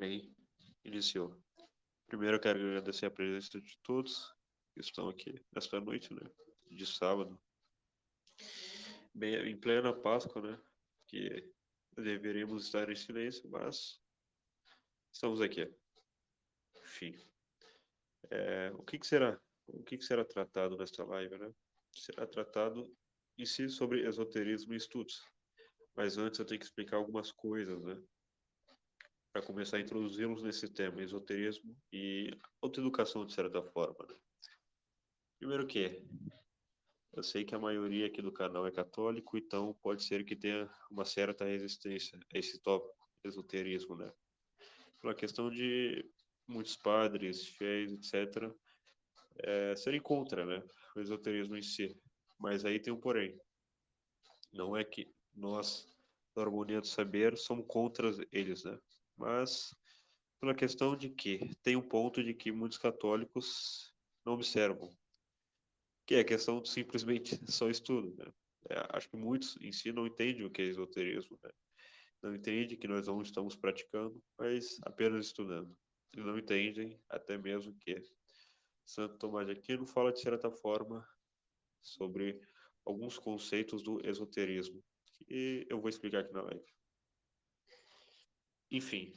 Bem, 0.00 0.34
iniciou. 0.82 1.38
Primeiro 2.06 2.36
eu 2.36 2.40
quero 2.40 2.58
agradecer 2.58 3.04
a 3.04 3.10
presença 3.10 3.60
de 3.60 3.76
todos 3.82 4.34
que 4.72 4.80
estão 4.80 5.10
aqui 5.10 5.38
nesta 5.52 5.78
noite, 5.78 6.14
né? 6.14 6.22
De 6.70 6.86
sábado. 6.86 7.38
Bem, 9.14 9.34
em 9.46 9.60
plena 9.60 9.92
Páscoa, 9.92 10.40
né? 10.40 10.58
Que 11.06 11.52
deveríamos 11.98 12.64
estar 12.64 12.88
em 12.88 12.96
silêncio, 12.96 13.46
mas 13.50 14.00
estamos 15.12 15.42
aqui. 15.42 15.70
Enfim. 16.82 17.14
É, 18.30 18.72
o 18.72 18.82
que, 18.82 18.98
que, 18.98 19.06
será? 19.06 19.38
O 19.66 19.82
que, 19.82 19.98
que 19.98 20.04
será 20.06 20.24
tratado 20.24 20.78
nesta 20.78 21.04
live, 21.04 21.36
né? 21.36 21.52
Será 21.94 22.26
tratado 22.26 22.90
em 23.36 23.44
si 23.44 23.68
sobre 23.68 24.08
esoterismo 24.08 24.72
e 24.72 24.78
estudos. 24.78 25.22
Mas 25.94 26.16
antes 26.16 26.40
eu 26.40 26.46
tenho 26.46 26.58
que 26.58 26.64
explicar 26.64 26.96
algumas 26.96 27.30
coisas, 27.30 27.78
né? 27.82 28.02
Para 29.32 29.42
começar 29.42 29.76
a 29.76 29.80
introduzi-los 29.80 30.42
nesse 30.42 30.68
tema, 30.68 31.02
esoterismo 31.02 31.76
e 31.92 32.36
autoeducação, 32.60 33.24
de 33.24 33.32
certa 33.32 33.62
forma. 33.62 34.04
Né? 34.08 34.16
Primeiro 35.38 35.66
que 35.66 36.04
eu 37.12 37.22
sei 37.22 37.44
que 37.44 37.54
a 37.54 37.58
maioria 37.58 38.06
aqui 38.06 38.22
do 38.22 38.32
canal 38.32 38.66
é 38.66 38.70
católico, 38.70 39.36
então 39.36 39.74
pode 39.82 40.04
ser 40.04 40.24
que 40.24 40.36
tenha 40.36 40.68
uma 40.90 41.04
certa 41.04 41.44
resistência 41.44 42.18
a 42.32 42.38
esse 42.38 42.60
tópico, 42.60 43.08
esoterismo, 43.24 43.96
né? 43.96 44.12
Pela 45.00 45.14
questão 45.14 45.50
de 45.50 46.08
muitos 46.46 46.76
padres, 46.76 47.46
fiéis, 47.46 47.92
etc., 47.92 48.52
é, 49.38 49.76
serem 49.76 50.00
contra, 50.00 50.44
né? 50.44 50.62
O 50.96 51.00
esoterismo 51.00 51.56
em 51.56 51.62
si. 51.62 51.96
Mas 52.38 52.64
aí 52.64 52.78
tem 52.80 52.92
um 52.92 53.00
porém. 53.00 53.38
Não 54.52 54.76
é 54.76 54.84
que 54.84 55.12
nós, 55.34 55.86
da 56.34 56.42
Harmonia 56.42 56.80
do 56.80 56.86
Saber, 56.86 57.36
somos 57.36 57.66
contra 57.68 58.10
eles, 58.32 58.64
né? 58.64 58.78
Mas 59.20 59.74
pela 60.40 60.54
questão 60.54 60.96
de 60.96 61.10
que 61.10 61.54
tem 61.62 61.76
um 61.76 61.86
ponto 61.86 62.24
de 62.24 62.32
que 62.32 62.50
muitos 62.50 62.78
católicos 62.78 63.94
não 64.24 64.32
observam, 64.32 64.90
que 66.06 66.14
é 66.14 66.20
a 66.20 66.24
questão 66.24 66.62
de 66.62 66.70
simplesmente 66.70 67.38
só 67.52 67.68
estudo, 67.68 68.16
né? 68.16 68.32
É, 68.70 68.96
acho 68.96 69.10
que 69.10 69.16
muitos 69.18 69.58
em 69.60 69.72
si 69.72 69.92
não 69.92 70.06
entendem 70.06 70.44
o 70.44 70.50
que 70.50 70.62
é 70.62 70.64
esoterismo, 70.64 71.38
né? 71.44 71.50
Não 72.22 72.34
entendem 72.34 72.78
que 72.78 72.88
nós 72.88 73.06
não 73.06 73.20
estamos 73.20 73.54
praticando, 73.54 74.22
mas 74.38 74.78
apenas 74.84 75.26
estudando. 75.26 75.76
E 76.16 76.20
não 76.20 76.38
entendem 76.38 76.98
até 77.10 77.36
mesmo 77.36 77.76
que 77.78 78.02
Santo 78.86 79.18
Tomás 79.18 79.46
de 79.46 79.52
Aquino 79.52 79.86
fala 79.86 80.12
de 80.12 80.20
certa 80.20 80.50
forma 80.50 81.06
sobre 81.82 82.40
alguns 82.86 83.18
conceitos 83.18 83.82
do 83.82 84.00
esoterismo, 84.06 84.82
que 85.12 85.66
eu 85.68 85.78
vou 85.78 85.90
explicar 85.90 86.20
aqui 86.20 86.32
na 86.32 86.42
live. 86.42 86.79
Enfim, 88.70 89.12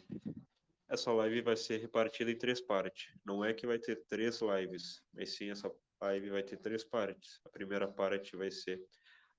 essa 0.90 1.12
live 1.12 1.42
vai 1.42 1.56
ser 1.56 1.78
repartida 1.78 2.32
em 2.32 2.38
três 2.38 2.60
partes. 2.60 3.14
Não 3.26 3.46
é 3.46 3.54
que 3.54 3.68
vai 3.68 3.78
ter 3.78 4.04
três 4.06 4.42
lives, 4.42 5.04
mas 5.14 5.36
sim 5.36 5.50
essa 5.52 5.72
live 6.02 6.30
vai 6.32 6.44
ter 6.44 6.58
três 6.58 6.84
partes. 6.84 7.40
A 7.46 7.50
primeira 7.50 7.88
parte 7.88 8.36
vai 8.36 8.50
ser 8.50 8.84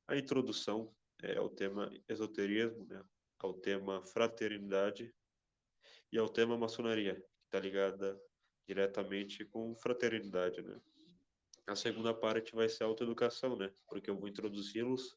a 0.06 0.16
introdução 0.16 0.94
é, 1.22 1.36
ao 1.36 1.48
tema 1.48 1.90
esoterismo, 2.08 2.84
né, 2.86 3.02
ao 3.38 3.54
tema 3.54 4.02
fraternidade 4.02 5.12
e 6.12 6.18
ao 6.18 6.28
tema 6.28 6.56
maçonaria, 6.56 7.14
que 7.14 7.46
está 7.46 7.58
ligada 7.58 8.20
diretamente 8.68 9.44
com 9.44 9.74
fraternidade, 9.76 10.62
né. 10.62 10.80
A 11.66 11.74
segunda 11.74 12.12
parte 12.12 12.54
vai 12.54 12.68
ser 12.68 12.84
a 12.84 12.86
autoeducação, 12.86 13.56
né? 13.56 13.72
Porque 13.88 14.10
eu 14.10 14.18
vou 14.18 14.28
introduzi-los 14.28 15.16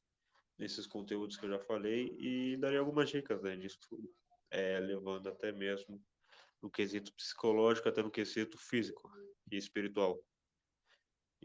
nesses 0.58 0.88
conteúdos 0.88 1.36
que 1.36 1.46
eu 1.46 1.50
já 1.50 1.60
falei 1.60 2.16
e 2.18 2.56
darei 2.58 2.78
algumas 2.78 3.10
dicas 3.10 3.42
né, 3.42 3.56
estudo, 3.58 4.10
é, 4.50 4.80
levando 4.80 5.28
até 5.28 5.52
mesmo 5.52 6.02
no 6.62 6.70
quesito 6.70 7.14
psicológico 7.14 7.88
até 7.88 8.02
no 8.02 8.12
quesito 8.12 8.58
físico 8.58 9.10
e 9.52 9.58
espiritual. 9.58 10.24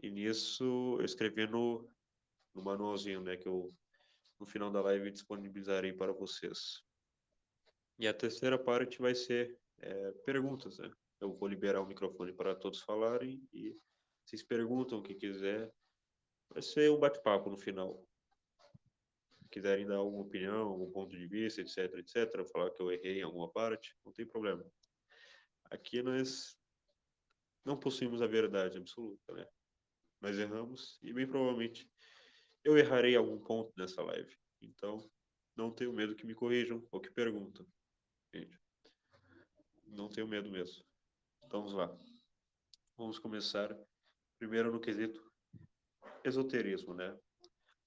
E 0.01 0.09
nisso 0.09 0.97
eu 0.99 1.05
escrevi 1.05 1.47
no, 1.47 1.89
no 2.53 2.63
manualzinho, 2.63 3.21
né, 3.21 3.37
que 3.37 3.47
eu 3.47 3.73
no 4.39 4.45
final 4.45 4.71
da 4.71 4.81
live 4.81 5.11
disponibilizarei 5.11 5.93
para 5.93 6.11
vocês. 6.11 6.83
E 7.99 8.07
a 8.07 8.13
terceira 8.13 8.57
parte 8.57 8.99
vai 8.99 9.15
ser 9.15 9.57
é, 9.77 10.11
perguntas, 10.25 10.79
né? 10.79 10.91
Eu 11.21 11.33
vou 11.33 11.47
liberar 11.47 11.81
o 11.81 11.85
microfone 11.85 12.33
para 12.33 12.55
todos 12.55 12.81
falarem 12.81 13.41
e 13.53 13.77
vocês 14.25 14.43
perguntam 14.43 14.99
o 14.99 15.03
que 15.03 15.15
quiser. 15.15 15.71
Vai 16.49 16.61
ser 16.61 16.91
um 16.91 16.99
bate-papo 16.99 17.49
no 17.49 17.57
final. 17.57 18.05
Se 19.53 19.59
quiserem 19.59 19.85
dar 19.85 19.97
alguma 19.97 20.23
opinião, 20.23 20.67
algum 20.69 20.91
ponto 20.91 21.15
de 21.15 21.27
vista, 21.27 21.61
etc, 21.61 21.77
etc, 21.99 22.43
falar 22.51 22.71
que 22.71 22.81
eu 22.81 22.91
errei 22.91 23.19
em 23.19 23.21
alguma 23.21 23.51
parte, 23.51 23.95
não 24.03 24.11
tem 24.11 24.25
problema. 24.25 24.65
Aqui 25.65 26.01
nós 26.01 26.57
não 27.63 27.79
possuímos 27.79 28.23
a 28.23 28.25
verdade 28.25 28.79
absoluta, 28.79 29.31
né? 29.31 29.47
Nós 30.19 30.39
erramos 30.39 30.97
e 31.03 31.13
bem 31.13 31.27
provavelmente 31.27 31.87
eu 32.63 32.75
errarei 32.75 33.15
algum 33.15 33.39
ponto 33.39 33.71
nessa 33.77 34.01
live. 34.01 34.35
Então, 34.59 35.07
não 35.55 35.71
tenho 35.71 35.93
medo 35.93 36.15
que 36.15 36.25
me 36.25 36.33
corrijam 36.33 36.83
ou 36.91 36.99
que 36.99 37.11
perguntam. 37.11 37.67
Não 39.85 40.09
tenho 40.09 40.27
medo 40.27 40.49
mesmo. 40.49 40.83
Então, 41.43 41.59
vamos 41.61 41.73
lá. 41.73 41.95
Vamos 42.97 43.19
começar 43.19 43.77
Primeiro 44.39 44.71
no 44.71 44.79
quesito 44.79 45.31
esoterismo, 46.23 46.93
né? 46.93 47.17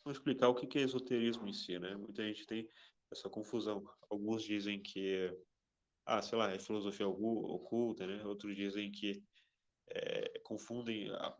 Vamos 0.06 0.18
explicar 0.18 0.48
o 0.48 0.54
que 0.54 0.78
é 0.78 0.82
esoterismo 0.82 1.48
em 1.48 1.52
si, 1.52 1.80
né? 1.80 1.96
Muita 1.96 2.22
gente 2.22 2.46
tem 2.46 2.68
essa 3.10 3.28
confusão. 3.28 3.84
Alguns 4.08 4.44
dizem 4.44 4.80
que, 4.80 5.36
ah, 6.04 6.22
sei 6.22 6.38
lá, 6.38 6.52
é 6.52 6.60
filosofia 6.60 7.08
oculta, 7.08 8.06
né? 8.06 8.24
Outros 8.24 8.54
dizem 8.54 8.92
que 8.92 9.20
é, 9.88 10.38
confundem 10.44 11.10
a, 11.10 11.36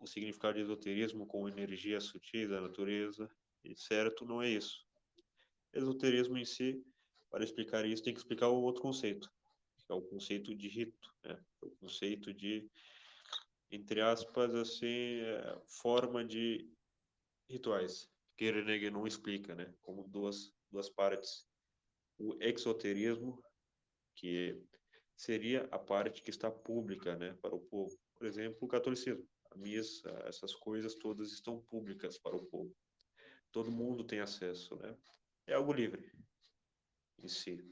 o 0.00 0.06
significado 0.06 0.54
de 0.54 0.62
esoterismo 0.62 1.26
com 1.26 1.50
energia 1.50 2.00
sutil 2.00 2.48
da 2.48 2.62
natureza, 2.62 3.30
e 3.62 3.76
certo 3.76 4.24
não 4.24 4.40
é 4.40 4.48
isso. 4.48 4.86
Esoterismo 5.74 6.38
em 6.38 6.46
si, 6.46 6.82
para 7.30 7.44
explicar 7.44 7.84
isso, 7.84 8.02
tem 8.02 8.14
que 8.14 8.20
explicar 8.20 8.48
o 8.48 8.62
outro 8.62 8.80
conceito, 8.80 9.30
que 9.76 9.92
é 9.92 9.94
o 9.94 10.00
conceito 10.00 10.54
de 10.54 10.66
rito, 10.66 11.14
né? 11.22 11.38
O 11.60 11.70
conceito 11.72 12.32
de 12.32 12.66
entre 13.70 14.00
aspas, 14.00 14.54
assim, 14.54 15.20
é, 15.20 15.60
forma 15.66 16.24
de 16.24 16.66
rituais, 17.48 18.08
que 18.36 18.50
Reneg 18.50 18.90
não 18.90 19.06
explica, 19.06 19.54
né, 19.54 19.74
como 19.82 20.08
duas, 20.08 20.52
duas 20.70 20.88
partes. 20.88 21.46
O 22.18 22.36
exoterismo, 22.40 23.42
que 24.14 24.60
seria 25.16 25.68
a 25.70 25.78
parte 25.78 26.22
que 26.22 26.30
está 26.30 26.50
pública, 26.50 27.16
né, 27.16 27.34
para 27.40 27.54
o 27.54 27.60
povo. 27.60 27.96
Por 28.14 28.26
exemplo, 28.26 28.58
o 28.60 28.68
catolicismo, 28.68 29.26
a 29.50 29.56
missa, 29.56 30.10
essas 30.26 30.54
coisas 30.54 30.94
todas 30.94 31.32
estão 31.32 31.60
públicas 31.62 32.18
para 32.18 32.36
o 32.36 32.44
povo. 32.46 32.74
Todo 33.50 33.70
mundo 33.70 34.04
tem 34.04 34.20
acesso, 34.20 34.76
né? 34.76 34.96
É 35.46 35.54
algo 35.54 35.72
livre 35.72 36.12
em 37.18 37.28
si. 37.28 37.64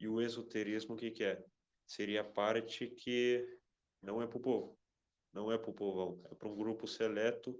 E 0.00 0.08
o 0.08 0.20
esoterismo, 0.20 0.94
o 0.94 0.96
que, 0.98 1.10
que 1.10 1.24
é? 1.24 1.44
Seria 1.86 2.22
a 2.22 2.24
parte 2.24 2.88
que 2.88 3.46
não 4.02 4.20
é 4.20 4.26
para 4.26 4.38
o 4.38 4.42
povo 4.42 4.78
não 5.36 5.52
é 5.52 5.58
para 5.58 5.70
o 5.70 5.74
povão, 5.74 6.18
é 6.30 6.34
para 6.34 6.48
um 6.48 6.56
grupo 6.56 6.88
seleto 6.88 7.54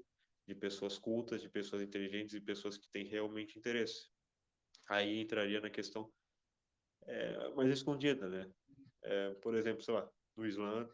de 0.47 0.55
pessoas 0.55 0.99
cultas, 0.99 1.43
de 1.43 1.49
pessoas 1.49 1.83
inteligentes 1.83 2.35
e 2.35 2.41
pessoas 2.41 2.79
que 2.79 2.89
têm 2.91 3.07
realmente 3.07 3.59
interesse. 3.59 4.09
Aí 4.89 5.21
entraria 5.21 5.61
na 5.61 5.71
questão 5.71 6.13
é, 7.07 7.49
mais 7.51 7.71
escondida, 7.71 8.29
né? 8.29 8.51
É, 9.03 9.35
por 9.35 9.55
exemplo, 9.55 9.83
sei 9.83 9.95
lá, 9.95 10.11
no 10.37 10.47
Islã 10.47 10.89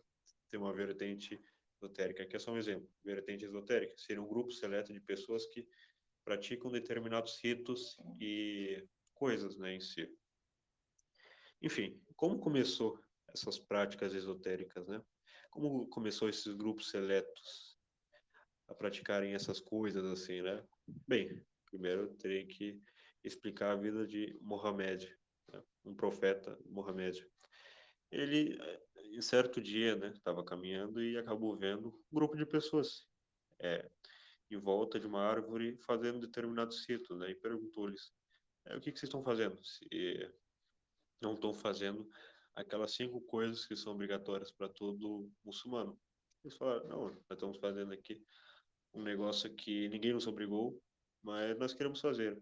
tem 0.51 0.59
uma 0.59 0.73
vertente 0.73 1.43
esotérica, 1.77 2.27
que 2.27 2.37
é 2.37 2.39
só 2.39 2.53
um 2.53 2.59
exemplo, 2.59 2.89
vertente 3.05 3.45
esotérica, 3.45 3.95
seria 3.99 4.23
um 4.23 4.29
grupo 4.29 4.53
seleto 4.53 4.93
de 4.93 5.01
pessoas 5.01 5.47
que 5.47 5.67
praticam 6.25 6.71
determinados 6.71 7.41
ritos 7.43 7.97
e 8.21 8.87
coisas, 9.15 9.57
né, 9.57 9.75
em 9.75 9.81
si. 9.81 10.09
Enfim, 11.61 12.01
como 12.17 12.39
começou 12.39 12.99
essas 13.29 13.59
práticas 13.59 14.15
esotéricas, 14.15 14.87
né? 14.87 15.03
Como 15.51 15.87
começou 15.89 16.29
esses 16.29 16.55
grupos 16.55 16.91
seletos 16.91 17.72
a 18.73 18.75
praticarem 18.75 19.35
essas 19.35 19.61
coisas 19.61 20.05
assim, 20.05 20.43
né? 20.43 20.65
Bem, 21.07 21.45
primeiro 21.67 22.03
eu 22.03 22.15
terei 22.17 22.47
que 22.47 22.81
explicar 23.23 23.73
a 23.73 23.77
vida 23.77 24.07
de 24.07 24.37
Mohamed, 24.41 25.09
né? 25.53 25.63
um 25.85 25.95
profeta 25.95 26.59
Mohamed. 26.67 27.25
Ele, 28.11 28.59
em 28.97 29.23
certo 29.23 29.61
dia, 29.61 29.97
né, 29.97 30.09
estava 30.09 30.45
caminhando 30.45 31.03
e 31.03 31.17
acabou 31.17 31.57
vendo 31.57 31.89
um 31.89 32.15
grupo 32.15 32.37
de 32.37 32.45
pessoas 32.45 33.07
é, 33.61 33.89
em 34.51 34.59
volta 34.59 34.99
de 34.99 35.07
uma 35.07 35.23
árvore 35.23 35.79
fazendo 35.79 36.21
determinados 36.21 36.85
ritos, 36.87 37.17
né? 37.19 37.31
E 37.31 37.35
perguntou-lhes: 37.35 38.13
é, 38.67 38.77
o 38.77 38.81
que, 38.81 38.93
que 38.93 38.99
vocês 38.99 39.09
estão 39.09 39.23
fazendo? 39.23 39.59
Se 39.65 39.87
não 41.21 41.35
estão 41.35 41.55
fazendo 41.55 42.09
aquelas 42.55 42.93
cinco 42.95 43.21
coisas 43.23 43.65
que 43.65 43.77
são 43.77 43.93
obrigatórias 43.93 44.51
para 44.51 44.69
todo 44.69 45.31
muçulmano. 45.45 45.99
Eles 46.45 46.57
falaram, 46.57 46.89
não, 46.89 47.05
nós 47.05 47.23
estamos 47.31 47.59
fazendo 47.59 47.93
aqui 47.93 48.21
um 48.95 49.03
negócio 49.03 49.55
que 49.55 49.89
ninguém 49.89 50.13
nos 50.13 50.27
obrigou, 50.27 50.81
mas 51.23 51.59
nós 51.59 51.73
queremos 51.73 52.01
fazer. 52.01 52.41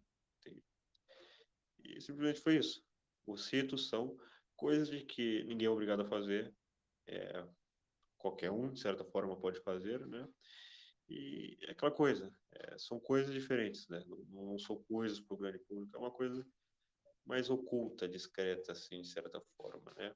E 1.85 2.01
simplesmente 2.01 2.41
foi 2.41 2.57
isso. 2.57 2.83
Os 3.27 3.49
ritos 3.49 3.89
são 3.89 4.17
coisas 4.57 4.89
de 4.89 5.05
que 5.05 5.45
ninguém 5.45 5.67
é 5.67 5.71
obrigado 5.71 6.03
a 6.03 6.09
fazer, 6.09 6.55
é, 7.07 7.47
qualquer 8.19 8.51
um, 8.51 8.73
de 8.73 8.81
certa 8.81 9.05
forma, 9.05 9.41
pode 9.41 9.61
fazer, 9.61 10.07
né? 10.07 10.29
E 11.09 11.59
é 11.63 11.73
aquela 11.73 11.91
coisa, 11.91 12.33
é, 12.53 12.79
são 12.79 13.01
coisas 13.01 13.33
diferentes, 13.35 13.89
né? 13.89 14.05
Não, 14.07 14.47
não 14.47 14.59
são 14.59 14.83
coisas 14.85 15.19
para 15.21 15.35
o 15.35 15.39
grande 15.39 15.59
público, 15.61 15.97
é 15.97 15.99
uma 15.99 16.13
coisa 16.13 16.47
mais 17.25 17.51
oculta, 17.51 18.09
discreta, 18.09 18.73
assim, 18.73 19.03
de 19.03 19.09
certa 19.09 19.41
forma, 19.57 19.93
né? 19.95 20.15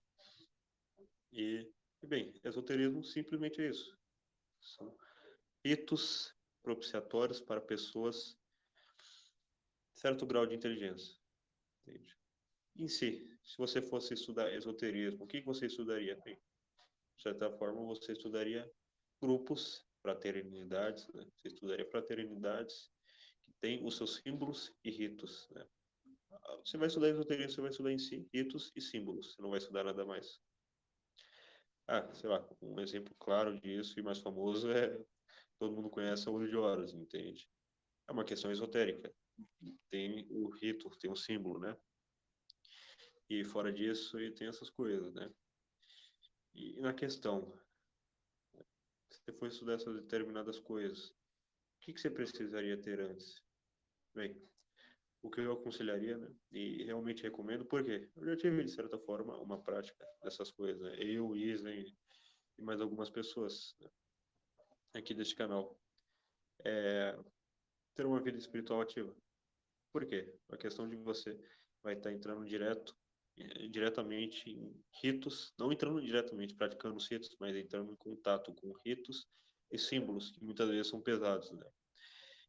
E, 1.33 1.69
bem, 2.03 2.33
esoterismo 2.45 3.03
simplesmente 3.03 3.61
é 3.61 3.69
isso. 3.69 3.97
São 4.61 4.97
ritos 5.65 6.35
propiciatórios 6.63 7.41
para 7.41 7.61
pessoas 7.61 8.39
certo 9.95 10.27
grau 10.27 10.47
de 10.47 10.55
inteligência. 10.55 11.19
Entende? 11.81 12.17
Em 12.77 12.89
si, 12.89 13.29
se 13.43 13.57
você 13.57 13.81
fosse 13.81 14.15
estudar 14.15 14.53
esoterismo, 14.53 15.25
o 15.25 15.27
que 15.27 15.41
você 15.43 15.67
estudaria? 15.67 16.21
Bem, 16.25 16.37
de 17.17 17.23
certa 17.23 17.51
forma, 17.51 17.83
você 17.85 18.13
estudaria 18.13 18.71
grupos 19.23 19.87
fraternidades, 20.03 21.09
né? 21.15 21.25
Você 21.37 21.49
estudaria 21.49 21.87
fraternidades 21.87 22.91
que 23.45 23.53
têm 23.61 23.85
os 23.87 23.97
seus 23.97 24.17
símbolos 24.17 24.75
e 24.85 24.91
ritos, 24.91 25.49
né? 25.51 25.67
Você 26.65 26.77
vai 26.77 26.89
estudar 26.89 27.09
esoterismo, 27.09 27.53
você 27.53 27.61
vai 27.61 27.71
estudar 27.71 27.93
em 27.93 27.99
si 27.99 28.29
ritos 28.35 28.73
e 28.75 28.81
símbolos, 28.81 29.35
você 29.35 29.43
não 29.43 29.51
vai 29.51 29.59
estudar 29.59 29.85
nada 29.85 30.05
mais. 30.05 30.41
Ah, 31.87 32.13
sei 32.15 32.29
lá, 32.29 32.47
um 32.61 32.81
exemplo 32.81 33.15
claro 33.19 33.59
disso 33.61 33.99
e 33.99 34.03
mais 34.03 34.19
famoso 34.19 34.71
é 34.71 35.05
todo 35.59 35.75
mundo 35.75 35.91
conhece 35.91 36.29
a 36.29 36.33
Olho 36.33 36.49
de 36.49 36.57
Horas, 36.57 36.93
entende? 36.93 37.49
É 38.09 38.13
uma 38.13 38.25
questão 38.25 38.51
esotérica. 38.51 39.13
Tem 39.91 40.27
o 40.31 40.49
rito, 40.51 40.89
tem 40.99 41.11
o 41.11 41.17
símbolo, 41.17 41.59
né? 41.59 41.77
E 43.29 43.45
fora 43.45 43.73
disso, 43.73 44.21
e 44.21 44.33
tem 44.33 44.49
essas 44.49 44.71
coisas, 44.71 45.13
né? 45.15 45.33
E 46.55 46.79
na 46.81 46.93
questão, 46.93 47.59
você 49.11 49.33
for 49.33 49.49
estudar 49.49 49.75
essas 49.75 49.95
determinadas 49.97 50.61
coisas, 50.61 51.09
o 51.09 51.15
que, 51.81 51.93
que 51.93 52.01
você 52.01 52.11
precisaria 52.11 52.81
ter 52.81 53.01
antes? 53.01 53.43
Bem, 54.15 54.41
o 55.23 55.31
que 55.31 55.41
eu 55.41 55.53
aconselharia, 55.53 56.19
né? 56.19 56.33
E 56.53 56.85
realmente 56.85 57.23
recomendo, 57.23 57.65
porque 57.65 58.11
eu 58.15 58.27
já 58.27 58.37
tive, 58.37 58.63
de 58.63 58.71
certa 58.71 58.99
forma, 58.99 59.37
uma 59.39 59.61
prática 59.63 60.07
dessas 60.23 60.51
coisas. 60.51 60.81
Né? 60.81 60.97
Eu, 61.03 61.35
Isley 61.35 61.97
e 62.59 62.63
mais 62.63 62.81
algumas 62.81 63.11
pessoas 63.11 63.75
né? 63.81 63.91
Aqui 64.99 65.15
deste 65.15 65.35
canal. 65.35 65.79
É 66.65 67.17
ter 67.95 68.07
uma 68.07 68.21
vida 68.21 68.39
espiritual 68.39 68.81
ativa. 68.81 69.15
Por 69.93 70.05
quê? 70.07 70.35
A 70.51 70.57
questão 70.57 70.89
de 70.89 70.97
você 70.97 71.39
vai 71.83 71.95
estar 71.95 72.13
entrando 72.13 72.45
direto 72.45 72.97
diretamente 73.71 74.49
em 74.49 74.85
ritos, 75.03 75.53
não 75.59 75.73
entrando 75.73 76.01
diretamente 76.01 76.55
praticando 76.55 76.97
os 76.97 77.09
ritos, 77.09 77.37
mas 77.41 77.57
entrando 77.57 77.93
em 77.93 77.97
contato 77.97 78.55
com 78.55 78.73
ritos 78.85 79.27
e 79.71 79.79
símbolos, 79.79 80.31
que 80.31 80.45
muitas 80.45 80.69
vezes 80.71 80.89
são 80.89 81.03
pesados, 81.03 81.51
né? 81.51 81.67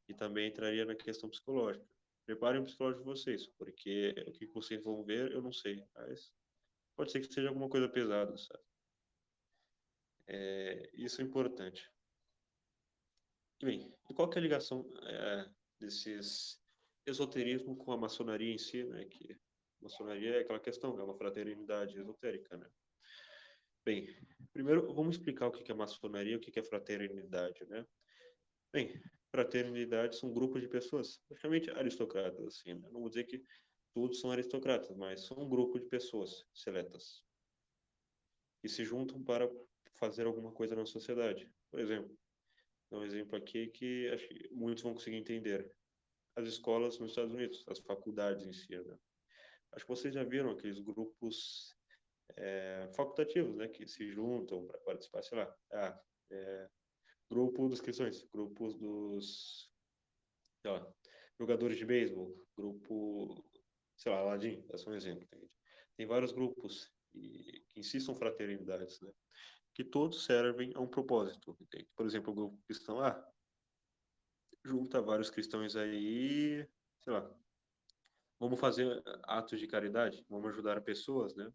E 0.07 0.13
também 0.13 0.49
entraria 0.49 0.85
na 0.85 0.95
questão 0.95 1.29
psicológica. 1.29 1.85
Preparem 2.25 2.61
o 2.61 2.65
psicológico 2.65 3.03
de 3.03 3.09
vocês, 3.09 3.47
porque 3.57 4.13
o 4.27 4.31
que 4.31 4.45
vocês 4.47 4.83
vão 4.83 5.03
ver, 5.03 5.31
eu 5.31 5.41
não 5.41 5.51
sei, 5.51 5.83
mas 5.95 6.31
pode 6.95 7.11
ser 7.11 7.19
que 7.19 7.33
seja 7.33 7.49
alguma 7.49 7.69
coisa 7.69 7.89
pesada, 7.89 8.37
sabe? 8.37 8.63
É, 10.27 10.89
isso 10.93 11.21
é 11.21 11.23
importante. 11.23 11.91
E 13.61 13.65
bem, 13.65 13.93
e 14.09 14.13
qual 14.13 14.29
que 14.29 14.37
é 14.37 14.39
a 14.39 14.43
ligação 14.43 14.91
é, 15.03 15.49
desses 15.79 16.61
esoterismo 17.05 17.75
com 17.75 17.91
a 17.91 17.97
maçonaria 17.97 18.53
em 18.53 18.57
si, 18.57 18.83
né? 18.83 19.05
Que 19.05 19.37
maçonaria 19.81 20.37
é 20.37 20.39
aquela 20.39 20.59
questão, 20.59 20.99
é 20.99 21.03
uma 21.03 21.15
fraternidade 21.15 21.97
esotérica, 21.97 22.57
né? 22.57 22.69
Bem, 23.85 24.07
primeiro 24.51 24.91
vamos 24.93 25.15
explicar 25.15 25.47
o 25.47 25.51
que 25.51 25.71
é 25.71 25.75
maçonaria 25.75 26.33
e 26.33 26.35
o 26.35 26.39
que 26.39 26.59
é 26.59 26.63
fraternidade, 26.63 27.65
né? 27.67 27.85
Bem, 28.73 28.99
fraternidade 29.29 30.17
são 30.17 30.33
grupos 30.33 30.61
de 30.61 30.67
pessoas, 30.67 31.19
praticamente 31.27 31.69
aristocratas, 31.69 32.45
assim, 32.47 32.73
né? 32.73 32.89
Não 32.91 32.99
vou 32.99 33.09
dizer 33.09 33.25
que 33.25 33.41
todos 33.93 34.19
são 34.19 34.31
aristocratas, 34.31 34.95
mas 34.97 35.25
são 35.25 35.37
um 35.37 35.47
grupo 35.47 35.79
de 35.79 35.85
pessoas 35.85 36.43
seletas 36.53 37.23
que 38.59 38.67
se 38.67 38.83
juntam 38.83 39.23
para 39.23 39.49
fazer 39.93 40.25
alguma 40.25 40.51
coisa 40.51 40.75
na 40.75 40.85
sociedade. 40.85 41.49
Por 41.69 41.79
exemplo, 41.79 42.17
um 42.91 43.03
exemplo 43.03 43.35
aqui 43.35 43.67
que 43.67 44.09
acho 44.09 44.27
que 44.27 44.49
muitos 44.53 44.83
vão 44.83 44.93
conseguir 44.93 45.17
entender. 45.17 45.71
As 46.35 46.47
escolas 46.47 46.99
nos 46.99 47.11
Estados 47.11 47.33
Unidos, 47.33 47.63
as 47.67 47.79
faculdades 47.79 48.45
em 48.45 48.53
si, 48.53 48.77
né? 48.77 48.97
Acho 49.71 49.85
que 49.85 49.91
vocês 49.91 50.13
já 50.13 50.23
viram 50.23 50.51
aqueles 50.51 50.79
grupos 50.79 51.75
é, 52.37 52.89
facultativos, 52.95 53.55
né, 53.55 53.67
que 53.67 53.87
se 53.87 54.09
juntam 54.11 54.65
para 54.65 54.79
participar, 54.79 55.21
sei 55.23 55.37
lá, 55.37 55.55
ah, 55.73 56.01
é, 56.31 56.69
grupo 57.29 57.67
dos 57.67 57.81
cristãos, 57.81 58.23
grupos 58.31 58.75
dos 58.75 59.69
lá, 60.65 60.93
jogadores 61.39 61.77
de 61.77 61.85
beisebol, 61.85 62.35
grupo, 62.57 63.45
sei 63.97 64.11
lá, 64.11 64.19
Aladim, 64.19 64.65
é 64.69 64.77
só 64.77 64.89
um 64.89 64.95
exemplo. 64.95 65.27
Tem 65.95 66.05
vários 66.05 66.31
grupos 66.31 66.91
e, 67.13 67.63
que 67.69 67.79
insistam 67.79 68.15
fraternidades, 68.15 68.99
né, 69.01 69.11
que 69.75 69.83
todos 69.83 70.25
servem 70.25 70.73
a 70.75 70.79
um 70.79 70.87
propósito. 70.87 71.55
Entende? 71.61 71.87
Por 71.95 72.07
exemplo, 72.07 72.31
o 72.31 72.35
grupo 72.35 72.63
cristão, 72.65 72.99
ah, 72.99 73.23
junta 74.63 74.99
vários 74.99 75.29
cristãos 75.29 75.75
aí, 75.75 76.67
sei 77.03 77.13
lá, 77.13 77.31
Vamos 78.39 78.59
fazer 78.59 79.01
atos 79.23 79.59
de 79.59 79.67
caridade, 79.67 80.25
vamos 80.29 80.49
ajudar 80.49 80.81
pessoas, 80.81 81.33
né? 81.35 81.51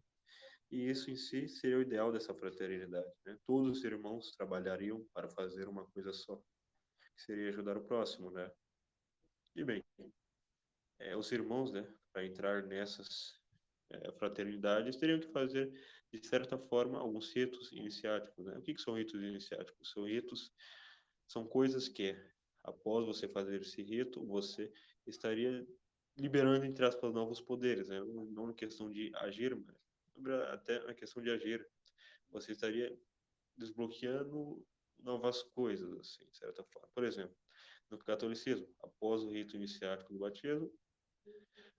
E 0.69 0.89
isso 0.89 1.11
em 1.11 1.15
si 1.15 1.47
seria 1.47 1.77
o 1.77 1.81
ideal 1.81 2.11
dessa 2.11 2.33
fraternidade, 2.33 3.11
né? 3.25 3.37
Todos 3.45 3.77
os 3.77 3.83
irmãos 3.83 4.31
trabalhariam 4.31 5.05
para 5.13 5.29
fazer 5.29 5.67
uma 5.67 5.85
coisa 5.91 6.11
só, 6.11 6.37
que 7.15 7.21
seria 7.21 7.49
ajudar 7.49 7.77
o 7.77 7.85
próximo, 7.85 8.31
né? 8.31 8.49
E 9.55 9.63
bem, 9.63 9.83
é, 10.97 11.15
os 11.15 11.31
irmãos, 11.31 11.71
né, 11.71 11.87
para 12.11 12.25
entrar 12.25 12.63
nessas 12.63 13.39
é, 13.91 14.11
fraternidades, 14.13 14.95
teriam 14.95 15.19
que 15.19 15.27
fazer, 15.27 15.71
de 16.19 16.27
certa 16.27 16.57
forma, 16.57 16.99
alguns 16.99 17.31
ritos 17.33 17.71
iniciáticos, 17.71 18.45
né? 18.45 18.57
O 18.57 18.61
que, 18.61 18.73
que 18.73 18.81
são 18.81 18.95
ritos 18.95 19.21
iniciáticos? 19.21 19.91
São 19.91 20.05
ritos, 20.05 20.51
são 21.27 21.47
coisas 21.47 21.87
que, 21.87 22.15
após 22.63 23.05
você 23.05 23.27
fazer 23.27 23.61
esse 23.61 23.81
rito, 23.81 24.25
você 24.25 24.71
estaria 25.07 25.65
liberando, 26.17 26.65
entre 26.65 26.85
aspas, 26.85 27.13
novos 27.13 27.39
poderes, 27.41 27.87
né? 27.87 27.99
não 28.01 28.47
na 28.47 28.53
questão 28.53 28.91
de 28.91 29.11
agir, 29.15 29.55
mas 29.55 29.75
até 30.49 30.79
na 30.85 30.93
questão 30.93 31.23
de 31.23 31.29
agir. 31.29 31.65
Você 32.29 32.51
estaria 32.51 32.97
desbloqueando 33.57 34.65
novas 34.99 35.43
coisas, 35.43 35.91
assim, 35.99 36.25
de 36.29 36.37
certa 36.37 36.63
forma. 36.63 36.87
Por 36.93 37.03
exemplo, 37.03 37.35
no 37.89 37.97
catolicismo, 37.97 38.67
após 38.79 39.23
o 39.23 39.31
rito 39.31 39.55
iniciático 39.55 40.13
do 40.13 40.19
batismo, 40.19 40.71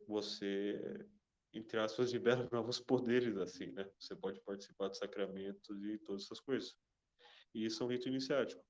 você, 0.06 1.06
entre 1.52 1.78
aspas, 1.78 2.12
libera 2.12 2.48
novos 2.52 2.80
poderes, 2.80 3.36
assim, 3.36 3.72
né? 3.72 3.90
Você 3.98 4.16
pode 4.16 4.40
participar 4.42 4.88
dos 4.88 4.98
sacramentos 4.98 5.82
e 5.84 5.98
todas 5.98 6.24
essas 6.24 6.40
coisas. 6.40 6.74
E 7.54 7.64
isso 7.64 7.82
é 7.82 7.86
um 7.86 7.88
rito 7.90 8.08
iniciático. 8.08 8.64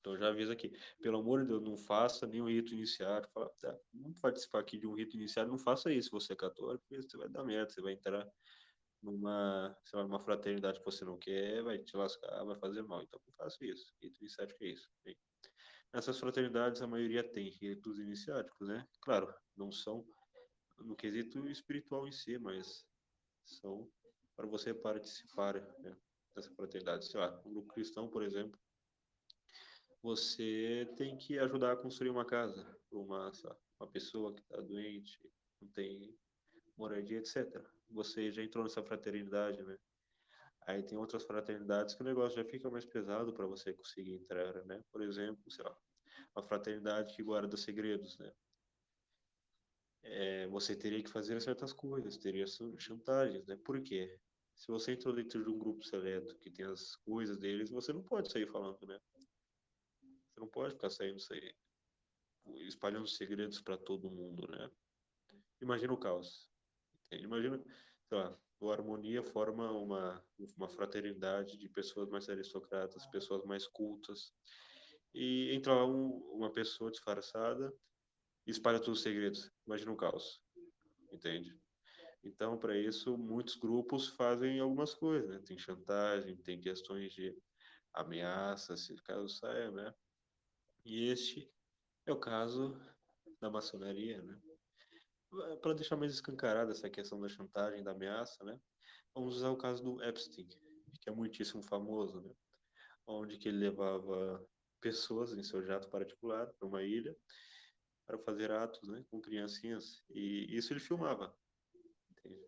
Então 0.00 0.16
já 0.16 0.28
aviso 0.28 0.52
aqui, 0.52 0.72
pelo 1.00 1.18
amor 1.18 1.42
de 1.42 1.48
Deus, 1.48 1.62
não 1.62 1.76
faça 1.76 2.26
nenhum 2.26 2.48
rito 2.48 2.72
iniciário. 2.72 3.28
Fala, 3.32 3.50
tá, 3.60 3.76
vamos 3.92 4.18
participar 4.20 4.60
aqui 4.60 4.78
de 4.78 4.86
um 4.86 4.94
rito 4.94 5.16
iniciário, 5.16 5.50
não 5.50 5.58
faça 5.58 5.92
isso, 5.92 6.10
você 6.10 6.32
é 6.32 6.36
católico, 6.36 6.84
você 6.90 7.16
vai 7.16 7.28
dar 7.28 7.44
merda, 7.44 7.70
você 7.70 7.80
vai 7.80 7.92
entrar 7.92 8.26
numa, 9.02 9.76
sei 9.84 9.98
lá, 9.98 10.04
numa 10.04 10.20
fraternidade 10.20 10.78
que 10.78 10.84
você 10.84 11.04
não 11.04 11.18
quer, 11.18 11.62
vai 11.62 11.78
te 11.78 11.96
lascar, 11.96 12.44
vai 12.44 12.58
fazer 12.58 12.82
mal. 12.82 13.02
Então 13.02 13.20
não 13.26 13.32
faça 13.34 13.64
isso. 13.64 13.92
Rito 14.02 14.20
iniciático 14.20 14.64
é 14.64 14.68
isso. 14.68 14.88
Bem, 15.04 15.16
nessas 15.92 16.18
fraternidades 16.18 16.80
a 16.80 16.86
maioria 16.86 17.22
tem 17.22 17.50
ritos 17.50 17.98
iniciáticos, 17.98 18.68
né? 18.68 18.86
Claro, 19.00 19.32
não 19.56 19.70
são 19.70 20.06
no 20.80 20.96
quesito 20.96 21.48
espiritual 21.48 22.06
em 22.06 22.12
si, 22.12 22.38
mas 22.38 22.86
são 23.44 23.90
para 24.36 24.46
você 24.46 24.72
participar 24.72 25.54
né, 25.80 25.96
dessa 26.34 26.50
fraternidade. 26.50 27.06
Sei 27.06 27.18
lá, 27.18 27.40
um 27.44 27.50
grupo 27.50 27.72
cristão, 27.72 28.08
por 28.08 28.22
exemplo, 28.22 28.58
você 30.02 30.88
tem 30.96 31.16
que 31.16 31.38
ajudar 31.38 31.72
a 31.72 31.76
construir 31.76 32.10
uma 32.10 32.24
casa 32.24 32.64
para 32.88 32.98
uma, 32.98 33.32
uma 33.80 33.90
pessoa 33.90 34.32
que 34.32 34.40
está 34.40 34.60
doente, 34.60 35.18
não 35.60 35.68
tem 35.68 36.16
moradia, 36.76 37.18
etc. 37.18 37.60
Você 37.90 38.30
já 38.30 38.42
entrou 38.42 38.62
nessa 38.62 38.82
fraternidade, 38.82 39.62
né? 39.64 39.76
Aí 40.66 40.82
tem 40.82 40.98
outras 40.98 41.24
fraternidades 41.24 41.94
que 41.94 42.02
o 42.02 42.04
negócio 42.04 42.36
já 42.36 42.44
fica 42.44 42.70
mais 42.70 42.84
pesado 42.84 43.32
para 43.32 43.46
você 43.46 43.72
conseguir 43.72 44.14
entrar, 44.14 44.64
né? 44.66 44.84
Por 44.92 45.02
exemplo, 45.02 45.50
sei 45.50 45.64
lá, 45.64 45.76
uma 46.36 46.42
fraternidade 46.42 47.16
que 47.16 47.22
guarda 47.22 47.56
segredos, 47.56 48.18
né? 48.18 48.32
É, 50.10 50.46
você 50.48 50.74
teria 50.74 51.02
que 51.02 51.10
fazer 51.10 51.40
certas 51.40 51.72
coisas, 51.72 52.16
teria 52.16 52.46
chantagens, 52.78 53.46
né? 53.46 53.56
Por 53.56 53.80
quê? 53.82 54.18
Se 54.54 54.68
você 54.68 54.92
entrou 54.92 55.14
dentro 55.14 55.44
de 55.44 55.50
um 55.50 55.58
grupo 55.58 55.84
seleto 55.84 56.36
que 56.38 56.50
tem 56.50 56.64
as 56.64 56.96
coisas 56.96 57.36
deles, 57.38 57.70
você 57.70 57.92
não 57.92 58.02
pode 58.02 58.30
sair 58.30 58.46
falando, 58.46 58.84
né? 58.86 58.98
Você 60.00 60.40
não 60.40 60.48
pode 60.48 60.74
ficar 60.74 60.90
saindo 60.90 61.18
aí, 61.30 61.54
espalhando 62.66 63.06
segredos 63.06 63.60
para 63.60 63.76
todo 63.76 64.10
mundo, 64.10 64.48
né? 64.48 64.70
Imagina 65.60 65.92
o 65.92 65.98
caos. 65.98 66.50
Imagina, 67.12 67.62
sei 68.08 68.18
lá, 68.18 68.36
o 68.60 68.70
Harmonia 68.70 69.22
forma 69.22 69.70
uma, 69.72 70.24
uma 70.56 70.68
fraternidade 70.68 71.56
de 71.56 71.68
pessoas 71.68 72.08
mais 72.08 72.28
aristocratas, 72.28 73.06
pessoas 73.06 73.44
mais 73.44 73.66
cultas. 73.66 74.32
E 75.14 75.52
entra 75.54 75.74
lá 75.74 75.86
um, 75.86 76.18
uma 76.32 76.50
pessoa 76.50 76.90
disfarçada 76.90 77.72
espalha 78.50 78.78
todos 78.78 78.98
os 78.98 79.02
segredos. 79.02 79.50
Imagina 79.66 79.92
um 79.92 79.96
caos. 79.96 80.42
Entende? 81.12 81.58
Então, 82.24 82.58
para 82.58 82.76
isso, 82.76 83.16
muitos 83.16 83.56
grupos 83.56 84.08
fazem 84.08 84.60
algumas 84.60 84.94
coisas, 84.94 85.28
né? 85.28 85.40
Tem 85.44 85.58
chantagem, 85.58 86.36
tem 86.36 86.60
questões 86.60 87.12
de 87.12 87.36
ameaça, 87.94 88.76
se 88.76 88.94
caso 89.02 89.28
saia, 89.28 89.70
né? 89.70 89.94
E 90.84 91.08
este 91.08 91.50
é 92.06 92.12
o 92.12 92.18
caso 92.18 92.78
da 93.40 93.50
maçonaria, 93.50 94.20
né? 94.22 94.40
Para 95.62 95.74
deixar 95.74 95.96
mais 95.96 96.12
escancarada 96.12 96.72
essa 96.72 96.90
questão 96.90 97.20
da 97.20 97.28
chantagem, 97.28 97.82
da 97.82 97.92
ameaça, 97.92 98.42
né? 98.44 98.58
Vamos 99.14 99.36
usar 99.36 99.50
o 99.50 99.56
caso 99.56 99.82
do 99.82 100.02
Epstein, 100.02 100.48
que 101.00 101.08
é 101.08 101.12
muitíssimo 101.12 101.62
famoso, 101.62 102.20
né? 102.20 102.34
Onde 103.06 103.38
que 103.38 103.48
ele 103.48 103.58
levava 103.58 104.44
pessoas 104.80 105.32
em 105.32 105.42
seu 105.42 105.62
jato 105.64 105.88
particular 105.88 106.46
para 106.54 106.68
uma 106.68 106.82
ilha 106.82 107.16
para 108.08 108.18
fazer 108.18 108.50
atos, 108.50 108.88
né, 108.88 109.04
com 109.10 109.20
criancinhas. 109.20 110.02
E 110.08 110.56
isso 110.56 110.72
ele 110.72 110.80
filmava. 110.80 111.36
Entende? 112.10 112.42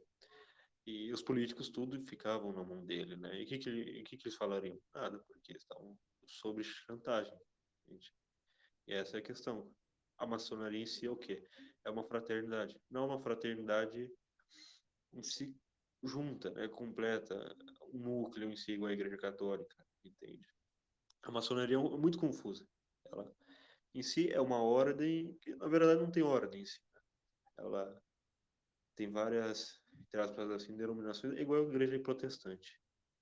E 0.86 1.12
os 1.12 1.22
políticos 1.22 1.68
tudo 1.68 2.02
ficavam 2.06 2.50
na 2.50 2.64
mão 2.64 2.84
dele, 2.84 3.14
né? 3.14 3.38
E 3.38 3.44
o 3.44 3.46
que, 3.46 3.58
que, 3.58 4.02
que, 4.02 4.16
que 4.16 4.26
eles 4.26 4.36
falariam? 4.36 4.80
Nada, 4.94 5.18
porque 5.28 5.52
estavam 5.52 5.96
sobre 6.26 6.64
chantagem. 6.64 7.38
Entende? 7.86 8.10
E 8.86 8.94
essa 8.94 9.18
é 9.18 9.20
a 9.20 9.22
questão. 9.22 9.70
A 10.16 10.26
maçonaria 10.26 10.80
em 10.80 10.86
si 10.86 11.06
é 11.06 11.10
o 11.10 11.16
quê? 11.16 11.46
É 11.84 11.90
uma 11.90 12.04
fraternidade. 12.04 12.80
Não 12.90 13.06
uma 13.06 13.20
fraternidade 13.20 14.10
em 15.12 15.22
si 15.22 15.54
junta, 16.02 16.50
né, 16.52 16.68
completa, 16.68 17.54
um 17.92 17.98
núcleo 17.98 18.50
em 18.50 18.56
si 18.56 18.72
igual 18.72 18.88
a 18.88 18.94
Igreja 18.94 19.18
Católica, 19.18 19.86
entende? 20.02 20.48
A 21.22 21.30
maçonaria 21.30 21.76
é 21.76 21.78
muito 21.78 22.18
confusa. 22.18 22.66
Ela 23.12 23.30
em 23.94 24.02
si 24.02 24.30
é 24.30 24.40
uma 24.40 24.62
ordem 24.62 25.37
que 25.40 25.54
na 25.56 25.68
verdade 25.68 26.00
não 26.00 26.11
tem 26.11 26.23
ordem 26.23 26.62
em 26.62 26.66
si. 26.66 26.80
Né? 26.94 27.00
Ela 27.59 28.02
tem 28.94 29.11
várias, 29.11 29.80
aspas 30.14 30.50
assim, 30.50 30.76
denominações, 30.76 31.37
é 31.37 31.40
igual 31.40 31.64
a 31.64 31.68
igreja 31.68 31.99
protestante. 31.99 32.80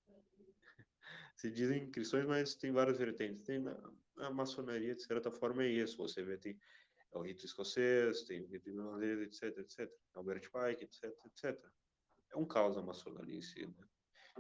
Se 1.37 1.51
dizem 1.51 1.91
cristãos, 1.91 2.27
mas 2.27 2.55
tem 2.55 2.73
várias 2.73 2.99
vertentes. 2.99 3.45
Tem 3.45 3.59
na, 3.59 3.77
a 4.19 4.31
maçonaria, 4.31 4.95
de 4.95 5.03
certa 5.03 5.31
forma, 5.31 5.63
é 5.63 5.69
isso. 5.69 5.97
Você 5.99 6.23
vê, 6.23 6.37
tem 6.37 6.59
é 7.15 7.19
o 7.19 7.23
rito 7.23 7.45
escocês, 7.47 8.25
tem 8.25 8.43
o 8.43 8.47
rito 8.47 8.69
irlandês, 8.69 9.21
etc, 9.21 9.59
etc. 9.59 9.91
Albert 10.15 10.51
Pike, 10.51 10.85
etc, 10.85 11.05
etc. 11.27 11.73
É 12.33 12.37
um 12.37 12.47
caos 12.47 12.77
a 12.77 12.83
maçonaria 12.83 13.37
em 13.37 13.43
si. 13.43 13.67
Né? 13.67 13.89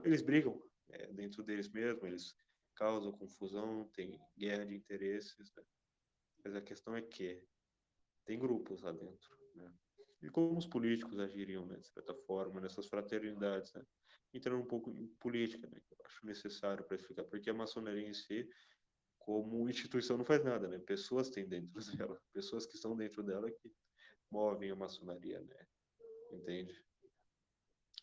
Eles 0.05 0.23
brigam 0.23 0.63
é, 0.91 1.13
dentro 1.13 1.43
deles 1.43 1.69
mesmos, 1.71 2.05
eles 2.05 2.37
causam 2.75 3.13
confusão, 3.13 3.89
tem 3.95 4.21
guerra 4.37 4.67
de 4.67 4.75
interesses. 4.75 5.53
Né? 5.55 5.63
Mas 6.45 6.55
a 6.55 6.61
questão 6.61 6.97
é 6.97 7.03
que 7.03 7.43
tem 8.25 8.39
grupos 8.39 8.83
lá 8.83 8.93
dentro. 8.93 9.37
Né? 9.55 9.73
E 10.23 10.29
como 10.29 10.59
os 10.59 10.67
políticos 10.67 11.19
agiriam, 11.19 11.65
né, 11.67 11.77
de 11.79 11.89
certa 11.89 12.15
forma, 12.15 12.61
nessas 12.61 12.87
fraternidades, 12.87 13.73
né? 13.73 13.85
Entrando 14.35 14.63
um 14.63 14.67
pouco 14.67 14.91
em 14.91 15.07
política, 15.21 15.67
né, 15.69 15.81
eu 15.91 15.97
acho 16.05 16.27
necessário 16.27 16.85
para 16.85 16.97
explicar, 16.97 17.25
porque 17.25 17.49
a 17.49 17.55
maçonaria 17.55 18.07
em 18.07 18.13
si, 18.13 18.49
como 19.19 19.69
instituição, 19.69 20.19
não 20.19 20.25
faz 20.25 20.45
nada, 20.45 20.69
né? 20.69 20.79
Pessoas 20.79 21.31
têm 21.31 21.49
dentro 21.49 21.73
dela, 22.07 22.21
pessoas 22.33 22.67
que 22.67 22.75
estão 22.75 22.97
dentro 22.97 23.23
dela 23.23 23.51
que 23.51 23.73
movem 24.31 24.71
a 24.71 24.77
maçonaria, 24.77 25.41
né? 25.41 25.67
Entende? 26.33 26.85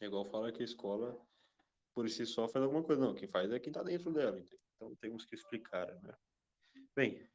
É 0.01 0.05
igual 0.05 0.25
fala 0.25 0.51
que 0.51 0.61
a 0.61 0.65
escola, 0.65 1.15
por 1.93 2.09
si 2.09 2.25
só, 2.25 2.47
faz 2.47 2.63
alguma 2.63 2.83
coisa. 2.83 3.01
Não, 3.01 3.13
quem 3.13 3.27
faz 3.27 3.51
é 3.51 3.59
quem 3.59 3.69
está 3.69 3.83
dentro 3.83 4.11
dela, 4.11 4.39
entende? 4.39 4.61
Então 4.75 4.95
temos 4.95 5.25
que 5.25 5.35
explicar, 5.35 5.87
né? 6.01 6.17
Bem, 6.95 7.29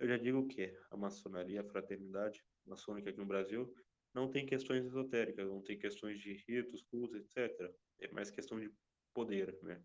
eu 0.00 0.08
já 0.08 0.16
digo 0.16 0.46
que 0.48 0.74
a 0.90 0.96
maçonaria, 0.96 1.60
a 1.60 1.64
fraternidade 1.64 2.42
maçônica 2.66 3.10
aqui 3.10 3.18
no 3.18 3.26
Brasil, 3.26 3.72
não 4.14 4.30
tem 4.30 4.46
questões 4.46 4.84
esotéricas, 4.86 5.46
não 5.46 5.62
tem 5.62 5.78
questões 5.78 6.18
de 6.18 6.32
ritos, 6.48 6.82
cultos, 6.82 7.16
etc. 7.16 7.72
É 8.00 8.10
mais 8.10 8.30
questão 8.30 8.58
de 8.58 8.72
poder, 9.14 9.56
né? 9.62 9.82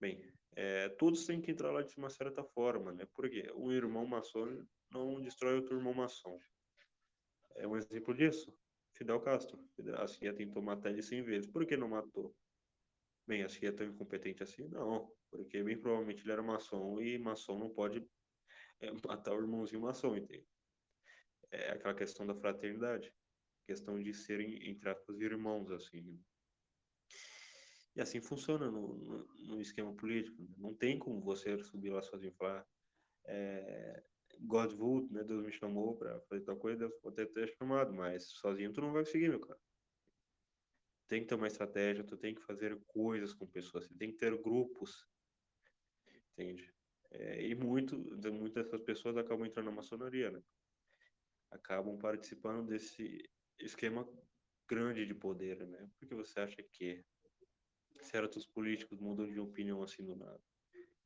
Bem, 0.00 0.32
é, 0.56 0.88
todos 0.88 1.26
têm 1.26 1.40
que 1.40 1.50
entrar 1.50 1.70
lá 1.70 1.82
de 1.82 1.94
uma 1.98 2.08
certa 2.08 2.42
forma, 2.42 2.92
né? 2.92 3.06
Porque 3.14 3.52
o 3.54 3.70
irmão 3.70 4.06
maçom 4.06 4.66
não 4.90 5.20
destrói 5.20 5.56
outro 5.56 5.76
irmão 5.76 5.92
maçom. 5.92 6.38
É 7.56 7.66
um 7.66 7.76
exemplo 7.76 8.14
disso. 8.14 8.52
Fidel 8.96 9.20
Castro. 9.20 9.62
A 9.98 10.06
CIA 10.06 10.34
tentou 10.34 10.62
matar 10.62 10.90
ele 10.90 11.02
100 11.02 11.22
vezes. 11.22 11.50
Por 11.50 11.66
que 11.66 11.76
não 11.76 11.88
matou? 11.88 12.34
Bem, 13.26 13.42
a 13.42 13.48
CIA 13.48 13.68
é 13.68 13.72
tão 13.72 13.86
incompetente 13.86 14.42
assim? 14.42 14.66
Não. 14.68 15.12
Porque 15.30 15.62
bem 15.62 15.78
provavelmente 15.78 16.22
ele 16.22 16.32
era 16.32 16.42
maçom 16.42 17.00
e 17.00 17.18
maçom 17.18 17.58
não 17.58 17.70
pode 17.70 18.04
é 18.80 18.90
matar 19.06 19.34
o 19.34 19.40
irmãozinho 19.40 19.82
maçom, 19.82 20.16
entende? 20.16 20.46
É 21.50 21.72
aquela 21.72 21.94
questão 21.94 22.26
da 22.26 22.34
fraternidade, 22.34 23.12
questão 23.66 24.00
de 24.00 24.14
serem, 24.14 24.68
entre 24.68 24.88
aspas, 24.88 25.20
irmãos, 25.20 25.70
assim. 25.70 26.22
E 27.94 28.00
assim 28.00 28.20
funciona 28.20 28.70
no, 28.70 28.96
no, 28.96 29.24
no 29.48 29.60
esquema 29.60 29.92
político. 29.94 30.40
Né? 30.40 30.48
Não 30.56 30.74
tem 30.74 30.98
como 30.98 31.20
você 31.20 31.58
subir 31.58 31.90
lá 31.90 32.00
sozinho 32.02 32.32
e 32.32 32.36
falar 32.36 32.66
é, 33.26 34.02
God 34.40 34.72
would, 34.74 35.12
né? 35.12 35.24
Deus 35.24 35.44
me 35.44 35.52
chamou 35.52 35.96
para 35.96 36.20
fazer 36.22 36.44
tal 36.44 36.56
coisa, 36.56 36.78
Deus 36.78 36.94
pode 37.00 37.26
ter 37.26 37.48
chamado, 37.56 37.92
mas 37.92 38.24
sozinho 38.24 38.72
tu 38.72 38.80
não 38.80 38.92
vai 38.92 39.04
conseguir, 39.04 39.28
meu 39.28 39.40
cara. 39.40 39.58
Tem 41.08 41.22
que 41.22 41.26
ter 41.26 41.34
uma 41.34 41.48
estratégia, 41.48 42.04
tu 42.04 42.16
tem 42.16 42.34
que 42.34 42.42
fazer 42.42 42.80
coisas 42.86 43.34
com 43.34 43.46
pessoas, 43.46 43.86
você 43.86 43.94
tem 43.94 44.12
que 44.12 44.18
ter 44.18 44.40
grupos, 44.40 45.08
entende? 46.32 46.72
É, 47.12 47.44
e 47.44 47.54
muito, 47.54 47.98
muitas 48.32 48.64
dessas 48.64 48.80
pessoas 48.82 49.16
acabam 49.16 49.46
entrando 49.46 49.66
na 49.66 49.72
maçonaria, 49.72 50.30
né? 50.30 50.42
Acabam 51.50 51.98
participando 51.98 52.68
desse 52.68 53.28
esquema 53.58 54.08
grande 54.68 55.04
de 55.04 55.14
poder, 55.14 55.66
né? 55.66 55.90
Por 55.98 56.08
que 56.08 56.14
você 56.14 56.40
acha 56.40 56.62
que 56.62 57.04
certos 58.00 58.46
políticos 58.46 59.00
mudam 59.00 59.26
de 59.26 59.40
opinião 59.40 59.82
assim 59.82 60.04
do 60.04 60.14
nada? 60.14 60.40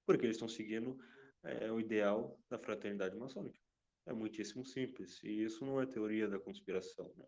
Porque 0.04 0.26
eles 0.26 0.36
estão 0.36 0.48
seguindo 0.48 0.98
é, 1.42 1.72
o 1.72 1.80
ideal 1.80 2.38
da 2.50 2.58
fraternidade 2.58 3.16
maçônica. 3.16 3.58
É 4.06 4.12
muitíssimo 4.12 4.66
simples. 4.66 5.22
E 5.22 5.42
isso 5.42 5.64
não 5.64 5.80
é 5.80 5.86
teoria 5.86 6.28
da 6.28 6.38
conspiração, 6.38 7.10
né? 7.16 7.24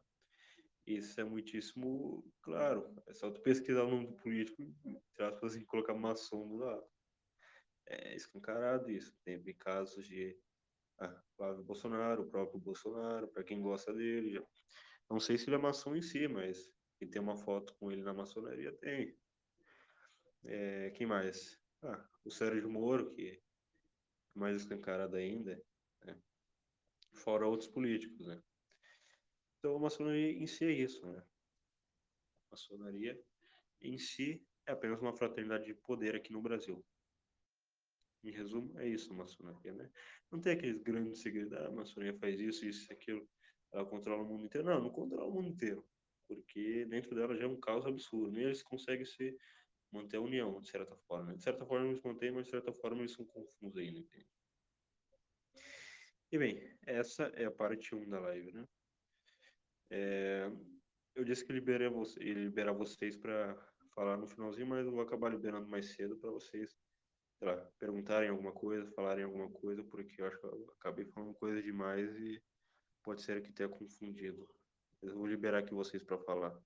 Isso 0.86 1.18
é 1.18 1.24
muitíssimo 1.24 2.30
claro. 2.42 2.94
É 3.06 3.14
só 3.14 3.30
tu 3.30 3.40
pesquisar 3.40 3.84
o 3.84 3.90
nome 3.90 4.06
do 4.08 4.16
político, 4.16 4.62
e 4.62 5.64
colocar 5.64 5.94
maçom 5.94 6.46
do 6.46 6.56
lado 6.56 6.86
é 7.86 8.14
escancarado 8.14 8.90
isso. 8.90 9.16
Teve 9.24 9.54
casos 9.54 10.06
de 10.06 10.38
ah, 10.98 11.22
Flávio 11.36 11.64
Bolsonaro, 11.64 12.22
o 12.22 12.30
próprio 12.30 12.60
Bolsonaro, 12.60 13.28
para 13.28 13.44
quem 13.44 13.62
gosta 13.62 13.92
dele. 13.92 14.34
Já. 14.34 14.46
Não 15.08 15.20
sei 15.20 15.38
se 15.38 15.48
ele 15.48 15.56
é 15.56 15.58
maçom 15.58 15.94
em 15.94 16.02
si, 16.02 16.26
mas 16.26 16.70
quem 16.98 17.08
tem 17.08 17.20
uma 17.20 17.36
foto 17.36 17.74
com 17.74 17.90
ele 17.92 18.02
na 18.02 18.12
maçonaria 18.12 18.72
tem. 18.78 19.16
É, 20.44 20.90
quem 20.90 21.06
mais? 21.06 21.60
Ah, 21.82 22.08
o 22.24 22.30
Sérgio 22.30 22.68
Moro, 22.68 23.10
que 23.12 23.30
é 23.30 23.40
mais 24.34 24.56
escancarado 24.56 25.16
ainda, 25.16 25.62
né? 26.04 26.20
fora 27.14 27.46
outros 27.46 27.68
políticos, 27.68 28.26
né? 28.26 28.42
Então 29.58 29.76
a 29.76 29.80
maçonaria 29.80 30.32
em 30.32 30.46
si 30.46 30.64
é 30.64 30.70
isso, 30.70 31.06
né? 31.06 31.18
A 31.18 32.50
maçonaria 32.52 33.20
em 33.80 33.98
si 33.98 34.46
é 34.66 34.72
apenas 34.72 35.00
uma 35.00 35.16
fraternidade 35.16 35.64
de 35.66 35.74
poder 35.74 36.14
aqui 36.14 36.32
no 36.32 36.42
Brasil. 36.42 36.84
Em 38.26 38.32
resumo, 38.32 38.76
é 38.80 38.88
isso 38.88 39.12
a 39.12 39.16
maçonaria, 39.16 39.72
né? 39.72 39.88
Não 40.32 40.40
tem 40.40 40.54
aqueles 40.54 40.82
grandes 40.82 41.20
segredos, 41.20 41.52
ah, 41.52 41.68
a 41.68 41.70
maçonaria 41.70 42.18
faz 42.18 42.40
isso, 42.40 42.66
isso, 42.66 42.92
aquilo, 42.92 43.24
ela 43.72 43.86
controla 43.86 44.24
o 44.24 44.26
mundo 44.26 44.44
inteiro. 44.44 44.66
Não, 44.66 44.82
não 44.82 44.90
controla 44.90 45.26
o 45.28 45.32
mundo 45.32 45.48
inteiro, 45.48 45.88
porque 46.26 46.84
dentro 46.86 47.14
dela 47.14 47.36
já 47.36 47.44
é 47.44 47.46
um 47.46 47.60
caos 47.60 47.86
absurdo, 47.86 48.36
e 48.36 48.42
eles 48.42 48.64
conseguem 48.64 49.04
se 49.04 49.38
manter 49.92 50.16
a 50.16 50.20
união, 50.20 50.60
de 50.60 50.68
certa 50.68 50.96
forma. 50.96 51.30
Né? 51.30 51.36
De 51.36 51.42
certa 51.44 51.64
forma 51.64 51.86
eles 51.86 52.02
mantêm, 52.02 52.32
mas 52.32 52.46
de 52.46 52.50
certa 52.50 52.72
forma 52.72 52.98
eles 52.98 53.12
são 53.12 53.24
confusos 53.24 53.76
ainda, 53.76 54.00
entende? 54.00 54.26
E 56.32 56.36
bem, 56.36 56.76
essa 56.84 57.26
é 57.36 57.44
a 57.44 57.50
parte 57.52 57.94
1 57.94 58.08
da 58.08 58.18
live, 58.18 58.50
né? 58.50 58.66
É, 59.88 60.50
eu 61.14 61.24
disse 61.24 61.44
que 61.44 61.52
liberei 61.52 61.88
você, 61.88 62.18
liberar 62.18 62.72
vocês 62.72 63.16
para 63.16 63.54
falar 63.94 64.16
no 64.16 64.26
finalzinho, 64.26 64.66
mas 64.66 64.84
eu 64.84 64.90
vou 64.90 65.00
acabar 65.00 65.30
liberando 65.30 65.68
mais 65.68 65.94
cedo 65.94 66.18
para 66.18 66.32
vocês 66.32 66.76
sei 67.38 67.48
lá, 67.48 67.56
perguntarem 67.78 68.30
alguma 68.30 68.52
coisa, 68.52 68.90
falarem 68.92 69.24
alguma 69.24 69.50
coisa, 69.50 69.82
porque 69.84 70.20
eu 70.20 70.26
acho 70.26 70.38
que 70.38 70.46
eu 70.46 70.74
acabei 70.78 71.04
falando 71.06 71.34
coisa 71.34 71.62
demais 71.62 72.14
e 72.16 72.42
pode 73.02 73.22
ser 73.22 73.42
que 73.42 73.52
tenha 73.52 73.68
confundido. 73.68 74.48
Eu 75.02 75.14
vou 75.14 75.26
liberar 75.26 75.58
aqui 75.58 75.74
vocês 75.74 76.02
para 76.02 76.18
falar. 76.18 76.58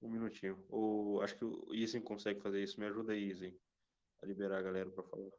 Um 0.00 0.10
minutinho. 0.10 0.64
Ou 0.68 1.22
acho 1.22 1.36
que 1.36 1.44
o 1.44 1.74
Isen 1.74 2.02
consegue 2.02 2.40
fazer 2.40 2.62
isso. 2.62 2.78
Me 2.78 2.86
ajuda 2.86 3.12
aí, 3.12 3.30
Isen, 3.30 3.58
a 4.22 4.26
liberar 4.26 4.58
a 4.58 4.62
galera 4.62 4.90
para 4.90 5.02
falar. 5.04 5.30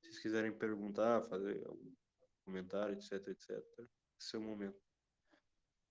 Se 0.00 0.02
vocês 0.02 0.18
quiserem 0.20 0.56
perguntar, 0.56 1.22
fazer 1.24 1.66
algum 1.66 1.92
comentário, 2.44 2.94
etc, 2.94 3.28
etc, 3.28 3.50
esse 4.20 4.36
é 4.36 4.38
o 4.38 4.42
momento. 4.42 4.78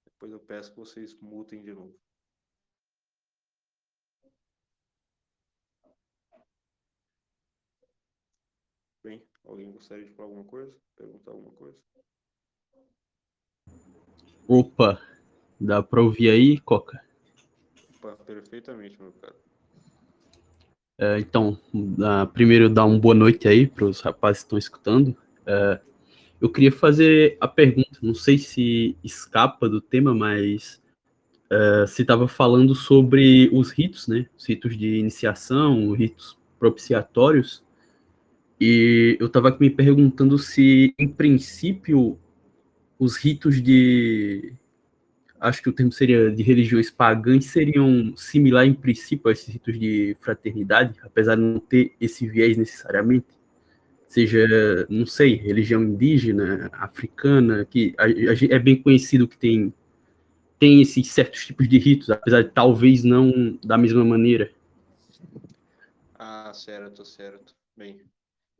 Depois 0.06 0.32
eu 0.32 0.40
peço 0.40 0.72
que 0.72 0.78
vocês 0.78 1.14
mutem 1.20 1.64
de 1.64 1.74
novo. 1.74 2.00
Bem, 9.04 9.22
alguém 9.46 9.70
gostaria 9.70 10.06
de 10.06 10.12
falar 10.14 10.30
alguma 10.30 10.46
coisa? 10.46 10.74
Perguntar 10.96 11.32
alguma 11.32 11.52
coisa? 11.52 11.78
Opa, 14.48 15.02
dá 15.60 15.84
para 15.84 16.02
ouvir 16.02 16.30
aí, 16.30 16.58
Coca? 16.62 17.04
Opa, 17.98 18.16
perfeitamente, 18.24 19.02
meu 19.02 19.12
cara. 19.14 19.36
É, 20.98 21.20
então, 21.20 21.60
uh, 21.74 22.28
primeiro 22.34 22.70
dar 22.70 22.86
uma 22.86 22.98
boa 22.98 23.14
noite 23.14 23.46
aí 23.46 23.68
para 23.68 23.86
os 23.86 24.00
rapazes 24.00 24.44
que 24.44 24.46
estão 24.46 24.58
escutando. 24.58 25.10
Uh, 25.42 25.80
eu 26.40 26.50
queria 26.50 26.72
fazer 26.72 27.38
a 27.42 27.48
pergunta, 27.48 28.00
não 28.02 28.14
sei 28.14 28.38
se 28.38 28.96
escapa 29.04 29.68
do 29.68 29.82
tema, 29.82 30.14
mas 30.14 30.82
uh, 31.52 31.86
se 31.88 32.04
estava 32.04 32.28
falando 32.28 32.74
sobre 32.74 33.50
os 33.52 33.72
ritos, 33.72 34.08
né? 34.08 34.30
Os 34.38 34.46
ritos 34.46 34.78
de 34.78 34.96
iniciação, 34.96 35.90
os 35.90 35.98
ritos 35.98 36.38
propiciatórios. 36.58 37.63
E 38.60 39.18
eu 39.20 39.28
estava 39.28 39.56
me 39.60 39.70
perguntando 39.70 40.38
se, 40.38 40.94
em 40.98 41.08
princípio, 41.08 42.18
os 42.98 43.18
ritos 43.18 43.62
de. 43.62 44.54
Acho 45.40 45.62
que 45.62 45.70
o 45.70 45.74
termo 45.74 45.92
seria 45.92 46.32
de 46.32 46.42
religiões 46.42 46.90
pagãs 46.90 47.46
seriam 47.46 48.16
similar 48.16 48.66
em 48.66 48.74
princípio 48.74 49.28
a 49.28 49.34
esses 49.34 49.48
ritos 49.50 49.78
de 49.78 50.16
fraternidade, 50.22 50.98
apesar 51.02 51.36
de 51.36 51.42
não 51.42 51.60
ter 51.60 51.94
esse 52.00 52.26
viés 52.26 52.56
necessariamente. 52.56 53.28
Seja, 54.08 54.86
não 54.90 55.06
sei, 55.06 55.36
religião 55.36 55.84
indígena, 55.84 56.70
africana, 56.74 57.66
que 57.66 57.94
a, 57.98 58.06
a, 58.06 58.56
é 58.56 58.60
bem 58.60 58.82
conhecido 58.82 59.28
que 59.28 59.38
tem, 59.38 59.74
tem 60.60 60.82
esses 60.82 61.12
certos 61.12 61.46
tipos 61.46 61.68
de 61.68 61.78
ritos, 61.78 62.10
apesar 62.10 62.44
de 62.44 62.52
talvez 62.52 63.04
não 63.04 63.60
da 63.66 63.78
mesma 63.78 64.06
maneira. 64.06 64.50
Ah, 66.18 66.54
certo, 66.54 67.04
certo. 67.04 67.54
Bem, 67.76 68.00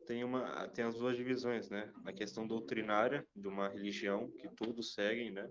tem 0.06 0.24
uma 0.24 0.68
tem 0.70 0.86
as 0.86 0.96
duas 0.96 1.16
divisões, 1.16 1.70
né? 1.70 1.92
A 2.06 2.14
questão 2.14 2.48
doutrinária 2.48 3.28
de 3.36 3.48
uma 3.48 3.70
religião 3.70 4.32
que 4.32 4.50
todos 4.56 4.94
seguem, 4.94 5.32
né? 5.32 5.50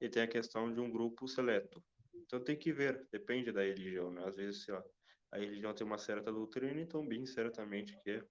E 0.00 0.08
tem 0.08 0.22
a 0.22 0.28
questão 0.28 0.72
de 0.72 0.80
um 0.80 0.90
grupo 0.90 1.26
seleto. 1.26 1.82
Então 2.14 2.42
tem 2.42 2.56
que 2.58 2.72
ver, 2.72 3.06
depende 3.10 3.52
da 3.52 3.62
religião, 3.62 4.10
né? 4.10 4.24
Às 4.26 4.36
vezes, 4.36 4.64
sei 4.64 4.74
lá, 4.74 4.84
a 5.30 5.38
religião 5.38 5.74
tem 5.74 5.86
uma 5.86 5.98
certa 5.98 6.32
doutrina, 6.32 6.80
então 6.80 7.06
bem 7.06 7.26
certamente 7.26 7.98
que 8.02 8.10
é 8.10 8.24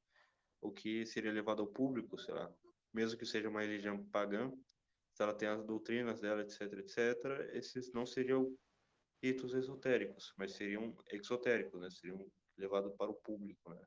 o 0.62 0.72
que 0.72 1.06
seria 1.06 1.32
levado 1.32 1.62
ao 1.62 1.68
público, 1.68 2.18
sei 2.18 2.34
lá, 2.34 2.52
mesmo 2.94 3.18
que 3.18 3.26
seja 3.26 3.50
uma 3.50 3.62
religião 3.62 4.04
pagã, 4.10 4.52
se 5.14 5.24
ela 5.24 5.34
tem 5.34 5.48
as 5.48 5.64
doutrinas 5.64 6.22
dela, 6.22 6.42
etc, 6.42 6.62
etc, 6.74 7.16
esses 7.54 7.92
não 7.92 8.06
seriam 8.06 8.56
ritos 9.22 9.54
esotéricos, 9.54 10.34
mas 10.38 10.54
seriam 10.54 10.96
exotéricos, 11.12 11.80
né? 11.82 11.90
Seriam 11.90 12.32
levados 12.58 12.94
para 12.96 13.12
o 13.12 13.16
público, 13.16 13.74
né? 13.74 13.82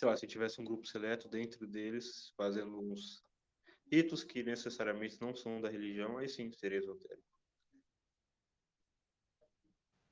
Sei 0.00 0.08
lá, 0.08 0.16
se 0.16 0.26
tivesse 0.26 0.58
um 0.58 0.64
grupo 0.64 0.86
seleto 0.86 1.28
dentro 1.28 1.66
deles 1.66 2.32
fazendo 2.34 2.80
uns 2.80 3.22
ritos 3.92 4.24
que 4.24 4.42
necessariamente 4.42 5.20
não 5.20 5.34
são 5.34 5.60
da 5.60 5.68
religião, 5.68 6.16
aí 6.16 6.26
sim 6.26 6.50
seria 6.52 6.78
esotérico. 6.78 7.22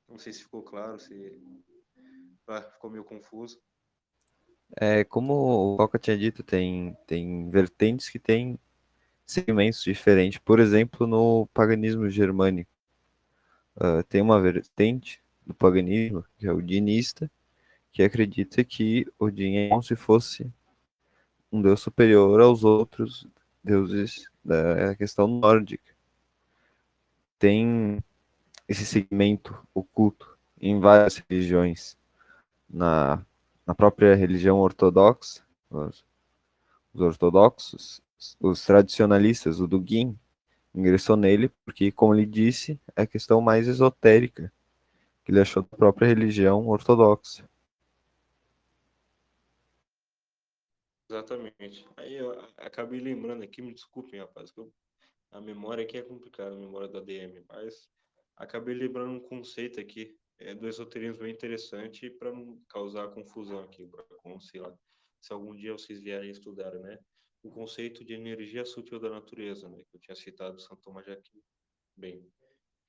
Não 0.07 0.18
sei 0.18 0.35
se 0.35 0.42
ficou 0.42 0.62
claro, 0.62 0.99
se 0.99 1.40
ah, 2.47 2.61
ficou 2.61 2.90
meio 2.90 3.02
confuso. 3.02 3.59
É, 4.76 5.04
como 5.04 5.33
o 5.73 5.76
Coca 5.78 5.99
tinha 5.99 6.18
dito, 6.18 6.42
tem, 6.42 6.95
tem 7.07 7.49
vertentes 7.49 8.11
que 8.11 8.18
têm 8.18 8.59
segmentos 9.25 9.83
diferentes. 9.83 10.38
Por 10.38 10.61
exemplo, 10.61 11.07
no 11.07 11.47
paganismo 11.54 12.11
germânico, 12.11 12.71
uh, 13.76 14.04
tem 14.06 14.21
uma 14.21 14.39
vertente 14.39 15.23
do 15.47 15.54
paganismo, 15.54 16.23
que 16.36 16.47
é 16.47 16.52
o 16.52 16.60
dinista, 16.60 17.30
que 17.99 18.02
acredita 18.04 18.63
que 18.63 19.13
Odin 19.19 19.56
é 19.56 19.69
como 19.71 19.82
se 19.82 19.97
fosse 19.97 20.49
um 21.50 21.61
deus 21.61 21.80
superior 21.80 22.41
aos 22.41 22.63
outros 22.63 23.26
deuses 23.65 24.30
da 24.45 24.95
questão 24.95 25.26
nórdica. 25.26 25.93
Tem 27.41 27.99
esse 28.69 28.87
segmento 28.87 29.58
oculto 29.75 30.39
em 30.61 30.78
várias 30.78 31.17
religiões. 31.17 31.99
Na, 32.71 33.26
na 33.67 33.75
própria 33.75 34.15
religião 34.15 34.61
ortodoxa, 34.61 35.43
os, 35.69 36.04
os 36.95 37.00
ortodoxos, 37.00 38.00
os 38.39 38.65
tradicionalistas, 38.65 39.58
o 39.58 39.67
Dugin, 39.67 40.17
ingressou 40.73 41.17
nele 41.17 41.49
porque, 41.65 41.91
como 41.91 42.15
ele 42.15 42.26
disse, 42.26 42.78
é 42.95 43.02
a 43.02 43.06
questão 43.08 43.41
mais 43.41 43.67
esotérica 43.67 44.52
que 45.25 45.32
ele 45.32 45.41
achou 45.41 45.65
da 45.65 45.76
própria 45.76 46.06
religião 46.06 46.69
ortodoxa. 46.69 47.49
Exatamente. 51.10 51.88
Aí 51.97 52.14
eu 52.16 52.32
acabei 52.58 53.00
lembrando 53.00 53.42
aqui, 53.42 53.62
me 53.62 53.73
desculpem, 53.73 54.21
rapaz, 54.21 54.50
que 54.50 54.60
eu, 54.60 54.73
a 55.30 55.40
memória 55.40 55.82
aqui 55.82 55.97
é 55.97 56.02
complicada, 56.02 56.54
a 56.54 56.58
memória 56.58 56.88
da 56.88 57.00
DM, 57.00 57.44
mas 57.49 57.88
acabei 58.36 58.75
lembrando 58.75 59.12
um 59.12 59.21
conceito 59.21 59.80
aqui 59.80 60.18
é, 60.38 60.54
do 60.54 60.68
esoterismo 60.68 61.23
bem 61.23 61.32
interessante 61.32 62.10
para 62.10 62.32
não 62.32 62.62
causar 62.68 63.08
confusão 63.08 63.60
aqui, 63.60 63.86
pra, 63.86 64.02
com, 64.18 64.38
sei 64.38 64.60
lá, 64.60 64.76
se 65.21 65.32
algum 65.32 65.54
dia 65.56 65.73
vocês 65.73 66.00
vierem 66.00 66.30
estudar, 66.30 66.73
né? 66.78 66.99
O 67.42 67.50
conceito 67.50 68.04
de 68.04 68.12
energia 68.12 68.64
sutil 68.64 69.00
da 69.00 69.08
natureza, 69.08 69.68
né? 69.68 69.82
Que 69.88 69.97
eu 69.97 70.00
tinha 70.00 70.14
citado 70.14 70.60
Santo 70.60 70.82
Tomás 70.82 71.06
de 71.06 71.12
Aquino. 71.12 71.42
Bem, 71.97 72.30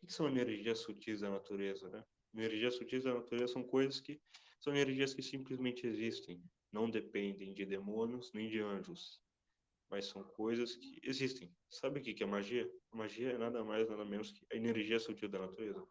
o 0.02 0.08
que 0.08 0.14
são 0.14 0.28
energias 0.28 0.80
sutis 0.80 1.22
da 1.22 1.30
natureza, 1.30 1.90
né? 1.90 2.04
Energias 2.34 2.76
sutis 2.76 3.04
da 3.04 3.14
natureza 3.14 3.54
são 3.54 3.64
coisas 3.64 4.00
que 4.00 4.22
são 4.60 4.74
energias 4.74 5.14
que 5.14 5.22
simplesmente 5.22 5.88
existem, 5.88 6.44
não 6.72 6.90
dependem 6.90 7.54
de 7.54 7.66
demônios 7.66 8.32
nem 8.34 8.50
de 8.50 8.60
anjos, 8.60 9.22
mas 9.90 10.06
são 10.06 10.24
coisas 10.24 10.76
que 10.76 11.00
existem. 11.04 11.56
Sabe 11.70 12.00
o 12.00 12.04
que 12.04 12.24
é 12.24 12.26
magia? 12.26 12.72
Magia 12.92 13.32
é 13.32 13.38
nada 13.38 13.64
mais, 13.64 13.90
nada 13.90 14.06
menos 14.06 14.32
que 14.32 14.46
a 14.52 14.56
energia 14.56 15.00
sutil 15.00 15.30
da 15.30 15.40
natureza. 15.40 15.86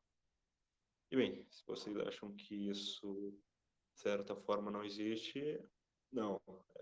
E 1.11 1.17
bem, 1.17 1.47
se 1.51 1.65
vocês 1.67 1.97
acham 1.97 2.35
que 2.37 2.69
isso, 2.69 3.33
de 3.95 4.01
certa 4.01 4.37
forma, 4.37 4.71
não 4.71 4.85
existe, 4.85 5.61
não. 6.13 6.41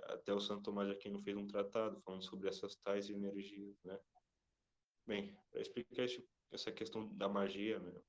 Até 0.08 0.32
o 0.32 0.40
Santo 0.40 0.64
Tomás 0.64 0.88
de 0.88 0.94
Aquino 0.94 1.22
fez 1.22 1.36
um 1.36 1.46
tratado 1.46 2.00
falando 2.00 2.22
sobre 2.22 2.48
essas 2.48 2.74
tais 2.76 3.08
energias, 3.08 3.82
né? 3.84 3.98
Bem, 5.06 5.36
para 5.50 5.60
explicar 5.60 6.06
essa 6.50 6.72
questão 6.72 7.08
da 7.16 7.28
magia, 7.28 7.78
né? 7.78 8.02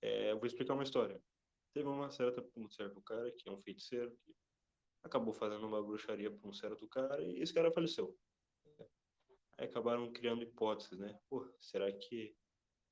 É, 0.00 0.30
eu 0.30 0.38
vou 0.38 0.46
explicar 0.46 0.74
uma 0.74 0.82
história. 0.82 1.20
Teve 1.72 1.88
uma 1.88 2.10
certa, 2.10 2.44
um 2.56 2.68
certo 2.68 3.00
cara 3.02 3.30
que 3.32 3.48
é 3.48 3.52
um 3.52 3.60
feiticeiro 3.60 4.16
que 4.24 4.34
acabou 5.02 5.32
fazendo 5.32 5.66
uma 5.66 5.82
bruxaria 5.82 6.30
para 6.30 6.48
um 6.48 6.52
certo 6.52 6.86
cara 6.88 7.22
e 7.22 7.40
esse 7.40 7.52
cara 7.52 7.70
faleceu. 7.70 8.16
Aí 9.58 9.66
acabaram 9.66 10.12
criando 10.12 10.42
hipóteses, 10.42 10.98
né? 10.98 11.18
Pô, 11.28 11.48
será 11.58 11.90
que, 11.92 12.36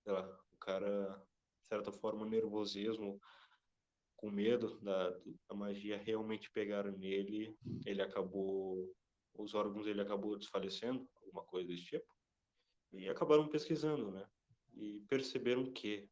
sei 0.02 0.12
lá, 0.12 0.26
o 0.52 0.56
cara, 0.58 1.16
de 1.62 1.68
certa 1.68 1.92
forma, 1.92 2.26
nervosismo, 2.26 3.20
com 4.16 4.30
medo 4.30 4.80
da, 4.80 5.10
da 5.10 5.54
magia 5.54 5.96
realmente 5.98 6.50
pegaram 6.50 6.90
nele, 6.90 7.56
ele 7.84 8.02
acabou, 8.02 8.92
os 9.34 9.54
órgãos 9.54 9.84
dele 9.84 10.00
acabou 10.00 10.36
desfalecendo, 10.36 11.08
alguma 11.22 11.44
coisa 11.44 11.68
desse 11.68 11.84
tipo. 11.84 12.06
E 12.92 13.08
acabaram 13.08 13.48
pesquisando, 13.48 14.10
né? 14.10 14.28
E 14.74 15.00
perceberam 15.08 15.72
que 15.72 16.08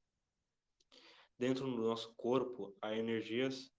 dentro 1.38 1.64
do 1.64 1.76
nosso 1.76 2.14
corpo 2.14 2.76
há 2.80 2.94
energias 2.94 3.72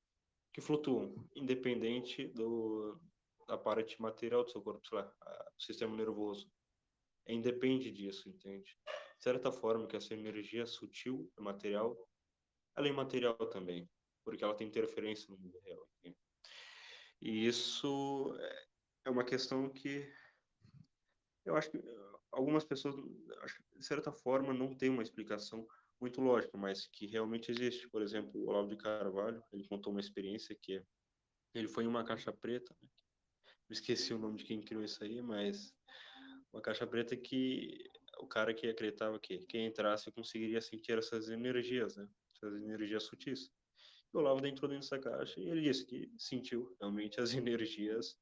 que 0.54 0.62
flutuam, 0.62 1.14
independente 1.36 2.28
do, 2.30 3.00
da 3.48 3.58
parte 3.58 4.02
material 4.02 4.44
do 4.44 4.52
seu 4.52 4.62
corpo, 4.62 4.88
sei 4.88 4.98
lá, 4.98 5.14
o 5.58 5.62
sistema 5.62 5.96
nervoso. 5.96 6.50
É 7.28 7.34
independe 7.34 7.92
disso, 7.92 8.30
entende? 8.30 8.78
De 9.18 9.24
certa 9.24 9.52
forma 9.52 9.88
que 9.88 9.96
essa 9.96 10.14
energia 10.14 10.66
sutil, 10.66 11.32
material, 11.40 11.98
ela 12.76 12.88
é 12.88 12.90
imaterial 12.90 13.36
também, 13.50 13.90
porque 14.24 14.44
ela 14.44 14.56
tem 14.56 14.68
interferência 14.68 15.28
no 15.30 15.38
mundo 15.38 15.60
real. 15.64 15.88
Entende? 16.00 16.18
E 17.22 17.48
isso 17.48 18.38
é 19.04 19.10
uma 19.10 19.24
questão 19.24 19.70
que 19.70 20.08
eu 21.46 21.56
acho 21.56 21.70
que 21.70 21.80
algumas 22.32 22.64
pessoas, 22.64 22.96
de 23.76 23.86
certa 23.86 24.12
forma, 24.12 24.54
não 24.54 24.76
tem 24.76 24.90
uma 24.90 25.04
explicação 25.04 25.66
muito 26.00 26.22
lógica, 26.22 26.58
mas 26.58 26.88
que 26.88 27.06
realmente 27.08 27.52
existe. 27.52 27.90
Por 27.90 28.02
exemplo, 28.02 28.32
o 28.42 28.50
Olavo 28.50 28.70
de 28.70 28.78
Carvalho, 28.78 29.44
ele 29.52 29.68
contou 29.68 29.92
uma 29.92 30.00
experiência 30.00 30.56
que 30.62 30.82
ele 31.54 31.68
foi 31.68 31.86
em 31.86 31.88
uma 31.88 32.04
caixa 32.04 32.32
preta, 32.32 32.76
né? 32.82 32.90
esqueci 33.70 34.14
o 34.14 34.20
nome 34.20 34.38
de 34.38 34.44
quem 34.44 34.62
criou 34.62 34.84
isso 34.84 35.04
aí, 35.04 35.22
mas 35.22 35.74
uma 36.54 36.62
caixa 36.62 36.86
preta 36.86 37.18
que 37.18 37.90
o 38.20 38.28
cara 38.28 38.54
que 38.54 38.68
acreditava 38.68 39.20
que 39.20 39.40
quem 39.48 39.66
entrasse 39.66 40.12
conseguiria 40.12 40.62
sentir 40.62 40.98
essas 40.98 41.30
energias, 41.30 41.96
né? 41.96 42.08
Essas 42.36 42.56
energias 42.62 43.04
sutis. 43.04 43.52
E 44.14 44.18
o 44.18 44.20
Olavo 44.20 44.46
entrou 44.46 44.70
dentro 44.70 44.88
dessa 44.88 45.00
caixa 45.00 45.40
e 45.40 45.50
ele 45.50 45.62
disse 45.62 45.86
que 45.86 46.12
sentiu 46.18 46.76
realmente 46.80 47.20
as 47.20 47.34
energias 47.36 48.18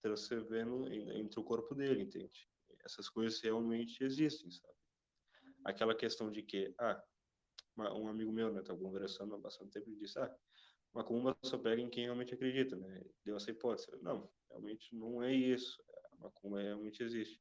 transcrevendo 0.00 0.90
entre 0.92 1.38
o 1.38 1.44
corpo 1.44 1.74
dele, 1.74 2.02
entende? 2.02 2.48
essas 2.84 3.08
coisas 3.08 3.40
realmente 3.40 4.02
existem, 4.02 4.50
sabe? 4.50 4.74
Aquela 5.64 5.94
questão 5.94 6.30
de 6.30 6.42
que, 6.42 6.74
ah, 6.78 7.02
um 7.78 8.08
amigo 8.08 8.32
meu, 8.32 8.52
né, 8.52 8.62
tá 8.62 8.76
conversando 8.76 9.34
há 9.34 9.38
bastante 9.38 9.72
tempo 9.72 9.90
e 9.90 9.96
disse, 9.96 10.18
ah, 10.18 10.34
macumba 10.92 11.36
só 11.44 11.58
pega 11.58 11.80
em 11.80 11.90
quem 11.90 12.04
realmente 12.04 12.34
acredita, 12.34 12.76
né? 12.76 13.02
Deu 13.24 13.36
essa 13.36 13.50
hipótese. 13.50 13.86
Não, 14.02 14.30
realmente 14.48 14.94
não 14.94 15.22
é 15.22 15.32
isso. 15.32 15.82
A 16.12 16.16
macumba 16.16 16.60
realmente 16.60 17.02
existe. 17.02 17.40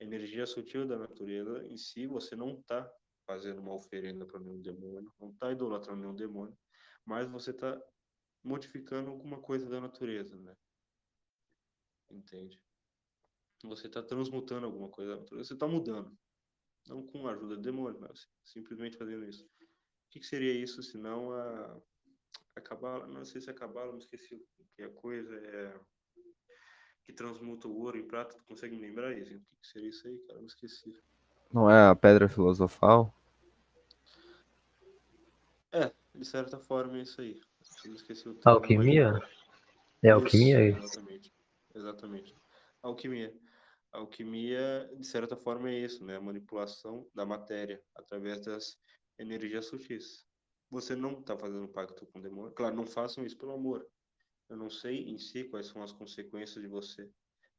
A 0.00 0.04
energia 0.04 0.46
sutil 0.46 0.86
da 0.86 0.98
natureza 0.98 1.64
em 1.66 1.76
si, 1.76 2.06
você 2.06 2.34
não 2.36 2.58
está 2.58 2.90
fazendo 3.26 3.60
uma 3.60 3.74
oferenda 3.74 4.26
para 4.26 4.40
nenhum 4.40 4.60
demônio, 4.60 5.12
não 5.20 5.30
está 5.30 5.52
idolatrando 5.52 6.00
nenhum 6.00 6.14
demônio, 6.14 6.56
mas 7.04 7.28
você 7.28 7.50
está 7.50 7.80
modificando 8.42 9.10
alguma 9.10 9.40
coisa 9.40 9.68
da 9.68 9.80
natureza, 9.80 10.36
né? 10.36 10.54
Entende? 12.10 12.60
Você 13.64 13.86
está 13.86 14.02
transmutando 14.02 14.66
alguma 14.66 14.88
coisa 14.88 15.12
da 15.12 15.20
natureza, 15.20 15.48
você 15.48 15.54
está 15.54 15.68
mudando. 15.68 16.18
Não 16.88 17.06
com 17.06 17.26
a 17.28 17.32
ajuda 17.32 17.56
do 17.56 17.62
demônio, 17.62 18.00
mas 18.00 18.28
simplesmente 18.44 18.96
fazendo 18.96 19.24
isso. 19.24 19.48
O 20.12 20.14
que, 20.14 20.20
que 20.20 20.26
seria 20.26 20.52
isso 20.52 20.82
se 20.82 20.98
não 20.98 21.32
a, 21.32 21.80
a 22.54 22.60
cabala? 22.60 23.06
Não 23.06 23.24
sei 23.24 23.40
se 23.40 23.48
é 23.48 23.50
a 23.50 23.56
cabala, 23.56 23.92
não 23.92 23.98
esqueci 23.98 24.34
o 24.34 24.64
que 24.76 24.82
é 24.82 24.84
a 24.84 24.90
coisa, 24.90 25.34
é 25.34 25.74
que 27.02 27.14
transmuta 27.14 27.66
o 27.66 27.80
ouro 27.80 27.96
em 27.96 28.06
prata. 28.06 28.36
Tu 28.36 28.44
consegue 28.44 28.76
me 28.76 28.82
lembrar 28.82 29.16
isso? 29.16 29.34
O 29.34 29.40
que, 29.40 29.56
que 29.62 29.66
seria 29.66 29.88
isso 29.88 30.06
aí, 30.06 30.18
cara? 30.26 30.38
Eu 30.38 30.44
esqueci. 30.44 30.94
Não 31.50 31.70
é 31.70 31.88
a 31.88 31.96
pedra 31.96 32.28
filosofal? 32.28 33.14
É, 35.72 35.90
de 36.14 36.24
certa 36.26 36.58
forma 36.58 36.98
é 36.98 37.02
isso 37.04 37.22
aí. 37.22 37.40
Eu 37.82 37.94
esqueci 37.94 38.28
o 38.28 38.34
termo, 38.34 38.58
alquimia? 38.58 39.12
Mas... 39.12 39.30
É 40.02 40.10
alquimia 40.10 40.68
isso, 40.68 40.78
Exatamente. 40.78 41.32
Exatamente. 41.74 42.36
Alquimia. 42.82 43.34
Alquimia, 43.90 44.90
de 44.94 45.06
certa 45.06 45.38
forma, 45.38 45.70
é 45.70 45.78
isso, 45.78 46.04
né? 46.04 46.16
A 46.16 46.20
manipulação 46.20 47.08
da 47.14 47.24
matéria 47.24 47.82
através 47.94 48.44
das 48.44 48.78
energias 49.18 49.66
sutis. 49.66 50.26
Você 50.70 50.96
não 50.96 51.20
está 51.20 51.36
fazendo 51.36 51.68
pacto 51.68 52.06
com 52.06 52.18
o 52.18 52.22
demônio. 52.22 52.52
Claro, 52.52 52.74
não 52.74 52.86
façam 52.86 53.24
isso 53.24 53.36
pelo 53.36 53.52
amor. 53.52 53.86
Eu 54.48 54.56
não 54.56 54.70
sei 54.70 55.08
em 55.08 55.18
si 55.18 55.44
quais 55.44 55.66
são 55.66 55.82
as 55.82 55.92
consequências 55.92 56.62
de 56.62 56.68
você 56.68 57.10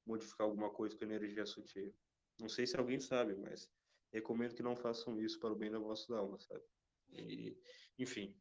modificar 0.05 0.47
alguma 0.47 0.69
coisa 0.71 0.97
com 0.97 1.03
energia 1.05 1.45
sutil. 1.45 1.93
Não 2.39 2.49
sei 2.49 2.65
se 2.67 2.77
alguém 2.77 2.99
sabe, 2.99 3.35
mas 3.35 3.69
recomendo 4.11 4.55
que 4.55 4.63
não 4.63 4.75
façam 4.75 5.19
isso 5.21 5.39
para 5.39 5.53
o 5.53 5.55
bem 5.55 5.71
da 5.71 5.79
vossa 5.79 6.15
alma, 6.15 6.39
sabe? 6.39 6.63
E, 7.09 7.57
enfim, 7.97 8.35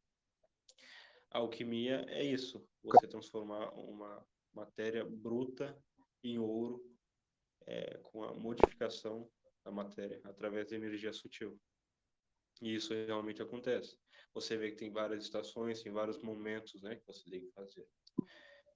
a 1.31 1.39
alquimia 1.39 2.05
é 2.09 2.25
isso. 2.25 2.67
Você 2.83 3.07
transformar 3.07 3.71
uma 3.75 4.27
matéria 4.53 5.05
bruta 5.05 5.77
em 6.23 6.39
ouro 6.39 6.85
é, 7.67 7.99
com 7.99 8.23
a 8.23 8.35
modificação 8.35 9.31
da 9.65 9.71
matéria 9.71 10.21
através 10.25 10.69
da 10.69 10.77
energia 10.77 11.13
sutil. 11.13 11.59
E 12.63 12.77
isso 12.77 12.95
realmente 12.95 13.43
acontece. 13.43 13.99
Você 14.33 14.57
vê 14.57 14.71
que 14.71 14.77
tem 14.77 14.91
várias 14.91 15.25
estações, 15.25 15.83
tem 15.83 15.93
vários 15.93 16.23
momentos 16.23 16.81
né, 16.81 16.95
que 16.95 17.05
você 17.05 17.29
tem 17.29 17.41
que 17.41 17.51
fazer. 17.51 17.85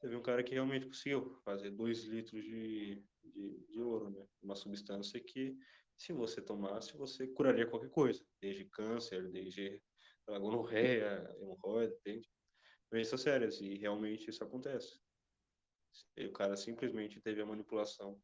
Teve 0.00 0.16
um 0.16 0.22
cara 0.22 0.42
que 0.42 0.52
realmente 0.52 0.86
conseguiu 0.86 1.40
fazer 1.44 1.70
2 1.70 2.04
litros 2.04 2.44
de, 2.44 3.02
de, 3.22 3.66
de, 3.68 3.80
ouro, 3.80 4.10
né? 4.10 4.26
Uma 4.42 4.56
substância 4.56 5.20
que, 5.20 5.56
se 5.96 6.12
você 6.12 6.42
tomasse, 6.42 6.96
você 6.96 7.28
curaria 7.28 7.66
qualquer 7.66 7.88
coisa, 7.88 8.22
desde 8.40 8.64
câncer, 8.66 9.30
desde 9.30 9.80
gonorreia, 10.26 11.24
hemorroida, 11.40 11.94
entende? 11.94 12.28
Doenças 12.90 13.20
sérias, 13.20 13.60
e 13.60 13.76
realmente 13.76 14.28
isso 14.28 14.42
acontece. 14.42 15.00
O 16.18 16.32
cara 16.32 16.56
simplesmente 16.56 17.20
teve 17.20 17.40
a 17.40 17.46
manipulação 17.46 18.20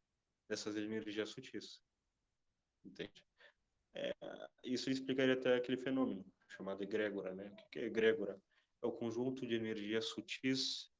dessas 0.47 0.75
energias 0.75 1.29
sutis. 1.29 1.81
Entende? 2.85 3.25
É, 3.95 4.13
isso 4.63 4.89
explicaria 4.89 5.33
até 5.33 5.55
aquele 5.55 5.77
fenômeno 5.77 6.25
chamado 6.49 6.81
egrégora, 6.83 7.33
né? 7.33 7.55
O 7.65 7.69
que 7.69 7.79
é 7.79 7.85
egrégora? 7.85 8.41
É 8.81 8.87
o 8.87 8.91
conjunto 8.91 9.45
de 9.45 9.55
energias 9.55 10.05
sutis 10.05 10.91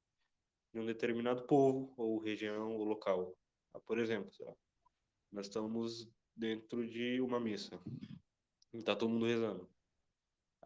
de 0.72 0.80
um 0.80 0.86
determinado 0.86 1.46
povo 1.46 1.94
ou 1.96 2.18
região 2.18 2.72
ou 2.72 2.84
local. 2.84 3.36
Ah, 3.72 3.80
por 3.80 3.98
exemplo, 3.98 4.30
nós 5.30 5.46
estamos 5.46 6.08
dentro 6.36 6.86
de 6.86 7.20
uma 7.20 7.38
missa 7.38 7.80
e 8.72 8.78
está 8.78 8.96
todo 8.96 9.10
mundo 9.10 9.26
rezando. 9.26 9.70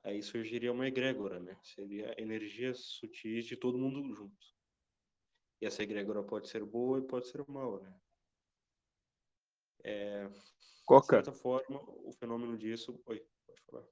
Aí 0.05 0.23
surgiria 0.23 0.73
uma 0.73 0.87
egrégora, 0.87 1.41
né? 1.41 1.59
Seria 1.63 2.15
energias 2.19 2.79
sutis 2.79 3.45
de 3.45 3.57
todo 3.57 3.79
mundo 3.79 4.15
junto. 4.15 4.47
E 5.61 5.67
essa 5.67 5.83
egrégora 5.83 6.23
pode 6.23 6.49
ser 6.49 6.65
boa 6.65 6.99
e 6.99 7.07
pode 7.07 7.29
ser 7.29 7.45
mal, 7.49 7.83
né? 7.83 8.01
É, 9.85 10.31
Coca. 10.89 11.19
De 11.19 11.27
certa 11.27 11.33
forma, 11.33 11.83
o 12.03 12.11
fenômeno 12.19 12.57
disso. 12.57 12.99
Oi, 13.05 13.23
pode 13.47 13.61
falar. 13.71 13.85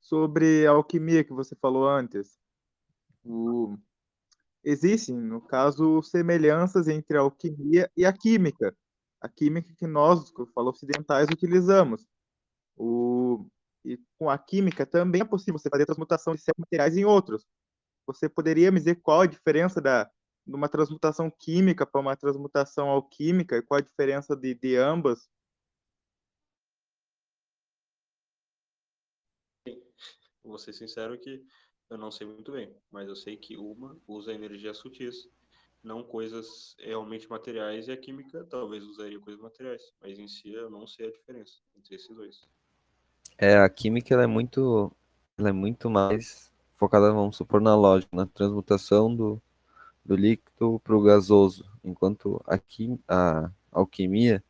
Sobre 0.00 0.66
a 0.66 0.72
alquimia 0.72 1.22
que 1.22 1.32
você 1.32 1.54
falou 1.54 1.88
antes. 1.88 2.40
O... 3.24 3.78
Existem, 4.64 5.16
no 5.16 5.40
caso, 5.40 6.02
semelhanças 6.02 6.88
entre 6.88 7.16
a 7.16 7.20
alquimia 7.20 7.88
e 7.96 8.04
a 8.04 8.12
química. 8.12 8.76
A 9.20 9.28
química 9.28 9.72
que 9.78 9.86
nós, 9.86 10.32
que 10.32 10.40
eu 10.40 10.46
falo 10.48 10.70
ocidentais, 10.70 11.28
utilizamos. 11.30 12.04
O... 12.76 13.46
E 13.84 14.00
com 14.18 14.28
a 14.28 14.36
química 14.36 14.84
também 14.84 15.20
é 15.20 15.24
possível 15.24 15.56
você 15.56 15.70
fazer 15.70 15.86
transmutação 15.86 16.34
de 16.34 16.40
certos 16.42 16.62
materiais 16.62 16.96
em 16.96 17.04
outros. 17.04 17.46
Você 18.08 18.28
poderia 18.28 18.72
me 18.72 18.80
dizer 18.80 18.96
qual 18.96 19.20
a 19.20 19.26
diferença 19.26 19.80
da, 19.80 20.10
de 20.46 20.54
uma 20.54 20.68
transmutação 20.68 21.30
química 21.30 21.86
para 21.86 22.00
uma 22.00 22.16
transmutação 22.16 22.88
alquímica 22.88 23.56
e 23.56 23.62
qual 23.62 23.78
a 23.78 23.82
diferença 23.82 24.36
de, 24.36 24.54
de 24.54 24.76
ambas? 24.76 25.28
Vou 30.44 30.58
ser 30.58 30.72
sincero 30.72 31.18
que 31.18 31.44
eu 31.88 31.96
não 31.96 32.10
sei 32.10 32.26
muito 32.26 32.50
bem, 32.50 32.74
mas 32.90 33.08
eu 33.08 33.14
sei 33.14 33.36
que 33.36 33.56
uma 33.56 33.96
usa 34.08 34.32
energias 34.32 34.78
sutis, 34.78 35.28
não 35.82 36.02
coisas 36.02 36.74
realmente 36.78 37.28
materiais, 37.28 37.86
e 37.86 37.92
a 37.92 37.96
química 37.96 38.44
talvez 38.44 38.82
usaria 38.84 39.20
coisas 39.20 39.40
materiais, 39.40 39.92
mas 40.00 40.18
em 40.18 40.26
si 40.26 40.52
eu 40.52 40.70
não 40.70 40.86
sei 40.86 41.08
a 41.08 41.10
diferença 41.12 41.58
entre 41.76 41.94
esses 41.94 42.08
dois. 42.08 42.40
É, 43.38 43.58
a 43.58 43.68
química 43.68 44.14
ela 44.14 44.24
é 44.24 44.26
muito, 44.26 44.90
ela 45.38 45.50
é 45.50 45.52
muito 45.52 45.88
mais 45.88 46.52
focada, 46.74 47.12
vamos 47.12 47.36
supor, 47.36 47.60
na 47.60 47.76
lógica, 47.76 48.14
na 48.16 48.26
transmutação 48.26 49.14
do, 49.14 49.40
do 50.04 50.16
líquido 50.16 50.80
para 50.80 50.96
o 50.96 51.02
gasoso, 51.02 51.64
enquanto 51.84 52.42
aqui 52.46 52.98
a 53.08 53.50
alquimia 53.70 54.42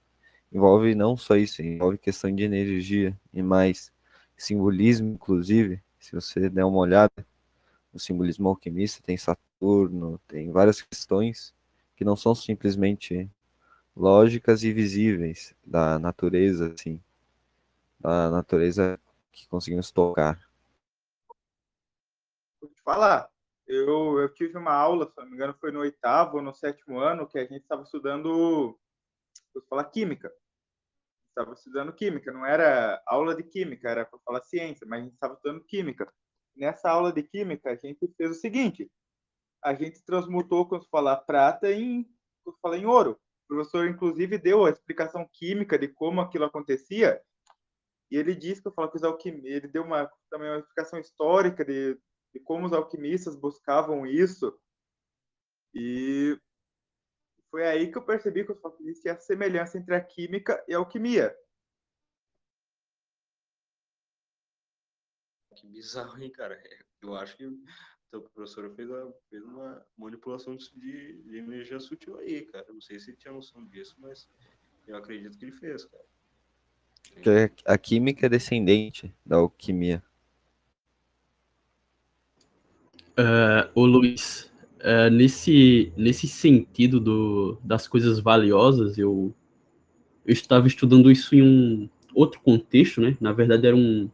envolve 0.53 0.95
não 0.95 1.17
só 1.17 1.37
isso, 1.37 1.62
envolve 1.62 1.99
questão 1.99 2.35
de 2.35 2.43
energia 2.45 3.19
e 3.33 3.43
mais 3.43 3.93
simbolismo, 4.37 5.12
inclusive, 5.15 5.83
se 6.01 6.15
você 6.15 6.51
der 6.51 6.65
uma 6.65 6.79
olhada 6.79 7.27
no 7.93 8.01
simbolismo 8.01 8.49
alquimista, 8.49 9.03
tem 9.03 9.17
Saturno, 9.17 10.21
tem 10.27 10.51
várias 10.51 10.83
questões 10.83 11.55
que 11.97 12.05
não 12.05 12.17
são 12.17 12.35
simplesmente 12.35 13.31
lógicas 13.97 14.65
e 14.65 14.73
visíveis 14.73 15.55
da 15.65 15.99
natureza, 15.99 16.73
assim, 16.73 17.01
da 18.01 18.31
natureza 18.31 18.99
que 19.31 19.47
conseguimos 19.49 19.91
tocar 19.91 20.38
falar. 22.85 23.32
Eu, 23.75 24.19
eu 24.19 24.29
tive 24.35 24.59
uma 24.59 24.75
aula, 24.75 25.07
se 25.07 25.17
não 25.17 25.25
me 25.25 25.33
engano, 25.33 25.57
foi 25.59 25.73
no 25.73 25.81
oitavo 25.81 26.37
ou 26.37 26.43
no 26.43 26.53
sétimo 26.53 26.99
ano, 26.99 27.27
que 27.27 27.39
a 27.39 27.43
gente 27.43 27.63
estava 27.63 27.83
estudando, 27.83 28.79
vou 29.55 29.65
falar 29.67 29.85
química. 29.87 30.31
Estava 31.31 31.55
estudando 31.55 31.91
química, 31.95 32.31
não 32.31 32.45
era 32.45 33.03
aula 33.07 33.35
de 33.35 33.43
química, 33.43 33.89
era 33.89 34.05
para 34.05 34.19
falar 34.27 34.43
ciência, 34.43 34.87
mas 34.87 35.01
a 35.01 35.03
gente 35.05 35.15
estava 35.15 35.33
estudando 35.33 35.65
química. 35.65 36.13
Nessa 36.55 36.91
aula 36.91 37.11
de 37.11 37.23
química, 37.23 37.71
a 37.71 37.75
gente 37.75 38.13
fez 38.15 38.31
o 38.33 38.35
seguinte: 38.35 38.93
a 39.65 39.73
gente 39.73 40.05
transmutou, 40.05 40.69
quando 40.69 40.87
falar 40.91 41.17
prata, 41.23 41.73
em, 41.73 42.07
quando 42.45 42.59
falar 42.61 42.77
em 42.77 42.85
ouro. 42.85 43.19
O 43.45 43.55
professor, 43.55 43.89
inclusive, 43.89 44.37
deu 44.37 44.67
a 44.67 44.71
explicação 44.71 45.27
química 45.33 45.79
de 45.79 45.89
como 45.89 46.21
aquilo 46.21 46.45
acontecia. 46.45 47.23
E 48.11 48.19
ele 48.19 48.35
disse 48.35 48.61
que 48.61 48.69
eu 48.69 48.75
falo 48.75 48.91
que 48.91 48.99
os 48.99 49.03
alquimistas, 49.03 49.51
ele 49.51 49.69
deu 49.69 49.83
uma, 49.83 50.11
também 50.31 50.51
uma 50.51 50.59
explicação 50.59 50.99
histórica 50.99 51.65
de, 51.65 51.99
e 52.35 52.40
como 52.40 52.66
os 52.66 52.73
alquimistas 52.73 53.37
buscavam 53.37 54.07
isso. 54.07 54.59
E 55.75 56.38
foi 57.51 57.66
aí 57.66 57.90
que 57.90 57.99
eu 57.99 58.05
percebi 58.05 58.45
que 58.45 58.53
existia 58.81 59.12
a 59.12 59.18
semelhança 59.18 59.79
entre 59.79 59.95
a 59.95 60.01
química 60.01 60.64
e 60.66 60.75
a 60.75 60.79
alquimia. 60.79 61.37
Que 65.57 65.66
bizarro, 65.66 66.23
hein, 66.23 66.31
cara? 66.31 66.61
Eu 67.03 67.14
acho 67.14 67.37
que 67.37 67.47
o 67.47 68.23
professor 68.23 68.75
fez, 68.75 68.90
a, 68.90 69.12
fez 69.29 69.42
uma 69.45 69.87
manipulação 69.97 70.57
de, 70.57 71.23
de, 71.23 71.37
energia 71.37 71.79
sutil 71.79 72.18
aí, 72.18 72.47
cara. 72.47 72.66
Não 72.73 72.81
sei 72.81 72.99
se 72.99 73.11
ele 73.11 73.16
tinha 73.16 73.33
noção 73.33 73.64
disso, 73.66 73.97
mas 73.99 74.29
eu 74.87 74.97
acredito 74.97 75.38
que 75.38 75.45
ele 75.45 75.53
fez, 75.53 75.85
cara. 75.85 76.05
A 77.66 77.77
química 77.77 78.27
é 78.27 78.29
descendente 78.29 79.14
da 79.25 79.37
alquimia. 79.37 80.03
Uh, 83.18 83.68
ô 83.75 83.85
Luiz, 83.85 84.51
uh, 84.81 85.11
nesse, 85.11 85.92
nesse 85.96 86.27
sentido 86.27 86.98
do, 86.98 87.59
das 87.62 87.87
coisas 87.87 88.18
valiosas, 88.18 88.96
eu, 88.96 89.35
eu 90.27 90.33
estava 90.33 90.66
estudando 90.66 91.11
isso 91.11 91.35
em 91.35 91.42
um 91.42 91.88
outro 92.14 92.40
contexto, 92.40 93.01
né? 93.01 93.16
Na 93.20 93.33
verdade, 93.33 93.66
era 93.66 93.77
um, 93.77 94.09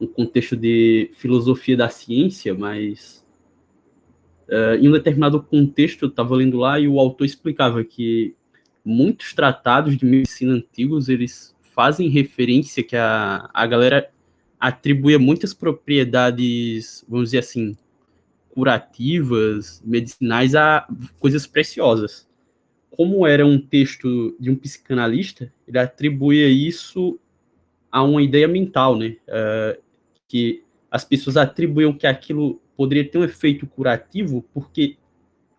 um 0.00 0.06
contexto 0.06 0.56
de 0.56 1.10
filosofia 1.14 1.76
da 1.76 1.88
ciência, 1.88 2.54
mas 2.54 3.24
uh, 4.48 4.76
em 4.80 4.88
um 4.88 4.92
determinado 4.92 5.40
contexto 5.42 6.02
eu 6.02 6.08
estava 6.08 6.34
lendo 6.34 6.58
lá 6.58 6.78
e 6.78 6.88
o 6.88 6.98
autor 6.98 7.24
explicava 7.24 7.84
que 7.84 8.34
muitos 8.84 9.32
tratados 9.32 9.96
de 9.96 10.04
medicina 10.04 10.54
antigos 10.54 11.08
eles 11.08 11.56
fazem 11.74 12.08
referência 12.08 12.82
que 12.82 12.96
a, 12.96 13.48
a 13.52 13.66
galera 13.66 14.10
atribuía 14.60 15.18
muitas 15.18 15.52
propriedades, 15.52 17.04
vamos 17.08 17.28
dizer 17.28 17.38
assim, 17.38 17.76
curativas, 18.54 19.82
medicinais 19.84 20.54
a 20.54 20.86
coisas 21.18 21.44
preciosas. 21.44 22.28
Como 22.88 23.26
era 23.26 23.44
um 23.44 23.58
texto 23.58 24.36
de 24.38 24.48
um 24.48 24.54
psicanalista, 24.54 25.52
ele 25.66 25.78
atribuía 25.78 26.48
isso 26.48 27.18
a 27.90 28.02
uma 28.04 28.22
ideia 28.22 28.46
mental, 28.46 28.96
né? 28.96 29.16
Uh, 29.28 29.82
que 30.28 30.62
as 30.88 31.04
pessoas 31.04 31.36
atribuíam 31.36 31.92
que 31.92 32.06
aquilo 32.06 32.62
poderia 32.76 33.08
ter 33.08 33.18
um 33.18 33.24
efeito 33.24 33.66
curativo, 33.66 34.44
porque 34.54 34.96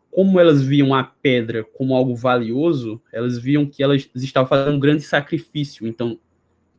como 0.09 0.39
elas 0.39 0.61
viam 0.61 0.93
a 0.93 1.03
pedra 1.03 1.65
como 1.65 1.93
algo 1.93 2.15
valioso, 2.15 3.01
elas 3.11 3.37
viam 3.37 3.65
que 3.65 3.83
elas 3.83 4.09
estavam 4.15 4.47
fazendo 4.47 4.77
um 4.77 4.79
grande 4.79 5.03
sacrifício. 5.03 5.85
Então, 5.85 6.17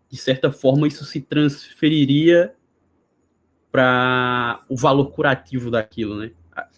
de 0.08 0.16
certa 0.16 0.50
forma, 0.50 0.88
isso 0.88 1.04
se 1.04 1.20
transferiria 1.20 2.54
para 3.76 4.64
o 4.70 4.74
valor 4.74 5.10
curativo 5.10 5.70
daquilo, 5.70 6.16
né? 6.16 6.32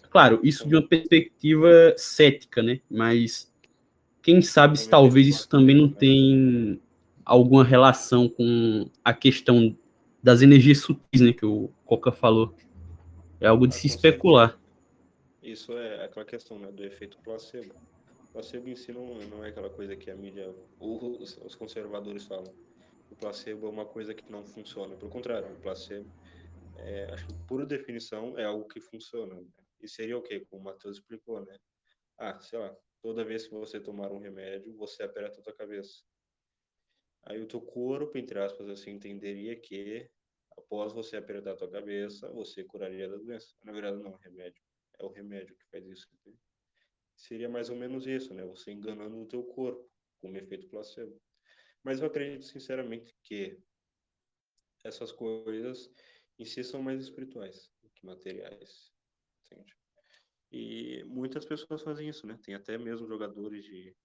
Claro, 0.09 0.41
isso 0.43 0.67
de 0.67 0.75
uma 0.75 0.85
perspectiva 0.85 1.93
cética, 1.95 2.61
né? 2.61 2.81
Mas 2.91 3.49
quem 4.21 4.41
sabe 4.41 4.77
se 4.77 4.89
talvez 4.89 5.25
isso 5.25 5.47
também 5.47 5.77
não 5.77 5.87
tem 5.87 6.81
alguma 7.23 7.63
relação 7.63 8.27
com 8.27 8.89
a 9.01 9.13
questão 9.13 9.73
das 10.21 10.41
energias 10.41 10.79
sutis, 10.79 11.21
né? 11.21 11.31
Que 11.31 11.45
o 11.45 11.69
Coca 11.85 12.11
falou. 12.11 12.53
É 13.39 13.47
algo 13.47 13.65
de 13.65 13.75
se 13.75 13.87
especular. 13.87 14.59
Isso 15.41 15.71
é 15.77 16.03
aquela 16.03 16.25
questão 16.25 16.59
né, 16.59 16.69
do 16.69 16.83
efeito 16.83 17.17
placebo. 17.23 17.73
O 18.25 18.33
placebo 18.33 18.67
em 18.67 18.75
si 18.75 18.91
não, 18.91 19.05
não 19.29 19.45
é 19.45 19.47
aquela 19.47 19.69
coisa 19.69 19.95
que 19.95 20.11
a 20.11 20.15
mídia, 20.15 20.53
os, 20.81 21.39
os 21.45 21.55
conservadores 21.55 22.25
falam. 22.25 22.53
O 23.09 23.15
placebo 23.15 23.67
é 23.67 23.69
uma 23.69 23.85
coisa 23.85 24.13
que 24.13 24.29
não 24.29 24.43
funciona. 24.43 24.97
Pelo 24.97 25.09
contrário, 25.09 25.47
o 25.47 25.61
placebo, 25.61 26.05
é, 26.83 27.13
acho 27.13 27.27
que 27.27 27.33
por 27.47 27.65
definição, 27.65 28.37
é 28.37 28.45
algo 28.45 28.67
que 28.67 28.79
funciona. 28.79 29.35
Né? 29.35 29.47
E 29.81 29.87
seria 29.87 30.17
o 30.17 30.21
quê? 30.21 30.45
Como 30.49 30.61
o 30.61 30.65
Matheus 30.65 30.97
explicou, 30.97 31.43
né? 31.45 31.57
Ah, 32.17 32.39
sei 32.39 32.59
lá, 32.59 32.75
toda 33.01 33.23
vez 33.23 33.47
que 33.47 33.53
você 33.53 33.79
tomar 33.79 34.11
um 34.11 34.19
remédio, 34.19 34.75
você 34.75 35.03
aperta 35.03 35.39
a 35.39 35.43
tua 35.43 35.53
cabeça. 35.53 36.03
Aí 37.23 37.41
o 37.41 37.47
teu 37.47 37.61
corpo, 37.61 38.17
entre 38.17 38.39
aspas, 38.39 38.67
assim, 38.69 38.91
entenderia 38.91 39.55
que 39.55 40.09
após 40.57 40.93
você 40.93 41.17
apertar 41.17 41.51
a 41.51 41.55
tua 41.55 41.71
cabeça, 41.71 42.29
você 42.31 42.63
curaria 42.63 43.07
da 43.07 43.17
doença. 43.17 43.55
Na 43.63 43.71
verdade, 43.71 44.01
não, 44.01 44.13
é 44.15 44.17
remédio. 44.21 44.61
É 44.99 45.05
o 45.05 45.09
remédio 45.09 45.55
que 45.55 45.65
faz 45.69 45.85
isso. 45.85 46.07
Seria 47.15 47.49
mais 47.49 47.69
ou 47.69 47.75
menos 47.75 48.07
isso, 48.07 48.33
né? 48.33 48.43
Você 48.45 48.71
enganando 48.71 49.17
o 49.17 49.27
teu 49.27 49.43
corpo 49.43 49.89
com 50.21 50.31
o 50.31 50.37
efeito 50.37 50.67
placebo. 50.67 51.19
Mas 51.83 51.99
eu 51.99 52.07
acredito 52.07 52.45
sinceramente 52.45 53.15
que 53.23 53.57
essas 54.83 55.11
coisas 55.11 55.91
em 56.39 56.45
si 56.45 56.63
são 56.63 56.81
mais 56.81 57.01
espirituais 57.01 57.69
do 57.83 57.89
que 57.89 58.05
materiais, 58.05 58.91
entende? 59.45 59.75
E 60.51 61.03
muitas 61.03 61.45
pessoas 61.45 61.83
fazem 61.83 62.09
isso, 62.09 62.25
né? 62.25 62.39
Tem 62.41 62.55
até 62.55 62.77
mesmo 62.77 63.07
jogadores 63.07 63.63
de 63.63 63.95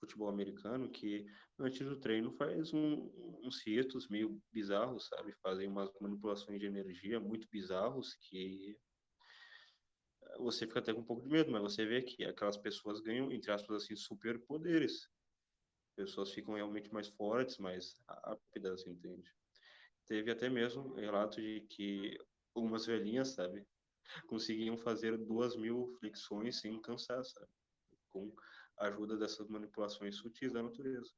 futebol 0.00 0.28
americano 0.28 0.90
que 0.90 1.26
antes 1.58 1.86
do 1.86 1.98
treino 2.00 2.32
faz 2.32 2.72
um, 2.72 3.10
uns 3.42 3.60
ritos 3.64 4.08
meio 4.08 4.40
bizarros, 4.52 5.06
sabe? 5.08 5.32
Fazem 5.42 5.68
umas 5.68 5.90
manipulações 6.00 6.58
de 6.58 6.66
energia 6.66 7.20
muito 7.20 7.48
bizarros 7.50 8.14
que 8.14 8.78
você 10.38 10.66
fica 10.66 10.78
até 10.78 10.92
com 10.92 11.00
um 11.00 11.04
pouco 11.04 11.22
de 11.22 11.28
medo, 11.28 11.50
mas 11.50 11.62
você 11.62 11.84
vê 11.84 12.02
que 12.02 12.24
aquelas 12.24 12.56
pessoas 12.56 13.00
ganham, 13.00 13.32
entre 13.32 13.50
aspas, 13.50 13.82
assim, 13.82 13.96
superpoderes. 13.96 15.08
Pessoas 15.96 16.32
ficam 16.32 16.54
realmente 16.54 16.92
mais 16.92 17.08
fortes, 17.08 17.58
mais 17.58 17.96
rápidas, 18.08 18.86
entende? 18.86 19.34
Teve 20.08 20.30
até 20.30 20.48
mesmo 20.48 20.94
relato 20.94 21.40
de 21.40 21.60
que 21.68 22.16
algumas 22.54 22.86
velhinhas, 22.86 23.28
sabe, 23.28 23.68
conseguiam 24.26 24.78
fazer 24.78 25.18
duas 25.18 25.54
mil 25.54 25.86
flexões 26.00 26.60
sem 26.60 26.80
cansar, 26.80 27.22
sabe? 27.22 27.52
Com 28.08 28.34
ajuda 28.78 29.18
dessas 29.18 29.46
manipulações 29.48 30.16
sutis 30.16 30.52
da 30.54 30.62
natureza. 30.62 31.12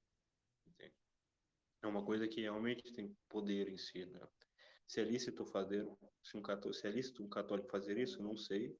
Entende? 0.66 0.94
É 1.82 1.86
uma 1.86 2.04
coisa 2.04 2.26
que 2.26 2.40
realmente 2.40 2.92
tem 2.92 3.16
poder 3.28 3.68
em 3.68 3.78
si, 3.78 4.04
né? 4.06 4.26
Se 4.88 5.00
é 5.00 5.04
lícito 5.04 5.46
fazer, 5.46 5.86
se, 6.20 6.36
um 6.36 6.42
católico, 6.42 6.74
se 6.74 6.88
é 6.88 6.90
lícito 6.90 7.22
um 7.22 7.28
católico 7.28 7.70
fazer 7.70 7.96
isso, 7.96 8.20
não 8.20 8.36
sei, 8.36 8.76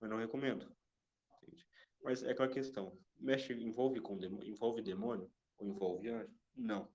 mas 0.00 0.10
não 0.10 0.18
recomendo. 0.18 0.76
Entende? 1.42 1.64
Mas 2.02 2.24
é 2.24 2.32
aquela 2.32 2.48
questão, 2.48 2.98
mexe, 3.16 3.52
envolve 3.52 4.00
com 4.00 4.18
envolve 4.42 4.82
demônio 4.82 5.32
ou 5.56 5.68
envolve 5.68 6.08
anjo? 6.08 6.36
Não. 6.56 6.92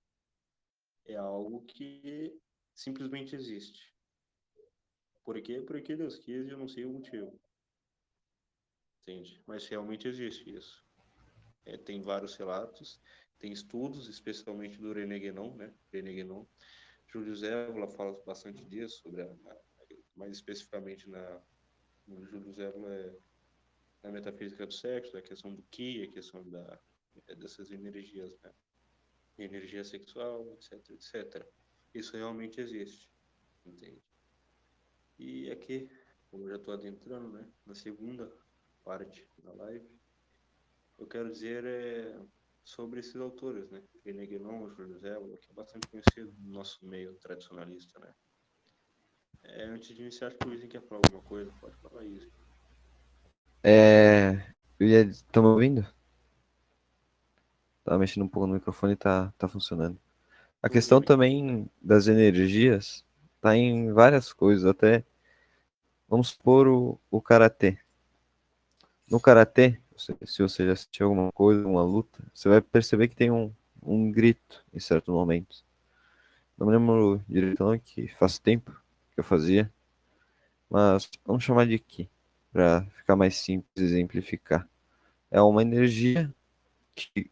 É 1.06 1.16
algo 1.16 1.62
que 1.66 2.38
simplesmente 2.74 3.34
existe. 3.34 3.94
Por 5.24 5.40
quê? 5.40 5.60
Porque 5.60 5.96
Deus 5.96 6.18
quis 6.18 6.46
e 6.46 6.50
eu 6.50 6.58
não 6.58 6.68
sei 6.68 6.84
o 6.84 6.92
motivo. 6.92 7.38
Entende? 9.02 9.42
Mas 9.46 9.66
realmente 9.66 10.08
existe 10.08 10.54
isso. 10.54 10.84
É, 11.64 11.76
tem 11.76 12.02
vários 12.02 12.36
relatos, 12.36 13.00
tem 13.38 13.52
estudos, 13.52 14.08
especialmente 14.08 14.78
do 14.78 14.92
René 14.92 15.18
Guénon, 15.18 15.54
né? 15.56 15.74
René 15.92 16.12
Guénon. 16.12 16.46
Júlio 17.06 17.34
Zévola 17.34 17.88
fala 17.88 18.12
bastante 18.24 18.64
disso, 18.64 19.02
sobre 19.02 19.22
a, 19.22 19.36
mais 20.16 20.32
especificamente 20.32 21.08
na 21.08 21.42
no 22.06 22.24
Júlio 22.26 22.52
Zévola 22.52 22.94
é 22.94 23.18
na 24.02 24.12
metafísica 24.12 24.66
do 24.66 24.72
sexo, 24.72 25.16
a 25.16 25.22
questão 25.22 25.54
do 25.54 25.62
ki, 25.62 26.02
a 26.02 26.12
questão 26.12 26.46
da, 26.50 26.78
é, 27.28 27.34
dessas 27.34 27.70
energias, 27.70 28.38
né? 28.42 28.52
Energia 29.38 29.84
sexual, 29.84 30.52
etc, 30.54 30.90
etc. 30.90 31.46
Isso 31.92 32.16
realmente 32.16 32.60
existe, 32.60 33.10
entende? 33.66 34.02
E 35.18 35.50
aqui, 35.50 35.88
como 36.30 36.44
eu 36.44 36.50
já 36.50 36.56
estou 36.56 36.74
adentrando, 36.74 37.28
né? 37.28 37.46
Na 37.66 37.74
segunda 37.74 38.30
parte 38.84 39.26
da 39.42 39.52
live, 39.52 39.88
eu 40.98 41.06
quero 41.06 41.30
dizer 41.30 41.64
é, 41.64 42.20
sobre 42.64 43.00
esses 43.00 43.16
autores, 43.16 43.70
né? 43.70 43.82
René 44.04 44.26
Guénon, 44.26 44.68
Júlio 44.70 44.98
Zévola, 44.98 45.36
que 45.36 45.50
é 45.50 45.54
bastante 45.54 45.86
conhecido 45.88 46.32
no 46.38 46.52
nosso 46.52 46.84
meio 46.86 47.14
tradicionalista, 47.14 47.98
né? 47.98 48.14
É, 49.42 49.64
antes 49.64 49.94
de 49.94 50.02
iniciar, 50.02 50.28
acho 50.28 50.38
que 50.38 50.46
o 50.46 50.48
Luiz 50.48 50.64
quer 50.64 50.82
falar 50.82 51.02
alguma 51.04 51.22
coisa, 51.22 51.52
pode 51.60 51.76
falar 51.76 52.04
isso. 52.04 52.30
É. 53.62 54.54
Estão 54.80 55.42
me 55.42 55.48
ouvindo? 55.50 55.86
Tava 57.84 57.98
mexendo 57.98 58.24
um 58.24 58.28
pouco 58.28 58.46
no 58.46 58.54
microfone 58.54 58.94
e 58.94 58.96
tá, 58.96 59.32
tá 59.38 59.46
funcionando. 59.46 59.98
A 60.62 60.68
questão 60.68 61.02
também 61.02 61.68
das 61.82 62.06
energias 62.08 63.04
tá 63.40 63.54
em 63.54 63.92
várias 63.92 64.32
coisas, 64.32 64.64
até. 64.64 65.04
Vamos 66.08 66.28
supor 66.28 66.66
o, 66.66 66.98
o 67.10 67.20
karatê. 67.20 67.78
No 69.10 69.20
karatê, 69.20 69.78
se 69.96 70.42
você 70.42 70.66
já 70.66 70.72
assistiu 70.72 71.06
alguma 71.06 71.30
coisa, 71.32 71.66
uma 71.66 71.82
luta, 71.82 72.24
você 72.32 72.48
vai 72.48 72.60
perceber 72.62 73.08
que 73.08 73.14
tem 73.16 73.30
um, 73.30 73.52
um 73.82 74.10
grito 74.10 74.64
em 74.72 74.80
certos 74.80 75.12
momentos. 75.12 75.62
Não 76.56 76.66
me 76.66 76.72
lembro 76.72 77.22
direito 77.28 77.62
não, 77.62 77.78
que 77.78 78.08
faz 78.08 78.38
tempo 78.38 78.70
que 79.12 79.20
eu 79.20 79.24
fazia, 79.24 79.70
mas 80.70 81.10
vamos 81.24 81.44
chamar 81.44 81.66
de 81.66 81.78
Ki, 81.78 82.08
para 82.52 82.86
ficar 82.96 83.16
mais 83.16 83.36
simples 83.36 83.84
exemplificar. 83.84 84.66
É 85.30 85.40
uma 85.42 85.62
energia 85.62 86.32
que, 86.94 87.30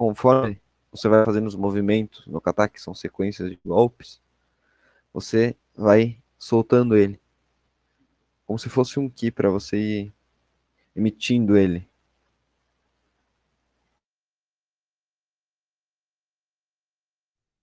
conforme 0.00 0.58
você 0.90 1.10
vai 1.10 1.26
fazendo 1.26 1.46
os 1.46 1.54
movimentos 1.54 2.26
no 2.26 2.40
kata, 2.40 2.66
que 2.70 2.80
são 2.80 2.94
sequências 2.94 3.50
de 3.50 3.60
golpes, 3.62 4.18
você 5.12 5.54
vai 5.76 6.18
soltando 6.38 6.96
ele. 6.96 7.20
Como 8.46 8.58
se 8.58 8.70
fosse 8.70 8.98
um 8.98 9.10
Ki 9.10 9.30
para 9.30 9.50
você 9.50 9.76
ir 9.76 10.14
emitindo 10.96 11.54
ele. 11.54 11.86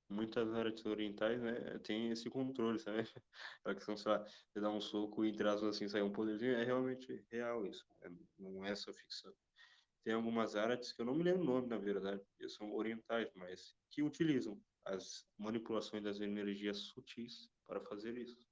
muitas 0.10 0.54
artes 0.54 0.86
orientais, 0.86 1.42
né, 1.42 1.80
tem 1.84 2.12
esse 2.12 2.30
controle, 2.30 2.80
sabe? 2.80 2.98
A 3.66 3.74
questão, 3.74 3.98
sei 3.98 4.12
lá, 4.12 4.26
você 4.50 4.60
dá 4.60 4.70
um 4.70 4.82
soco 4.82 5.26
e 5.26 5.36
traz 5.36 5.64
assim, 5.64 5.88
sai 5.88 6.02
um 6.02 6.12
poderzinho, 6.12 6.54
é 6.54 6.64
realmente 6.64 7.24
real 7.32 7.66
isso, 7.66 7.86
né? 8.02 8.12
não 8.40 8.66
é 8.66 8.76
só 8.76 8.94
ficção. 8.94 9.34
Tem 10.08 10.14
algumas 10.14 10.56
artes 10.56 10.94
que 10.94 11.02
eu 11.02 11.06
não 11.06 11.14
me 11.14 11.22
lembro 11.22 11.42
o 11.42 11.46
nome, 11.46 11.68
na 11.68 11.78
verdade, 11.78 12.24
são 12.48 12.74
orientais, 12.74 13.30
mas 13.36 13.76
que 13.92 14.02
utilizam 14.02 14.58
as 14.86 15.28
manipulações 15.38 16.02
das 16.02 16.22
energias 16.22 16.78
sutis 16.78 17.52
para 17.68 17.82
fazer 17.82 18.18
isso. 18.18 18.48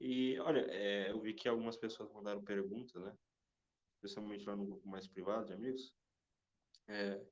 E, 0.00 0.38
olha, 0.38 0.60
é, 0.70 1.10
eu 1.10 1.20
vi 1.20 1.34
que 1.34 1.46
algumas 1.46 1.76
pessoas 1.76 2.10
mandaram 2.14 2.42
perguntas, 2.42 2.94
né? 2.94 3.14
Especialmente 3.96 4.46
lá 4.46 4.56
no 4.56 4.64
grupo 4.64 4.88
mais 4.88 5.06
privado 5.06 5.48
de 5.48 5.52
amigos. 5.52 5.94
É, 6.88 7.22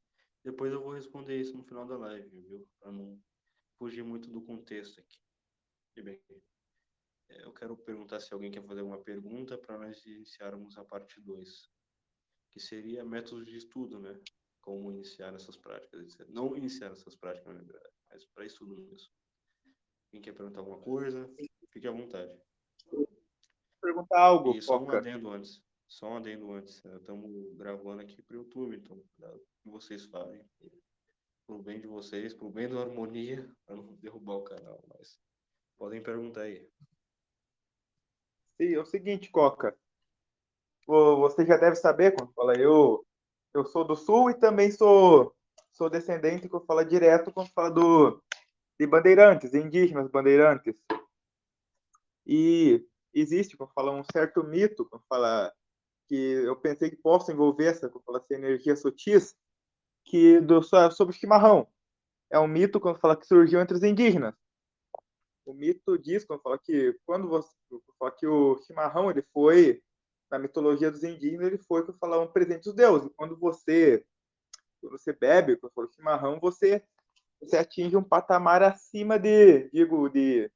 Depois 0.44 0.70
eu 0.70 0.82
vou 0.82 0.92
responder 0.92 1.40
isso 1.40 1.56
no 1.56 1.64
final 1.64 1.86
da 1.86 1.96
live, 1.96 2.28
viu? 2.28 2.68
Para 2.78 2.92
não 2.92 3.18
fugir 3.78 4.04
muito 4.04 4.30
do 4.30 4.44
contexto 4.44 5.00
aqui. 5.00 5.18
E 5.96 6.02
bem, 6.02 6.22
é, 7.30 7.44
eu 7.44 7.52
quero 7.54 7.78
perguntar 7.78 8.20
se 8.20 8.34
alguém 8.34 8.50
quer 8.50 8.62
fazer 8.62 8.82
alguma 8.82 9.02
pergunta 9.02 9.56
para 9.56 9.78
nós 9.78 10.04
iniciarmos 10.04 10.76
a 10.76 10.84
parte 10.84 11.18
2, 11.18 11.77
que 12.58 12.64
seria 12.64 13.04
métodos 13.04 13.46
de 13.46 13.56
estudo, 13.56 14.00
né? 14.00 14.20
Como 14.60 14.90
iniciar 14.90 15.32
essas 15.32 15.56
práticas, 15.56 16.00
etc. 16.00 16.28
Não 16.28 16.56
iniciar 16.56 16.90
essas 16.90 17.14
práticas, 17.14 17.54
na 17.54 17.62
verdade, 17.62 17.94
mas 18.10 18.26
para 18.34 18.44
estudo 18.44 18.76
mesmo. 18.76 19.08
Quem 20.10 20.20
quer 20.20 20.32
perguntar 20.32 20.58
alguma 20.58 20.80
coisa, 20.80 21.32
fique 21.72 21.86
à 21.86 21.92
vontade. 21.92 22.36
Perguntar 23.80 24.20
algo, 24.20 24.56
E 24.56 24.60
só 24.60 24.82
um 24.82 24.90
adendo 24.90 25.30
antes. 25.30 25.62
Só 25.86 26.08
um 26.08 26.16
adendo 26.16 26.50
antes. 26.50 26.84
Estamos 26.84 27.30
gravando 27.56 28.02
aqui 28.02 28.20
para 28.22 28.36
o 28.36 28.40
YouTube, 28.40 28.76
então 28.76 29.00
cuidado 29.14 29.38
com 29.38 29.70
o 29.70 29.78
que 29.78 29.84
vocês 29.84 30.06
falem. 30.06 30.44
Pro 31.46 31.62
bem 31.62 31.80
de 31.80 31.86
vocês, 31.86 32.34
pro 32.34 32.50
bem 32.50 32.68
da 32.68 32.80
harmonia, 32.80 33.48
para 33.64 33.76
não 33.76 33.94
derrubar 33.96 34.34
o 34.34 34.42
canal. 34.42 34.82
Mas 34.88 35.16
podem 35.78 36.02
perguntar 36.02 36.42
aí. 36.42 36.68
Sim, 38.60 38.74
é 38.74 38.80
o 38.80 38.84
seguinte, 38.84 39.30
Coca. 39.30 39.78
Vo- 41.28 41.34
Você 41.34 41.46
já 41.46 41.56
deve 41.56 41.76
saber 41.76 42.14
quando 42.14 42.32
fala 42.32 42.56
eu, 42.56 43.04
eu 43.54 43.64
sou 43.64 43.84
do 43.84 43.96
sul 43.96 44.30
e 44.30 44.34
também 44.34 44.70
sou 44.70 45.34
sou 45.72 45.88
descendente 45.88 46.48
quando 46.48 46.66
fala 46.66 46.84
direto 46.84 47.32
quando 47.32 47.48
fala 47.50 47.70
do 47.70 48.22
de 48.80 48.86
bandeirantes, 48.86 49.54
indígenas 49.54 50.08
bandeirantes. 50.10 50.80
E 52.26 52.84
existe 53.12 53.56
quando 53.56 53.72
fala 53.72 53.92
um 53.92 54.04
certo 54.12 54.44
mito, 54.44 54.84
quando 54.84 55.02
fala 55.08 55.52
que 56.08 56.14
eu 56.14 56.56
pensei 56.56 56.90
que 56.90 56.96
posso 56.96 57.30
envolver 57.32 57.66
essa, 57.66 57.88
quando 57.88 58.04
fala 58.04 58.18
essa 58.18 58.34
energia 58.34 58.76
sutis, 58.76 59.36
que 60.04 60.40
do 60.40 60.62
so- 60.62 60.90
sobre 60.92 61.14
o 61.14 61.18
chimarrão. 61.18 61.66
É 62.30 62.38
um 62.38 62.46
mito 62.46 62.78
quando 62.80 63.00
fala 63.00 63.16
que 63.16 63.26
surgiu 63.26 63.60
entre 63.60 63.76
os 63.76 63.82
indígenas 63.82 64.34
o 65.48 65.54
mito 65.54 65.98
diz 65.98 66.24
quando 66.26 66.42
fala 66.42 66.58
que 66.58 66.94
quando 67.06 67.26
você 67.26 67.50
fala 67.98 68.12
que 68.12 68.26
o 68.26 68.58
chimarrão 68.58 69.10
ele 69.10 69.22
foi 69.32 69.82
na 70.30 70.38
mitologia 70.38 70.90
dos 70.90 71.02
indígenas 71.04 71.46
ele 71.46 71.58
foi 71.58 71.84
que 71.84 71.92
falar 71.98 72.20
um 72.20 72.30
presente 72.30 72.64
dos 72.64 72.74
deuses. 72.74 73.10
Quando 73.16 73.36
você 73.36 74.04
quando 74.80 74.98
você 74.98 75.12
bebe, 75.12 75.56
quando 75.56 75.72
fala 75.72 75.88
chimarrão, 75.92 76.38
você 76.40 76.82
você 77.40 77.56
atinge 77.56 77.96
um 77.96 78.02
patamar 78.02 78.62
acima 78.62 79.18
de 79.18 79.68
digo 79.70 80.08
de, 80.08 80.50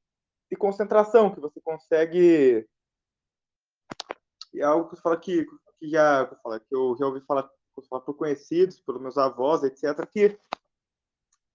de 0.50 0.56
concentração 0.56 1.32
que 1.32 1.40
você 1.40 1.60
consegue 1.60 2.68
é 4.54 4.62
algo 4.62 4.90
que 4.90 5.00
fala 5.00 5.18
que, 5.18 5.46
que 5.78 5.88
já 5.88 6.26
que 6.26 6.34
eu 6.34 6.38
falo, 6.38 6.60
que 6.60 6.74
eu 6.74 6.96
já 6.98 7.06
ouvi 7.06 7.20
falar, 7.22 7.44
que 7.44 7.78
eu 7.78 7.84
falo 7.84 8.02
por 8.02 8.14
conhecidos, 8.14 8.80
pelos 8.80 9.00
meus 9.00 9.16
avós, 9.16 9.62
etc, 9.62 10.06
que 10.06 10.38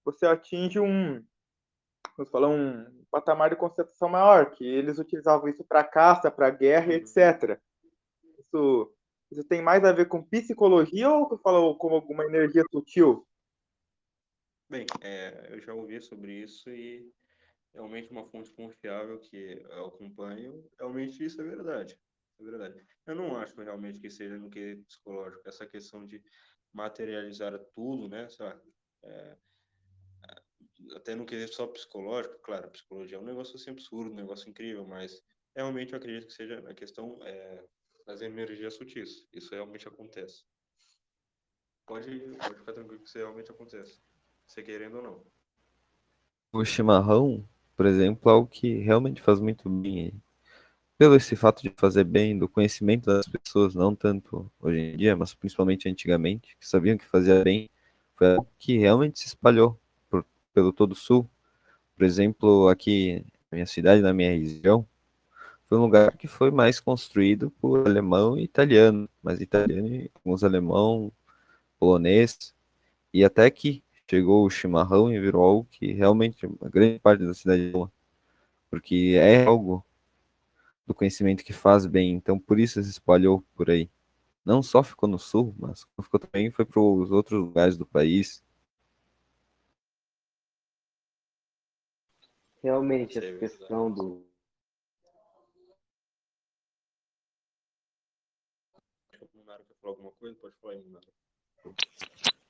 você 0.03 0.25
atinge 0.25 0.80
um 0.80 1.23
vamos 2.17 2.32
falar, 2.32 2.47
um 2.47 3.06
patamar 3.12 3.51
de 3.51 3.56
concentração 3.56 4.10
maior, 4.10 4.51
que 4.51 4.65
eles 4.65 4.97
utilizavam 4.97 5.47
isso 5.47 5.63
para 5.63 5.84
caça, 5.84 6.32
para 6.32 6.49
guerra, 6.49 6.88
Uhum. 6.88 6.93
etc. 6.93 7.62
Isso, 8.58 8.93
isso 9.32 9.43
tem 9.43 9.62
mais 9.62 9.84
a 9.84 9.91
ver 9.91 10.08
com 10.08 10.24
psicologia 10.24 11.10
ou 11.10 11.28
que 11.28 11.36
eu 11.36 11.39
falo 11.39 11.76
como 11.76 11.96
alguma 11.96 12.26
energia 12.26 12.63
sutil? 12.72 13.28
Bem, 14.70 14.86
é, 15.02 15.50
eu 15.52 15.62
já 15.62 15.74
ouvi 15.74 16.02
sobre 16.02 16.34
isso 16.34 16.70
e 16.70 17.10
realmente 17.74 18.12
uma 18.12 18.26
fonte 18.26 18.52
confiável 18.54 19.20
que 19.20 19.63
eu 19.70 19.86
acompanho, 19.86 20.67
realmente 20.80 21.24
isso 21.24 21.41
é 21.41 21.46
verdade. 21.46 21.98
É 22.39 22.43
verdade. 22.43 22.86
Eu 23.06 23.15
não 23.15 23.38
acho 23.38 23.60
realmente 23.62 24.00
que 24.00 24.10
seja 24.10 24.38
no 24.38 24.50
que 24.50 24.76
psicológico, 24.88 25.48
essa 25.48 25.65
questão 25.65 26.06
de 26.06 26.22
materializar 26.74 27.58
tudo, 27.76 28.10
né? 28.10 28.28
lá, 28.39 28.62
é, 29.04 29.38
até 30.96 31.15
no 31.15 31.26
quesito 31.26 31.56
só 31.56 31.67
psicológico, 31.67 32.39
claro, 32.39 32.70
psicologia 32.70 33.17
é 33.17 33.20
um 33.20 33.26
negócio 33.26 33.56
assim 33.56 33.72
absurdo, 33.72 34.12
um 34.12 34.15
negócio 34.15 34.50
incrível, 34.50 34.86
mas 34.86 35.22
realmente 35.56 35.93
eu 35.93 35.98
acredito 35.98 36.28
que 36.28 36.34
seja 36.34 36.60
a 36.70 36.74
questão 36.74 37.17
é, 37.24 37.63
das 38.08 38.22
energias 38.22 38.76
sutis. 38.76 39.28
Isso 39.34 39.54
realmente 39.54 39.88
acontece. 39.88 40.46
Pode, 41.86 42.10
pode 42.20 42.56
ficar 42.56 42.74
tranquilo 42.74 43.02
que 43.02 43.08
isso 43.08 43.17
realmente 43.17 43.52
acontece, 43.52 44.00
você 44.46 44.63
querendo 44.63 44.98
ou 44.98 45.04
não. 45.04 45.24
O 46.52 46.63
chimarrão, 46.65 47.48
por 47.76 47.86
exemplo, 47.86 48.30
é 48.30 48.34
algo 48.34 48.48
que 48.48 48.78
realmente 48.78 49.22
faz 49.22 49.39
muito 49.39 49.70
bem. 49.70 50.13
Pelo 50.98 51.15
esse 51.15 51.36
fato 51.36 51.62
de 51.62 51.70
fazer 51.78 52.04
bem, 52.04 52.38
do 52.38 52.50
conhecimento 52.50 53.06
das 53.06 53.28
pessoas, 53.28 53.76
não 53.76 53.96
tanto 53.96 54.52
hoje 54.60 54.80
em 54.80 54.98
dia, 54.98 55.15
mas 55.15 55.34
principalmente 55.34 55.88
antigamente, 55.88 56.58
que 56.60 56.67
sabiam 56.67 56.98
que 56.98 57.06
fazia 57.06 57.43
bem, 57.43 57.70
foi 58.15 58.28
algo 58.32 58.48
que 58.58 58.78
realmente 58.78 59.20
se 59.20 59.28
espalhou 59.28 59.80
por, 60.10 60.26
pelo 60.54 60.74
todo 60.74 60.93
o 60.93 60.96
sul. 60.96 61.30
Por 61.96 62.04
exemplo, 62.04 62.67
aqui 62.67 63.24
na 63.52 63.58
minha 63.58 63.65
cidade, 63.65 64.02
na 64.02 64.13
minha 64.13 64.32
região, 64.32 64.88
foi 65.67 65.77
um 65.77 65.82
lugar 65.82 66.15
que 66.17 66.27
foi 66.27 66.51
mais 66.51 66.80
construído 66.80 67.51
por 67.51 67.88
alemão 67.88 68.38
e 68.38 68.43
italiano, 68.43 69.10
mas 69.21 69.41
italiano 69.41 69.88
e 69.88 70.12
alguns 70.15 70.43
alemão, 70.43 71.12
polonês, 71.80 72.56
e 73.13 73.23
até 73.23 73.49
que 73.51 73.84
chegou 74.10 74.45
o 74.45 74.49
chimarrão 74.49 75.13
e 75.13 75.19
virou 75.19 75.43
algo 75.43 75.67
que 75.71 75.91
realmente 75.93 76.45
uma 76.45 76.69
grande 76.69 76.99
parte 76.99 77.25
da 77.25 77.34
cidade 77.34 77.71
ama, 77.73 77.91
porque 78.69 79.15
é 79.19 79.43
algo 79.45 79.86
do 80.88 80.93
conhecimento 80.93 81.43
que 81.43 81.53
faz 81.53 81.86
bem, 81.86 82.12
então 82.13 82.39
por 82.39 82.60
isso 82.60 82.82
se 82.82 82.89
espalhou 82.89 83.43
por 83.56 83.69
aí. 83.69 83.89
Não 84.45 84.63
só 84.63 84.82
ficou 84.82 85.10
no 85.10 85.19
sul, 85.19 85.53
mas 85.60 85.86
ficou 86.01 86.17
também 86.19 86.49
foi 86.49 86.63
para 86.65 86.80
os 86.80 87.12
outros 87.12 87.38
lugares 87.38 87.75
do 87.75 87.86
país. 87.86 88.41
Realmente, 92.63 93.17
é 93.17 93.19
essa 93.19 93.32
verdade. 93.32 93.58
questão 93.58 93.91
do. 93.91 94.25
Acho 99.12 99.19
que 99.19 99.38
o 99.38 99.39
Munaro 99.39 99.63
quer 99.65 99.75
falar 99.88 99.91
alguma 99.91 100.12
coisa, 100.13 100.38
pode 100.39 100.56
falar 100.58 100.73
aí, 100.73 100.82
Munaro. 100.82 101.08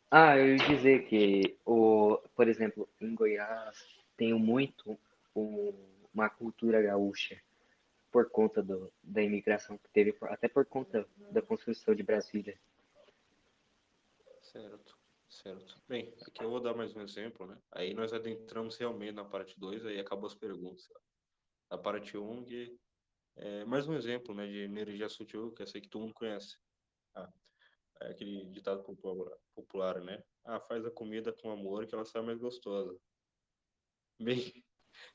Ah, 0.10 0.38
eu 0.38 0.56
ia 0.56 0.68
dizer 0.68 1.08
que, 1.08 1.58
o, 1.66 2.18
por 2.36 2.48
exemplo, 2.48 2.90
em 3.00 3.14
Goiás 3.14 3.78
tem 4.16 4.34
muito 4.34 4.98
um- 5.36 5.74
uma 6.14 6.30
cultura 6.30 6.82
gaúcha 6.82 7.40
por 8.12 8.30
conta 8.30 8.64
do, 8.64 8.92
da 9.04 9.22
imigração 9.22 9.78
que 9.78 9.90
teve, 9.90 10.16
até 10.22 10.48
por 10.48 10.66
conta 10.66 11.08
da 11.32 11.42
construção 11.42 11.94
de 11.94 12.04
Brasília. 12.04 12.58
Certo, 14.42 14.98
certo. 15.30 15.80
Bem, 15.88 16.14
aqui 16.26 16.44
eu 16.44 16.50
vou 16.50 16.62
dar 16.62 16.74
mais 16.74 16.96
um 16.96 17.02
exemplo, 17.02 17.46
né? 17.46 17.58
Aí 17.72 17.94
nós 17.94 18.14
adentramos 18.14 18.78
realmente 18.78 19.12
na 19.12 19.26
parte 19.26 19.60
2, 19.60 19.86
aí 19.86 20.00
acabou 20.00 20.28
as 20.28 20.36
perguntas. 20.36 20.90
A 21.70 21.78
parte 21.78 22.18
1, 22.18 22.24
um, 22.24 22.46
é 23.36 23.66
mais 23.66 23.88
um 23.88 23.94
exemplo, 23.94 24.34
né, 24.34 24.48
de 24.48 24.60
energia 24.60 25.10
sutil, 25.10 25.52
que 25.52 25.62
eu 25.62 25.68
sei 25.68 25.82
que 25.82 25.90
todo 25.90 26.04
mundo 26.04 26.14
conhece. 26.14 26.58
Ah, 27.18 27.34
é 28.02 28.12
aquele 28.12 28.46
ditado 28.46 28.84
popular, 28.84 29.38
popular, 29.56 30.02
né? 30.02 30.24
Ah, 30.46 30.60
faz 30.60 30.86
a 30.86 30.92
comida 30.92 31.34
com 31.34 31.50
amor 31.50 31.88
que 31.88 31.96
ela 31.96 32.06
sai 32.06 32.22
mais 32.22 32.38
gostosa. 32.38 32.98
Bem, 34.20 34.36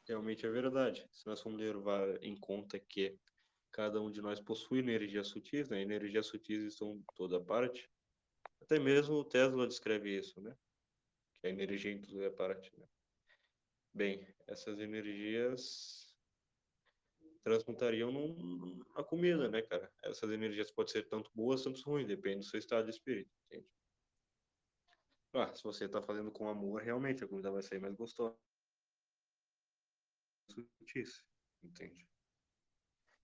realmente 0.07 0.45
é 0.45 0.51
verdade. 0.51 1.07
Se 1.13 1.27
nós 1.27 1.41
formos 1.41 1.61
levar 1.61 2.23
em 2.23 2.37
conta 2.37 2.79
que 2.79 3.19
cada 3.71 4.01
um 4.01 4.11
de 4.11 4.21
nós 4.21 4.41
possui 4.41 4.81
energias 4.81 5.29
sutis, 5.29 5.69
né? 5.71 5.81
Energias 5.81 6.27
sutis 6.27 6.63
estão 6.65 7.03
toda 7.15 7.41
parte. 7.41 7.91
Até 8.61 8.79
mesmo 8.79 9.17
o 9.17 9.25
Tesla 9.25 9.67
descreve 9.67 10.19
isso, 10.19 10.41
né? 10.41 10.57
Que 11.35 11.47
a 11.47 11.51
energia 11.51 11.93
em 11.93 12.01
toda 12.01 12.31
parte, 12.33 12.73
né? 12.79 12.87
Bem, 13.95 14.27
essas 14.47 14.79
energias 14.81 16.12
transmutariam 17.43 18.11
num- 18.13 18.81
comida, 19.05 19.49
né, 19.49 19.63
cara? 19.63 19.93
Essas 20.05 20.31
energias 20.31 20.71
podem 20.71 20.93
ser 20.93 21.09
tanto 21.09 21.31
boas, 21.35 21.63
tanto 21.63 21.83
ruins, 21.83 22.07
depende 22.07 22.39
do 22.39 22.45
seu 22.45 22.59
estado 22.59 22.85
de 22.85 22.91
espírito, 22.91 23.31
entende? 23.47 23.69
Ah, 25.35 25.55
se 25.55 25.63
você 25.63 25.89
tá 25.89 26.03
fazendo 26.03 26.31
com 26.31 26.49
amor, 26.49 26.83
realmente 26.83 27.25
a 27.25 27.29
comida 27.29 27.51
vai 27.51 27.63
sair 27.63 27.79
mais 27.79 27.95
gostosa. 27.95 28.39
Sutis, 30.49 31.25
entende? 31.63 32.07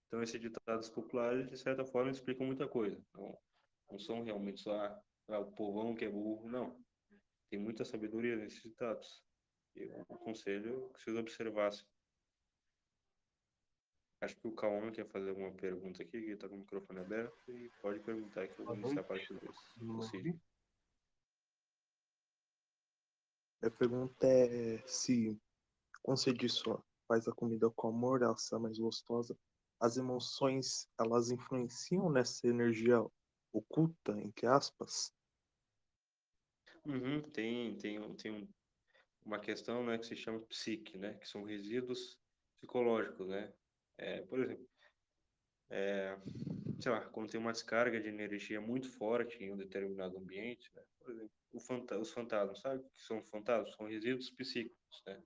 Então, 0.06 0.22
esses 0.22 0.40
ditados 0.40 0.88
populares, 0.88 1.50
de 1.50 1.58
certa 1.58 1.84
forma, 1.84 2.10
explicam 2.10 2.46
muita 2.46 2.66
coisa. 2.66 3.02
Não, 3.14 3.38
não 3.90 3.98
são 3.98 4.22
realmente 4.22 4.60
só 4.60 4.72
ah, 5.28 5.38
o 5.38 5.52
povão 5.52 5.94
que 5.94 6.06
é 6.06 6.08
burro, 6.08 6.48
não. 6.48 6.82
Tem 7.50 7.58
muita 7.58 7.84
sabedoria 7.84 8.36
nesses 8.36 8.62
ditados. 8.62 9.22
Eu 9.74 10.00
aconselho 10.08 10.90
que 10.94 11.02
vocês 11.02 11.16
observassem. 11.16 11.86
Acho 14.20 14.36
que 14.36 14.48
o 14.48 14.52
Kaoma 14.52 14.90
quer 14.90 15.06
fazer 15.06 15.30
alguma 15.30 15.52
pergunta 15.52 16.02
aqui, 16.02 16.20
que 16.20 16.30
está 16.32 16.48
com 16.48 16.56
o 16.56 16.58
microfone 16.58 16.98
aberto, 17.00 17.36
e 17.48 17.70
pode 17.80 18.00
perguntar 18.00 18.48
que 18.48 18.60
eu 18.60 18.66
vou 18.66 18.74
iniciar 18.74 19.00
a 19.00 19.04
parte 19.04 19.32
2. 19.32 19.56
Possível. 19.86 20.40
A 23.62 23.70
pergunta 23.70 24.26
é 24.26 24.78
se, 24.86 25.40
quando 26.02 26.18
você 26.18 26.32
diz 26.32 26.52
só 26.54 26.82
faz 27.06 27.26
a 27.26 27.32
comida 27.32 27.70
com 27.70 27.88
amor, 27.88 28.22
ela 28.22 28.36
sai 28.36 28.58
mais 28.58 28.78
gostosa, 28.78 29.38
as 29.80 29.96
emoções, 29.96 30.88
elas 30.98 31.30
influenciam 31.30 32.10
nessa 32.10 32.46
energia 32.46 33.04
oculta, 33.52 34.12
entre 34.20 34.46
aspas? 34.46 35.14
Uhum, 36.84 37.22
tem, 37.30 37.76
tem, 37.78 38.14
tem 38.16 38.32
um- 38.32 38.48
uma 39.24 39.38
questão, 39.38 39.84
né, 39.84 39.98
que 39.98 40.06
se 40.06 40.16
chama 40.16 40.40
psique, 40.40 40.98
né, 40.98 41.14
que 41.14 41.28
são 41.28 41.44
resíduos 41.44 42.18
psicológicos, 42.60 43.28
né. 43.28 43.52
É, 43.98 44.22
por 44.22 44.38
exemplo, 44.40 44.68
é, 45.70 46.16
sei 46.80 46.92
lá, 46.92 47.08
quando 47.10 47.30
tem 47.30 47.40
uma 47.40 47.52
descarga 47.52 48.00
de 48.00 48.08
energia 48.08 48.60
muito 48.60 48.90
forte 48.96 49.42
em 49.42 49.52
um 49.52 49.56
determinado 49.56 50.16
ambiente, 50.16 50.70
né, 50.74 50.82
por 50.98 51.10
exemplo, 51.10 51.30
fanta 51.66 51.98
os 51.98 52.12
fantasmas, 52.12 52.60
sabe 52.60 52.82
o 52.82 52.90
que 52.90 53.02
são 53.02 53.22
fantasmas? 53.24 53.74
São 53.74 53.86
resíduos 53.86 54.30
psíquicos, 54.30 55.02
né. 55.06 55.22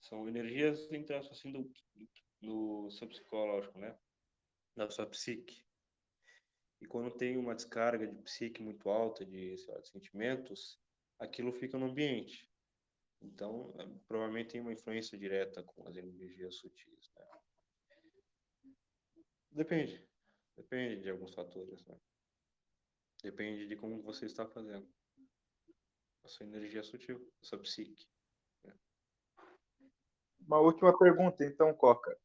São 0.00 0.26
energias, 0.28 0.80
aspas, 0.90 1.38
assim, 1.38 1.52
do, 1.52 1.70
do 2.40 2.90
seu 2.90 3.06
psicológico, 3.08 3.78
né, 3.78 3.96
da 4.76 4.90
sua 4.90 5.06
psique. 5.06 5.62
E 6.80 6.86
quando 6.86 7.16
tem 7.16 7.36
uma 7.36 7.54
descarga 7.54 8.08
de 8.08 8.22
psique 8.22 8.60
muito 8.60 8.88
alta, 8.88 9.24
de, 9.24 9.54
lá, 9.68 9.78
de 9.78 9.88
sentimentos, 9.88 10.80
aquilo 11.18 11.52
fica 11.52 11.78
no 11.78 11.86
ambiente. 11.86 12.50
Então, 13.20 13.72
eh, 13.78 13.86
provavelmente 14.08 14.50
tem 14.50 14.60
uma 14.60 14.72
influência 14.72 15.16
direta 15.16 15.62
com 15.62 15.86
as 15.86 15.96
energias 15.96 16.56
sutis? 16.56 17.01
Depende. 19.52 20.02
Depende 20.56 21.02
de 21.02 21.10
alguns 21.10 21.34
fatores, 21.34 21.84
né? 21.84 21.96
Depende 23.22 23.66
de 23.66 23.76
como 23.76 24.02
você 24.02 24.26
está 24.26 24.46
fazendo. 24.46 24.88
A 26.24 26.28
sua 26.28 26.46
energia 26.46 26.82
sutil, 26.82 27.30
a 27.42 27.44
sua 27.44 27.58
psique. 27.58 28.06
Uma 30.46 30.58
última 30.58 30.96
pergunta, 30.98 31.44
então, 31.44 31.72
Coca. 31.74 32.16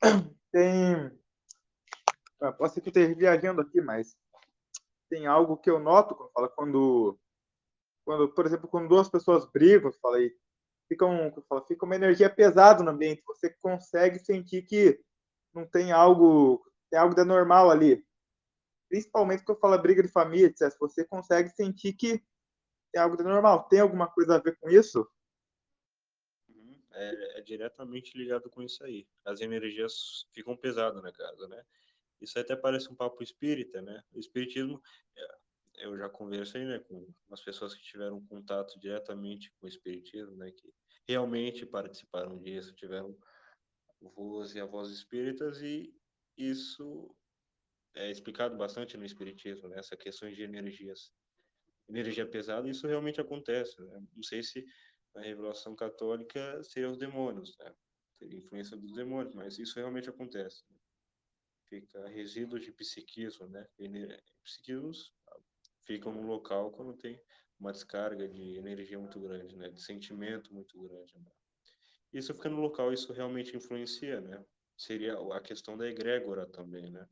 Tem. 0.50 1.10
Ah, 2.40 2.52
Posso 2.52 2.74
ser 2.74 2.80
que 2.80 2.88
eu 2.88 2.90
esteja 2.90 3.14
viajando 3.14 3.60
aqui, 3.60 3.80
mas 3.80 4.16
tem 5.08 5.26
algo 5.26 5.56
que 5.56 5.70
eu 5.70 5.78
noto 5.78 6.14
quando 6.14 6.30
fala 6.32 6.48
quando, 6.48 7.18
quando, 8.04 8.28
por 8.34 8.46
exemplo, 8.46 8.68
quando 8.68 8.88
duas 8.88 9.08
pessoas 9.08 9.50
brigam, 9.50 9.92
fala 10.00 10.18
aí, 10.18 10.36
fica, 10.88 11.04
um, 11.06 11.32
fala, 11.42 11.64
fica 11.66 11.84
uma 11.84 11.96
energia 11.96 12.30
pesada 12.30 12.82
no 12.82 12.90
ambiente. 12.90 13.22
Você 13.26 13.50
consegue 13.60 14.18
sentir 14.18 14.62
que 14.62 15.00
não 15.58 15.66
tem 15.66 15.92
algo, 15.92 16.64
tem 16.90 16.98
algo 16.98 17.14
da 17.14 17.24
normal 17.24 17.70
ali. 17.70 18.04
Principalmente 18.88 19.44
quando 19.44 19.60
fala 19.60 19.78
briga 19.78 20.02
de 20.02 20.08
família, 20.08 20.46
etc. 20.46 20.74
Você 20.80 21.04
consegue 21.04 21.50
sentir 21.50 21.92
que 21.92 22.22
tem 22.92 23.02
algo 23.02 23.16
da 23.16 23.24
normal. 23.24 23.68
Tem 23.68 23.80
alguma 23.80 24.08
coisa 24.08 24.36
a 24.36 24.38
ver 24.38 24.56
com 24.58 24.70
isso? 24.70 25.06
Uhum. 26.48 26.80
É, 26.92 27.38
é 27.38 27.42
diretamente 27.42 28.16
ligado 28.16 28.48
com 28.48 28.62
isso 28.62 28.82
aí. 28.84 29.06
As 29.24 29.40
energias 29.40 30.26
ficam 30.32 30.56
pesadas 30.56 31.02
na 31.02 31.12
casa, 31.12 31.46
né? 31.48 31.62
Isso 32.20 32.38
até 32.38 32.56
parece 32.56 32.90
um 32.90 32.96
papo 32.96 33.22
espírita, 33.22 33.82
né? 33.82 34.02
O 34.12 34.18
espiritismo, 34.18 34.82
é, 35.16 35.38
eu 35.80 35.96
já 35.96 36.08
conversei, 36.08 36.64
né, 36.64 36.80
com 36.80 37.06
as 37.30 37.40
pessoas 37.40 37.74
que 37.74 37.82
tiveram 37.82 38.24
contato 38.26 38.78
diretamente 38.80 39.52
com 39.52 39.66
o 39.66 39.68
espiritismo, 39.68 40.36
né, 40.36 40.50
que 40.50 40.74
realmente 41.06 41.64
participaram 41.64 42.36
disso, 42.38 42.74
tiveram 42.74 43.16
voos 44.00 44.54
e 44.54 44.60
avós 44.60 44.90
espíritas 44.90 45.60
e 45.62 45.94
isso 46.36 47.14
é 47.94 48.10
explicado 48.10 48.56
bastante 48.56 48.96
no 48.96 49.04
espiritismo, 49.04 49.68
né, 49.68 49.78
essa 49.78 49.96
questão 49.96 50.30
de 50.30 50.42
energias. 50.42 51.12
Energia 51.88 52.26
pesada, 52.26 52.68
isso 52.68 52.86
realmente 52.86 53.20
acontece, 53.20 53.80
né? 53.82 53.98
Não 54.14 54.22
sei 54.22 54.42
se 54.42 54.64
na 55.14 55.22
revelação 55.22 55.74
católica 55.74 56.62
seriam 56.62 56.92
os 56.92 56.98
demônios, 56.98 57.56
né? 57.58 57.74
Teria 58.18 58.38
influência 58.38 58.76
dos 58.76 58.92
demônios, 58.92 59.34
mas 59.34 59.58
isso 59.58 59.76
realmente 59.76 60.08
acontece. 60.08 60.64
Né? 60.70 60.78
fica 61.68 62.08
resíduos 62.08 62.64
de 62.64 62.72
psiquismo, 62.72 63.46
né? 63.46 63.66
Psiquismos 64.42 65.12
ficam 65.84 66.12
no 66.12 66.26
local 66.26 66.70
quando 66.72 66.96
tem 66.96 67.20
uma 67.58 67.72
descarga 67.72 68.28
de 68.28 68.56
energia 68.56 68.98
muito 68.98 69.20
grande, 69.20 69.56
né? 69.56 69.68
De 69.68 69.80
sentimento 69.80 70.52
muito 70.52 70.80
grande. 70.80 71.18
Né? 71.18 71.30
Isso 72.12 72.34
fica 72.34 72.48
no 72.48 72.60
local, 72.60 72.92
isso 72.92 73.12
realmente 73.12 73.56
influencia, 73.56 74.20
né? 74.20 74.44
Seria 74.76 75.14
a 75.32 75.40
questão 75.40 75.76
da 75.76 75.86
egrégora 75.88 76.46
também, 76.46 76.90
né? 76.90 77.06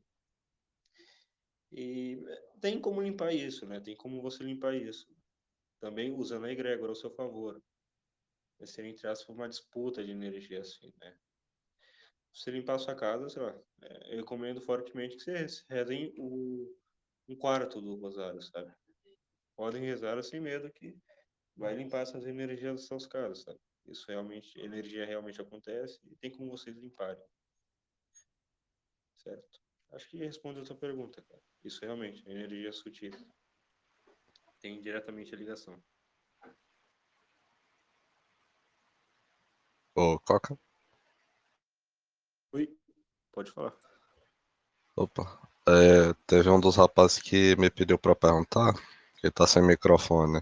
E 1.71 2.17
tem 2.61 2.79
como 2.79 3.01
limpar 3.01 3.33
isso, 3.33 3.65
né? 3.65 3.79
Tem 3.79 3.95
como 3.95 4.21
você 4.21 4.43
limpar 4.43 4.73
isso. 4.75 5.07
Também 5.79 6.11
usando 6.11 6.45
a 6.45 6.51
egrégora 6.51 6.91
ao 6.91 6.95
seu 6.95 7.11
favor. 7.11 7.61
Vai 8.57 8.67
ser, 8.67 8.85
entre 8.85 9.07
aspas, 9.07 9.35
uma 9.35 9.49
disputa 9.49 10.03
de 10.03 10.11
energia, 10.11 10.61
assim, 10.61 10.91
né? 10.99 11.15
você 12.37 12.51
limpar 12.51 12.75
a 12.75 12.79
sua 12.79 12.95
casa, 12.95 13.29
sei 13.29 13.41
lá, 13.41 13.59
é, 13.81 14.13
eu 14.13 14.17
recomendo 14.17 14.61
fortemente 14.61 15.17
que 15.17 15.23
vocês 15.23 15.65
rezem 15.69 16.13
o, 16.17 16.71
um 17.27 17.35
quarto 17.35 17.81
do 17.81 17.95
rosário, 17.95 18.41
sabe? 18.41 18.71
Podem 19.55 19.83
rezar 19.83 20.21
sem 20.23 20.39
medo 20.39 20.71
que 20.71 20.95
vai 21.55 21.75
limpar 21.75 22.01
essas 22.01 22.27
energias 22.27 22.75
das 22.75 22.85
suas 22.85 23.07
casas, 23.07 23.41
sabe? 23.41 23.59
Isso 23.87 24.05
realmente, 24.07 24.59
energia 24.59 25.05
realmente 25.05 25.41
acontece 25.41 25.99
e 26.05 26.15
tem 26.17 26.29
como 26.29 26.51
vocês 26.51 26.75
limparem. 26.75 27.23
Certo? 29.17 29.61
Acho 29.93 30.09
que 30.09 30.17
responde 30.17 30.59
a 30.59 30.65
sua 30.65 30.75
pergunta, 30.75 31.21
cara. 31.21 31.41
Isso 31.63 31.79
realmente, 31.81 32.27
energia 32.29 32.71
sutil. 32.73 33.11
Tem 34.59 34.81
diretamente 34.81 35.33
a 35.33 35.37
ligação. 35.37 35.81
Ô, 39.95 40.19
Coca. 40.19 40.59
Oi, 42.51 42.77
pode 43.31 43.51
falar. 43.51 43.75
Opa. 44.95 45.49
É, 45.67 46.13
teve 46.25 46.49
um 46.49 46.59
dos 46.59 46.75
rapazes 46.75 47.19
que 47.19 47.55
me 47.55 47.69
pediu 47.69 47.97
pra 47.97 48.15
perguntar, 48.15 48.73
que 49.17 49.29
tá 49.31 49.45
sem 49.45 49.61
microfone, 49.61 50.41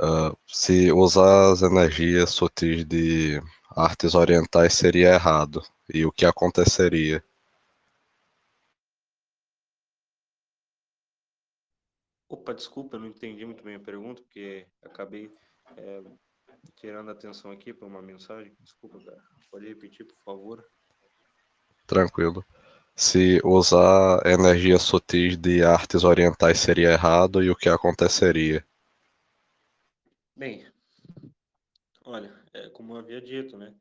ah, 0.00 0.34
se 0.46 0.92
usar 0.92 1.52
as 1.52 1.62
energias 1.62 2.30
sutis 2.30 2.84
de 2.84 3.40
artes 3.70 4.14
orientais 4.14 4.74
seria 4.74 5.14
errado 5.14 5.62
e 5.92 6.04
o 6.04 6.12
que 6.12 6.24
aconteceria. 6.26 7.22
Opa, 12.28 12.52
desculpa, 12.52 12.96
eu 12.96 13.00
não 13.00 13.08
entendi 13.08 13.44
muito 13.44 13.62
bem 13.62 13.76
a 13.76 13.80
pergunta, 13.80 14.20
porque 14.22 14.66
acabei 14.82 15.30
é, 15.76 16.02
tirando 16.74 17.08
a 17.08 17.12
atenção 17.12 17.50
aqui 17.50 17.72
para 17.72 17.86
uma 17.86 18.02
mensagem. 18.02 18.52
Desculpa, 18.60 18.98
cara. 19.04 19.22
Pode 19.50 19.66
repetir, 19.68 20.06
por 20.06 20.18
favor? 20.24 20.64
Tranquilo. 21.86 22.44
Se 22.94 23.40
usar 23.44 24.26
energias 24.26 24.82
sutis 24.82 25.36
de 25.36 25.62
artes 25.62 26.02
orientais 26.02 26.58
seria 26.58 26.92
errado 26.92 27.42
e 27.42 27.50
o 27.50 27.56
que 27.56 27.68
aconteceria. 27.68 28.66
Bem, 30.38 30.70
olha, 32.04 32.44
é, 32.52 32.68
como 32.68 32.92
eu 32.92 32.98
havia 32.98 33.22
dito, 33.22 33.56
né? 33.56 33.74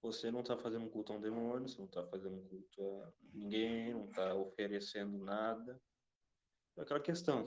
Você 0.00 0.30
não 0.30 0.40
está 0.40 0.56
fazendo 0.56 0.86
um 0.86 0.88
culto 0.88 1.12
a 1.12 1.16
um 1.16 1.20
demônio, 1.20 1.68
você 1.68 1.76
não 1.76 1.84
está 1.84 2.02
fazendo 2.06 2.34
um 2.34 2.48
culto 2.48 3.02
a 3.02 3.12
ninguém, 3.34 3.92
não 3.92 4.06
está 4.06 4.34
oferecendo 4.34 5.18
nada. 5.18 5.78
É 6.78 6.80
aquela 6.80 6.98
questão. 6.98 7.44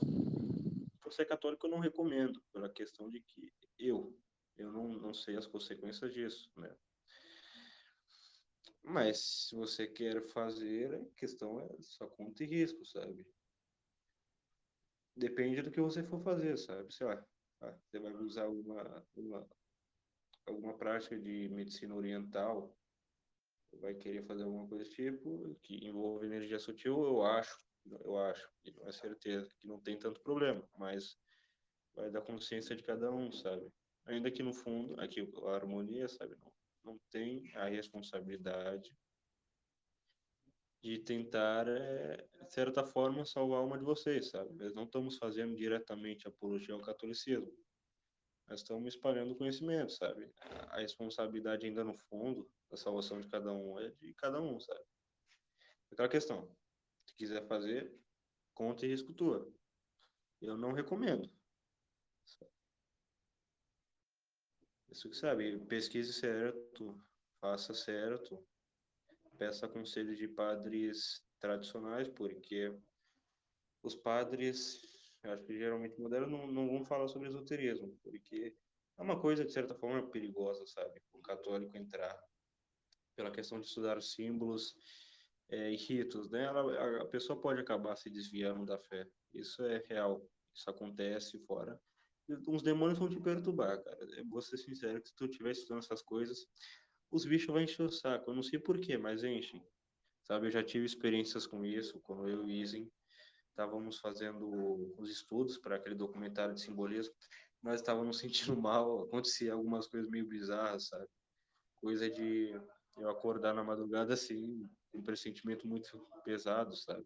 Você 1.03 1.23
é 1.23 1.25
católico, 1.25 1.65
eu 1.65 1.71
não 1.71 1.79
recomendo, 1.79 2.39
pela 2.53 2.69
questão 2.69 3.09
de 3.09 3.19
que 3.19 3.51
eu, 3.79 4.15
eu 4.59 4.71
não, 4.71 4.89
não 4.89 5.13
sei 5.15 5.35
as 5.37 5.47
consequências 5.47 6.13
disso, 6.13 6.47
né? 6.55 6.71
Mas 8.83 9.47
se 9.47 9.55
você 9.55 9.87
quer 9.87 10.21
fazer, 10.21 10.93
a 10.93 11.05
questão 11.17 11.59
é 11.59 11.81
sua 11.81 12.07
conta 12.07 12.43
e 12.43 12.47
risco, 12.47 12.85
sabe? 12.85 13.25
Depende 15.17 15.63
do 15.63 15.71
que 15.71 15.81
você 15.81 16.03
for 16.03 16.21
fazer, 16.21 16.55
sabe? 16.57 16.93
Sei 16.93 17.07
lá, 17.07 17.25
você 17.59 17.99
vai 17.99 18.13
usar 18.13 18.47
uma, 18.47 19.05
uma, 19.15 19.49
alguma 20.45 20.77
prática 20.77 21.17
de 21.17 21.49
medicina 21.49 21.95
oriental, 21.95 22.75
vai 23.79 23.93
querer 23.93 24.23
fazer 24.23 24.43
alguma 24.43 24.67
coisa 24.67 24.83
desse 24.83 24.95
tipo, 24.95 25.55
que 25.63 25.85
envolve 25.85 26.25
energia 26.25 26.59
sutil, 26.59 27.03
eu 27.03 27.23
acho, 27.23 27.57
eu 28.03 28.17
acho, 28.17 28.49
não 28.77 28.87
é 28.87 28.91
certeza, 28.91 29.49
que 29.59 29.67
não 29.67 29.79
tem 29.79 29.97
tanto 29.97 30.21
problema, 30.21 30.67
mas 30.77 31.17
vai 31.93 32.09
da 32.09 32.21
consciência 32.21 32.75
de 32.75 32.83
cada 32.83 33.11
um, 33.11 33.31
sabe? 33.31 33.71
Ainda 34.05 34.31
que 34.31 34.43
no 34.43 34.53
fundo, 34.53 34.99
aqui 34.99 35.31
a 35.45 35.49
harmonia, 35.51 36.07
sabe? 36.07 36.35
Não, 36.35 36.53
não 36.83 36.99
tem 37.09 37.51
a 37.55 37.65
responsabilidade 37.65 38.95
de 40.85 40.99
tentar, 40.99 41.67
é, 41.67 42.27
de 42.43 42.53
certa 42.53 42.85
forma, 42.85 43.25
salvar 43.25 43.63
uma 43.63 43.75
de 43.75 43.83
vocês, 43.83 44.29
sabe? 44.29 44.53
Nós 44.53 44.71
não 44.75 44.83
estamos 44.83 45.17
fazendo 45.17 45.55
diretamente 45.55 46.27
apologia 46.27 46.75
ao 46.75 46.81
catolicismo. 46.81 47.51
Nós 48.47 48.59
estamos 48.59 48.93
espalhando 48.93 49.35
conhecimento, 49.35 49.93
sabe? 49.93 50.31
A 50.69 50.77
responsabilidade 50.77 51.65
ainda 51.65 51.83
no 51.83 51.97
fundo 51.97 52.47
da 52.69 52.77
salvação 52.77 53.19
de 53.19 53.27
cada 53.27 53.51
um 53.51 53.79
é 53.79 53.89
de 53.89 54.13
cada 54.13 54.39
um, 54.39 54.59
sabe? 54.59 54.85
Aquela 55.91 56.07
questão. 56.07 56.55
Se 57.07 57.15
quiser 57.15 57.47
fazer, 57.47 57.91
conta 58.53 58.85
e 58.85 58.89
risco 58.89 59.11
tua. 59.11 59.51
Eu 60.39 60.55
não 60.55 60.71
recomendo. 60.71 61.27
Isso 64.91 65.09
que 65.09 65.15
sabe, 65.15 65.57
pesquise 65.65 66.13
certo, 66.13 67.01
faça 67.41 67.73
certo, 67.73 68.45
peça 69.37 69.67
conselho 69.67 70.15
de 70.15 70.27
padres 70.27 71.23
tradicionais, 71.39 72.07
porque 72.07 72.73
os 73.83 73.95
padres 73.95 74.81
acho 75.23 75.43
que 75.43 75.57
geralmente 75.57 75.99
modernos 75.99 76.29
não, 76.29 76.47
não 76.47 76.67
vão 76.67 76.83
falar 76.83 77.07
sobre 77.07 77.27
esoterismo, 77.27 77.97
porque 78.03 78.55
é 78.97 79.01
uma 79.01 79.19
coisa, 79.19 79.43
de 79.43 79.51
certa 79.51 79.75
forma, 79.75 80.09
perigosa, 80.09 80.65
sabe? 80.67 81.01
O 81.13 81.19
católico 81.19 81.75
entrar 81.75 82.17
pela 83.15 83.31
questão 83.31 83.59
de 83.59 83.67
estudar 83.67 83.97
os 83.97 84.13
símbolos 84.13 84.75
é, 85.49 85.71
e 85.71 85.75
ritos, 85.75 86.29
né? 86.29 86.43
Ela, 86.43 87.01
a 87.01 87.05
pessoa 87.05 87.39
pode 87.39 87.59
acabar 87.59 87.95
se 87.95 88.09
desviando 88.09 88.65
da 88.65 88.77
fé. 88.77 89.07
Isso 89.33 89.63
é 89.63 89.83
real. 89.87 90.25
Isso 90.53 90.69
acontece 90.69 91.37
fora. 91.39 91.79
Uns 92.47 92.63
demônios 92.63 92.97
vão 92.97 93.09
te 93.09 93.19
perturbar, 93.19 93.83
cara. 93.83 93.99
Eu 94.17 94.27
vou 94.27 94.41
ser 94.41 94.57
sincero 94.57 95.01
que 95.01 95.09
se 95.09 95.15
tu 95.15 95.25
estiver 95.25 95.51
estudando 95.51 95.83
essas 95.83 96.01
coisas, 96.01 96.47
os 97.15 97.25
bichos 97.25 97.47
vão 97.47 97.61
encher 97.61 97.83
o 97.83 97.89
saco. 97.89 98.29
Eu 98.29 98.35
não 98.35 98.43
sei 98.43 98.59
porquê, 98.59 98.97
mas 98.97 99.23
enchem. 99.23 99.65
Sabe, 100.23 100.47
eu 100.47 100.51
já 100.51 100.61
tive 100.61 100.85
experiências 100.85 101.47
com 101.47 101.63
isso, 101.63 102.01
quando 102.01 102.27
eu 102.27 102.41
e 102.41 102.45
o 102.45 102.49
Izen 102.49 102.91
estávamos 103.49 103.99
fazendo 103.99 104.93
os 104.97 105.09
estudos 105.09 105.57
para 105.57 105.77
aquele 105.77 105.95
documentário 105.95 106.53
de 106.53 106.61
simbolismo, 106.61 107.13
nós 107.63 107.79
estávamos 107.79 108.17
sentindo 108.53 108.59
mal, 108.61 109.03
acontecia 109.03 109.53
algumas 109.53 109.87
coisas 109.87 110.09
meio 110.09 110.27
bizarras, 110.27 110.87
sabe? 110.87 111.07
Coisa 111.79 112.09
de 112.09 112.59
eu 112.97 113.09
acordar 113.09 113.53
na 113.53 113.63
madrugada 113.63 114.13
assim, 114.13 114.69
um 114.93 115.01
pressentimento 115.01 115.65
muito 115.65 116.05
pesado, 116.25 116.75
sabe? 116.75 117.05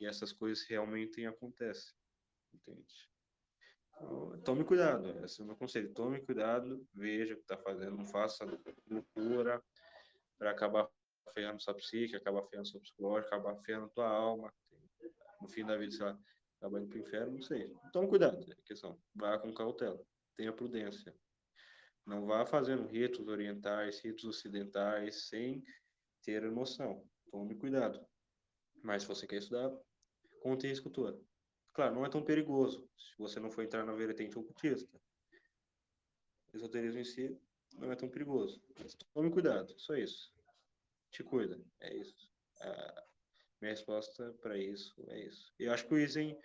E 0.00 0.06
essas 0.06 0.32
coisas 0.32 0.64
realmente 0.66 1.26
acontecem, 1.26 1.94
entende? 2.54 3.11
Tome 4.44 4.64
cuidado, 4.64 5.24
esse 5.24 5.40
é 5.40 5.44
o 5.44 5.46
meu 5.46 5.56
conselho. 5.56 5.92
Tome 5.94 6.20
cuidado, 6.20 6.84
veja 6.92 7.34
o 7.34 7.36
que 7.36 7.42
está 7.42 7.56
fazendo, 7.56 7.96
não 7.96 8.06
faça 8.06 8.44
loucura 8.88 9.62
para 10.38 10.50
acabar 10.50 10.88
ferrando 11.32 11.62
sua 11.62 11.74
psique, 11.74 12.16
acabar 12.16 12.42
ferrando 12.48 12.68
seu 12.68 12.80
psicológico, 12.80 13.34
acabar 13.34 13.56
ferrando 13.62 13.90
tua 13.90 14.08
alma. 14.08 14.52
No 15.40 15.48
fim 15.48 15.64
da 15.64 15.76
vida, 15.76 15.92
sei 15.92 16.04
lá, 16.04 16.18
acabar 16.58 16.80
indo 16.80 16.88
para 16.88 16.98
o 16.98 17.00
inferno, 17.00 17.32
não 17.34 17.42
sei. 17.42 17.72
Tome 17.92 18.08
cuidado, 18.08 18.44
é 18.50 18.56
questão. 18.64 19.00
Vá 19.14 19.38
com 19.38 19.52
cautela, 19.54 20.00
tenha 20.36 20.52
prudência. 20.52 21.14
Não 22.04 22.26
vá 22.26 22.44
fazendo 22.44 22.86
ritos 22.88 23.28
orientais, 23.28 24.00
ritos 24.00 24.24
ocidentais, 24.24 25.28
sem 25.28 25.62
ter 26.22 26.42
noção. 26.50 27.06
Tome 27.30 27.54
cuidado. 27.54 28.04
Mas 28.82 29.02
se 29.02 29.08
você 29.08 29.26
quer 29.26 29.36
estudar, 29.36 29.72
conte 30.40 30.66
risco 30.66 30.90
todo. 30.90 31.24
Claro, 31.72 31.94
não 31.94 32.04
é 32.04 32.10
tão 32.10 32.22
perigoso 32.22 32.88
se 32.96 33.16
você 33.18 33.40
não 33.40 33.50
for 33.50 33.64
entrar 33.64 33.84
na 33.84 33.92
vertente 33.92 34.38
ocultista. 34.38 35.00
O 36.52 36.56
esoterismo 36.56 36.98
em 37.00 37.04
si 37.04 37.36
não 37.78 37.90
é 37.90 37.96
tão 37.96 38.08
perigoso. 38.08 38.62
Mas 38.78 38.94
tome 39.14 39.30
cuidado, 39.30 39.72
só 39.78 39.94
isso. 39.94 40.32
Te 41.10 41.22
cuida, 41.22 41.58
é 41.80 41.94
isso. 41.96 42.30
A 42.60 43.04
minha 43.60 43.72
resposta 43.72 44.34
para 44.42 44.58
isso 44.58 44.94
é 45.08 45.24
isso. 45.26 45.52
Eu 45.58 45.72
acho 45.72 45.86
que 45.86 45.94
o 45.94 45.98
Isen 45.98 46.36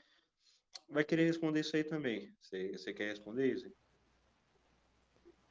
vai 0.90 1.04
querer 1.04 1.26
responder 1.26 1.60
isso 1.60 1.76
aí 1.76 1.84
também. 1.84 2.34
Você, 2.42 2.72
você 2.72 2.94
quer 2.94 3.10
responder, 3.10 3.54
Isen? 3.54 3.74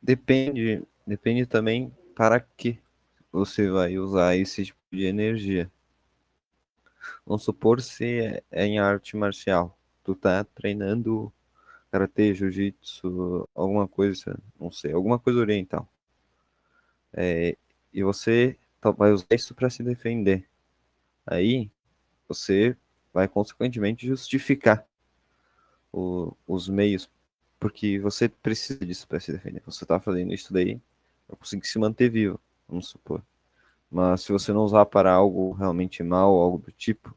Depende, 0.00 0.82
depende 1.06 1.46
também 1.46 1.90
para 2.14 2.40
que 2.40 2.80
você 3.30 3.68
vai 3.68 3.98
usar 3.98 4.36
esse 4.36 4.64
tipo 4.64 4.78
de 4.90 5.04
energia. 5.04 5.70
Vamos 7.24 7.44
supor 7.44 7.80
se 7.80 8.20
é, 8.20 8.42
é 8.50 8.66
em 8.66 8.78
arte 8.78 9.16
marcial. 9.16 9.78
Tu 10.04 10.14
tá 10.14 10.44
treinando 10.44 11.32
karatê, 11.90 12.34
jiu-jitsu, 12.34 13.48
alguma 13.54 13.88
coisa, 13.88 14.38
não 14.60 14.70
sei, 14.70 14.92
alguma 14.92 15.18
coisa 15.18 15.40
oriental. 15.40 15.88
É, 17.12 17.56
e 17.92 18.02
você 18.02 18.58
vai 18.96 19.12
usar 19.12 19.26
isso 19.32 19.54
para 19.54 19.70
se 19.70 19.82
defender. 19.82 20.48
Aí 21.26 21.70
você 22.28 22.76
vai 23.12 23.26
consequentemente 23.26 24.06
justificar 24.06 24.86
o, 25.92 26.36
os 26.46 26.68
meios, 26.68 27.10
porque 27.58 27.98
você 27.98 28.28
precisa 28.28 28.84
disso 28.84 29.08
para 29.08 29.18
se 29.18 29.32
defender. 29.32 29.62
Você 29.64 29.84
está 29.84 29.98
fazendo 29.98 30.34
isso 30.34 30.52
daí 30.52 30.80
para 31.26 31.36
conseguir 31.36 31.66
se 31.66 31.78
manter 31.78 32.10
vivo, 32.10 32.38
vamos 32.68 32.88
supor. 32.88 33.22
Mas 33.90 34.22
se 34.22 34.32
você 34.32 34.52
não 34.52 34.62
usar 34.62 34.86
para 34.86 35.12
algo 35.12 35.52
realmente 35.52 36.02
mal, 36.02 36.34
algo 36.34 36.58
do 36.58 36.72
tipo, 36.72 37.16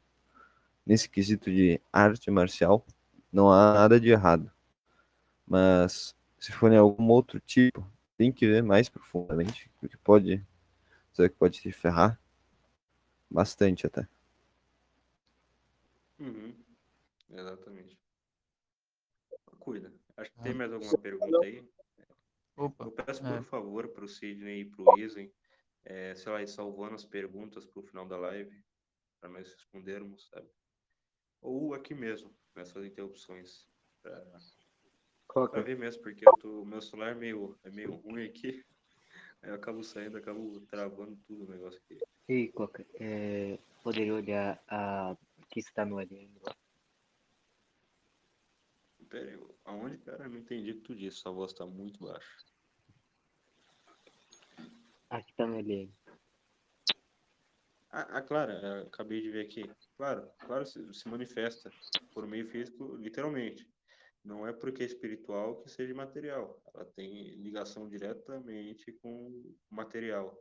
nesse 0.85 1.09
quesito 1.09 1.51
de 1.51 1.81
arte 1.91 2.29
marcial, 2.29 2.85
não 3.31 3.51
há 3.51 3.73
nada 3.73 3.99
de 3.99 4.09
errado. 4.09 4.51
Mas 5.47 6.15
se 6.37 6.51
for 6.51 6.71
em 6.71 6.77
algum 6.77 7.09
outro 7.09 7.39
tipo, 7.39 7.85
tem 8.17 8.31
que 8.31 8.47
ver 8.47 8.63
mais 8.63 8.89
profundamente, 8.89 9.69
porque 9.79 9.97
pode, 9.97 10.45
que 11.13 11.29
pode 11.29 11.59
te 11.61 11.71
ferrar 11.71 12.19
bastante 13.29 13.85
até. 13.85 14.07
Uhum. 16.19 16.53
Exatamente. 17.29 17.97
Cuida. 19.59 19.91
Acho 20.17 20.31
que 20.31 20.39
tem 20.41 20.53
mais 20.53 20.73
alguma 20.73 20.97
pergunta 20.97 21.45
aí? 21.45 21.63
Opa, 22.57 22.85
Eu 22.85 22.91
peço, 22.91 23.25
é. 23.25 23.37
por 23.37 23.43
favor, 23.43 23.87
para 23.89 24.03
o 24.03 24.07
Sidney 24.07 24.61
e 24.61 24.65
para 24.65 24.83
o 24.83 24.99
Isen, 24.99 25.31
é, 25.89 26.13
sei 26.13 26.31
lá, 26.31 26.45
salvando 26.45 26.93
as 26.95 27.03
perguntas 27.03 27.65
para 27.65 27.79
o 27.79 27.83
final 27.83 28.07
da 28.07 28.15
live, 28.15 28.63
para 29.19 29.29
nós 29.29 29.51
respondermos, 29.51 30.29
sabe? 30.29 30.47
Ou 31.41 31.73
aqui 31.73 31.95
mesmo, 31.95 32.33
nessas 32.55 32.85
interrupções, 32.85 33.67
para 35.33 35.61
ver 35.63 35.77
mesmo, 35.77 36.03
porque 36.03 36.23
o 36.43 36.63
meu 36.63 36.79
celular 36.79 37.11
é 37.11 37.15
meio, 37.15 37.59
é 37.63 37.71
meio 37.71 37.95
ruim 37.95 38.25
aqui, 38.25 38.63
aí 39.41 39.49
eu 39.49 39.55
acabo 39.55 39.83
saindo, 39.83 40.15
acabo 40.17 40.61
travando 40.67 41.17
tudo 41.25 41.45
o 41.45 41.49
negócio 41.49 41.81
aqui. 41.83 41.97
ei, 42.27 42.51
Coca, 42.51 42.85
é, 42.99 43.57
poderia 43.83 44.13
olhar 44.13 44.63
a 44.67 45.17
que 45.49 45.59
está 45.59 45.83
no 45.85 45.97
alien 45.97 46.31
lá? 46.43 46.55
Pera 49.09 49.31
aí, 49.31 49.39
aonde, 49.65 49.97
cara? 49.97 50.25
Eu 50.25 50.29
não 50.29 50.37
entendi 50.37 50.69
o 50.69 50.75
que 50.75 50.81
tu 50.81 50.95
disse, 50.95 51.17
sua 51.17 51.31
voz 51.31 51.51
tá 51.51 51.65
muito 51.65 52.05
baixa. 52.05 52.29
Aqui 55.09 55.33
tá 55.35 55.47
no 55.47 55.57
alien. 55.57 55.91
Ah, 57.91 58.07
ah, 58.17 58.21
claro, 58.21 58.51
acabei 58.85 59.21
de 59.21 59.31
ver 59.31 59.45
aqui. 59.45 59.63
Claro, 59.97 60.29
claro, 60.45 60.65
se, 60.65 60.93
se 60.93 61.09
manifesta 61.09 61.71
por 62.13 62.27
meio 62.27 62.45
físico, 62.45 62.95
literalmente. 62.97 63.67
Não 64.23 64.45
é 64.45 64.53
porque 64.53 64.83
é 64.83 64.85
espiritual 64.85 65.61
que 65.61 65.69
seja 65.69 65.93
material. 65.95 66.61
Ela 66.73 66.85
tem 66.85 67.29
ligação 67.41 67.89
diretamente 67.89 68.91
com 69.01 69.55
material. 69.69 70.37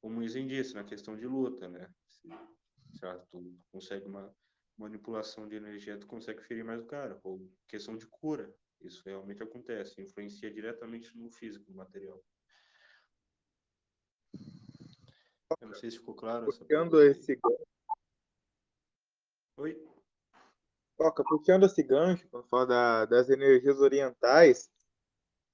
Como 0.00 0.22
dizem 0.22 0.46
disse, 0.46 0.74
na 0.74 0.84
questão 0.84 1.16
de 1.16 1.26
luta, 1.26 1.68
né? 1.68 1.92
Se, 2.08 2.28
lá, 3.02 3.18
tu 3.30 3.58
consegue 3.72 4.06
uma 4.06 4.32
manipulação 4.78 5.48
de 5.48 5.56
energia, 5.56 5.98
tu 5.98 6.06
consegue 6.06 6.42
ferir 6.42 6.64
mais 6.64 6.80
o 6.80 6.86
cara. 6.86 7.18
Ou 7.24 7.50
questão 7.66 7.96
de 7.96 8.06
cura. 8.06 8.54
Isso 8.80 9.02
realmente 9.04 9.42
acontece. 9.42 10.00
Influencia 10.00 10.52
diretamente 10.52 11.16
no 11.16 11.30
físico, 11.30 11.68
no 11.70 11.78
material. 11.78 12.22
Eu 15.60 15.68
não 15.68 15.74
sei 15.74 15.90
se 15.90 15.98
ficou 15.98 16.14
claro. 16.14 16.46
Puxando 16.46 17.02
esse 17.02 17.36
gancho, 17.36 17.64
Oi? 19.56 19.88
Coca, 20.96 21.22
puxando 21.24 21.66
esse 21.66 21.82
gancho, 21.82 22.28
quando 22.28 22.48
fala 22.48 22.66
da- 22.66 23.04
das 23.06 23.28
energias 23.28 23.78
orientais, 23.78 24.70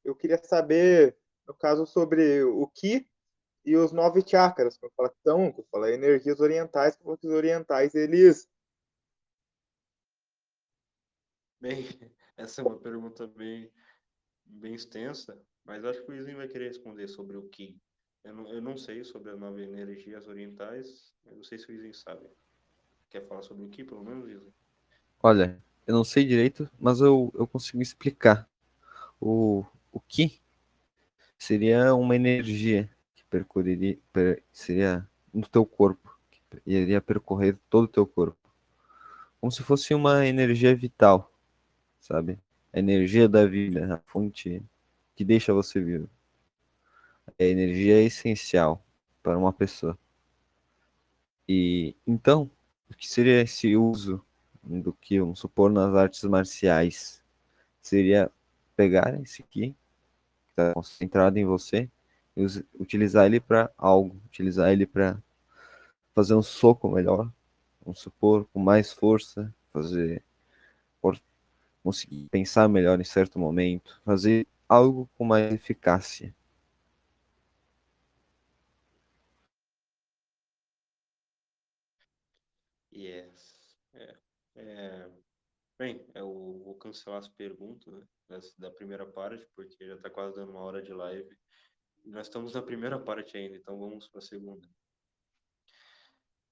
eu 0.05 0.15
queria 0.15 0.39
saber, 0.39 1.19
no 1.47 1.55
caso, 1.55 1.87
sobre 1.87 2.43
o 2.43 2.67
Ki 2.69 3.09
e 3.65 3.77
os 3.77 3.93
nove 3.93 4.23
chakras. 4.27 4.79
Quando 4.79 4.93
fala 4.95 5.11
que 5.11 5.21
são, 5.23 5.53
quando 5.53 5.69
fala 5.69 5.93
energias 5.93 6.41
orientais, 6.41 6.97
que 6.97 7.07
os 7.07 7.25
orientais, 7.25 7.95
eles 7.95 8.49
Bem, 11.61 11.85
essa 12.39 12.63
é 12.63 12.65
uma 12.65 12.79
pergunta 12.79 13.27
bem, 13.27 13.71
bem 14.47 14.75
extensa, 14.75 15.39
mas 15.63 15.85
acho 15.85 16.03
que 16.05 16.11
o 16.11 16.15
Izinho 16.15 16.39
vai 16.39 16.49
querer 16.49 16.69
responder 16.69 17.07
sobre 17.07 17.37
o 17.37 17.49
Ki. 17.51 17.79
Eu 18.25 18.35
não, 18.35 18.51
eu 18.51 18.63
não 18.63 18.77
sei 18.79 19.05
sobre 19.05 19.31
as 19.31 19.39
nove 19.39 19.63
energias 19.63 20.27
orientais, 20.27 21.13
não 21.27 21.45
sei 21.45 21.59
se 21.59 21.69
o 21.69 21.73
Izinho 21.75 21.95
sabe. 21.95 22.27
Quer 23.11 23.27
falar 23.27 23.43
sobre 23.43 23.65
o 23.65 23.71
Ki, 23.71 23.85
pelo 23.85 24.05
menos, 24.05 24.29
Izinho? 24.29 24.55
Olha, 25.23 25.63
eu 25.87 25.95
não 25.95 26.05
sei 26.05 26.25
direito, 26.25 26.69
mas 26.79 27.01
eu, 27.01 27.33
eu 27.35 27.47
consigo 27.47 27.83
explicar. 27.83 28.49
O, 29.21 29.65
o 29.93 30.01
que 30.01 30.41
seria 31.39 31.95
uma 31.95 32.17
energia 32.17 32.91
que 33.17 33.25
percorreria, 33.25 33.99
per- 34.13 34.43
seria 34.53 35.07
no 35.33 35.47
teu 35.49 35.67
corpo, 35.67 36.19
que 36.31 36.41
iria 36.67 37.01
percorrer 37.01 37.59
todo 37.71 37.85
o 37.85 37.89
teu 37.89 38.07
corpo. 38.07 38.39
Como 39.41 39.51
se 39.53 39.63
fosse 39.63 39.95
uma 39.95 40.27
energia 40.27 40.75
vital, 40.75 41.33
sabe? 42.01 42.39
A 42.73 42.79
energia 42.81 43.29
da 43.29 43.47
vida, 43.47 43.95
a 43.97 43.99
fonte 44.11 44.63
que 45.17 45.25
deixa 45.25 45.55
você 45.55 45.81
vivo. 45.81 46.09
A 47.39 47.45
energia 47.45 48.01
é 48.01 48.05
essencial 48.05 48.85
para 49.23 49.37
uma 49.37 49.53
pessoa. 49.53 49.99
E 51.49 51.95
então, 52.07 52.51
o 52.91 52.95
que 52.95 53.09
seria 53.09 53.43
esse 53.43 53.77
uso 53.77 54.25
do 54.63 54.93
que, 54.93 55.21
vamos 55.21 55.41
supor, 55.41 55.71
nas 55.71 55.95
artes 55.95 56.23
marciais? 56.25 57.23
Seria 57.83 58.31
pegar 58.77 59.21
esse 59.23 59.43
ki, 59.43 59.71
que 59.71 60.51
está 60.51 60.73
concentrado 60.75 61.39
em 61.39 61.45
você, 61.45 61.89
e 62.37 62.45
utilizar 62.79 63.27
ele 63.27 63.41
para 63.41 63.71
algo, 63.77 64.21
utilizar 64.27 64.73
ele 64.73 64.87
para 64.87 65.19
fazer 66.15 66.35
um 66.35 66.43
soco 66.43 66.89
melhor, 66.89 67.31
vamos 67.85 68.01
supor, 68.01 68.47
com 68.53 68.61
mais 68.61 68.93
força, 68.93 69.53
fazer 69.73 70.23
conseguir 71.83 72.29
pensar 72.31 72.69
melhor 72.69 73.01
em 73.01 73.05
certo 73.05 73.39
momento, 73.39 74.01
fazer 74.05 74.47
algo 74.69 75.09
com 75.17 75.25
mais 75.25 75.53
eficácia. 75.53 76.35
Yes. 82.93 83.79
É, 83.95 84.19
é, 84.57 85.11
bem, 85.79 86.05
eu 86.15 86.61
vou 86.65 86.77
cancelar 86.77 87.21
as 87.21 87.29
perguntas 87.29 87.93
né, 88.29 88.41
da 88.59 88.71
primeira 88.71 89.07
parte, 89.07 89.47
porque 89.55 89.87
já 89.87 89.95
está 89.95 90.11
quase 90.11 90.37
dando 90.37 90.51
uma 90.51 90.63
hora 90.63 90.83
de 90.83 90.93
live. 90.93 91.37
Nós 92.05 92.27
estamos 92.27 92.55
na 92.55 92.63
primeira 92.63 92.99
parte 92.99 93.37
ainda, 93.37 93.57
então 93.57 93.79
vamos 93.79 94.09
para 94.09 94.19
a 94.19 94.23
segunda. 94.23 94.69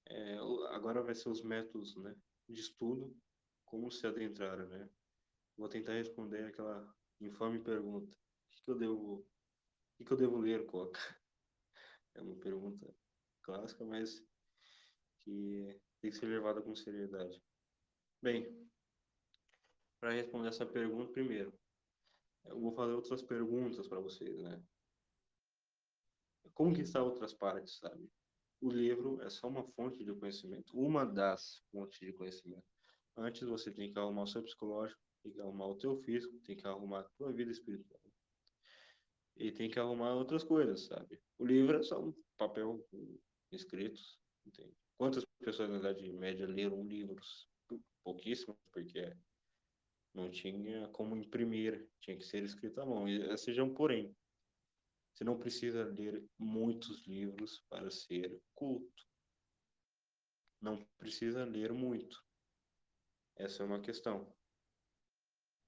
É, 0.07 0.35
agora 0.71 1.03
vai 1.03 1.13
ser 1.13 1.29
os 1.29 1.43
métodos 1.43 1.95
né, 1.97 2.15
de 2.47 2.61
estudo, 2.61 3.15
como 3.65 3.91
se 3.91 4.07
adentrar, 4.07 4.65
né? 4.67 4.89
Vou 5.57 5.69
tentar 5.69 5.93
responder 5.93 6.45
aquela 6.45 6.87
infame 7.19 7.59
pergunta. 7.59 8.11
O 8.11 8.63
que, 8.63 8.71
eu 8.71 8.77
devo, 8.77 9.27
o 9.99 10.05
que 10.05 10.11
eu 10.13 10.17
devo 10.17 10.37
ler, 10.37 10.65
Coca? 10.65 10.99
É 12.15 12.21
uma 12.21 12.35
pergunta 12.35 12.91
clássica, 13.43 13.85
mas 13.85 14.19
que 15.19 15.79
tem 16.01 16.11
que 16.11 16.17
ser 16.17 16.27
levada 16.27 16.61
com 16.61 16.75
seriedade. 16.75 17.41
Bem, 18.21 18.69
para 19.99 20.11
responder 20.11 20.49
essa 20.49 20.65
pergunta, 20.65 21.11
primeiro, 21.11 21.53
eu 22.45 22.59
vou 22.59 22.71
fazer 22.71 22.93
outras 22.93 23.21
perguntas 23.21 23.87
para 23.87 23.99
vocês, 23.99 24.41
né? 24.41 24.63
Está 26.79 27.01
outras 27.01 27.33
partes, 27.33 27.77
sabe? 27.77 28.09
O 28.61 28.69
livro 28.69 29.21
é 29.21 29.29
só 29.29 29.47
uma 29.47 29.63
fonte 29.63 30.03
de 30.03 30.13
conhecimento, 30.13 30.77
uma 30.77 31.05
das 31.05 31.63
fontes 31.71 31.99
de 31.99 32.11
conhecimento. 32.11 32.65
Antes 33.15 33.47
você 33.47 33.71
tem 33.71 33.91
que 33.91 33.97
arrumar 33.97 34.23
o 34.23 34.27
seu 34.27 34.43
psicológico, 34.43 34.99
tem 35.23 35.31
que 35.31 35.41
arrumar 35.41 35.67
o 35.67 35.77
teu 35.77 35.97
físico, 35.97 36.37
tem 36.39 36.57
que 36.57 36.67
arrumar 36.67 36.99
a 36.99 37.09
tua 37.17 37.31
vida 37.31 37.51
espiritual. 37.51 38.01
E 39.37 39.51
tem 39.51 39.69
que 39.69 39.79
arrumar 39.79 40.13
outras 40.13 40.43
coisas, 40.43 40.85
sabe? 40.85 41.21
O 41.37 41.45
livro 41.45 41.77
é 41.77 41.83
só 41.83 42.01
um 42.03 42.13
papel 42.37 42.85
escritos, 43.51 44.19
entende? 44.49 44.75
Quantas 44.97 45.23
pessoas 45.39 45.69
na 45.69 45.77
idade 45.77 46.11
média 46.11 46.45
leram 46.45 46.83
livros? 46.83 47.47
Pouquíssimas, 48.03 48.57
porque 48.71 49.15
não 50.13 50.29
tinha 50.29 50.87
como 50.89 51.15
imprimir, 51.15 51.87
tinha 52.01 52.17
que 52.17 52.23
ser 52.23 52.43
escrito 52.43 52.81
à 52.81 52.85
mão. 52.85 53.07
E 53.07 53.37
seja 53.37 53.63
um 53.63 53.73
porém. 53.73 54.15
Você 55.13 55.23
não 55.23 55.37
precisa 55.37 55.83
ler 55.83 56.25
muitos 56.37 57.05
livros 57.05 57.61
para 57.69 57.89
ser 57.91 58.41
culto. 58.55 59.07
Não 60.61 60.85
precisa 60.97 61.45
ler 61.45 61.71
muito. 61.71 62.23
Essa 63.35 63.63
é 63.63 63.65
uma 63.65 63.81
questão. 63.81 64.33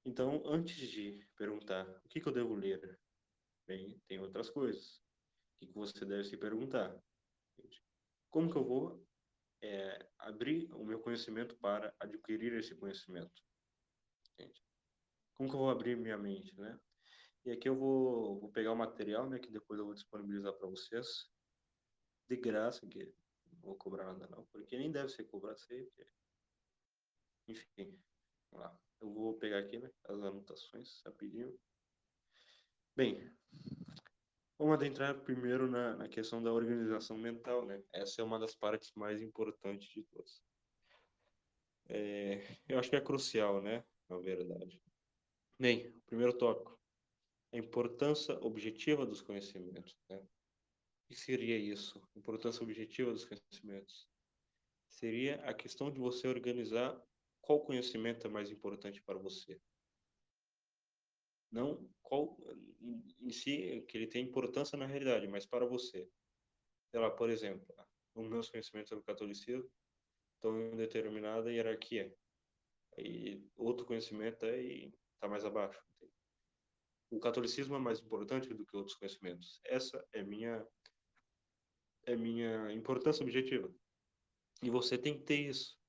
Então, 0.06 0.42
antes 0.46 0.90
de 0.90 1.26
perguntar 1.36 1.88
o 2.04 2.10
que, 2.10 2.20
que 2.20 2.28
eu 2.28 2.34
devo 2.34 2.56
ler, 2.56 3.00
bem, 3.68 4.00
tem 4.08 4.20
outras 4.20 4.50
coisas. 4.50 5.02
Que 5.60 5.68
você 5.68 6.04
deve 6.06 6.24
se 6.24 6.38
perguntar? 6.38 7.00
Como 8.32 8.50
que 8.50 8.58
eu 8.58 8.64
vou 8.64 9.06
é, 9.62 10.10
abrir 10.18 10.72
o 10.74 10.84
meu 10.84 11.00
conhecimento 11.00 11.56
para 11.58 11.94
adquirir 12.00 12.54
esse 12.54 12.74
conhecimento? 12.76 13.44
Entende? 14.34 14.64
Como 15.36 15.50
que 15.50 15.56
eu 15.56 15.60
vou 15.60 15.70
abrir 15.70 15.98
minha 15.98 16.18
mente, 16.18 16.58
né? 16.60 16.80
E 17.44 17.52
aqui 17.52 17.68
eu 17.68 17.76
vou, 17.76 18.40
vou 18.40 18.52
pegar 18.52 18.72
o 18.72 18.76
material, 18.76 19.30
né, 19.30 19.40
que 19.40 19.52
depois 19.52 19.80
eu 19.80 19.86
vou 19.86 19.96
disponibilizar 19.96 20.54
para 20.54 20.68
vocês, 20.68 21.28
de 22.30 22.38
graça, 22.38 22.88
que 22.88 23.14
não 23.52 23.60
vou 23.62 23.76
cobrar 23.76 24.06
nada 24.06 24.28
não, 24.28 24.46
porque 24.46 24.78
nem 24.78 24.92
deve 24.92 25.10
ser 25.10 25.26
cobrado 25.26 25.58
porque... 25.58 26.08
enfim, 27.48 28.00
vamos 28.52 28.68
lá. 28.68 28.80
Eu 29.02 29.12
vou 29.12 29.38
pegar 29.40 29.60
aqui, 29.60 29.80
né, 29.80 29.92
as 30.06 30.22
anotações, 30.22 31.02
rapidinho. 31.04 31.60
Bem, 32.96 33.36
vamos 34.62 34.76
adentrar 34.76 35.20
primeiro 35.22 35.68
na, 35.68 35.96
na 35.96 36.08
questão 36.08 36.42
da 36.42 36.54
organização 36.54 37.18
mental, 37.18 37.66
né? 37.66 37.82
Essa 37.92 38.22
é 38.22 38.24
uma 38.24 38.38
das 38.38 38.54
partes 38.54 38.92
mais 38.96 39.20
importantes 39.20 39.90
de 39.90 40.04
todas. 40.04 40.40
É, 41.90 42.58
eu 42.68 42.78
acho 42.78 42.92
que 42.92 42.96
é 42.96 43.02
crucial, 43.02 43.60
né? 43.60 43.84
Na 44.08 44.20
verdade. 44.20 44.80
Bem, 45.60 45.92
primeiro 46.06 46.38
tópico. 46.38 46.80
A 47.52 47.58
importância 47.58 48.36
objetiva 48.46 49.04
dos 49.04 49.20
conhecimentos, 49.20 49.98
né? 50.08 50.18
O 50.18 51.08
que 51.08 51.16
seria 51.16 51.58
isso? 51.58 52.00
Importância 52.16 52.62
objetiva 52.62 53.12
dos 53.12 53.26
conhecimentos. 53.26 54.08
Seria 54.88 55.38
a 55.44 55.56
questão 55.56 55.90
de 55.92 56.00
você 56.00 56.28
organizar 56.28 57.02
qual 57.42 57.66
conhecimento 57.66 58.28
é 58.28 58.30
mais 58.30 58.52
importante 58.52 59.02
para 59.02 59.18
você. 59.18 59.60
Não 61.52 61.90
qual 62.02 62.38
em 63.20 63.32
si 63.32 63.84
que 63.88 63.98
ele 63.98 64.08
tem 64.08 64.26
importância 64.26 64.78
na 64.78 64.86
realidade, 64.86 65.28
mas 65.28 65.46
para 65.46 65.66
você. 65.66 66.10
Sei 66.90 67.00
lá, 67.00 67.10
por 67.10 67.30
exemplo, 67.30 67.66
os 68.16 68.28
meus 68.28 68.50
conhecimentos 68.50 68.90
sobre 68.90 69.06
catolicismo 69.06 69.70
estão 70.36 70.60
em 70.60 70.76
determinada 70.76 71.52
hierarquia. 71.52 72.14
E 72.98 73.42
outro 73.56 73.86
conhecimento 73.86 74.46
é 74.46 74.62
está 74.62 75.28
mais 75.28 75.46
abaixo. 75.46 75.82
O 77.10 77.20
catolicismo 77.20 77.76
é 77.76 77.80
mais 77.80 78.00
importante 78.00 78.54
do 78.54 78.66
que 78.66 78.76
outros 78.76 78.96
conhecimentos. 78.96 79.60
Essa 79.64 80.06
é 80.12 80.24
minha 80.24 80.66
é 82.04 82.16
minha 82.16 82.74
importância 82.74 83.24
objetiva. 83.24 83.74
E 84.64 84.70
você 84.70 84.98
tem 84.98 85.18
que 85.18 85.24
ter 85.24 85.50
isso. 85.50 85.80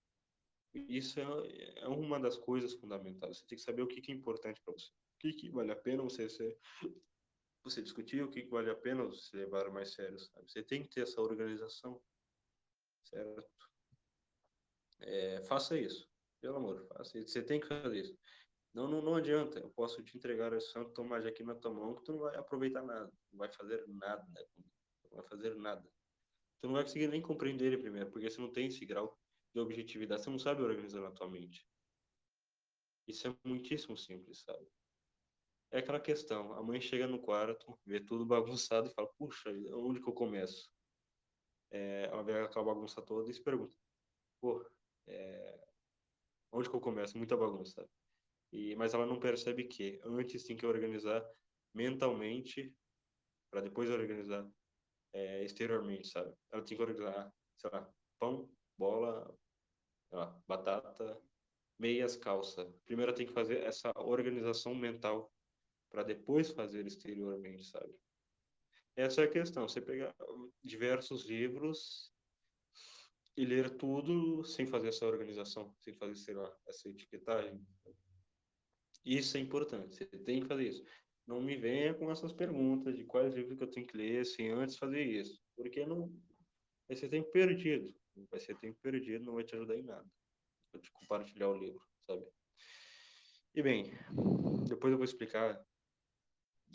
Isso 0.74 1.20
é, 1.20 1.80
é 1.80 1.88
uma 1.88 2.20
das 2.20 2.36
coisas 2.36 2.74
fundamentais. 2.74 3.38
Você 3.38 3.46
tem 3.46 3.56
que 3.56 3.64
saber 3.64 3.82
o 3.82 3.86
que, 3.86 4.00
que 4.00 4.12
é 4.12 4.14
importante 4.14 4.60
para 4.62 4.74
você. 4.74 4.90
O 5.22 5.28
que, 5.28 5.32
que 5.34 5.50
vale 5.50 5.70
a 5.70 5.76
pena 5.76 6.02
você 6.02 6.28
ser, 6.28 6.58
você 7.62 7.80
discutir, 7.80 8.24
o 8.24 8.28
que, 8.28 8.42
que 8.42 8.50
vale 8.50 8.70
a 8.70 8.74
pena 8.74 9.04
você 9.04 9.36
levar 9.36 9.70
mais 9.70 9.92
sério. 9.92 10.18
Sabe? 10.18 10.50
Você 10.50 10.64
tem 10.64 10.82
que 10.82 10.88
ter 10.88 11.02
essa 11.02 11.20
organização. 11.20 12.02
Certo? 13.04 13.48
É, 15.00 15.42
faça 15.44 15.78
isso. 15.78 16.10
Pelo 16.40 16.56
amor, 16.56 16.84
faça 16.88 17.18
isso. 17.18 17.30
Você 17.30 17.42
tem 17.42 17.60
que 17.60 17.68
fazer 17.68 18.00
isso. 18.00 18.18
Não, 18.74 18.88
não, 18.88 19.00
não 19.00 19.14
adianta. 19.14 19.60
Eu 19.60 19.70
posso 19.70 20.02
te 20.02 20.16
entregar 20.16 20.52
a 20.52 20.60
santo 20.60 20.92
tomar 20.92 21.24
aqui 21.24 21.44
na 21.44 21.54
tua 21.54 21.72
mão 21.72 21.94
que 21.94 22.02
tu 22.02 22.12
não 22.12 22.20
vai 22.20 22.36
aproveitar 22.36 22.82
nada. 22.82 23.12
Não 23.30 23.38
vai 23.38 23.52
fazer 23.52 23.86
nada. 23.86 24.26
Não 25.04 25.18
vai 25.18 25.28
fazer 25.28 25.54
nada. 25.54 25.88
Tu 26.60 26.66
não 26.66 26.74
vai 26.74 26.82
conseguir 26.82 27.06
nem 27.06 27.22
compreender 27.22 27.66
ele 27.66 27.78
primeiro, 27.78 28.10
porque 28.10 28.28
você 28.28 28.40
não 28.40 28.50
tem 28.50 28.66
esse 28.66 28.84
grau 28.84 29.16
de 29.54 29.60
objetividade, 29.60 30.22
você 30.22 30.30
não 30.30 30.38
sabe 30.38 30.62
organizar 30.62 31.00
na 31.00 31.10
tua 31.10 31.28
mente. 31.28 31.66
Isso 33.06 33.28
é 33.28 33.36
muitíssimo 33.44 33.96
simples, 33.96 34.42
sabe? 34.42 34.66
É 35.72 35.78
aquela 35.78 35.98
questão, 35.98 36.52
a 36.52 36.62
mãe 36.62 36.78
chega 36.82 37.06
no 37.06 37.18
quarto, 37.18 37.78
vê 37.86 37.98
tudo 37.98 38.26
bagunçado 38.26 38.88
e 38.88 38.92
fala, 38.92 39.08
puxa, 39.16 39.50
onde 39.72 40.02
que 40.02 40.08
eu 40.08 40.12
começo? 40.12 40.70
É, 41.70 42.04
ela 42.12 42.22
vê 42.22 42.38
aquela 42.40 42.66
bagunça 42.66 43.00
toda 43.00 43.30
e 43.30 43.34
se 43.34 43.42
pergunta, 43.42 43.74
pô, 44.38 44.62
é, 45.06 45.66
onde 46.52 46.68
que 46.68 46.76
eu 46.76 46.80
começo? 46.80 47.16
Muita 47.16 47.38
bagunça, 47.38 47.72
sabe? 47.76 47.88
E, 48.52 48.76
mas 48.76 48.92
ela 48.92 49.06
não 49.06 49.18
percebe 49.18 49.64
que 49.64 49.98
antes 50.04 50.44
tem 50.44 50.54
que 50.54 50.66
organizar 50.66 51.26
mentalmente 51.72 52.76
para 53.50 53.62
depois 53.62 53.88
organizar 53.88 54.46
é, 55.14 55.42
exteriormente, 55.42 56.06
sabe? 56.08 56.36
Ela 56.52 56.62
tem 56.62 56.76
que 56.76 56.82
organizar, 56.82 57.32
sei 57.56 57.70
lá, 57.70 57.90
pão, 58.18 58.46
bola, 58.76 59.34
lá, 60.10 60.38
batata, 60.46 61.18
meias, 61.78 62.14
calça. 62.14 62.70
Primeiro 62.84 63.14
tem 63.14 63.26
que 63.26 63.32
fazer 63.32 63.62
essa 63.62 63.90
organização 63.96 64.74
mental 64.74 65.32
para 65.92 66.02
depois 66.02 66.50
fazer 66.50 66.86
exteriormente, 66.86 67.64
sabe? 67.64 67.94
Essa 68.96 69.22
é 69.22 69.24
a 69.24 69.30
questão. 69.30 69.68
Você 69.68 69.80
pegar 69.80 70.14
diversos 70.64 71.26
livros 71.26 72.10
e 73.36 73.44
ler 73.44 73.76
tudo 73.76 74.42
sem 74.44 74.66
fazer 74.66 74.88
essa 74.88 75.06
organização, 75.06 75.74
sem 75.78 75.94
fazer, 75.94 76.16
sei 76.16 76.34
lá, 76.34 76.54
essa 76.66 76.88
etiquetagem. 76.88 77.64
Isso 79.04 79.36
é 79.36 79.40
importante. 79.40 79.94
Você 79.94 80.06
tem 80.06 80.40
que 80.40 80.48
fazer 80.48 80.68
isso. 80.68 80.84
Não 81.26 81.40
me 81.40 81.56
venha 81.56 81.94
com 81.94 82.10
essas 82.10 82.32
perguntas 82.32 82.96
de 82.96 83.04
quais 83.04 83.34
livros 83.34 83.56
que 83.56 83.64
eu 83.64 83.70
tenho 83.70 83.86
que 83.86 83.96
ler 83.96 84.24
sem 84.24 84.50
antes 84.50 84.76
fazer 84.76 85.02
isso, 85.02 85.40
porque 85.54 85.86
não 85.86 86.12
vai 86.88 86.96
ser 86.96 87.08
tempo 87.08 87.30
perdido. 87.30 87.94
Vai 88.30 88.40
ser 88.40 88.56
tempo 88.58 88.78
perdido, 88.82 89.24
não 89.24 89.34
vai 89.34 89.44
te 89.44 89.54
ajudar 89.54 89.76
em 89.76 89.82
nada. 89.82 90.06
Vou 90.72 90.80
te 90.80 90.90
compartilhar 90.92 91.48
o 91.48 91.56
livro, 91.56 91.82
sabe? 92.06 92.26
E 93.54 93.62
bem, 93.62 93.92
depois 94.68 94.92
eu 94.92 94.98
vou 94.98 95.04
explicar, 95.04 95.62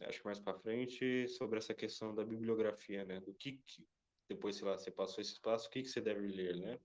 acho 0.02 0.20
que 0.20 0.26
mais 0.26 0.40
para 0.40 0.58
frente, 0.60 1.28
sobre 1.28 1.58
essa 1.58 1.74
questão 1.74 2.14
da 2.14 2.24
bibliografia, 2.24 3.04
né? 3.06 3.20
Do 3.20 3.34
que, 3.34 3.62
que 3.66 3.88
depois, 4.30 4.58
sei 4.58 4.68
lá, 4.68 4.78
você 4.78 4.92
passou 4.92 5.22
esse 5.22 5.34
espaço, 5.34 5.68
o 5.68 5.72
que, 5.72 5.82
que 5.82 5.90
você 5.90 6.02
deve 6.02 6.28
ler, 6.28 6.58
né? 6.58 6.80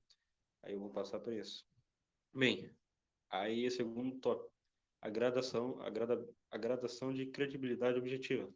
Aí 0.62 0.74
eu 0.74 0.80
vou 0.80 0.90
passar 0.90 1.20
para 1.20 1.34
isso. 1.34 1.66
Bem, 2.32 2.74
aí 3.28 3.70
segundo 3.70 4.18
tópico, 4.20 4.52
a 5.00 5.10
gradação, 5.10 5.80
a, 5.82 5.90
grada, 5.90 6.28
a 6.50 6.56
gradação 6.56 7.12
de 7.12 7.26
credibilidade 7.26 7.98
objetiva. 7.98 8.52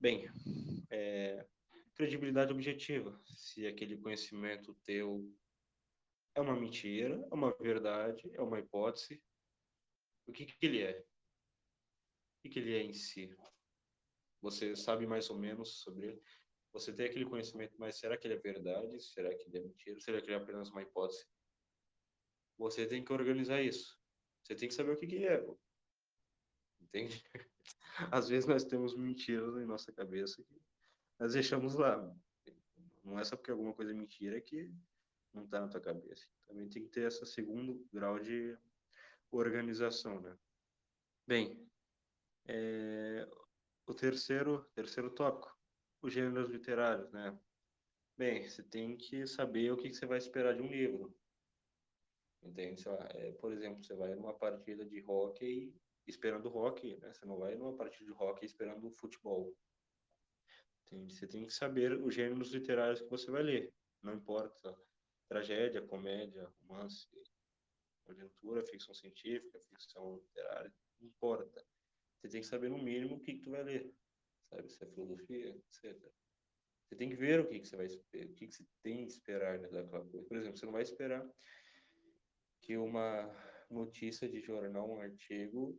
Bem, 0.00 0.26
é, 0.90 1.46
credibilidade 1.94 2.52
objetiva, 2.52 3.20
se 3.24 3.66
aquele 3.66 3.96
conhecimento 3.96 4.74
teu 4.84 5.32
é 6.34 6.40
uma 6.40 6.58
mentira, 6.58 7.26
é 7.30 7.34
uma 7.34 7.56
verdade, 7.56 8.28
é 8.34 8.40
uma 8.40 8.58
hipótese. 8.58 9.22
O 10.26 10.32
que, 10.32 10.46
que 10.46 10.66
ele 10.66 10.82
é? 10.82 11.04
Que, 12.44 12.50
que 12.50 12.58
ele 12.58 12.74
é 12.74 12.82
em 12.82 12.92
si? 12.92 13.34
Você 14.42 14.76
sabe 14.76 15.06
mais 15.06 15.30
ou 15.30 15.38
menos 15.38 15.80
sobre 15.80 16.08
ele? 16.08 16.22
Você 16.74 16.92
tem 16.92 17.06
aquele 17.06 17.24
conhecimento, 17.24 17.74
mas 17.78 17.96
será 17.96 18.18
que 18.18 18.26
ele 18.26 18.34
é 18.34 18.38
verdade? 18.38 19.00
Será 19.00 19.34
que 19.34 19.48
ele 19.48 19.56
é 19.56 19.60
mentira? 19.62 19.98
Será 19.98 20.20
que 20.20 20.26
ele 20.26 20.34
é 20.34 20.36
apenas 20.36 20.68
uma 20.68 20.82
hipótese? 20.82 21.26
Você 22.58 22.86
tem 22.86 23.02
que 23.02 23.14
organizar 23.14 23.62
isso. 23.62 23.98
Você 24.42 24.54
tem 24.54 24.68
que 24.68 24.74
saber 24.74 24.90
o 24.92 24.96
que, 24.98 25.06
que 25.06 25.14
ele 25.14 25.26
é. 25.26 25.42
Entende? 26.82 27.24
Às 28.12 28.28
vezes 28.28 28.46
nós 28.46 28.62
temos 28.62 28.94
mentiras 28.94 29.56
em 29.56 29.64
nossa 29.64 29.90
cabeça 29.90 30.42
que 30.42 30.60
nós 31.18 31.32
deixamos 31.32 31.74
lá. 31.76 32.14
Não 33.02 33.18
é 33.18 33.24
só 33.24 33.36
porque 33.36 33.52
alguma 33.52 33.72
coisa 33.72 33.92
é 33.92 33.94
mentira 33.94 34.38
que 34.38 34.70
não 35.32 35.44
está 35.44 35.60
na 35.60 35.68
tua 35.68 35.80
cabeça. 35.80 36.28
Também 36.46 36.68
tem 36.68 36.82
que 36.82 36.90
ter 36.90 37.08
esse 37.08 37.24
segundo 37.24 37.88
grau 37.90 38.18
de 38.18 38.54
organização, 39.30 40.20
né? 40.20 40.36
Bem, 41.26 41.66
é, 42.46 43.28
o 43.86 43.94
terceiro, 43.94 44.64
terceiro 44.74 45.10
tópico, 45.10 45.56
os 46.02 46.12
gêneros 46.12 46.50
literários, 46.50 47.10
né? 47.10 47.38
Bem, 48.16 48.48
você 48.48 48.62
tem 48.62 48.96
que 48.96 49.26
saber 49.26 49.72
o 49.72 49.76
que, 49.76 49.92
você 49.92 50.06
vai 50.06 50.18
esperar 50.18 50.54
de 50.54 50.62
um 50.62 50.70
livro. 50.70 51.14
Entende? 52.42 52.86
Lá, 52.88 53.08
é, 53.10 53.32
por 53.32 53.52
exemplo, 53.52 53.82
você 53.82 53.94
vai 53.94 54.14
numa 54.14 54.34
partida 54.34 54.84
de 54.84 55.02
hockey 55.02 55.74
esperando 56.06 56.54
hockey, 56.54 56.96
né? 56.98 57.12
Você 57.12 57.24
não 57.24 57.38
vai 57.38 57.54
numa 57.54 57.76
partida 57.76 58.04
de 58.04 58.12
hockey 58.12 58.44
esperando 58.44 58.90
futebol. 58.90 59.56
Entende? 60.86 61.14
Você 61.14 61.26
tem 61.26 61.46
que 61.46 61.52
saber 61.52 61.92
os 62.00 62.14
gêneros 62.14 62.52
literários 62.52 63.00
que 63.00 63.08
você 63.08 63.30
vai 63.30 63.42
ler. 63.42 63.72
Não 64.02 64.14
importa 64.14 64.76
tragédia, 65.28 65.82
comédia, 65.82 66.52
romance, 66.60 67.08
aventura, 68.06 68.64
ficção 68.66 68.94
científica, 68.94 69.58
ficção 69.70 70.16
literária, 70.16 70.72
não 71.00 71.08
importa. 71.08 71.64
Você 72.24 72.30
tem 72.30 72.40
que 72.40 72.46
saber 72.46 72.70
no 72.70 72.82
mínimo 72.82 73.16
o 73.16 73.20
que, 73.20 73.34
que 73.34 73.42
tu 73.42 73.50
vai 73.50 73.62
ler, 73.62 73.94
sabe? 74.48 74.66
Se 74.70 74.82
é 74.82 74.86
filosofia, 74.86 75.50
etc. 75.50 76.10
Você 76.86 76.96
tem 76.96 77.10
que 77.10 77.16
ver 77.16 77.40
o 77.40 77.46
que, 77.46 77.60
que 77.60 77.68
você 77.68 77.76
vai 77.76 77.86
o 77.86 78.34
que, 78.34 78.46
que 78.46 78.54
você 78.54 78.64
tem 78.82 79.04
que 79.04 79.12
esperar 79.12 79.58
daquela 79.58 79.86
coisa. 79.86 80.26
Por 80.26 80.38
exemplo, 80.38 80.56
você 80.56 80.64
não 80.64 80.72
vai 80.72 80.82
esperar 80.82 81.30
que 82.62 82.78
uma 82.78 83.30
notícia 83.70 84.26
de 84.26 84.40
jornal, 84.40 84.90
um 84.90 85.00
artigo, 85.00 85.78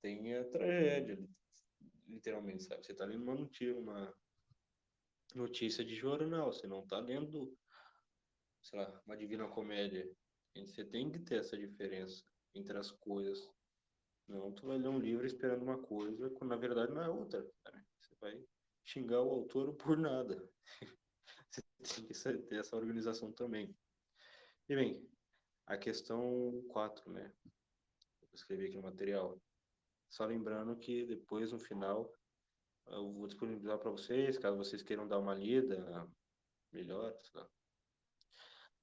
tenha 0.00 0.44
tragédia, 0.44 1.18
literalmente, 2.06 2.62
sabe? 2.62 2.86
Você 2.86 2.92
está 2.92 3.04
lendo 3.04 3.24
uma 3.24 3.34
notícia, 3.34 3.76
uma 3.76 4.14
notícia 5.34 5.84
de 5.84 5.96
jornal, 5.96 6.52
você 6.52 6.68
não 6.68 6.84
está 6.84 7.00
lendo, 7.00 7.52
sei 8.62 8.78
lá, 8.78 9.02
uma 9.04 9.16
Divina 9.16 9.48
Comédia. 9.48 10.08
Você 10.54 10.84
tem 10.84 11.10
que 11.10 11.18
ter 11.18 11.40
essa 11.40 11.58
diferença 11.58 12.24
entre 12.54 12.78
as 12.78 12.92
coisas. 12.92 13.57
Não, 14.28 14.52
tu 14.52 14.66
vai 14.66 14.76
ler 14.76 14.88
um 14.88 14.98
livro 14.98 15.26
esperando 15.26 15.62
uma 15.62 15.78
coisa, 15.78 16.28
quando 16.30 16.50
na 16.50 16.56
verdade 16.56 16.92
não 16.92 17.02
é 17.02 17.08
outra. 17.08 17.42
Cara. 17.64 17.86
Você 17.98 18.14
vai 18.20 18.44
xingar 18.84 19.22
o 19.22 19.30
autor 19.30 19.74
por 19.74 19.96
nada. 19.96 20.46
Você 21.80 22.02
tem 22.02 22.42
que 22.42 22.48
ter 22.48 22.60
essa 22.60 22.76
organização 22.76 23.32
também. 23.32 23.74
E 24.68 24.76
bem, 24.76 25.08
a 25.66 25.78
questão 25.78 26.62
4, 26.68 27.10
né? 27.10 27.32
Eu 28.20 28.28
escrevi 28.34 28.66
aqui 28.66 28.76
no 28.76 28.82
material. 28.82 29.40
Só 30.10 30.26
lembrando 30.26 30.76
que 30.76 31.06
depois, 31.06 31.52
no 31.52 31.58
final, 31.58 32.12
eu 32.86 33.12
vou 33.12 33.26
disponibilizar 33.26 33.78
para 33.78 33.90
vocês, 33.90 34.38
caso 34.38 34.56
vocês 34.56 34.82
queiram 34.82 35.08
dar 35.08 35.18
uma 35.18 35.34
lida 35.34 36.06
melhor. 36.72 37.16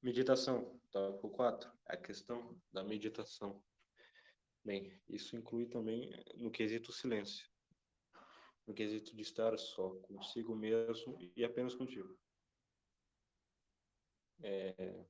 Meditação, 0.02 0.80
tópico 0.92 1.30
4, 1.30 1.72
a 1.86 1.98
questão 1.98 2.60
da 2.72 2.84
meditação. 2.84 3.64
Bem, 4.66 5.00
isso 5.08 5.38
inclui 5.38 5.68
também 5.68 6.12
no 6.36 6.52
quesito 6.52 6.92
silêncio, 6.92 7.48
no 8.68 8.74
quesito 8.74 9.16
de 9.16 9.22
estar 9.22 9.58
só 9.58 9.92
consigo 10.02 10.56
mesmo 10.56 11.18
e 11.36 11.46
apenas 11.46 11.76
contigo. 11.76 12.18
É... 14.42 15.06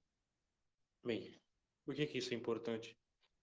Bem, 1.03 1.41
por 1.83 1.95
que, 1.95 2.05
que 2.05 2.17
isso 2.17 2.33
é 2.33 2.37
importante? 2.37 2.95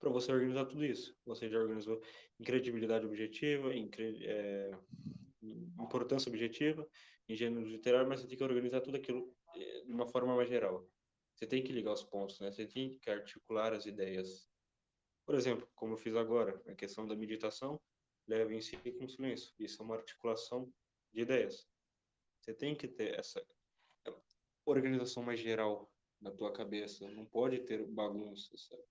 para 0.02 0.10
você 0.10 0.32
organizar 0.32 0.66
tudo 0.66 0.84
isso. 0.84 1.16
Você 1.24 1.48
já 1.48 1.60
organizou 1.60 2.02
incredibilidade 2.40 3.06
objetiva, 3.06 3.72
incre, 3.72 4.26
é, 4.26 4.70
importância 5.78 6.28
objetiva, 6.28 6.84
em 7.28 7.36
gênero 7.36 7.64
literário, 7.64 8.08
mas 8.08 8.20
você 8.20 8.26
tem 8.26 8.36
que 8.36 8.42
organizar 8.42 8.80
tudo 8.80 8.96
aquilo 8.96 9.32
é, 9.54 9.84
de 9.84 9.92
uma 9.92 10.08
forma 10.08 10.34
mais 10.34 10.48
geral. 10.48 10.84
Você 11.36 11.46
tem 11.46 11.62
que 11.62 11.72
ligar 11.72 11.92
os 11.92 12.02
pontos, 12.02 12.40
né? 12.40 12.50
Você 12.50 12.66
tem 12.66 12.98
que 12.98 13.08
articular 13.08 13.72
as 13.72 13.86
ideias. 13.86 14.50
Por 15.24 15.34
exemplo, 15.34 15.68
como 15.74 15.94
eu 15.94 15.98
fiz 15.98 16.14
agora, 16.14 16.60
a 16.66 16.74
questão 16.74 17.06
da 17.06 17.14
meditação 17.14 17.80
leva 18.26 18.52
em 18.52 18.60
si 18.60 18.76
com 18.98 19.08
silêncio. 19.08 19.54
Isso 19.58 19.80
é 19.82 19.84
uma 19.84 19.96
articulação 19.96 20.72
de 21.12 21.22
ideias. 21.22 21.68
Você 22.40 22.52
tem 22.52 22.74
que 22.74 22.88
ter 22.88 23.18
essa 23.18 23.44
organização 24.64 25.22
mais 25.22 25.40
geral 25.40 25.92
na 26.20 26.30
tua 26.30 26.52
cabeça. 26.52 27.08
Não 27.10 27.24
pode 27.24 27.60
ter 27.60 27.86
bagunça, 27.86 28.56
sabe? 28.56 28.82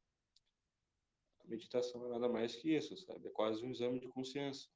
meditação 1.52 2.06
é 2.06 2.10
nada 2.10 2.30
mais 2.30 2.56
que 2.56 2.76
isso, 2.76 2.96
sabe? 2.98 3.28
É 3.28 3.32
quase 3.32 3.64
um 3.64 3.72
exame 3.72 4.00
de 4.00 4.08
consciência, 4.08 4.70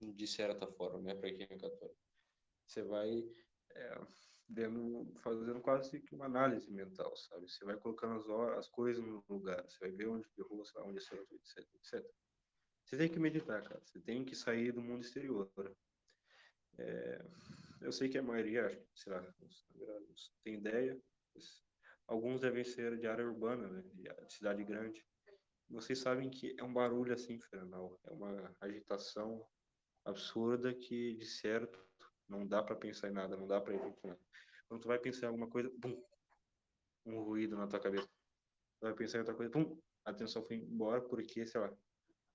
de 0.00 0.26
certa 0.26 0.66
forma, 0.66 1.00
né, 1.00 1.14
para 1.14 1.32
quem 1.32 1.42
é 1.42 1.58
católico. 1.58 1.98
Você 2.66 2.82
vai 2.82 3.28
é, 3.70 4.00
fazendo 5.20 5.60
quase 5.60 6.00
que 6.00 6.14
uma 6.14 6.26
análise 6.26 6.70
mental, 6.70 7.16
sabe? 7.16 7.48
Você 7.48 7.64
vai 7.64 7.76
colocando 7.76 8.16
as, 8.16 8.58
as 8.58 8.68
coisas 8.68 9.04
no 9.04 9.24
lugar, 9.28 9.62
você 9.62 9.78
vai 9.80 9.90
ver 9.90 10.08
onde 10.08 10.28
errou, 10.38 10.62
onde 10.84 10.98
acertou, 10.98 11.38
etc, 11.38 11.58
etc. 11.74 12.10
Você 12.84 12.96
tem 12.96 13.08
que 13.08 13.18
meditar, 13.18 13.62
cara. 13.62 13.80
Você 13.84 14.00
tem 14.00 14.24
que 14.24 14.34
sair 14.34 14.72
do 14.72 14.82
mundo 14.82 15.02
exterior. 15.02 15.50
É, 16.78 17.24
eu 17.82 17.92
sei 17.92 18.08
que 18.08 18.18
a 18.18 18.22
maioria, 18.22 18.84
sei 18.94 19.12
lá, 19.12 19.34
tem 20.42 20.54
ideia. 20.54 21.00
Alguns 22.06 22.40
devem 22.40 22.64
ser 22.64 22.98
de 22.98 23.06
área 23.06 23.24
urbana, 23.24 23.68
né, 23.68 23.82
de 23.94 24.32
cidade 24.32 24.64
grande 24.64 25.04
vocês 25.70 26.00
sabem 26.00 26.28
que 26.28 26.54
é 26.58 26.64
um 26.64 26.72
barulho 26.72 27.14
assim 27.14 27.34
infernal, 27.34 27.98
é 28.04 28.10
uma 28.10 28.54
agitação 28.60 29.46
absurda 30.04 30.74
que, 30.74 31.14
de 31.14 31.24
certo, 31.24 31.78
não 32.28 32.46
dá 32.46 32.62
para 32.62 32.74
pensar 32.74 33.08
em 33.08 33.12
nada, 33.12 33.36
não 33.36 33.46
dá 33.46 33.60
para 33.60 33.74
imaginar. 33.74 34.18
Quando 34.70 34.82
tu 34.82 34.86
vai 34.88 35.00
pensar 35.00 35.26
em 35.26 35.30
alguma 35.30 35.50
coisa, 35.50 35.68
pum, 35.82 36.00
um 37.04 37.24
ruído 37.24 37.56
na 37.56 37.66
tua 37.66 37.80
cabeça. 37.80 38.06
Tu 38.06 38.86
vai 38.86 38.94
pensar 38.94 39.18
em 39.18 39.22
outra 39.22 39.34
coisa, 39.34 39.50
pum, 39.50 39.76
a 40.04 40.12
atenção 40.12 40.44
foi 40.44 40.58
embora 40.58 41.02
porque, 41.02 41.44
sei 41.44 41.60
lá, 41.60 41.76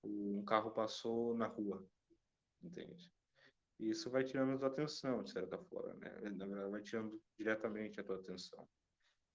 um 0.04 0.44
carro 0.44 0.70
passou 0.70 1.34
na 1.34 1.46
rua, 1.46 1.88
entende? 2.62 3.10
Isso 3.80 4.10
vai 4.10 4.22
tirando 4.22 4.52
a 4.52 4.58
tua 4.58 4.68
atenção, 4.68 5.22
de 5.22 5.30
certa 5.30 5.56
forma, 5.56 5.94
né? 5.94 6.10
Na 6.36 6.44
verdade, 6.44 6.70
vai 6.70 6.82
tirando 6.82 7.18
diretamente 7.38 7.98
a 7.98 8.04
tua 8.04 8.16
atenção. 8.16 8.68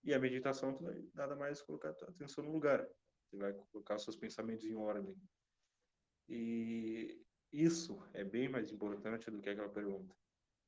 E 0.04 0.14
a 0.14 0.20
meditação, 0.20 0.76
tu 0.76 0.84
vai 0.84 1.04
nada 1.16 1.36
mais 1.36 1.60
colocar 1.60 1.90
a 1.90 1.94
tua 1.94 2.10
atenção 2.10 2.44
no 2.44 2.52
lugar. 2.52 2.88
Você 3.26 3.38
vai 3.38 3.52
colocar 3.72 3.98
seus 3.98 4.16
pensamentos 4.16 4.64
em 4.66 4.76
ordem. 4.76 5.20
E 6.30 7.20
isso 7.52 8.08
é 8.14 8.24
bem 8.24 8.48
mais 8.48 8.72
importante 8.72 9.32
do 9.32 9.42
que 9.42 9.50
aquela 9.50 9.70
pergunta. 9.70 10.21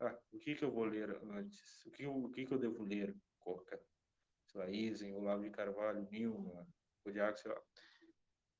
Ah, 0.03 0.19
o 0.33 0.39
que, 0.39 0.55
que 0.55 0.65
eu 0.65 0.71
vou 0.71 0.83
ler 0.83 1.09
antes? 1.31 1.85
O 1.85 1.91
que, 1.91 2.05
o 2.05 2.29
que, 2.29 2.45
que 2.45 2.53
eu 2.53 2.59
devo 2.59 2.83
ler? 2.83 3.15
Coca, 3.39 3.81
sei 4.47 4.59
lá, 4.59 4.69
Isen, 4.69 5.15
Olavo 5.15 5.43
de 5.43 5.49
Carvalho, 5.49 6.07
Nilma, 6.11 6.67
Kodiak, 7.03 7.39
sei 7.39 7.51
lá. 7.51 7.61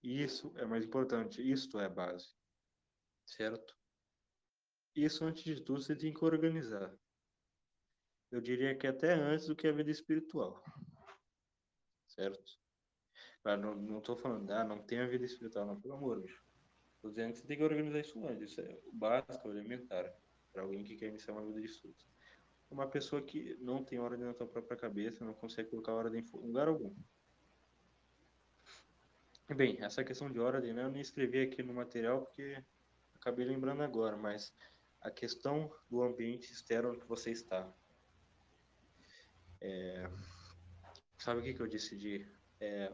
Isso 0.02 0.54
é 0.58 0.66
mais 0.66 0.86
importante. 0.86 1.42
Isto 1.42 1.80
é 1.80 1.86
a 1.86 1.90
base. 1.90 2.28
Certo? 3.26 3.78
Isso, 4.96 5.26
antes 5.26 5.44
de 5.44 5.62
tudo, 5.62 5.82
você 5.82 5.96
tem 5.96 6.14
que 6.14 6.24
organizar. 6.24 6.96
Eu 8.32 8.40
diria 8.42 8.76
que 8.76 8.88
até 8.88 9.14
antes 9.14 9.48
do 9.48 9.56
que 9.56 9.68
a 9.68 9.72
vida 9.72 9.92
espiritual. 9.92 10.64
Certo? 12.08 12.60
não, 13.46 13.76
não 13.76 14.02
tô 14.02 14.16
falando, 14.16 14.50
ah, 14.52 14.64
não 14.64 14.82
tem 14.82 15.00
a 15.00 15.08
vida 15.08 15.26
espiritual, 15.26 15.66
não, 15.66 15.82
pelo 15.82 15.96
amor. 15.96 16.24
Tô 17.02 17.10
dizendo 17.10 17.34
que 17.34 17.40
você 17.40 17.48
tem 17.48 17.58
que 17.58 17.64
organizar 17.64 18.00
isso 18.00 18.26
antes. 18.26 18.52
Isso 18.52 18.62
é 18.62 18.80
o 18.86 18.94
básico, 18.94 19.50
elementar, 19.50 20.06
para 20.54 20.62
alguém 20.62 20.84
que 20.84 20.96
quer 20.96 21.08
iniciar 21.08 21.34
uma 21.34 21.46
vida 21.46 21.60
de 21.60 21.66
estudos. 21.66 22.08
Uma 22.70 22.88
pessoa 22.88 23.22
que 23.22 23.58
não 23.60 23.84
tem 23.84 24.00
ordem 24.00 24.26
na 24.26 24.34
sua 24.34 24.48
própria 24.48 24.78
cabeça, 24.78 25.26
não 25.26 25.34
consegue 25.34 25.70
colocar 25.70 25.94
ordem 25.94 26.22
em 26.22 26.48
lugar 26.48 26.68
algum. 26.68 26.96
Bem, 29.56 29.78
essa 29.84 30.04
questão 30.04 30.32
de 30.32 30.40
ordem, 30.40 30.74
né, 30.74 30.84
eu 30.84 30.90
nem 30.90 31.02
escrevi 31.02 31.42
aqui 31.42 31.62
no 31.62 31.74
material 31.74 32.22
porque 32.22 32.64
acabei 33.16 33.46
lembrando 33.46 33.84
agora, 33.84 34.16
mas 34.16 34.56
a 35.02 35.12
questão 35.12 35.72
do 35.90 36.02
ambiente 36.02 36.52
externo 36.52 36.98
que 36.98 37.08
você 37.08 37.32
está. 37.32 37.72
É, 39.60 40.10
sabe 41.18 41.42
o 41.42 41.44
que, 41.44 41.54
que 41.54 41.62
eu 41.62 41.68
disse 41.68 41.98
de 41.98 42.26
é, 42.60 42.92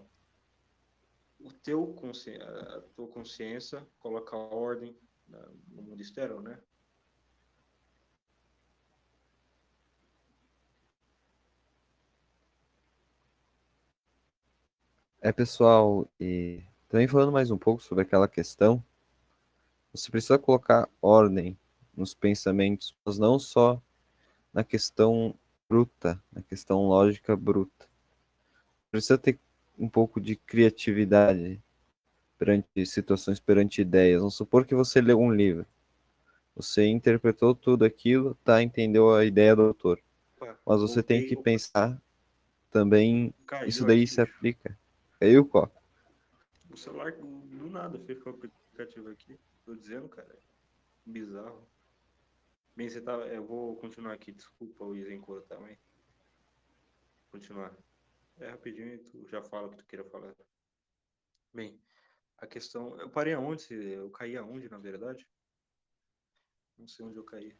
o 1.39 1.51
teu 1.53 1.93
consci... 1.93 2.35
a 2.35 2.81
tua 2.95 3.07
consciência 3.07 3.87
coloca 3.97 4.35
ordem 4.35 4.97
no 5.67 5.81
mundo 5.81 6.01
externo, 6.01 6.41
né? 6.41 6.61
É, 15.21 15.33
pessoal, 15.33 16.07
e 16.17 16.61
também 16.87 17.05
falando 17.05 17.33
mais 17.33 17.51
um 17.51 17.57
pouco 17.57 17.83
sobre 17.83 18.03
aquela 18.03 18.25
questão, 18.25 18.81
você 19.93 20.09
precisa 20.09 20.39
colocar 20.39 20.87
ordem 21.01 21.57
nos 21.93 22.13
pensamentos, 22.13 22.95
mas 23.03 23.19
não 23.19 23.37
só 23.37 23.81
na 24.53 24.63
questão 24.63 25.35
bruta, 25.67 26.17
na 26.31 26.41
questão 26.41 26.87
lógica 26.87 27.35
bruta. 27.35 27.85
Precisa 28.89 29.17
ter 29.17 29.37
um 29.77 29.89
pouco 29.89 30.21
de 30.21 30.37
criatividade 30.37 31.61
perante 32.37 32.85
situações, 32.85 33.41
perante 33.41 33.81
ideias. 33.81 34.19
Vamos 34.19 34.35
supor 34.35 34.65
que 34.65 34.73
você 34.73 35.01
leu 35.01 35.19
um 35.19 35.33
livro. 35.33 35.65
Você 36.55 36.87
interpretou 36.87 37.53
tudo 37.53 37.83
aquilo, 37.83 38.35
tá? 38.45 38.63
Entendeu 38.63 39.13
a 39.13 39.25
ideia 39.25 39.53
do 39.53 39.63
autor. 39.63 39.99
Mas 40.65 40.79
você 40.79 41.03
tem 41.03 41.27
que 41.27 41.35
pensar 41.35 42.01
também, 42.71 43.33
isso 43.67 43.85
daí 43.85 44.07
se 44.07 44.21
aplica. 44.21 44.77
Caiu, 45.19 45.45
Coca? 45.45 45.77
O 46.69 46.77
celular 46.77 47.11
do 47.11 47.69
nada 47.69 47.99
fez 47.99 48.17
com 48.23 48.29
o 48.29 48.33
aplicativo 48.33 49.09
aqui. 49.09 49.37
Tô 49.65 49.75
dizendo, 49.75 50.07
cara. 50.07 50.39
Bizarro. 51.05 51.67
Bem, 52.73 52.89
você 52.89 53.01
tá. 53.01 53.11
Eu 53.27 53.45
vou 53.45 53.75
continuar 53.75 54.13
aqui, 54.13 54.31
desculpa 54.31 54.85
o 54.85 54.95
Isen 54.95 55.19
cortar, 55.19 55.59
mas. 55.59 55.77
Continuar. 57.31 57.75
É 58.37 58.49
rapidinho 58.49 58.93
e 58.93 58.97
tu 58.99 59.27
já 59.27 59.41
fala 59.41 59.67
o 59.67 59.71
que 59.71 59.77
tu 59.77 59.85
queira 59.85 60.05
falar. 60.05 60.33
Bem, 61.53 61.77
a 62.37 62.47
questão. 62.47 62.97
Eu 62.97 63.09
parei 63.09 63.33
aonde? 63.33 63.73
Eu 63.73 64.09
caí 64.11 64.37
aonde, 64.37 64.69
na 64.69 64.77
verdade? 64.77 65.27
Não 66.77 66.87
sei 66.87 67.05
onde 67.05 67.17
eu 67.17 67.25
caí. 67.25 67.53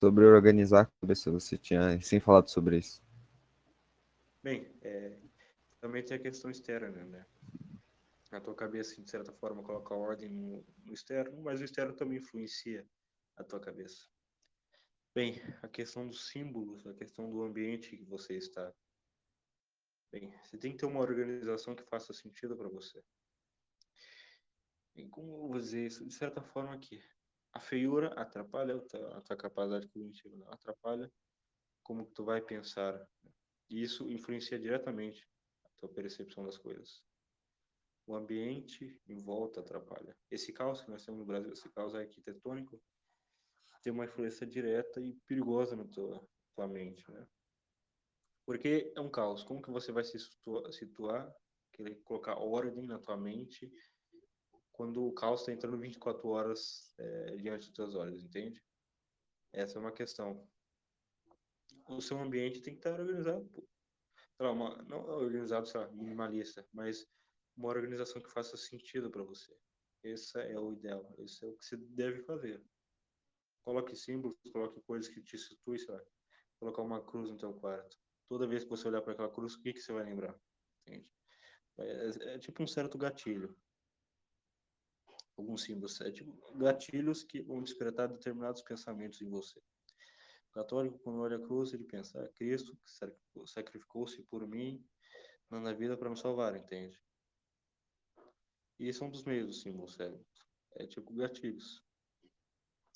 Sobre 0.00 0.24
organizar 0.24 0.80
a 0.80 1.00
cabeça, 1.00 1.30
você 1.30 1.56
tinha 1.56 2.00
sem 2.00 2.18
falado 2.18 2.48
sobre 2.48 2.78
isso. 2.78 3.00
Bem, 4.42 4.68
é, 4.80 5.16
também 5.82 6.04
tem 6.04 6.16
a 6.16 6.20
questão 6.20 6.48
externa, 6.48 7.04
né? 7.04 7.26
A 8.30 8.40
tua 8.40 8.54
cabeça, 8.54 9.02
de 9.02 9.10
certa 9.10 9.32
forma, 9.32 9.64
coloca 9.64 9.92
ordem 9.92 10.30
no, 10.30 10.64
no 10.86 10.94
externo, 10.94 11.42
mas 11.42 11.60
o 11.60 11.64
externo 11.64 11.92
também 11.92 12.18
influencia 12.18 12.88
a 13.36 13.42
tua 13.42 13.58
cabeça. 13.58 14.08
Bem, 15.12 15.42
a 15.60 15.66
questão 15.66 16.06
dos 16.06 16.28
símbolos, 16.28 16.86
a 16.86 16.94
questão 16.94 17.28
do 17.28 17.42
ambiente 17.42 17.96
que 17.96 18.04
você 18.04 18.36
está. 18.36 18.72
Bem, 20.12 20.32
você 20.44 20.56
tem 20.56 20.70
que 20.70 20.78
ter 20.78 20.86
uma 20.86 21.00
organização 21.00 21.74
que 21.74 21.82
faça 21.82 22.12
sentido 22.12 22.56
para 22.56 22.68
você. 22.68 23.02
E 24.94 25.08
como 25.08 25.32
eu 25.32 25.48
vou 25.48 25.58
dizer 25.58 25.84
isso? 25.84 26.06
De 26.06 26.14
certa 26.14 26.40
forma 26.40 26.72
aqui, 26.72 27.02
a 27.52 27.58
feiura 27.58 28.14
atrapalha 28.14 28.76
a 28.76 29.20
tua, 29.22 29.36
capacidade 29.36 29.88
cognitiva, 29.88 30.36
não 30.36 30.48
atrapalha 30.52 31.10
como 31.82 32.06
tu 32.06 32.24
vai 32.24 32.40
pensar. 32.40 33.04
E 33.68 33.82
isso 33.82 34.08
influencia 34.08 34.60
diretamente 34.60 35.31
tua 35.82 35.88
percepção 35.88 36.44
das 36.44 36.56
coisas. 36.56 37.02
O 38.06 38.14
ambiente 38.14 39.00
em 39.08 39.18
volta 39.18 39.60
atrapalha. 39.60 40.16
Esse 40.30 40.52
caos 40.52 40.80
que 40.80 40.90
nós 40.90 41.04
temos 41.04 41.20
no 41.20 41.26
Brasil, 41.26 41.52
esse 41.52 41.68
caos 41.70 41.94
arquitetônico, 41.94 42.80
tem 43.82 43.92
uma 43.92 44.04
influência 44.04 44.46
direta 44.46 45.00
e 45.00 45.14
perigosa 45.26 45.74
na 45.74 45.84
tua, 45.84 46.24
tua 46.54 46.68
mente, 46.68 47.08
né? 47.10 47.26
Porque 48.46 48.92
é 48.96 49.00
um 49.00 49.10
caos. 49.10 49.42
Como 49.42 49.62
que 49.62 49.70
você 49.70 49.90
vai 49.90 50.04
se 50.04 50.18
situar, 50.70 51.32
querer 51.72 51.96
colocar 52.02 52.38
ordem 52.38 52.86
na 52.86 52.98
tua 52.98 53.16
mente 53.16 53.72
quando 54.72 55.04
o 55.04 55.12
caos 55.12 55.40
está 55.40 55.52
entrando 55.52 55.78
24 55.78 56.28
horas 56.28 56.94
é, 56.98 57.36
diante 57.36 57.66
dos 57.66 57.74
teus 57.74 57.94
olhos, 57.94 58.24
entende? 58.24 58.62
Essa 59.52 59.78
é 59.78 59.80
uma 59.80 59.92
questão. 59.92 60.48
O 61.88 62.00
seu 62.00 62.18
ambiente 62.18 62.60
tem 62.60 62.74
que 62.74 62.80
estar 62.80 62.98
organizado. 62.98 63.68
Lá, 64.42 64.50
uma, 64.50 64.82
não 64.82 65.04
organizado, 65.08 65.66
sei 65.66 65.80
lá, 65.80 65.88
minimalista, 65.92 66.66
mas 66.72 67.06
uma 67.56 67.68
organização 67.68 68.20
que 68.20 68.30
faça 68.30 68.56
sentido 68.56 69.10
para 69.10 69.22
você. 69.22 69.56
Esse 70.02 70.38
é 70.40 70.58
o 70.58 70.72
ideal. 70.72 71.14
Esse 71.18 71.44
é 71.44 71.48
o 71.48 71.56
que 71.56 71.64
você 71.64 71.76
deve 71.76 72.22
fazer. 72.22 72.62
Coloque 73.64 73.94
símbolos, 73.94 74.36
coloque 74.52 74.80
coisas 74.82 75.12
que 75.12 75.22
te 75.22 75.38
situem, 75.38 75.78
sei 75.78 75.94
lá. 75.94 76.02
Colocar 76.58 76.82
uma 76.82 77.04
cruz 77.04 77.30
no 77.30 77.36
teu 77.36 77.52
quarto. 77.54 77.96
Toda 78.28 78.46
vez 78.46 78.64
que 78.64 78.70
você 78.70 78.88
olhar 78.88 79.02
para 79.02 79.12
aquela 79.12 79.30
cruz, 79.30 79.54
o 79.54 79.60
que, 79.60 79.72
que 79.72 79.80
você 79.80 79.92
vai 79.92 80.04
lembrar? 80.04 80.36
Entende? 80.86 81.08
É, 81.78 81.84
é, 81.84 82.34
é 82.34 82.38
tipo 82.38 82.62
um 82.62 82.66
certo 82.66 82.98
gatilho 82.98 83.56
alguns 85.36 85.64
símbolos, 85.64 86.00
é 86.00 86.10
tipo 86.10 86.32
gatilhos 86.56 87.22
que 87.24 87.42
vão 87.42 87.62
despertar 87.62 88.08
determinados 88.08 88.62
pensamentos 88.62 89.20
em 89.20 89.28
você. 89.28 89.60
Católico, 90.52 90.98
quando 90.98 91.20
olha 91.20 91.36
a 91.36 91.40
cruz, 91.40 91.72
ele 91.72 91.84
pensa, 91.84 92.22
ah, 92.22 92.28
Cristo 92.34 92.78
sacrificou-se 93.46 94.22
por 94.24 94.46
mim 94.46 94.84
na 95.50 95.72
vida 95.72 95.96
para 95.96 96.10
me 96.10 96.16
salvar, 96.16 96.54
entende? 96.56 96.98
E 98.78 98.88
esse 98.88 99.02
é 99.02 99.06
um 99.06 99.10
dos 99.10 99.24
meios 99.24 99.46
do 99.48 99.52
símbolo 99.52 99.88
cérebro. 99.88 100.24
É 100.76 100.86
tipo 100.86 101.12
gatilhos. 101.14 101.82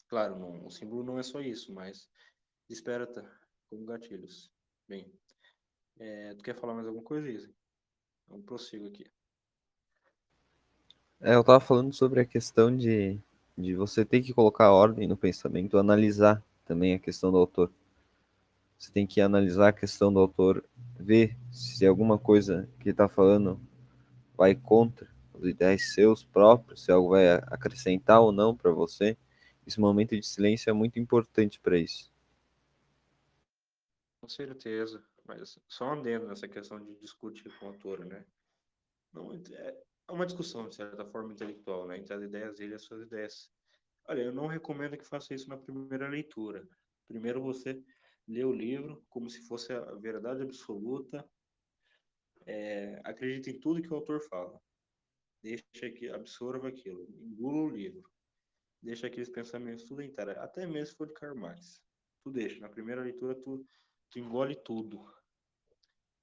Claro, 0.09 0.39
não, 0.39 0.67
o 0.67 0.71
símbolo 0.71 1.03
não 1.03 1.19
é 1.19 1.23
só 1.23 1.41
isso, 1.41 1.73
mas 1.73 2.09
desperta 2.69 3.23
como 3.69 3.85
gatilhos. 3.85 4.51
Bem, 4.89 5.13
é, 5.99 6.35
tu 6.35 6.43
quer 6.43 6.55
falar 6.55 6.75
mais 6.75 6.87
alguma 6.87 7.05
coisa, 7.05 7.29
Isa? 7.29 7.53
Então 8.25 8.43
prossigo 8.43 8.87
aqui. 8.87 9.05
É, 11.21 11.35
eu 11.35 11.45
tava 11.45 11.61
falando 11.61 11.93
sobre 11.93 12.21
a 12.21 12.27
questão 12.27 12.75
de, 12.77 13.19
de 13.57 13.75
você 13.75 14.05
ter 14.05 14.23
que 14.23 14.35
colocar 14.35 14.73
ordem 14.73 15.09
no 15.09 15.17
pensamento, 15.17 15.79
analisar 15.79 16.45
também 16.67 16.95
a 16.95 16.99
questão 16.99 17.31
do 17.31 17.39
autor. 17.39 17.73
Você 18.79 18.93
tem 18.93 19.07
que 19.07 19.21
analisar 19.21 19.69
a 19.69 19.73
questão 19.73 20.13
do 20.13 20.19
autor, 20.19 20.63
ver 20.99 21.37
se 21.51 21.87
alguma 21.87 22.19
coisa 22.19 22.69
que 22.79 22.85
ele 22.85 22.91
está 22.91 23.09
falando 23.09 23.59
vai 24.37 24.55
contra 24.55 25.09
os 25.33 25.47
ideais 25.49 25.95
seus 25.95 26.25
próprios, 26.25 26.85
se 26.85 26.93
algo 26.93 27.11
vai 27.11 27.31
acrescentar 27.31 28.21
ou 28.21 28.33
não 28.33 28.55
para 28.55 28.71
você. 28.71 29.17
Esse 29.67 29.81
momento 29.81 30.15
de 30.15 30.27
silêncio 30.27 30.69
é 30.69 30.73
muito 30.73 30.99
importante 30.99 31.59
para 31.59 31.79
isso. 31.79 32.13
Com 34.21 34.29
certeza, 34.29 35.03
mas 35.25 35.59
só 35.69 35.93
andando 35.93 36.27
nessa 36.27 36.47
questão 36.47 36.79
de 36.79 36.95
discutir 36.97 37.51
com 37.59 37.67
o 37.67 37.69
autor, 37.69 38.05
né? 38.05 38.25
Não, 39.13 39.33
é, 39.33 39.83
é 40.09 40.13
uma 40.13 40.27
discussão, 40.27 40.69
de 40.69 40.75
certa 40.75 41.05
forma, 41.05 41.33
intelectual, 41.33 41.87
né? 41.87 41.99
Entre 41.99 42.13
as 42.13 42.23
ideias 42.23 42.57
dele 42.57 42.73
e 42.73 42.75
as 42.75 42.83
suas 42.83 43.03
ideias. 43.03 43.51
Olha, 44.09 44.23
eu 44.23 44.33
não 44.33 44.47
recomendo 44.47 44.97
que 44.97 45.05
faça 45.05 45.35
isso 45.35 45.49
na 45.49 45.57
primeira 45.57 46.09
leitura. 46.09 46.67
Primeiro 47.09 47.43
você 47.43 47.83
lê 48.27 48.45
o 48.45 48.53
livro 48.53 49.05
como 49.09 49.29
se 49.29 49.43
fosse 49.43 49.73
a 49.73 49.81
verdade 49.97 50.43
absoluta. 50.43 51.29
É, 52.47 53.01
acredite 53.05 53.51
em 53.51 53.59
tudo 53.59 53.83
que 53.83 53.93
o 53.93 53.97
autor 53.97 54.21
fala. 54.29 54.61
Deixa 55.43 55.91
que 55.95 56.09
absorva 56.09 56.69
aquilo. 56.69 57.09
Engula 57.21 57.65
o 57.65 57.69
livro. 57.69 58.09
Deixa 58.81 59.09
aqueles 59.09 59.29
pensamentos 59.29 59.85
tudo 59.85 60.03
inteiro. 60.03 60.39
Até 60.41 60.67
mesmo 60.67 60.87
se 60.87 60.97
for 60.97 61.09
de 61.09 61.15
Karl 61.15 61.37
Marx. 61.37 61.83
Tu 62.23 62.31
deixa. 62.31 62.61
Na 62.61 62.69
primeira 62.69 63.03
leitura 63.03 63.35
tu, 63.35 63.67
tu 64.11 64.19
engole 64.21 64.55
tudo. 64.55 65.05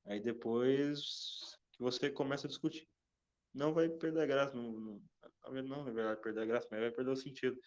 Aí 0.05 0.21
depois 0.21 1.57
que 1.71 1.81
você 1.81 2.09
começa 2.09 2.47
a 2.47 2.49
discutir 2.49 2.87
não 3.53 3.73
vai 3.73 3.87
perder 3.89 4.21
a 4.21 4.25
graça. 4.25 4.55
Não, 4.55 4.71
não, 4.71 5.01
não, 5.63 5.83
na 5.83 5.91
verdade, 5.91 6.21
perder 6.21 6.41
a 6.41 6.45
graça, 6.45 6.67
mas 6.71 6.79
vai 6.79 6.91
perder 6.91 7.11
o 7.11 7.15
sentido. 7.15 7.59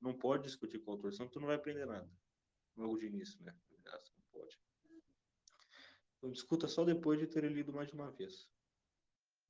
Não 0.00 0.16
pode 0.16 0.44
discutir 0.44 0.78
com 0.80 0.90
a 0.90 0.94
autor, 0.94 1.12
senão 1.12 1.28
tu 1.28 1.40
não 1.40 1.46
vai 1.46 1.56
aprender 1.56 1.86
nada. 1.86 2.08
Logo 2.76 2.96
de 2.96 3.06
início, 3.06 3.42
né? 3.42 3.54
Não 3.70 4.24
pode. 4.32 4.58
Então, 6.16 6.30
discuta 6.30 6.66
só 6.66 6.84
depois 6.84 7.18
de 7.18 7.26
ter 7.26 7.44
lido 7.50 7.72
mais 7.72 7.88
de 7.88 7.94
uma 7.94 8.10
vez. 8.10 8.48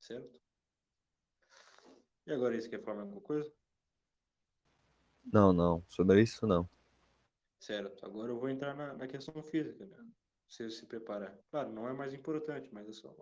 Certo? 0.00 0.40
E 2.26 2.32
agora, 2.32 2.60
você 2.60 2.68
quer 2.68 2.82
falar 2.82 3.02
alguma 3.02 3.20
coisa? 3.20 3.52
Não, 5.32 5.52
não. 5.52 5.84
Sobre 5.88 6.22
isso, 6.22 6.46
não. 6.46 6.68
Certo. 7.58 8.04
Agora 8.04 8.30
eu 8.30 8.38
vou 8.38 8.48
entrar 8.48 8.74
na, 8.74 8.94
na 8.94 9.06
questão 9.06 9.42
física, 9.42 9.86
né? 9.86 10.10
Você 10.48 10.68
se 10.68 10.86
preparar. 10.86 11.38
Claro, 11.50 11.72
não 11.72 11.88
é 11.88 11.92
mais 11.92 12.12
importante, 12.12 12.68
mas 12.72 12.88
é 12.88 12.92
só 12.92 13.14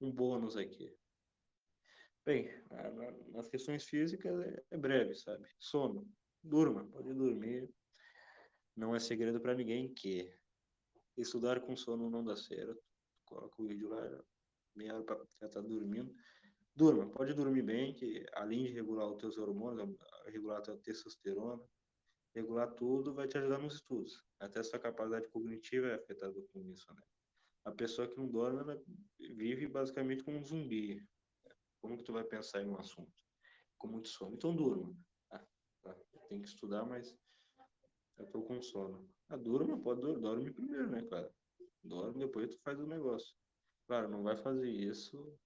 um 0.00 0.12
bônus 0.12 0.56
aqui. 0.56 0.94
Bem, 2.26 2.48
nas 3.32 3.48
questões 3.48 3.84
físicas 3.84 4.40
é, 4.40 4.64
é 4.70 4.76
breve, 4.78 5.14
sabe? 5.14 5.46
Sono. 5.58 6.08
Durma, 6.42 6.86
pode 6.86 7.12
dormir. 7.12 7.70
Não 8.74 8.94
é 8.94 8.98
segredo 8.98 9.40
para 9.40 9.54
ninguém 9.54 9.92
que 9.92 10.32
estudar 11.16 11.60
com 11.60 11.76
sono 11.76 12.10
não 12.10 12.24
dá 12.24 12.34
certo. 12.34 12.82
Coloca 13.26 13.62
o 13.62 13.66
vídeo 13.66 13.88
lá, 13.88 14.24
meia 14.74 14.94
hora 14.94 15.04
para 15.04 15.26
já 15.40 15.48
tá 15.48 15.60
dormindo. 15.60 16.14
Durma, 16.74 17.08
pode 17.08 17.34
dormir 17.34 17.62
bem, 17.62 17.94
que 17.94 18.26
além 18.32 18.64
de 18.64 18.72
regular 18.72 19.06
os 19.06 19.20
teus 19.20 19.38
hormônios, 19.38 19.96
regular 20.26 20.58
a 20.58 20.62
tua 20.62 20.76
testosterona, 20.78 21.62
regular 22.34 22.74
tudo, 22.74 23.14
vai 23.14 23.28
te 23.28 23.38
ajudar 23.38 23.58
nos 23.58 23.74
estudos. 23.74 24.20
Até 24.40 24.62
sua 24.62 24.78
capacidade 24.78 25.28
cognitiva 25.28 25.86
é 25.88 25.94
afetada 25.94 26.34
com 26.52 26.60
isso, 26.72 26.92
né? 26.92 27.02
A 27.64 27.70
pessoa 27.70 28.08
que 28.08 28.16
não 28.16 28.28
dorme, 28.28 28.60
ela 28.60 28.82
vive 29.18 29.66
basicamente 29.68 30.24
como 30.24 30.38
um 30.38 30.44
zumbi. 30.44 31.00
Como 31.84 31.98
que 31.98 32.02
tu 32.02 32.14
vai 32.14 32.24
pensar 32.24 32.62
em 32.62 32.66
um 32.66 32.78
assunto? 32.78 33.12
Com 33.76 33.88
muito 33.88 34.08
sono. 34.08 34.34
Então 34.34 34.56
durma. 34.56 34.96
Ah, 35.30 35.44
tá. 35.82 35.94
Tem 36.30 36.40
que 36.40 36.48
estudar, 36.48 36.82
mas 36.86 37.14
eu 38.16 38.24
tô 38.28 38.40
com 38.40 38.62
sono. 38.62 39.06
Ah, 39.28 39.36
durma, 39.36 39.78
pode 39.78 40.00
dormir. 40.00 40.22
Dorme 40.22 40.50
primeiro, 40.50 40.90
né, 40.90 41.02
cara? 41.02 41.30
Dorme, 41.82 42.20
depois 42.20 42.48
tu 42.48 42.58
faz 42.62 42.80
o 42.80 42.86
negócio. 42.86 43.36
Claro, 43.86 44.08
não 44.08 44.22
vai 44.22 44.34
fazer 44.34 44.70
isso 44.70 45.38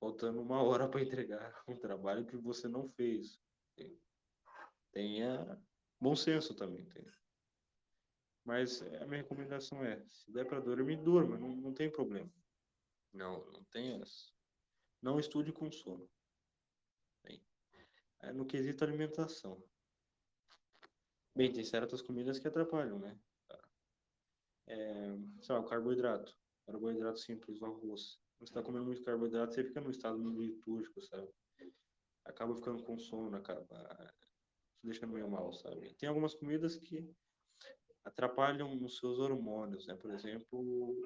faltando 0.00 0.42
uma 0.42 0.60
hora 0.64 0.88
para 0.88 1.00
entregar 1.00 1.62
um 1.68 1.76
trabalho 1.76 2.26
que 2.26 2.36
você 2.36 2.66
não 2.66 2.88
fez. 2.88 3.40
Tenha 4.90 5.62
bom 6.00 6.16
senso 6.16 6.56
também. 6.56 6.84
Tem. 6.86 7.06
Mas 8.44 8.82
a 8.82 9.06
minha 9.06 9.22
recomendação 9.22 9.84
é, 9.84 10.04
se 10.08 10.28
der 10.32 10.44
para 10.44 10.58
dormir, 10.58 10.96
durma, 10.96 11.38
não, 11.38 11.54
não 11.54 11.72
tem 11.72 11.88
problema. 11.88 12.32
Não, 13.12 13.46
não 13.52 13.62
tem 13.70 14.00
essa. 14.02 14.35
Não 15.06 15.20
estude 15.20 15.52
com 15.52 15.70
sono. 15.70 16.10
Bem, 17.22 17.40
é 18.22 18.32
no 18.32 18.44
quesito 18.44 18.82
alimentação. 18.82 19.62
Bem, 21.32 21.52
tem 21.52 21.62
certas 21.62 22.02
comidas 22.02 22.40
que 22.40 22.48
atrapalham, 22.48 22.98
né? 22.98 23.16
É, 24.66 25.16
sei 25.42 25.54
lá, 25.54 25.60
o 25.60 25.64
carboidrato. 25.64 26.36
Carboidrato 26.66 27.20
simples, 27.20 27.60
o 27.60 27.66
arroz. 27.66 28.18
Você 28.40 28.50
está 28.50 28.64
comendo 28.64 28.86
muito 28.86 29.04
carboidrato, 29.04 29.54
você 29.54 29.62
fica 29.62 29.80
no 29.80 29.92
estado 29.92 30.18
meio 30.18 30.42
litúrgico, 30.42 31.00
sabe? 31.00 31.32
Acaba 32.24 32.56
ficando 32.56 32.82
com 32.82 32.98
sono, 32.98 33.36
acaba 33.36 34.12
deixando 34.82 35.12
meio 35.12 35.30
mal, 35.30 35.52
sabe? 35.52 35.94
Tem 35.94 36.08
algumas 36.08 36.34
comidas 36.34 36.74
que 36.74 37.08
atrapalham 38.04 38.74
nos 38.74 38.98
seus 38.98 39.20
hormônios, 39.20 39.86
né? 39.86 39.94
Por 39.94 40.10
exemplo, 40.10 40.96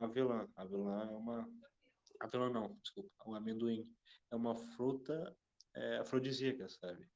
avelã. 0.00 0.48
Avelã 0.56 1.10
é 1.10 1.14
uma... 1.14 1.71
Avelã 2.22 2.48
não, 2.48 2.78
desculpa. 2.80 3.10
O 3.26 3.34
amendoim 3.34 3.84
é 4.30 4.36
uma 4.36 4.54
fruta 4.54 5.36
é, 5.74 5.98
afrodisíaca, 5.98 6.68
sabe? 6.68 7.10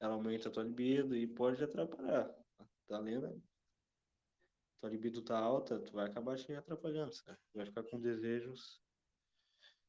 Ela 0.00 0.14
aumenta 0.14 0.48
a 0.48 0.52
tua 0.52 0.64
libido 0.64 1.16
e 1.16 1.28
pode 1.28 1.62
atrapalhar. 1.62 2.28
Tá 2.88 2.98
lendo? 2.98 3.40
Tua 4.80 4.90
libido 4.90 5.22
tá 5.22 5.38
alta, 5.38 5.78
tu 5.80 5.92
vai 5.92 6.06
acabar 6.06 6.36
te 6.36 6.52
atrapalhando, 6.52 7.12
sabe? 7.12 7.38
Tu 7.52 7.56
vai 7.56 7.66
ficar 7.66 7.84
com 7.84 8.00
desejos 8.00 8.82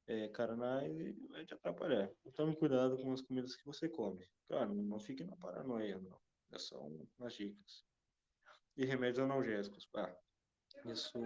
é, 0.05 0.27
carnais 0.29 0.99
e 0.99 1.13
vai 1.29 1.45
te 1.45 1.55
atrapalhar. 1.55 2.11
Então, 2.23 2.53
cuidado 2.53 2.95
com 3.01 3.11
as 3.11 3.21
comidas 3.21 3.55
que 3.55 3.65
você 3.65 3.89
come. 3.89 4.27
Claro, 4.47 4.75
não 4.75 4.99
fique 4.99 5.23
na 5.23 5.35
paranoia, 5.35 5.97
não. 5.99 6.19
É 6.51 6.59
só 6.59 6.79
umas 7.17 7.33
dicas. 7.33 7.85
E 8.77 8.85
remédios 8.85 9.19
analgésicos. 9.19 9.89
Ah, 9.95 10.15
isso 10.85 11.17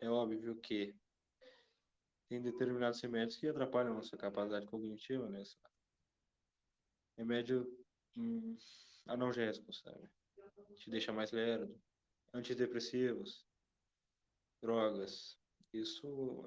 é 0.00 0.08
óbvio 0.08 0.56
que 0.60 0.94
tem 2.28 2.42
determinados 2.42 3.00
remédios 3.00 3.36
que 3.36 3.48
atrapalham 3.48 3.92
a 3.92 3.96
nossa 3.96 4.16
capacidade 4.16 4.66
cognitiva, 4.66 5.28
né? 5.28 5.42
Remédio 7.16 7.66
hum, 8.16 8.56
analgésico, 9.06 9.72
sabe? 9.72 10.10
Te 10.76 10.90
deixa 10.90 11.12
mais 11.12 11.32
lerdo. 11.32 11.80
Antidepressivos, 12.32 13.46
drogas. 14.60 15.38
Isso 15.72 16.44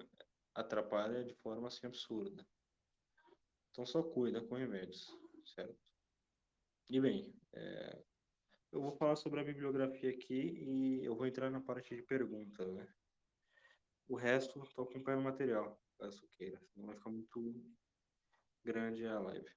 atrapalha 0.54 1.24
de 1.24 1.34
forma 1.36 1.68
assim 1.68 1.88
absurda. 1.88 2.46
Então 3.72 3.86
só 3.86 4.04
cuida 4.04 4.44
com 4.44 4.56
remédios, 4.56 5.08
certo? 5.56 5.80
E 6.90 7.00
bem, 7.00 7.34
é, 7.54 8.04
eu 8.72 8.82
vou 8.82 8.92
falar 8.92 9.16
sobre 9.16 9.40
a 9.40 9.44
bibliografia 9.44 10.10
aqui 10.10 10.34
e 10.34 11.06
eu 11.06 11.16
vou 11.16 11.26
entrar 11.26 11.50
na 11.50 11.62
parte 11.62 11.96
de 11.96 12.02
perguntas, 12.04 12.68
né? 12.74 12.88
O 14.10 14.16
resto, 14.16 14.62
estou 14.64 14.84
acompanhando 14.84 15.22
o 15.22 15.24
material, 15.24 15.82
caso 15.98 16.28
queira, 16.36 16.60
senão 16.74 16.88
vai 16.88 16.98
ficar 16.98 17.12
muito 17.12 17.64
grande 18.64 19.06
a 19.06 19.20
live. 19.20 19.50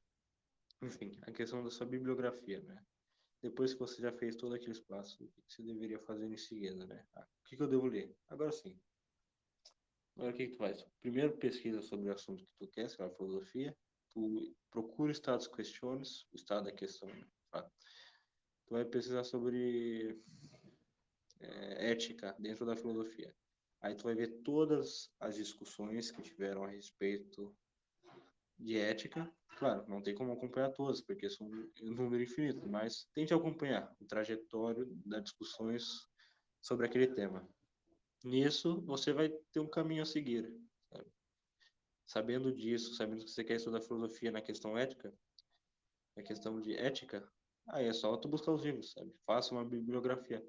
Enfim, 0.83 1.19
a 1.23 1.33
questão 1.33 1.65
da 1.65 1.71
sua 1.71 1.87
bibliografia, 1.87 2.61
né? 2.61 2.85
Depois 3.41 3.73
que 3.73 3.81
você 3.81 4.01
já 4.01 4.13
fez 4.13 4.37
todos 4.37 4.55
aqueles 4.55 4.79
passos, 4.79 5.21
o 5.21 5.43
que 5.43 5.53
você 5.53 5.63
deveria 5.63 5.99
fazer 5.99 6.31
em 6.31 6.37
seguida, 6.37 6.87
né? 6.87 7.05
Ah, 7.15 7.27
o 7.41 7.49
que, 7.49 7.57
que 7.57 7.63
eu 7.63 7.69
devo 7.69 7.87
ler? 7.87 8.15
Agora 8.29 8.53
sim, 8.53 8.79
Agora 10.17 10.33
o 10.33 10.37
que, 10.37 10.47
que 10.47 10.53
tu 10.53 10.59
faz? 10.59 10.85
Primeiro 11.01 11.37
pesquisa 11.39 11.81
sobre 11.81 12.09
o 12.09 12.13
assunto 12.13 12.45
que 12.45 12.55
tu 12.59 12.69
quer, 12.69 12.95
que 12.95 13.03
é 13.03 13.07
a 13.07 13.11
filosofia. 13.11 13.77
Tu 14.13 14.55
procura 14.71 15.11
estados 15.11 15.49
questiones, 15.49 16.27
o 16.33 16.37
estado 16.37 16.65
da 16.65 16.73
questão. 16.73 17.09
Né? 17.09 17.27
Tá? 17.51 17.63
Tu 18.67 18.75
vai 18.75 18.85
pesquisar 18.85 19.25
sobre 19.25 20.21
é, 21.41 21.91
ética 21.91 22.37
dentro 22.39 22.67
da 22.67 22.77
filosofia. 22.77 23.35
Aí 23.83 23.97
tu 23.97 24.05
vai 24.05 24.15
ver 24.15 24.43
todas 24.43 25.13
as 25.19 25.35
discussões 25.35 26.11
que 26.11 26.23
tiveram 26.23 26.65
a 26.65 26.69
respeito 26.69 27.55
de 28.57 28.79
ética. 28.79 29.31
Claro, 29.59 29.85
não 29.89 30.01
tem 30.01 30.15
como 30.15 30.33
acompanhar 30.33 30.71
todas, 30.71 31.01
porque 31.01 31.29
são 31.29 31.49
um 31.49 31.95
número 31.95 32.23
infinito, 32.23 32.67
mas 32.69 33.09
tente 33.13 33.35
acompanhar 33.35 33.95
o 34.01 34.05
trajetório 34.07 34.87
das 35.05 35.25
discussões 35.25 36.09
sobre 36.61 36.87
aquele 36.87 37.09
tema. 37.09 37.47
Nisso, 38.25 38.81
você 38.83 39.13
vai 39.13 39.29
ter 39.53 39.59
um 39.59 39.69
caminho 39.69 40.03
a 40.03 40.07
seguir. 40.07 40.49
Sabe? 40.89 41.11
Sabendo 42.07 42.53
disso, 42.53 42.95
sabendo 42.95 43.25
que 43.25 43.31
você 43.31 43.43
quer 43.43 43.57
estudar 43.57 43.81
filosofia 43.81 44.31
na 44.31 44.41
questão 44.41 44.79
ética, 44.79 45.13
na 46.17 46.23
questão 46.23 46.61
de 46.61 46.75
ética, 46.75 47.29
aí 47.69 47.87
é 47.87 47.93
só 47.93 48.17
tu 48.17 48.29
buscar 48.29 48.53
os 48.53 48.63
livros, 48.63 48.93
sabe? 48.93 49.13
Faça 49.27 49.53
uma 49.53 49.65
bibliografia, 49.65 50.45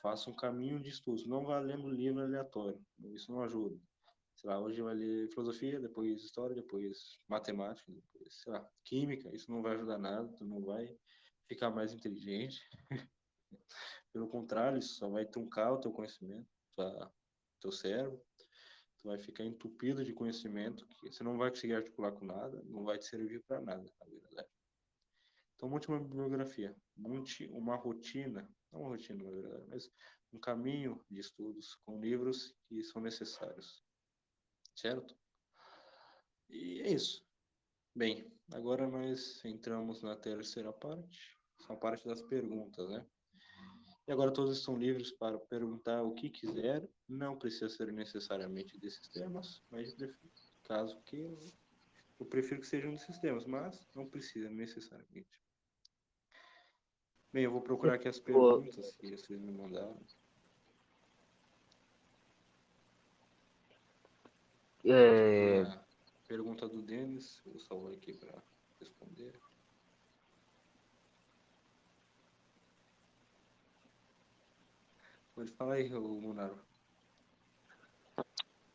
faça 0.00 0.30
um 0.30 0.34
caminho 0.34 0.80
de 0.80 0.88
estudos. 0.88 1.26
Não 1.26 1.44
vá 1.44 1.58
lendo 1.58 1.88
livro 1.88 2.22
aleatório, 2.22 2.80
isso 3.14 3.30
não 3.32 3.42
ajuda. 3.42 3.78
Sei 4.34 4.48
lá, 4.48 4.60
hoje 4.60 4.80
vai 4.80 4.94
ler 4.94 5.28
filosofia, 5.30 5.80
depois 5.80 6.22
história, 6.22 6.54
depois 6.54 7.18
matemática, 7.26 7.90
depois, 7.90 8.40
sei 8.40 8.52
lá, 8.52 8.68
química, 8.84 9.34
isso 9.34 9.50
não 9.50 9.62
vai 9.62 9.74
ajudar 9.74 9.98
nada, 9.98 10.32
tu 10.36 10.44
não 10.44 10.62
vai 10.62 10.96
ficar 11.48 11.70
mais 11.70 11.92
inteligente. 11.92 12.60
Pelo 14.12 14.28
contrário, 14.28 14.78
isso 14.78 14.94
só 14.94 15.08
vai 15.08 15.26
truncar 15.26 15.72
o 15.72 15.80
teu 15.80 15.90
conhecimento, 15.90 16.48
tua, 16.76 17.12
teu 17.60 17.72
cérebro, 17.72 18.22
tu 18.98 19.08
vai 19.08 19.18
ficar 19.18 19.44
entupido 19.44 20.04
de 20.04 20.12
conhecimento 20.12 20.86
que 20.86 21.10
você 21.12 21.24
não 21.24 21.36
vai 21.36 21.50
conseguir 21.50 21.74
articular 21.74 22.12
com 22.12 22.24
nada, 22.24 22.62
não 22.66 22.84
vai 22.84 22.98
te 22.98 23.06
servir 23.06 23.42
para 23.42 23.60
nada, 23.60 23.92
na 24.00 24.06
verdade. 24.06 24.48
Então, 25.56 25.68
monte 25.68 25.88
uma 25.88 25.98
bibliografia, 25.98 26.76
monte 26.96 27.48
uma 27.48 27.74
rotina, 27.74 28.48
não 28.72 28.80
uma 28.80 28.90
rotina, 28.90 29.24
na 29.24 29.30
verdade, 29.30 29.64
mas 29.68 29.90
um 30.32 30.38
caminho 30.38 31.04
de 31.10 31.20
estudos 31.20 31.74
com 31.86 32.00
livros 32.00 32.54
que 32.66 32.82
são 32.82 33.00
necessários, 33.00 33.82
certo? 34.74 35.16
E 36.48 36.80
é 36.82 36.92
isso. 36.92 37.26
Bem, 37.94 38.30
agora 38.52 38.86
nós 38.86 39.44
entramos 39.44 40.02
na 40.02 40.16
terceira 40.16 40.72
parte, 40.72 41.38
são 41.58 41.76
a 41.76 41.78
parte 41.78 42.06
das 42.06 42.22
perguntas, 42.22 42.88
né? 42.90 43.06
E 44.06 44.12
agora 44.12 44.32
todos 44.32 44.56
estão 44.56 44.76
livres 44.76 45.12
para 45.12 45.38
perguntar 45.38 46.02
o 46.02 46.14
que 46.14 46.30
quiser. 46.30 46.88
Não 47.06 47.38
precisa 47.38 47.68
ser 47.68 47.92
necessariamente 47.92 48.78
desses 48.78 49.06
temas, 49.08 49.62
mas 49.70 49.94
caso 50.64 50.98
que 51.02 51.16
eu 52.18 52.26
prefiro 52.26 52.60
que 52.60 52.66
sejam 52.66 52.92
desses 52.92 53.18
temas, 53.18 53.44
mas 53.44 53.86
não 53.94 54.08
precisa 54.08 54.48
necessariamente. 54.48 55.28
Bem, 57.32 57.44
eu 57.44 57.50
vou 57.50 57.60
procurar 57.60 57.94
aqui 57.94 58.08
as 58.08 58.18
perguntas 58.18 58.94
que 58.96 59.10
vocês 59.10 59.40
me 59.40 59.52
mandaram. 59.52 59.98
É... 64.84 65.64
Pergunta 66.26 66.68
do 66.68 66.80
Denis, 66.82 67.40
vou 67.44 67.58
salvar 67.60 67.92
aqui 67.92 68.14
para 68.14 68.42
responder. 68.80 69.38
Pode 75.34 75.52
falar 75.52 75.74
aí, 75.74 75.90
Munaro. 75.90 76.58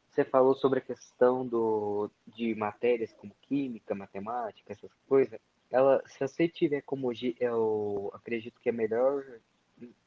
Você 0.09 0.23
falou 0.23 0.53
sobre 0.53 0.77
a 0.77 0.81
questão 0.81 1.45
do, 1.45 2.09
de 2.27 2.53
matérias 2.53 3.11
como 3.13 3.35
química, 3.41 3.95
matemática, 3.95 4.71
essas 4.71 4.93
coisas. 5.07 5.41
Ela, 5.73 6.03
se 6.05 6.19
você 6.19 6.47
tiver 6.47 6.81
como 6.83 7.11
eu 7.39 8.11
acredito 8.13 8.61
que 8.61 8.69
a 8.69 8.71
melhor, 8.71 9.25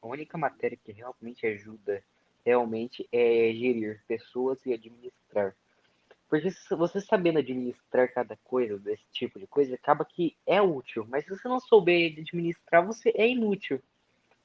a 0.01 0.07
única 0.07 0.37
matéria 0.37 0.77
que 0.81 0.93
realmente 0.93 1.45
ajuda 1.45 2.01
realmente 2.45 3.05
é 3.11 3.51
gerir 3.53 4.01
pessoas 4.07 4.65
e 4.65 4.71
administrar. 4.73 5.53
Porque 6.29 6.49
você 6.69 7.01
sabendo 7.01 7.39
administrar 7.39 8.09
cada 8.13 8.37
coisa 8.45 8.79
desse 8.79 9.03
tipo 9.11 9.37
de 9.37 9.45
coisa, 9.45 9.75
acaba 9.75 10.05
que 10.05 10.37
é 10.45 10.61
útil. 10.61 11.05
Mas 11.09 11.25
se 11.25 11.31
você 11.31 11.49
não 11.49 11.59
souber 11.59 12.13
administrar, 12.17 12.85
você 12.87 13.11
é 13.13 13.27
inútil. 13.27 13.83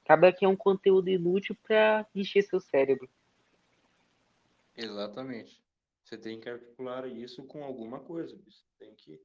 Acaba 0.05 0.33
que 0.33 0.45
é 0.45 0.49
um 0.49 0.57
conteúdo 0.57 1.09
inútil 1.09 1.57
para 1.62 2.05
encher 2.16 2.43
seu 2.43 2.59
cérebro. 2.59 3.09
Exatamente. 4.77 5.62
Você 6.03 6.18
tem 6.18 6.41
que 6.41 6.49
articular 6.49 7.07
isso 7.07 7.45
com 7.45 7.62
alguma 7.62 8.01
coisa. 8.01 8.37
Você 8.45 8.64
tem 8.81 8.93
que 8.97 9.20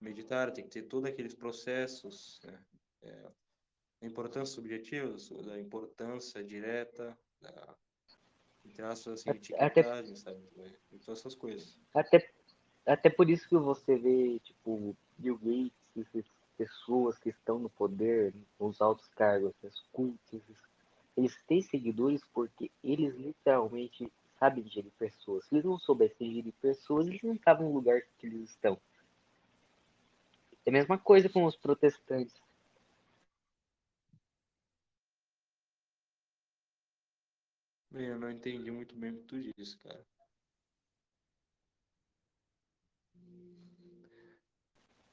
meditar, 0.00 0.52
tem 0.52 0.64
que 0.64 0.70
ter 0.70 0.82
todos 0.82 1.08
aqueles 1.08 1.34
processos, 1.34 2.40
né? 2.44 2.58
é, 3.02 3.30
a 4.02 4.06
importância 4.06 4.54
subjetiva, 4.54 5.14
da 5.44 5.60
importância 5.60 6.42
direta, 6.42 7.16
da, 7.40 7.76
entre 8.64 8.82
aspas, 8.82 9.20
assim, 9.20 9.30
etiquetagem, 9.30 10.16
sabe? 10.16 10.40
E 10.92 10.98
todas 10.98 11.20
essas 11.20 11.34
coisas. 11.34 11.78
Até, 11.94 12.30
até 12.86 13.10
por 13.10 13.28
isso 13.28 13.48
que 13.48 13.56
você 13.56 13.96
vê, 13.96 14.38
tipo, 14.40 14.96
Bill 15.18 15.38
Gates, 15.38 16.24
pessoas 16.56 17.18
que 17.18 17.30
estão 17.30 17.58
no 17.58 17.70
poder, 17.70 18.34
nos 18.58 18.80
altos 18.80 19.08
cargos, 19.14 19.52
os 19.62 19.80
cultos, 19.92 20.42
eles 21.16 21.34
têm 21.46 21.62
seguidores 21.62 22.22
porque 22.32 22.70
eles 22.82 23.14
literalmente 23.16 24.10
sabem 24.38 24.66
gerir 24.68 24.92
pessoas. 24.98 25.44
Se 25.46 25.54
eles 25.54 25.64
não 25.64 25.78
soubessem 25.78 26.32
gerir 26.32 26.54
pessoas, 26.60 27.06
eles 27.06 27.22
não 27.22 27.34
estavam 27.34 27.68
no 27.68 27.74
lugar 27.74 28.00
que 28.18 28.26
eles 28.26 28.50
estão. 28.50 28.80
É 30.66 30.70
a 30.70 30.72
mesma 30.72 30.98
coisa 30.98 31.28
com 31.28 31.44
os 31.44 31.56
protestantes. 31.56 32.34
Bem, 37.90 38.06
eu 38.06 38.18
não 38.18 38.30
entendi 38.30 38.70
muito 38.70 38.94
bem 38.94 39.10
o 39.10 39.16
que 39.16 39.22
tu 39.24 39.52
disse, 39.58 39.76
cara. 39.78 40.04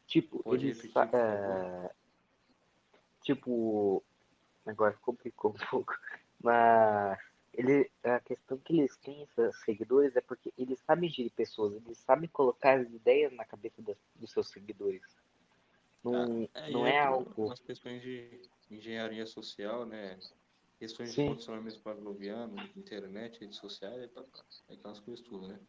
Tipo, 0.06 0.44
Pode 0.44 0.66
eles. 0.68 0.78
repetir, 0.82 1.16
é, 1.16 1.92
Tipo, 3.24 4.04
agora 4.66 4.94
complicou 5.02 5.52
um 5.52 5.56
pouco. 5.70 5.94
Mas 6.42 7.20
ele, 7.54 7.92
a 8.04 8.20
questão 8.20 8.58
que 8.60 8.78
eles 8.80 8.96
têm, 8.98 9.24
esses 9.24 9.60
seguidores, 9.64 10.16
é 10.16 10.22
porque 10.22 10.54
eles 10.58 10.80
sabem 10.82 11.10
gerir 11.10 11.32
pessoas, 11.34 11.74
eles 11.74 11.98
sabem 11.98 12.30
colocar 12.30 12.80
as 12.80 12.88
ideias 12.90 13.34
na 13.34 13.44
cabeça 13.44 13.82
das- 13.82 13.98
dos 14.16 14.32
seus 14.32 14.50
seguidores. 14.50 15.02
Não, 16.12 16.50
É, 16.54 16.72
não 16.72 16.88
é 16.88 17.00
algo. 17.00 17.34
umas 17.44 17.60
questões 17.60 18.02
de 18.02 18.42
engenharia 18.70 19.26
social, 19.26 19.86
né? 19.86 20.18
Questões 20.80 21.10
de 21.10 21.16
Sim. 21.16 21.30
condicionamento 21.30 21.82
pavloviano, 21.82 22.56
internet, 22.76 23.40
redes 23.40 23.58
sociais, 23.58 24.12
pá, 24.12 24.24
pá. 24.24 24.46
aquelas 24.70 25.00
coisas 25.00 25.26
tudo, 25.26 25.48
né? 25.48 25.60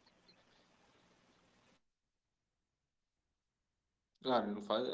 Claro, 4.22 4.52
não 4.52 4.62
faz, 4.62 4.86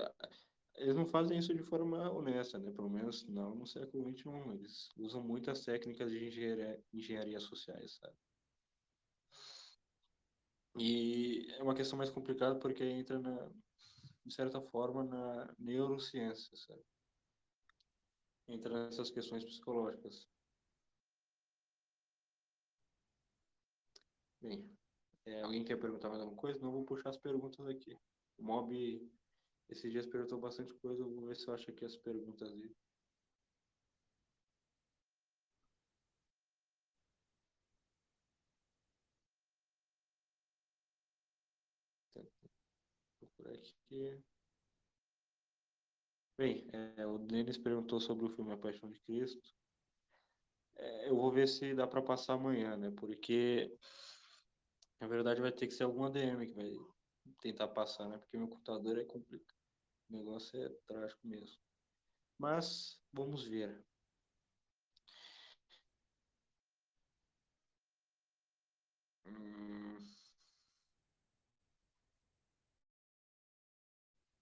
eles 0.76 0.94
não 0.96 1.06
fazem 1.06 1.38
isso 1.38 1.54
de 1.54 1.62
forma 1.62 2.10
honesta, 2.12 2.58
né? 2.58 2.70
Pelo 2.70 2.90
menos 2.90 3.26
não 3.28 3.54
no 3.54 3.66
século 3.66 4.10
XXI. 4.12 4.54
Eles 4.54 4.90
usam 4.96 5.22
muitas 5.22 5.64
técnicas 5.64 6.10
de 6.10 6.26
engenharia, 6.26 6.84
engenharia 6.92 7.40
sociais, 7.40 7.94
sabe? 7.94 8.14
E 10.76 11.46
é 11.52 11.62
uma 11.62 11.74
questão 11.74 11.96
mais 11.96 12.10
complicada 12.10 12.58
porque 12.58 12.82
entra, 12.82 13.18
na, 13.18 13.50
de 14.24 14.34
certa 14.34 14.60
forma, 14.60 15.04
na 15.04 15.54
neurociência, 15.58 16.56
sabe? 16.56 16.82
Entra 18.48 18.86
nessas 18.86 19.10
questões 19.10 19.44
psicológicas. 19.44 20.28
Bem, 24.40 24.70
é, 25.24 25.42
alguém 25.42 25.64
quer 25.64 25.76
perguntar 25.78 26.08
mais 26.10 26.20
alguma 26.20 26.40
coisa? 26.40 26.60
Não 26.60 26.72
vou 26.72 26.84
puxar 26.84 27.10
as 27.10 27.16
perguntas 27.16 27.66
aqui. 27.66 27.96
O 28.36 28.42
Mob 28.42 28.74
esses 29.68 29.90
dias 29.90 30.06
perguntou 30.06 30.38
bastante 30.38 30.74
coisa, 30.74 31.02
eu 31.02 31.10
vou 31.10 31.26
ver 31.26 31.36
se 31.36 31.48
eu 31.48 31.54
acho 31.54 31.70
aqui 31.70 31.84
as 31.84 31.96
perguntas 31.96 32.52
dele. 32.52 32.76
Aqui. 43.94 44.24
Bem, 46.36 46.66
é, 46.96 47.06
o 47.06 47.16
Denis 47.18 47.56
perguntou 47.56 48.00
sobre 48.00 48.26
o 48.26 48.28
filme 48.28 48.52
A 48.52 48.56
Paixão 48.56 48.90
de 48.90 48.98
Cristo. 49.00 49.54
É, 50.76 51.08
eu 51.08 51.16
vou 51.16 51.30
ver 51.30 51.46
se 51.46 51.74
dá 51.74 51.86
para 51.86 52.02
passar 52.02 52.34
amanhã, 52.34 52.76
né? 52.76 52.90
Porque 52.90 53.70
na 55.00 55.06
verdade 55.06 55.40
vai 55.40 55.52
ter 55.52 55.68
que 55.68 55.74
ser 55.74 55.84
alguma 55.84 56.10
DM 56.10 56.46
que 56.48 56.54
vai 56.54 56.72
tentar 57.40 57.68
passar, 57.68 58.08
né? 58.08 58.18
Porque 58.18 58.36
meu 58.36 58.48
computador 58.48 58.98
é 58.98 59.04
complicado. 59.04 59.56
O 60.10 60.16
negócio 60.16 60.60
é 60.60 60.68
trágico 60.86 61.26
mesmo. 61.26 61.58
Mas 62.38 63.00
vamos 63.12 63.44
ver. 63.44 63.84
Hum, 69.26 70.03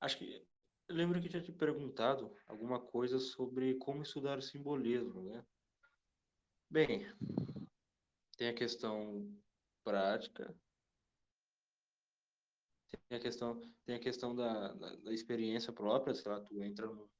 acho 0.03 0.19
que 0.19 0.45
eu 0.89 0.97
lembro 0.97 1.21
que 1.21 1.29
tinha 1.29 1.43
te 1.43 1.53
perguntado 1.53 2.37
alguma 2.47 2.81
coisa 2.81 3.19
sobre 3.19 3.77
como 3.77 4.03
estudar 4.03 4.39
o 4.39 4.43
simbolismo, 4.43 5.23
né? 5.23 5.47
Bem, 6.69 7.07
tem 8.37 8.49
a 8.49 8.55
questão 8.55 9.33
prática, 9.85 10.55
tem 13.09 13.19
a 13.19 13.21
questão, 13.21 13.61
tem 13.85 13.95
a 13.95 14.01
questão 14.01 14.35
da, 14.35 14.73
da, 14.75 14.97
da 14.97 15.13
experiência 15.13 15.73
própria, 15.73 16.15
sei 16.15 16.31
lá, 16.31 16.41
tu 16.41 16.61
entra 16.63 16.87
no, 16.87 17.11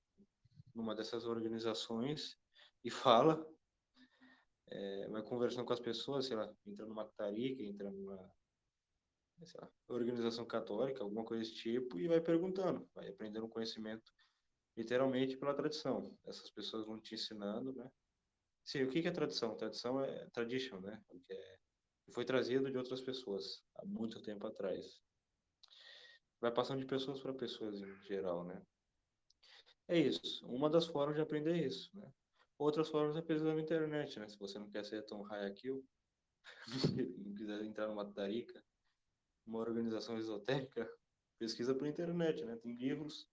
numa 0.75 0.95
dessas 0.95 1.25
organizações 1.25 2.37
e 2.85 2.91
fala, 2.91 3.47
é, 4.69 5.09
vai 5.09 5.23
conversando 5.23 5.67
com 5.67 5.73
as 5.73 5.81
pessoas, 5.81 6.27
sei 6.27 6.37
lá, 6.37 6.53
entra 6.67 6.85
numa 6.87 7.07
tarica, 7.11 7.63
entra 7.63 7.91
numa 7.91 8.35
sei 9.47 9.61
lá, 9.61 9.71
organização 9.89 10.45
católica, 10.47 11.03
alguma 11.03 11.25
coisa 11.25 11.43
desse 11.43 11.55
tipo, 11.55 11.99
e 11.99 12.09
vai 12.09 12.21
perguntando, 12.21 12.89
vai 12.95 13.09
aprendendo 13.09 13.49
conhecimento 13.49 14.13
literalmente 14.77 15.37
pela 15.37 15.55
tradição. 15.55 16.17
Essas 16.25 16.51
pessoas 16.51 16.87
vão 16.87 17.01
te 17.01 17.15
ensinando, 17.15 17.73
né? 17.73 17.91
Sim, 18.65 18.85
o 18.85 18.89
que 18.89 19.07
é 19.07 19.11
tradição? 19.11 19.57
Tradição 19.57 20.03
é 20.03 20.29
tradition, 20.31 20.81
né? 20.81 21.03
Que 21.25 21.33
é, 21.33 21.59
foi 22.13 22.25
trazido 22.25 22.71
de 22.71 22.79
outras 22.79 23.01
pessoas 23.01 23.65
há 23.77 23.85
muito 23.85 24.23
tempo 24.23 24.47
atrás. 24.47 25.01
Vai 26.41 26.53
passando 26.53 26.81
de 26.81 26.87
pessoas 26.87 27.21
para 27.21 27.35
pessoas 27.35 27.81
em 27.81 28.05
geral, 28.05 28.45
né? 28.45 28.65
É 29.89 29.99
isso. 29.99 30.47
Uma 30.47 30.71
das 30.71 30.87
formas 30.87 31.17
de 31.17 31.23
aprender 31.23 31.53
é 31.53 31.67
isso, 31.67 31.91
né? 31.95 32.11
Outras 32.59 32.89
formas 32.89 33.17
é 33.17 33.23
pesquisar 33.23 33.55
na 33.55 33.61
internet, 33.61 34.19
né? 34.19 34.29
Se 34.29 34.39
você 34.39 34.59
não 34.59 34.71
quer 34.71 34.85
ser 34.85 35.05
tão 35.05 35.23
high 35.23 35.53
kill, 35.53 35.85
não 37.19 37.35
quiser 37.35 37.65
entrar 37.65 37.89
numa 37.89 38.11
tarica, 38.13 38.65
uma 39.47 39.59
organização 39.59 40.19
esotérica, 40.19 40.89
pesquisa 41.39 41.75
pela 41.75 41.89
internet, 41.89 42.45
né? 42.45 42.57
Tem 42.57 42.75
livros. 42.75 43.29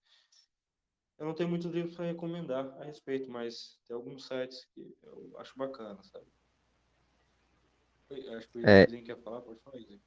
Eu 1.18 1.26
não 1.26 1.34
tenho 1.34 1.48
muitos 1.48 1.70
livros 1.70 1.94
para 1.94 2.06
recomendar 2.06 2.66
a 2.80 2.84
respeito, 2.84 3.30
mas 3.30 3.78
tem 3.86 3.94
alguns 3.94 4.26
sites 4.26 4.66
que 4.74 4.94
eu 5.02 5.34
acho 5.38 5.56
bacana, 5.56 6.02
sabe? 6.02 6.26
Eu 8.10 8.38
acho 8.38 8.48
que 8.48 8.58
o 8.58 8.68
É. 8.68 8.86
Quer 8.86 9.18
falar, 9.22 9.40
pode 9.42 9.60
falar, 9.60 9.78
Izinho. 9.78 10.00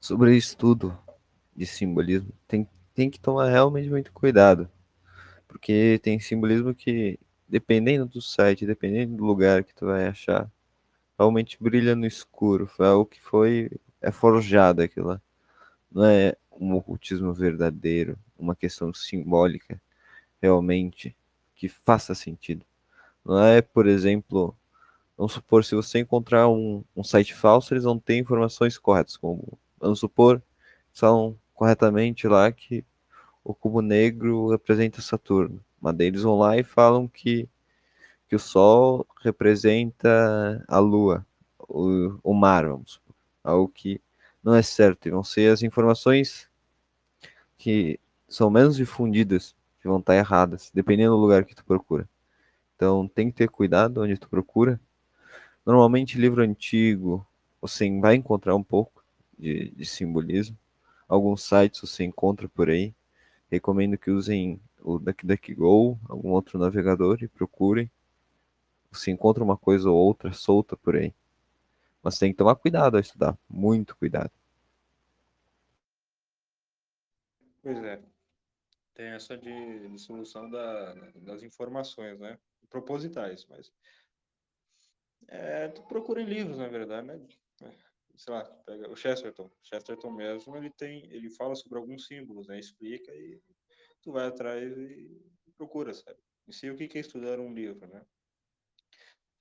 Sobre 0.00 0.36
estudo 0.36 0.98
de 1.54 1.64
simbolismo, 1.64 2.32
tem, 2.46 2.68
tem 2.94 3.08
que 3.08 3.18
tomar 3.18 3.48
realmente 3.48 3.88
muito 3.88 4.12
cuidado. 4.12 4.70
Porque 5.48 5.98
tem 6.02 6.20
simbolismo 6.20 6.74
que, 6.74 7.18
dependendo 7.48 8.06
do 8.06 8.20
site, 8.20 8.66
dependendo 8.66 9.16
do 9.16 9.24
lugar 9.24 9.64
que 9.64 9.74
tu 9.74 9.86
vai 9.86 10.06
achar, 10.06 10.50
realmente 11.18 11.56
brilha 11.60 11.96
no 11.96 12.04
escuro. 12.06 12.66
Foi 12.66 12.86
algo 12.86 13.06
que 13.06 13.20
foi 13.20 13.70
é 14.06 14.10
forjado 14.12 14.82
aquilo 14.82 15.08
lá. 15.08 15.20
Não 15.90 16.04
é 16.04 16.36
um 16.52 16.74
ocultismo 16.74 17.32
verdadeiro, 17.34 18.16
uma 18.38 18.54
questão 18.54 18.94
simbólica 18.94 19.80
realmente 20.40 21.16
que 21.56 21.68
faça 21.68 22.14
sentido. 22.14 22.64
Não 23.24 23.42
é, 23.42 23.60
por 23.60 23.86
exemplo, 23.88 24.56
vamos 25.16 25.32
supor, 25.32 25.64
se 25.64 25.74
você 25.74 25.98
encontrar 25.98 26.48
um, 26.48 26.84
um 26.94 27.02
site 27.02 27.34
falso, 27.34 27.74
eles 27.74 27.84
vão 27.84 27.98
ter 27.98 28.16
informações 28.18 28.78
corretas, 28.78 29.16
como, 29.16 29.58
vamos 29.80 29.98
supor, 29.98 30.40
são 30.92 31.36
corretamente 31.52 32.28
lá 32.28 32.52
que 32.52 32.84
o 33.42 33.54
cubo 33.54 33.82
negro 33.82 34.48
representa 34.50 35.02
Saturno. 35.02 35.60
Mas 35.80 35.98
eles 35.98 36.22
vão 36.22 36.38
lá 36.38 36.56
e 36.56 36.62
falam 36.62 37.08
que, 37.08 37.48
que 38.28 38.36
o 38.36 38.38
Sol 38.38 39.06
representa 39.22 40.64
a 40.68 40.78
Lua, 40.78 41.26
o, 41.68 42.18
o 42.22 42.34
mar, 42.34 42.66
vamos 42.66 42.92
supor. 42.92 43.05
Algo 43.46 43.68
que 43.68 44.00
não 44.42 44.54
é 44.54 44.62
certo. 44.62 45.06
E 45.06 45.10
vão 45.10 45.24
ser 45.24 45.52
as 45.52 45.62
informações 45.62 46.48
que 47.56 47.98
são 48.28 48.50
menos 48.50 48.76
difundidas, 48.76 49.54
que 49.80 49.88
vão 49.88 49.98
estar 49.98 50.16
erradas, 50.16 50.70
dependendo 50.74 51.14
do 51.14 51.20
lugar 51.20 51.44
que 51.44 51.54
tu 51.54 51.64
procura. 51.64 52.08
Então 52.74 53.08
tem 53.08 53.30
que 53.30 53.36
ter 53.36 53.48
cuidado 53.48 54.02
onde 54.02 54.18
tu 54.18 54.28
procura. 54.28 54.80
Normalmente 55.64 56.18
livro 56.18 56.42
antigo 56.42 57.26
você 57.60 57.90
vai 57.98 58.14
encontrar 58.14 58.54
um 58.54 58.62
pouco 58.62 59.02
de, 59.38 59.70
de 59.70 59.84
simbolismo. 59.84 60.56
Alguns 61.08 61.42
sites 61.42 61.80
você 61.80 62.04
encontra 62.04 62.48
por 62.48 62.68
aí. 62.68 62.94
Recomendo 63.50 63.96
que 63.96 64.10
usem 64.10 64.60
o 64.82 64.98
DuckDuckGo, 64.98 65.98
algum 66.08 66.30
outro 66.30 66.58
navegador 66.58 67.18
e 67.22 67.28
procurem. 67.28 67.90
Você 68.90 69.10
encontra 69.10 69.42
uma 69.42 69.56
coisa 69.56 69.90
ou 69.90 69.96
outra 69.96 70.32
solta 70.32 70.76
por 70.76 70.96
aí. 70.96 71.12
Mas 72.06 72.20
tem 72.20 72.30
que 72.30 72.38
tomar 72.38 72.54
cuidado 72.54 72.94
ao 72.94 73.00
estudar, 73.00 73.36
muito 73.48 73.96
cuidado. 73.96 74.30
Pois 77.60 77.82
é. 77.82 78.00
Tem 78.94 79.06
essa 79.06 79.36
de, 79.36 79.88
de 79.88 79.98
solução 79.98 80.48
da, 80.48 80.94
das 81.16 81.42
informações, 81.42 82.16
né? 82.20 82.38
Propositais, 82.70 83.44
mas. 83.50 83.72
É, 85.26 85.66
procura 85.66 86.22
em 86.22 86.26
livros, 86.26 86.58
na 86.58 86.68
verdade, 86.68 87.08
né? 87.08 87.20
É, 87.62 87.72
sei 88.16 88.32
lá, 88.32 88.44
pega 88.44 88.88
o 88.88 88.94
Chesterton. 88.94 89.50
Chesterton 89.64 90.12
mesmo, 90.12 90.56
ele 90.56 90.70
tem, 90.70 91.12
ele 91.12 91.28
fala 91.28 91.56
sobre 91.56 91.76
alguns 91.76 92.06
símbolos, 92.06 92.46
né? 92.46 92.56
Explica 92.56 93.12
e 93.12 93.42
tu 94.00 94.12
vai 94.12 94.28
atrás 94.28 94.78
e 94.78 95.26
procura, 95.56 95.92
sabe? 95.92 96.20
E 96.46 96.52
se 96.52 96.70
o 96.70 96.76
que 96.76 96.96
é 96.96 97.00
estudar 97.00 97.40
um 97.40 97.52
livro, 97.52 97.84
né? 97.88 98.06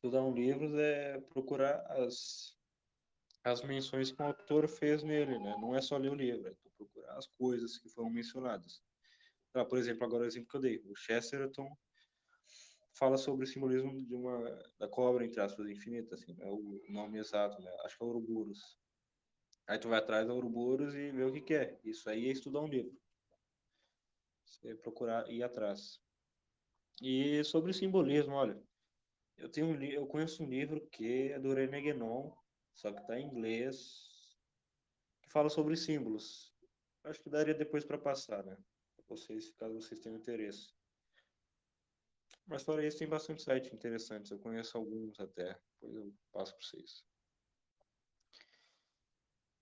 Estudar 0.06 0.22
um 0.22 0.36
livro 0.36 0.80
é 0.80 1.20
procurar 1.20 1.84
as, 1.94 2.56
as 3.44 3.64
menções 3.64 4.12
que 4.12 4.22
o 4.22 4.26
autor 4.26 4.68
fez 4.68 5.02
nele, 5.02 5.40
né? 5.40 5.56
Não 5.60 5.76
é 5.76 5.82
só 5.82 5.98
ler 5.98 6.12
o 6.12 6.14
livro, 6.14 6.48
é 6.48 6.54
procurar 6.78 7.18
as 7.18 7.26
coisas 7.26 7.80
que 7.80 7.90
foram 7.90 8.12
mencionadas. 8.12 8.84
Ah, 9.56 9.66
por 9.66 9.80
exemplo, 9.80 10.06
agora 10.06 10.24
o 10.24 10.28
exemplo 10.28 10.48
que 10.48 10.58
eu 10.58 10.62
dei, 10.62 10.78
o 10.86 10.96
Chesterton 10.96 11.76
fala 12.94 13.18
sobre 13.18 13.46
o 13.46 13.48
simbolismo 13.48 14.00
de 14.06 14.14
uma 14.14 14.64
da 14.78 14.88
cobra 14.88 15.26
entre 15.26 15.42
aspas 15.42 15.68
infinita, 15.68 16.14
assim, 16.14 16.36
é 16.40 16.52
o 16.52 16.80
nome 16.88 17.18
exato, 17.18 17.60
né? 17.60 17.76
Acho 17.84 17.98
que 17.98 18.04
é 18.04 18.06
Ouroboros. 18.06 18.78
Aí 19.66 19.80
tu 19.80 19.90
vai 19.90 19.98
atrás 19.98 20.28
da 20.28 20.36
Ouroboros 20.36 20.94
e 20.94 21.10
vê 21.10 21.24
o 21.24 21.34
que 21.34 21.56
é. 21.56 21.80
Isso 21.84 22.08
aí 22.08 22.28
é 22.28 22.32
estudar 22.32 22.62
um 22.62 22.68
livro. 22.68 22.96
Você 24.46 24.76
procurar 24.76 25.28
ir 25.32 25.42
atrás. 25.42 26.00
E 27.02 27.44
sobre 27.44 27.74
simbolismo, 27.74 28.36
olha, 28.36 28.64
eu 29.38 29.50
tenho 29.50 29.68
um, 29.68 29.84
eu 29.84 30.08
conheço 30.08 30.44
um 30.44 30.50
livro 30.50 30.86
que 30.88 31.32
é 31.32 31.40
do 31.40 31.54
René 31.54 31.82
Guénon, 31.82 32.32
só 32.74 32.92
que 32.92 33.02
está 33.02 33.20
em 33.20 33.28
inglês, 33.28 34.38
que 35.22 35.32
fala 35.32 35.50
sobre 35.50 35.76
símbolos. 35.76 36.54
Acho 37.04 37.22
que 37.22 37.30
daria 37.30 37.54
depois 37.54 37.86
para 37.86 37.98
passar, 37.98 38.44
né? 38.44 38.58
Vocês, 39.08 39.52
caso 39.52 39.76
vocês 39.76 40.00
tenham 40.00 40.18
interesse. 40.18 40.74
Mas 42.48 42.64
fora 42.64 42.86
isso, 42.86 42.98
tem 42.98 43.08
bastante 43.08 43.44
sites 43.44 43.72
interessantes. 43.72 44.32
Eu 44.32 44.40
conheço 44.40 44.78
alguns 44.78 45.20
até. 45.20 45.60
Depois 45.74 45.96
eu 45.96 46.14
passo 46.32 46.56
para 46.56 46.66
vocês. 46.66 47.04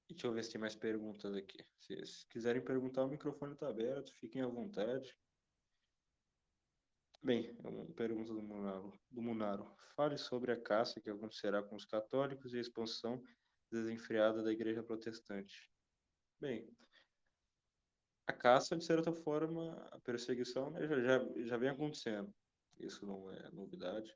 E 0.09 0.13
deixa 0.13 0.27
eu 0.27 0.33
ver 0.33 0.43
se 0.43 0.51
tem 0.51 0.61
mais 0.61 0.75
perguntas 0.75 1.33
aqui. 1.33 1.65
Se 1.79 2.27
quiserem 2.27 2.63
perguntar, 2.63 3.05
o 3.05 3.09
microfone 3.09 3.53
está 3.53 3.67
aberto. 3.67 4.13
Fiquem 4.15 4.41
à 4.41 4.47
vontade. 4.47 5.15
Bem, 7.23 7.55
pergunta 7.95 8.33
do 8.33 8.41
Munaro, 8.41 8.93
do 9.09 9.21
Munaro. 9.21 9.73
Fale 9.95 10.17
sobre 10.17 10.51
a 10.51 10.59
caça 10.59 10.99
que 10.99 11.09
acontecerá 11.09 11.63
com 11.63 11.75
os 11.75 11.85
católicos 11.85 12.53
e 12.53 12.57
a 12.57 12.61
expansão 12.61 13.23
desenfreada 13.71 14.43
da 14.43 14.51
igreja 14.51 14.83
protestante. 14.83 15.71
Bem, 16.41 16.69
a 18.27 18.33
caça, 18.33 18.75
de 18.75 18.83
certa 18.83 19.13
forma, 19.13 19.71
a 19.91 19.99
perseguição 19.99 20.69
né, 20.71 20.85
já, 20.85 20.99
já, 20.99 21.19
já 21.45 21.57
vem 21.57 21.69
acontecendo. 21.69 22.33
Isso 22.77 23.05
não 23.05 23.31
é 23.31 23.49
novidade. 23.51 24.13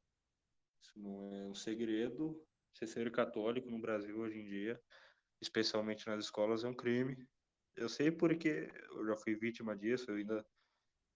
Isso 0.82 1.00
não 1.00 1.34
é 1.34 1.48
um 1.48 1.56
segredo. 1.56 2.42
Você 2.74 2.86
ser 2.86 3.10
católico 3.12 3.70
no 3.70 3.80
Brasil 3.80 4.18
hoje 4.18 4.38
em 4.38 4.46
dia, 4.46 4.82
especialmente 5.42 6.06
nas 6.08 6.26
escolas, 6.26 6.66
é 6.66 6.68
um 6.68 6.76
crime. 6.76 7.18
Eu 7.76 7.88
sei 7.88 8.12
porque 8.12 8.70
eu 8.92 9.06
já 9.06 9.16
fui 9.16 9.36
vítima 9.36 9.78
disso, 9.78 10.12
eu 10.12 10.16
ainda, 10.16 10.46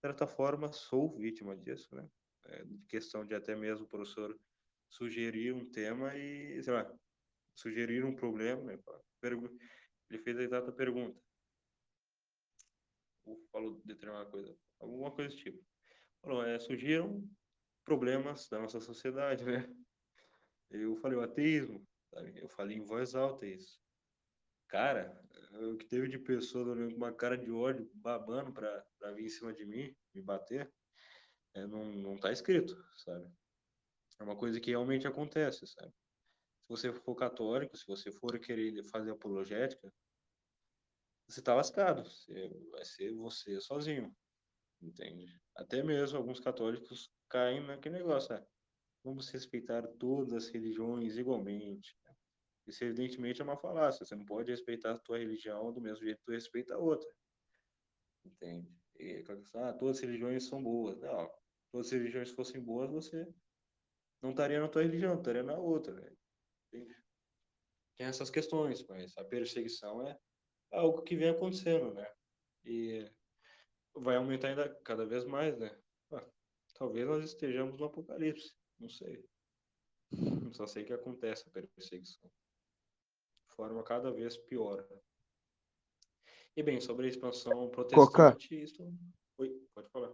certa 0.02 0.26
forma, 0.26 0.72
sou 0.72 1.16
vítima 1.16 1.56
disso, 1.56 1.94
né? 1.94 2.08
É, 2.46 2.64
questão 2.88 3.24
de 3.24 3.34
até 3.36 3.54
mesmo 3.54 3.84
o 3.84 3.88
professor 3.88 4.36
sugerir 4.88 5.54
um 5.54 5.70
tema 5.70 6.16
e, 6.16 6.60
sei 6.60 6.72
lá, 6.72 6.92
sugerir 7.54 8.04
um 8.04 8.14
problema, 8.14 8.64
né? 8.64 8.78
Ele 10.10 10.18
fez 10.18 10.36
a 10.36 10.42
exata 10.42 10.72
pergunta. 10.72 11.22
Ou 13.24 13.46
falou 13.52 13.80
determinada 13.84 14.28
coisa, 14.28 14.58
alguma 14.80 15.12
coisa 15.12 15.30
do 15.30 15.36
tipo. 15.36 15.64
Falou, 16.20 16.44
é, 16.44 16.58
surgiram 16.58 17.24
problemas 17.84 18.48
da 18.48 18.58
nossa 18.58 18.80
sociedade, 18.80 19.44
né? 19.44 19.72
Eu 20.68 20.96
falei 20.96 21.16
o 21.16 21.22
ateísmo, 21.22 21.86
sabe? 22.10 22.40
eu 22.40 22.48
falei 22.48 22.76
em 22.76 22.84
voz 22.84 23.14
alta 23.14 23.46
isso. 23.46 23.80
Cara, 24.66 25.21
o 25.52 25.76
que 25.76 25.86
teve 25.86 26.08
de 26.08 26.18
pessoa 26.18 26.74
com 26.74 26.96
uma 26.96 27.12
cara 27.12 27.36
de 27.36 27.50
ódio, 27.50 27.90
babando 27.94 28.52
pra 28.52 29.12
vir 29.14 29.26
em 29.26 29.28
cima 29.28 29.52
de 29.52 29.64
mim, 29.64 29.94
me 30.14 30.22
bater, 30.22 30.72
é, 31.54 31.66
não, 31.66 31.84
não 31.84 32.18
tá 32.18 32.32
escrito, 32.32 32.74
sabe? 32.96 33.30
É 34.18 34.24
uma 34.24 34.36
coisa 34.36 34.60
que 34.60 34.70
realmente 34.70 35.06
acontece, 35.06 35.66
sabe? 35.66 35.92
Se 36.62 36.68
você 36.68 36.92
for 36.92 37.14
católico, 37.14 37.76
se 37.76 37.86
você 37.86 38.10
for 38.10 38.38
querer 38.38 38.82
fazer 38.84 39.10
apologética, 39.10 39.92
você 41.28 41.42
tá 41.42 41.54
lascado. 41.54 42.04
Você, 42.04 42.48
vai 42.70 42.84
ser 42.84 43.12
você 43.14 43.60
sozinho, 43.60 44.14
entende? 44.80 45.38
Até 45.56 45.82
mesmo 45.82 46.18
alguns 46.18 46.40
católicos 46.40 47.10
caem 47.28 47.60
naquele 47.60 47.98
negócio, 47.98 48.34
né? 48.34 48.46
Vamos 49.04 49.28
respeitar 49.30 49.86
todas 49.98 50.32
as 50.32 50.48
religiões 50.48 51.16
igualmente. 51.16 51.96
Isso, 52.66 52.84
evidentemente, 52.84 53.40
é 53.40 53.44
uma 53.44 53.56
falácia. 53.56 54.04
Você 54.04 54.14
não 54.14 54.24
pode 54.24 54.50
respeitar 54.50 54.92
a 54.92 54.98
tua 54.98 55.18
religião 55.18 55.72
do 55.72 55.80
mesmo 55.80 56.04
jeito 56.04 56.18
que 56.18 56.24
tu 56.24 56.32
respeita 56.32 56.74
a 56.74 56.78
outra. 56.78 57.08
Entende? 58.24 58.72
E, 58.98 59.24
ah, 59.54 59.72
todas 59.72 59.96
as 59.96 60.02
religiões 60.02 60.46
são 60.46 60.62
boas. 60.62 61.00
Não, 61.00 61.30
todas 61.70 61.86
as 61.86 61.92
religiões 61.92 62.30
fossem 62.30 62.60
boas, 62.60 62.90
você 62.90 63.26
não 64.22 64.30
estaria 64.30 64.60
na 64.60 64.68
tua 64.68 64.82
religião, 64.82 65.18
estaria 65.18 65.42
na 65.42 65.58
outra. 65.58 65.92
Né? 65.94 66.16
Entende? 66.68 66.94
Tem 67.96 68.06
essas 68.06 68.30
questões, 68.30 68.86
mas 68.86 69.16
a 69.18 69.24
perseguição 69.24 70.06
é 70.06 70.18
algo 70.70 71.02
que 71.02 71.16
vem 71.16 71.30
acontecendo, 71.30 71.92
né? 71.92 72.10
E 72.64 73.10
vai 73.94 74.16
aumentar 74.16 74.48
ainda 74.48 74.72
cada 74.82 75.04
vez 75.04 75.24
mais, 75.24 75.58
né? 75.58 75.76
Ah, 76.12 76.26
talvez 76.74 77.06
nós 77.06 77.24
estejamos 77.24 77.78
no 77.78 77.86
apocalipse, 77.86 78.54
não 78.78 78.88
sei. 78.88 79.28
Só 80.52 80.66
sei 80.66 80.84
que 80.84 80.92
acontece 80.92 81.48
a 81.48 81.50
perseguição. 81.50 82.30
Forma 83.56 83.82
cada 83.82 84.10
vez 84.10 84.36
pior. 84.36 84.86
E 86.56 86.62
bem, 86.62 86.80
sobre 86.80 87.06
a 87.06 87.08
expansão 87.08 87.70
protestante, 87.70 88.48
Coca. 88.48 88.54
isso... 88.54 88.92
Oi, 89.38 89.66
pode 89.74 89.88
falar. 89.88 90.12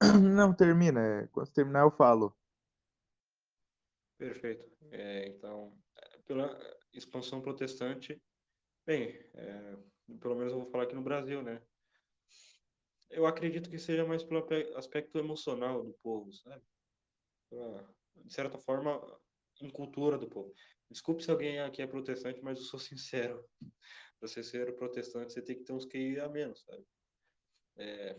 Não, 0.36 0.54
termina. 0.54 1.00
É, 1.00 1.26
quando 1.28 1.50
terminar 1.52 1.82
eu 1.82 1.90
falo. 1.90 2.36
Perfeito. 4.18 4.70
É, 4.90 5.28
então, 5.28 5.76
pela 6.26 6.58
expansão 6.92 7.40
protestante, 7.40 8.22
bem, 8.86 9.08
é, 9.34 9.76
pelo 10.20 10.36
menos 10.36 10.52
eu 10.52 10.60
vou 10.60 10.70
falar 10.70 10.84
aqui 10.84 10.94
no 10.94 11.02
Brasil, 11.02 11.42
né? 11.42 11.62
Eu 13.10 13.26
acredito 13.26 13.70
que 13.70 13.78
seja 13.78 14.04
mais 14.04 14.22
pelo 14.22 14.46
aspecto 14.76 15.18
emocional 15.18 15.82
do 15.82 15.94
povo, 15.94 16.32
sabe? 16.32 16.62
De 18.16 18.32
certa 18.32 18.58
forma, 18.58 19.00
em 19.66 19.70
cultura 19.70 20.18
do 20.18 20.28
povo. 20.28 20.52
Desculpe 20.90 21.22
se 21.22 21.30
alguém 21.30 21.60
aqui 21.60 21.82
é 21.82 21.86
protestante, 21.86 22.42
mas 22.42 22.58
eu 22.58 22.64
sou 22.64 22.78
sincero. 22.78 23.44
Para 24.18 24.28
você 24.28 24.42
ser 24.42 24.74
protestante, 24.76 25.32
você 25.32 25.42
tem 25.42 25.56
que 25.56 25.64
ter 25.64 25.72
uns 25.72 25.84
QI 25.84 26.20
a 26.20 26.28
menos, 26.28 26.62
sabe? 26.62 26.84
É, 27.76 28.16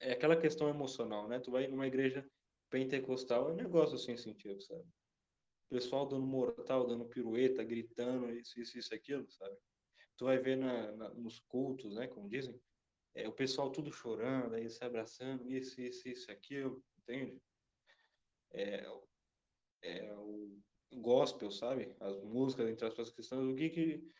é 0.00 0.12
aquela 0.12 0.36
questão 0.36 0.68
emocional, 0.68 1.28
né? 1.28 1.40
Tu 1.40 1.50
vai 1.50 1.66
numa 1.66 1.86
igreja 1.86 2.26
pentecostal, 2.70 3.50
é 3.50 3.52
um 3.52 3.56
negócio 3.56 3.98
sem 3.98 4.16
sentido, 4.16 4.62
sabe? 4.62 4.84
pessoal 5.72 6.06
dando 6.06 6.26
mortal, 6.26 6.86
dando 6.86 7.06
pirueta, 7.06 7.64
gritando, 7.64 8.30
isso, 8.30 8.60
isso, 8.60 8.78
isso, 8.78 8.94
aquilo, 8.94 9.26
sabe? 9.30 9.56
Tu 10.18 10.24
vai 10.26 10.38
ver 10.38 10.56
na, 10.56 10.92
na, 10.92 11.08
nos 11.14 11.40
cultos, 11.40 11.94
né, 11.94 12.06
como 12.06 12.28
dizem, 12.28 12.60
é, 13.14 13.26
o 13.26 13.32
pessoal 13.32 13.70
tudo 13.70 13.90
chorando, 13.90 14.54
aí 14.54 14.68
se 14.68 14.84
abraçando, 14.84 15.50
isso, 15.50 15.80
isso, 15.80 16.06
isso, 16.06 16.30
aquilo, 16.30 16.84
entende? 16.98 17.40
É, 18.50 18.86
é 19.82 20.12
o 20.14 20.58
gospel, 20.94 21.50
sabe? 21.50 21.94
As 22.00 22.22
músicas 22.22 22.68
entre 22.68 22.86
as 22.86 22.92
pessoas 22.92 23.14
cristãs, 23.14 23.44
o 23.44 23.54
que 23.54 23.70
que 23.70 24.12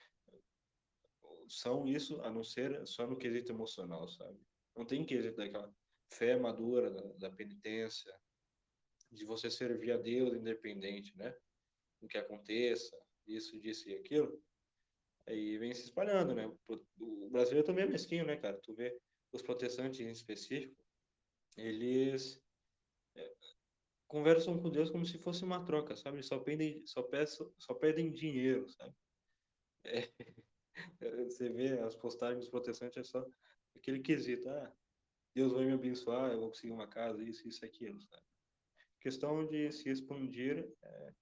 são 1.48 1.86
isso, 1.86 2.20
a 2.22 2.30
não 2.30 2.42
ser 2.42 2.86
só 2.86 3.06
no 3.06 3.16
quesito 3.16 3.52
emocional, 3.52 4.08
sabe? 4.08 4.38
Não 4.76 4.86
tem 4.86 5.04
quesito 5.04 5.36
daquela 5.36 5.72
fé 6.10 6.36
madura, 6.36 6.90
da, 6.90 7.28
da 7.28 7.30
penitência, 7.30 8.12
de 9.10 9.24
você 9.24 9.50
servir 9.50 9.92
a 9.92 9.98
Deus 9.98 10.34
independente, 10.34 11.16
né? 11.16 11.34
O 12.00 12.08
que 12.08 12.16
aconteça, 12.16 12.96
isso, 13.26 13.58
disso 13.60 13.88
e 13.88 13.94
aquilo. 13.94 14.42
Aí 15.26 15.58
vem 15.58 15.74
se 15.74 15.84
espalhando, 15.84 16.34
né? 16.34 16.50
O 16.98 17.30
brasileiro 17.30 17.66
também 17.66 17.84
é 17.84 17.88
mesquinho, 17.88 18.24
né, 18.24 18.36
cara? 18.36 18.58
Tu 18.62 18.74
vê 18.74 18.98
os 19.32 19.42
protestantes 19.42 20.00
em 20.00 20.10
específico, 20.10 20.82
eles 21.56 22.40
conversam 24.12 24.60
com 24.60 24.68
Deus 24.68 24.90
como 24.90 25.06
se 25.06 25.16
fosse 25.16 25.42
uma 25.42 25.64
troca, 25.64 25.96
sabe? 25.96 26.22
Só 26.22 26.38
pedem, 26.38 26.86
só 26.86 27.02
peçam, 27.02 27.50
só 27.58 27.72
pedem 27.72 28.12
dinheiro, 28.12 28.68
sabe? 28.68 28.94
É, 31.02 31.24
você 31.24 31.50
vê 31.50 31.78
as 31.80 31.94
postagens 31.94 32.48
protestantes 32.48 32.96
é 32.96 33.04
só 33.04 33.26
aquele 33.76 34.00
quesito, 34.00 34.48
ah, 34.48 34.74
Deus 35.34 35.52
vai 35.52 35.66
me 35.66 35.72
abençoar, 35.72 36.32
eu 36.32 36.40
vou 36.40 36.48
conseguir 36.48 36.72
uma 36.72 36.88
casa, 36.88 37.22
isso, 37.22 37.46
isso, 37.46 37.62
aquilo, 37.62 38.00
sabe? 38.00 38.22
questão 38.98 39.46
de 39.46 39.70
se 39.70 39.90
expandir 39.90 40.74
é, 40.82 41.14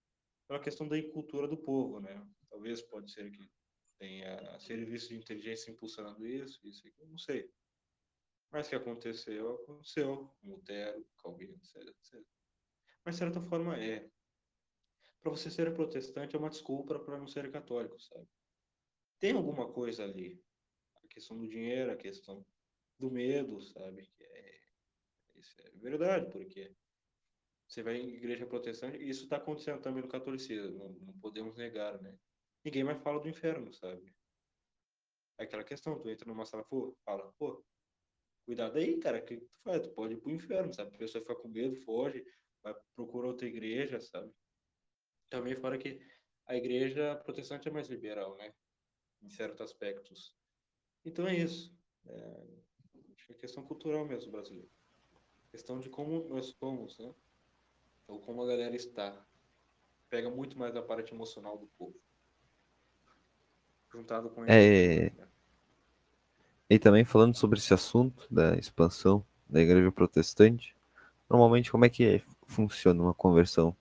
pela 0.46 0.60
questão 0.60 0.86
da 0.86 1.02
cultura 1.10 1.48
do 1.48 1.56
povo, 1.56 1.98
né? 2.00 2.24
Talvez 2.48 2.80
pode 2.80 3.10
ser 3.10 3.28
que 3.32 3.50
tenha 3.98 4.58
serviço 4.60 5.08
de 5.08 5.16
inteligência 5.16 5.72
impulsionando 5.72 6.24
isso, 6.24 6.64
isso 6.64 6.86
aqui, 6.86 7.04
não 7.06 7.18
sei. 7.18 7.50
Mas 8.52 8.68
que 8.68 8.76
aconteceu, 8.76 9.56
aconteceu. 9.56 10.32
Lutero, 10.44 11.04
Calvino, 11.18 11.56
etc, 11.56 11.88
etc. 11.88 12.39
Mas, 13.04 13.16
de 13.16 13.18
certa 13.20 13.40
forma, 13.42 13.76
é. 13.76 14.10
Para 15.22 15.30
você 15.30 15.50
ser 15.50 15.72
protestante 15.74 16.36
é 16.36 16.38
uma 16.38 16.50
desculpa 16.50 16.98
para 16.98 17.18
não 17.18 17.26
ser 17.26 17.50
católico, 17.50 17.98
sabe? 18.00 18.28
Tem 19.20 19.32
alguma 19.34 19.72
coisa 19.72 20.04
ali. 20.04 20.42
A 21.04 21.08
questão 21.08 21.38
do 21.38 21.48
dinheiro, 21.48 21.92
a 21.92 21.96
questão 21.96 22.46
do 22.98 23.10
medo, 23.10 23.60
sabe? 23.62 24.12
É, 24.20 24.60
isso 25.36 25.56
é 25.62 25.70
verdade, 25.78 26.30
porque 26.30 26.76
Você 27.66 27.82
vai 27.82 27.96
em 27.96 28.08
igreja 28.16 28.46
protestante, 28.46 28.98
e 28.98 29.08
isso 29.08 29.22
está 29.24 29.36
acontecendo 29.36 29.80
também 29.80 30.02
no 30.02 30.08
catolicismo, 30.10 30.76
não, 30.76 30.92
não 30.92 31.18
podemos 31.20 31.56
negar, 31.56 32.00
né? 32.02 32.18
Ninguém 32.64 32.84
mais 32.84 33.02
fala 33.02 33.20
do 33.20 33.28
inferno, 33.28 33.72
sabe? 33.72 34.14
É 35.38 35.44
aquela 35.44 35.64
questão, 35.64 35.98
tu 35.98 36.08
entra 36.08 36.26
numa 36.28 36.44
sala, 36.44 36.64
pô, 36.64 36.96
fala, 37.04 37.32
pô, 37.38 37.64
cuidado 38.46 38.78
aí, 38.78 38.98
cara, 39.00 39.22
que 39.22 39.38
tu 39.38 39.50
faz? 39.64 39.82
Tu 39.82 39.94
pode 39.94 40.14
ir 40.14 40.20
pro 40.20 40.30
inferno, 40.32 40.72
sabe? 40.74 40.94
A 40.96 40.98
pessoa 40.98 41.22
fica 41.22 41.36
com 41.36 41.48
medo, 41.48 41.76
foge, 41.76 42.24
vai 42.62 42.74
procurar 42.94 43.28
outra 43.28 43.46
igreja, 43.46 44.00
sabe? 44.00 44.32
Também 45.28 45.54
fora 45.56 45.78
que 45.78 46.00
a 46.46 46.56
igreja 46.56 47.16
protestante 47.24 47.68
é 47.68 47.70
mais 47.70 47.88
liberal, 47.88 48.36
né? 48.36 48.52
Em 49.22 49.30
certos 49.30 49.60
aspectos. 49.60 50.34
Então 51.04 51.26
é 51.26 51.36
isso. 51.36 51.72
É, 52.06 52.44
acho 53.14 53.26
que 53.26 53.32
é 53.32 53.36
questão 53.36 53.62
cultural 53.64 54.04
mesmo 54.04 54.32
brasileira. 54.32 54.68
Questão 55.50 55.78
de 55.80 55.88
como 55.88 56.28
nós 56.28 56.46
somos, 56.58 56.98
né? 56.98 57.12
Ou 58.08 58.20
como 58.20 58.42
a 58.42 58.46
galera 58.46 58.74
está. 58.74 59.24
Pega 60.08 60.28
muito 60.30 60.58
mais 60.58 60.74
a 60.74 60.82
parte 60.82 61.14
emocional 61.14 61.56
do 61.56 61.66
povo. 61.78 61.94
Juntado 63.92 64.30
com 64.30 64.44
É. 64.46 65.06
isso. 65.06 65.16
né? 65.16 65.28
E 66.68 66.78
também 66.78 67.04
falando 67.04 67.36
sobre 67.36 67.58
esse 67.58 67.74
assunto 67.74 68.32
da 68.32 68.56
expansão 68.56 69.26
da 69.48 69.60
igreja 69.60 69.90
protestante, 69.90 70.76
normalmente 71.30 71.70
como 71.70 71.84
é 71.84 71.88
que 71.88 72.22
funciona 72.46 73.00
uma 73.02 73.14
conversão 73.14 73.74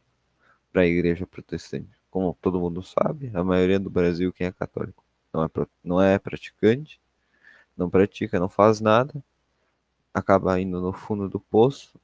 para 0.72 0.84
a 0.84 0.86
igreja 0.86 1.26
protestante? 1.26 1.90
Como 2.12 2.38
todo 2.42 2.60
mundo 2.60 2.84
sabe, 2.84 3.32
a 3.34 3.44
maioria 3.44 3.80
do 3.80 3.90
Brasil 3.90 4.32
quem 4.32 4.48
é 4.48 4.52
católico 4.52 5.04
não 5.34 5.44
é, 5.44 5.50
não 5.84 6.02
é 6.02 6.20
praticante, 6.20 7.02
não 7.78 7.90
pratica, 7.90 8.40
não 8.40 8.50
faz 8.50 8.82
nada, 8.82 9.24
acaba 10.14 10.60
indo 10.60 10.82
no 10.82 10.94
fundo 10.94 11.30
do 11.30 11.40
poço, 11.40 12.00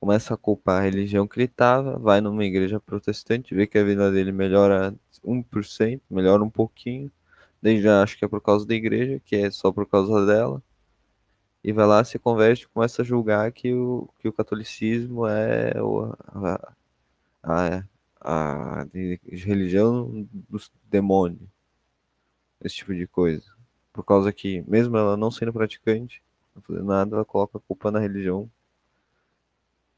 começa 0.00 0.34
a 0.34 0.36
culpar 0.36 0.80
a 0.80 0.84
religião 0.84 1.26
que 1.28 1.38
ele 1.38 1.44
estava, 1.46 1.98
vai 1.98 2.20
numa 2.20 2.44
igreja 2.44 2.80
protestante, 2.80 3.54
vê 3.54 3.66
que 3.66 3.78
a 3.78 3.84
vida 3.84 4.10
dele 4.10 4.32
melhora 4.32 4.94
1%, 5.24 6.02
melhora 6.10 6.42
um 6.42 6.50
pouquinho, 6.50 7.10
daí 7.60 7.80
já 7.80 8.02
acha 8.02 8.16
que 8.16 8.24
é 8.24 8.28
por 8.28 8.40
causa 8.40 8.66
da 8.66 8.74
igreja, 8.74 9.20
que 9.24 9.36
é 9.36 9.50
só 9.50 9.72
por 9.72 9.86
causa 9.86 10.26
dela, 10.26 10.62
e 11.64 11.72
vai 11.72 11.86
lá, 11.86 12.04
se 12.04 12.18
converte 12.18 12.64
e 12.64 12.68
começa 12.68 13.02
a 13.02 13.04
julgar 13.04 13.52
que 13.52 13.72
o, 13.74 14.08
que 14.18 14.28
o 14.28 14.32
catolicismo 14.32 15.26
é 15.26 15.72
a, 16.34 16.74
a, 17.42 17.84
a 18.80 18.84
de- 18.84 19.20
religião 19.24 20.26
dos 20.48 20.72
demônios, 20.90 21.48
esse 22.62 22.76
tipo 22.76 22.94
de 22.94 23.06
coisa. 23.06 23.44
Por 23.92 24.04
causa 24.04 24.32
que, 24.32 24.62
mesmo 24.62 24.96
ela 24.96 25.16
não 25.18 25.30
sendo 25.30 25.52
praticante, 25.52 26.22
não 26.54 26.62
fazendo 26.62 26.86
nada, 26.86 27.16
ela 27.16 27.24
coloca 27.26 27.58
a 27.58 27.60
culpa 27.60 27.90
na 27.90 27.98
religião, 27.98 28.50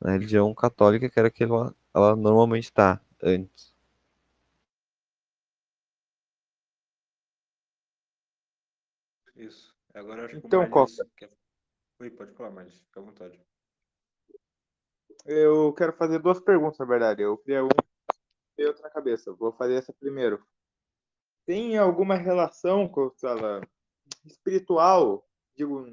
na 0.00 0.12
religião 0.12 0.54
católica, 0.54 1.10
que 1.10 1.18
era 1.18 1.30
que 1.30 1.42
ela, 1.42 1.74
ela 1.92 2.14
normalmente 2.14 2.64
está 2.64 3.00
antes. 3.22 3.74
Isso. 9.36 9.74
Agora 9.94 10.22
eu 10.22 10.26
acho 10.26 10.40
que 10.40 10.46
Então, 10.46 10.68
Coca. 10.68 10.92
Oi, 12.04 12.10
pode 12.10 12.32
falar, 12.32 12.50
Miles. 12.50 12.78
Fica 12.80 13.00
à 13.00 13.02
vontade. 13.02 13.40
Eu 15.24 15.72
quero 15.72 15.94
fazer 15.94 16.18
duas 16.18 16.38
perguntas, 16.38 16.78
na 16.78 16.84
verdade. 16.84 17.22
Eu 17.22 17.38
queria 17.38 17.64
uma 17.64 17.70
e 18.58 18.66
outra 18.66 18.82
na 18.82 18.90
cabeça. 18.90 19.32
Vou 19.32 19.50
fazer 19.52 19.76
essa 19.76 19.90
primeiro. 19.90 20.46
Tem 21.46 21.78
alguma 21.78 22.16
relação 22.16 22.86
com 22.86 23.10
ela 23.22 23.62
espiritual? 24.22 25.26
Digo, 25.56 25.86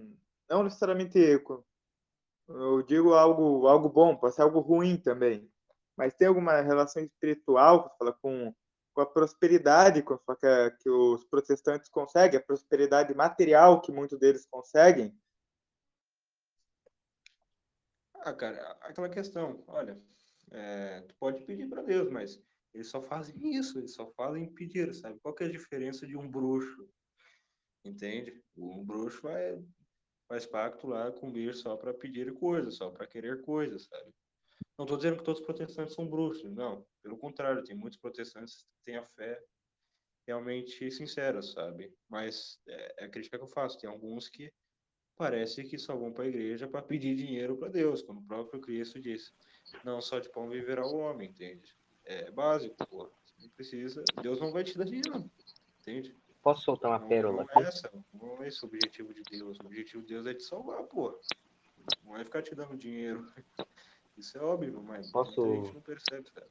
não 0.49 0.63
necessariamente. 0.63 1.17
Eu 2.49 2.81
digo 2.81 3.13
algo, 3.13 3.65
algo 3.65 3.87
bom, 3.87 4.13
pode 4.13 4.35
ser 4.35 4.41
algo 4.41 4.59
ruim 4.59 4.97
também. 4.97 5.49
Mas 5.95 6.13
tem 6.13 6.27
alguma 6.27 6.59
relação 6.59 7.01
espiritual 7.01 7.95
fala 7.97 8.11
com, 8.11 8.53
com 8.93 8.99
a 8.99 9.05
prosperidade 9.05 10.03
que, 10.03 10.13
que, 10.17 10.71
que 10.71 10.89
os 10.89 11.23
protestantes 11.23 11.89
conseguem, 11.89 12.37
a 12.37 12.43
prosperidade 12.43 13.15
material 13.15 13.79
que 13.79 13.93
muitos 13.93 14.19
deles 14.19 14.45
conseguem? 14.45 15.17
Ah, 18.23 18.33
cara, 18.33 18.77
aquela 18.81 19.09
questão, 19.09 19.63
olha, 19.67 19.99
é, 20.51 21.01
tu 21.01 21.15
pode 21.15 21.43
pedir 21.43 21.67
para 21.67 21.81
Deus, 21.81 22.09
mas 22.11 22.39
eles 22.71 22.87
só 22.87 23.01
fazem 23.01 23.55
isso, 23.55 23.79
eles 23.79 23.95
só 23.95 24.05
fazem 24.11 24.53
pedir, 24.53 24.93
sabe? 24.93 25.19
Qual 25.19 25.33
que 25.33 25.43
é 25.43 25.47
a 25.47 25.51
diferença 25.51 26.05
de 26.05 26.15
um 26.15 26.29
bruxo? 26.29 26.87
Entende? 27.83 28.43
Um 28.55 28.85
bruxo 28.85 29.23
vai, 29.23 29.59
faz 30.27 30.45
pacto 30.45 30.87
lá 30.87 31.11
com 31.11 31.31
Deus 31.31 31.59
só 31.61 31.75
para 31.75 31.95
pedir 31.95 32.31
coisas, 32.35 32.75
só 32.75 32.91
para 32.91 33.07
querer 33.07 33.41
coisas, 33.41 33.85
sabe? 33.85 34.13
Não 34.77 34.85
estou 34.85 34.97
dizendo 34.97 35.17
que 35.17 35.23
todos 35.23 35.41
os 35.41 35.45
protestantes 35.45 35.95
são 35.95 36.07
bruxos, 36.07 36.53
não. 36.53 36.85
Pelo 37.01 37.17
contrário, 37.17 37.63
tem 37.63 37.75
muitos 37.75 37.99
protestantes 37.99 38.63
que 38.63 38.83
têm 38.85 38.97
a 38.97 39.05
fé 39.05 39.43
realmente 40.27 40.91
sincera, 40.91 41.41
sabe? 41.41 41.91
Mas 42.07 42.59
é, 42.67 43.03
é 43.03 43.05
a 43.05 43.09
crítica 43.09 43.37
que 43.37 43.43
eu 43.43 43.47
faço. 43.47 43.79
Tem 43.79 43.89
alguns 43.89 44.29
que 44.29 44.53
parece 45.21 45.63
que 45.63 45.77
só 45.77 45.95
vão 45.95 46.11
para 46.11 46.23
a 46.23 46.27
igreja 46.27 46.67
para 46.67 46.81
pedir 46.81 47.15
dinheiro 47.15 47.55
para 47.55 47.67
Deus, 47.67 48.01
como 48.01 48.19
o 48.21 48.23
próprio 48.23 48.59
Cristo 48.59 48.99
disse. 48.99 49.31
Não 49.83 50.01
só 50.01 50.17
de 50.17 50.27
pão 50.27 50.49
viverá 50.49 50.83
o 50.83 50.97
homem, 50.97 51.29
entende? 51.29 51.77
É 52.03 52.31
básico, 52.31 52.75
pô. 52.87 53.05
Você 53.23 53.35
não 53.43 53.49
precisa. 53.49 54.03
Deus 54.19 54.39
não 54.39 54.51
vai 54.51 54.63
te 54.63 54.75
dar 54.75 54.83
dinheiro, 54.83 55.29
entende? 55.79 56.17
Posso 56.41 56.63
soltar 56.63 56.89
uma 56.89 56.97
Não, 56.99 57.07
pérola 57.07 57.45
não 57.53 57.61
é 57.61 57.67
essa, 57.67 57.91
não 58.11 58.41
é 58.43 58.47
esse 58.47 58.63
o 58.63 58.67
objetivo 58.67 59.13
de 59.13 59.21
Deus. 59.29 59.59
O 59.59 59.65
objetivo 59.67 60.01
de 60.01 60.07
Deus 60.15 60.25
é 60.25 60.33
te 60.33 60.41
salvar, 60.41 60.81
pô. 60.85 61.15
Não 62.03 62.17
é 62.17 62.23
ficar 62.23 62.41
te 62.41 62.55
dando 62.55 62.75
dinheiro. 62.75 63.31
Isso 64.17 64.39
é 64.39 64.41
óbvio, 64.41 64.81
mas 64.81 65.11
Posso- 65.11 65.39
muita 65.45 65.55
gente 65.65 65.75
não 65.75 65.81
percebe, 65.81 66.27
sabe? 66.33 66.47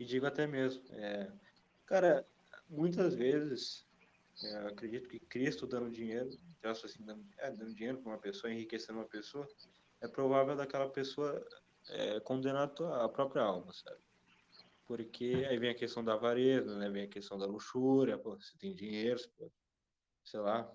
E 0.00 0.04
digo 0.04 0.26
até 0.26 0.48
mesmo, 0.48 0.82
é, 0.90 1.30
cara, 1.86 2.26
muitas 2.68 3.14
vezes 3.14 3.86
eu 4.42 4.68
acredito 4.68 5.08
que 5.08 5.18
Cristo 5.20 5.66
dando 5.66 5.90
dinheiro, 5.90 6.28
acho 6.62 6.86
assim, 6.86 7.04
dando, 7.04 7.26
é, 7.38 7.50
dando 7.50 7.74
dinheiro 7.74 7.98
para 8.02 8.12
uma 8.12 8.18
pessoa, 8.18 8.52
enriquecendo 8.52 8.98
uma 8.98 9.08
pessoa, 9.08 9.46
é 10.00 10.08
provável 10.08 10.56
daquela 10.56 10.88
pessoa 10.90 11.46
é, 11.88 12.20
condenar 12.20 12.64
a, 12.64 12.68
tua- 12.68 13.04
a 13.04 13.08
própria 13.08 13.42
alma, 13.42 13.72
sabe? 13.72 14.00
Porque 14.86 15.46
aí 15.48 15.58
vem 15.58 15.70
a 15.70 15.74
questão 15.74 16.02
da 16.02 16.14
avareza, 16.14 16.76
né? 16.76 16.88
Vem 16.90 17.04
a 17.04 17.08
questão 17.08 17.38
da 17.38 17.46
luxúria, 17.46 18.18
pô, 18.18 18.36
você 18.36 18.56
tem 18.58 18.74
dinheiro, 18.74 19.18
você 19.18 19.50
sei 20.24 20.40
lá, 20.40 20.72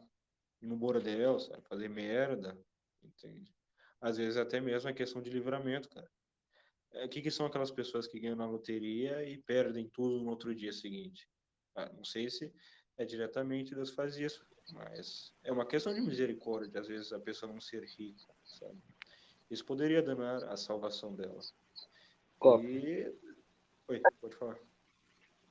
ir 0.61 0.67
no 0.67 0.77
bordel, 0.77 1.39
sabe? 1.39 1.61
Fazer 1.67 1.89
merda, 1.89 2.57
entende? 3.03 3.53
Às 3.99 4.17
vezes 4.17 4.37
até 4.37 4.61
mesmo 4.61 4.89
é 4.89 4.93
questão 4.93 5.21
de 5.21 5.29
livramento, 5.29 5.89
cara. 5.89 6.09
É, 6.93 7.05
O 7.05 7.09
que, 7.09 7.21
que 7.21 7.31
são 7.31 7.45
aquelas 7.45 7.71
pessoas 7.71 8.07
que 8.07 8.19
ganham 8.19 8.35
na 8.35 8.47
loteria 8.47 9.27
e 9.27 9.37
perdem 9.37 9.89
tudo 9.89 10.21
no 10.23 10.29
outro 10.29 10.53
dia 10.55 10.71
seguinte? 10.71 11.27
Ah, 11.75 11.91
não 11.91 12.05
sei 12.05 12.29
se 12.29 12.53
é 12.97 13.05
diretamente 13.05 13.75
Deus 13.75 13.91
faz 13.91 14.17
isso, 14.17 14.45
mas 14.73 15.33
é 15.43 15.51
uma 15.51 15.65
questão 15.65 15.93
de 15.93 16.01
misericórdia, 16.01 16.81
às 16.81 16.87
vezes 16.87 17.11
a 17.13 17.19
pessoa 17.19 17.51
não 17.51 17.61
ser 17.61 17.83
rica, 17.83 18.33
sabe? 18.43 18.77
Isso 19.49 19.65
poderia 19.65 20.01
danar 20.01 20.43
a 20.45 20.57
salvação 20.57 21.13
dela. 21.13 21.39
Coca. 22.39 22.63
E... 22.63 23.13
Oi, 23.87 24.01
pode 24.19 24.35
falar. 24.35 24.57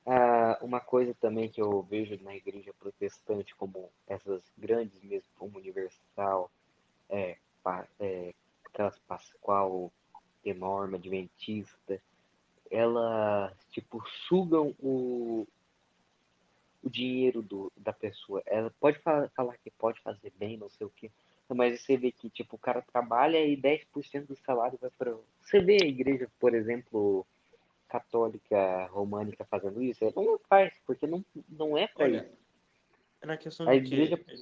Ah, 0.05 0.59
uma 0.61 0.79
coisa 0.79 1.15
também 1.15 1.49
que 1.49 1.59
eu 1.59 1.81
vejo 1.81 2.21
na 2.23 2.35
igreja 2.35 2.73
protestante, 2.73 3.55
como 3.55 3.91
essas 4.05 4.43
grandes 4.57 5.01
mesmo, 5.01 5.27
como 5.35 5.57
Universal, 5.57 6.51
é, 7.09 7.37
é, 7.99 8.33
aquelas 8.65 8.99
Pascoal, 8.99 9.91
Enorme, 10.43 10.97
Adventista, 10.97 11.99
elas, 12.69 13.53
tipo, 13.71 14.03
sugam 14.27 14.75
o, 14.79 15.47
o 16.85 16.89
dinheiro 16.89 17.41
do, 17.41 17.71
da 17.75 17.91
pessoa. 17.91 18.41
Ela 18.45 18.71
pode 18.79 18.99
fa- 18.99 19.27
falar 19.35 19.57
que 19.57 19.71
pode 19.71 19.99
fazer 20.01 20.31
bem, 20.37 20.55
não 20.55 20.69
sei 20.69 20.85
o 20.85 20.89
quê, 20.91 21.11
mas 21.49 21.81
você 21.81 21.97
vê 21.97 22.11
que, 22.11 22.29
tipo, 22.29 22.55
o 22.55 22.59
cara 22.59 22.81
trabalha 22.81 23.43
e 23.43 23.57
10% 23.57 24.27
do 24.27 24.35
salário 24.35 24.77
vai 24.79 24.91
para... 24.91 25.17
Você 25.41 25.59
vê 25.59 25.77
a 25.81 25.87
igreja, 25.87 26.29
por 26.39 26.53
exemplo, 26.53 27.25
católica 27.87 28.85
românica 28.87 29.43
fazendo 29.45 29.81
isso? 29.81 30.03
Ela 30.03 30.13
não 30.15 30.39
faz, 30.47 30.73
porque 30.85 31.07
não, 31.07 31.25
não 31.49 31.77
é 31.77 31.87
para 31.87 32.07
isso. 32.09 32.37
é 33.21 33.25
na 33.25 33.37
questão 33.37 33.67
A 33.67 33.75
de 33.77 33.85
igreja- 33.87 34.17
que 34.17 34.35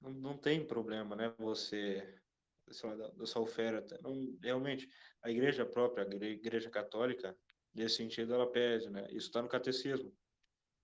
não, 0.00 0.10
não, 0.12 0.36
tem 0.38 0.64
problema, 0.64 1.14
né? 1.14 1.32
Você, 1.38 2.06
sei 2.70 2.88
lá, 2.88 2.96
da, 2.96 3.08
da 3.08 3.26
sua 3.26 3.42
oferta. 3.42 3.98
Não, 4.02 4.34
realmente, 4.42 4.88
a 5.22 5.30
igreja 5.30 5.66
própria, 5.66 6.04
a 6.04 6.06
igre- 6.06 6.32
igreja 6.32 6.70
católica, 6.70 7.36
nesse 7.74 7.96
sentido, 7.96 8.32
ela 8.32 8.50
pede, 8.50 8.88
né? 8.88 9.06
Isso 9.10 9.26
está 9.26 9.42
no 9.42 9.48
catecismo. 9.48 10.12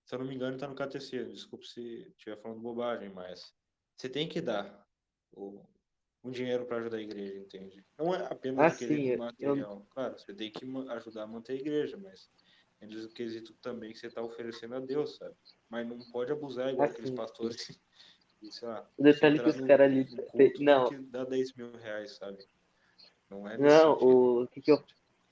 Se 0.04 0.14
eu 0.14 0.18
não 0.18 0.26
me 0.26 0.34
engano, 0.34 0.54
está 0.56 0.68
no 0.68 0.74
catecismo. 0.74 1.32
Desculpe 1.32 1.66
se 1.66 2.06
estiver 2.16 2.36
falando 2.40 2.60
bobagem, 2.60 3.08
mas 3.08 3.54
você 3.96 4.08
tem 4.08 4.28
que 4.28 4.40
dar 4.40 4.86
o, 5.32 5.64
um 6.22 6.30
dinheiro 6.30 6.66
para 6.66 6.78
ajudar 6.78 6.98
a 6.98 7.02
igreja, 7.02 7.38
entende? 7.38 7.84
Não 7.98 8.14
é 8.14 8.26
apenas 8.30 8.74
Ah, 8.74 8.76
quesito 8.76 9.00
sim, 9.02 9.08
eu- 9.08 9.18
material. 9.18 9.86
Claro, 9.90 10.18
você 10.18 10.34
tem 10.34 10.50
que 10.50 10.64
ajudar 10.90 11.22
a 11.22 11.26
manter 11.26 11.52
a 11.52 11.56
igreja, 11.56 11.96
mas 11.96 12.30
é 12.80 12.86
do 12.86 13.08
quesito 13.10 13.54
também 13.54 13.92
que 13.92 13.98
você 13.98 14.08
está 14.08 14.22
oferecendo 14.22 14.74
a 14.74 14.80
Deus, 14.80 15.16
sabe? 15.16 15.34
Mas 15.70 15.86
não 15.88 15.98
pode 16.10 16.30
abusar 16.32 16.70
igual 16.70 16.88
Ah, 16.88 16.90
aqueles 16.90 17.10
pastores 17.10 17.56
que, 17.64 17.80
que, 18.40 18.52
sei 18.52 18.68
lá, 18.68 18.86
O 18.98 19.02
detalhe 19.02 19.38
se 19.38 19.42
que 19.42 19.48
os 19.48 19.60
caras 19.62 19.90
ali- 19.90 20.06
não. 20.60 20.88
que 20.88 20.98
dar 20.98 21.24
10 21.24 21.54
mil 21.54 21.72
reais, 21.76 22.16
sabe? 22.16 22.46
Não 23.30 23.48
é 23.48 23.56
Não, 23.56 23.92
o 23.94 24.46
que 24.48 24.60
que 24.60 24.70
eu, 24.70 24.84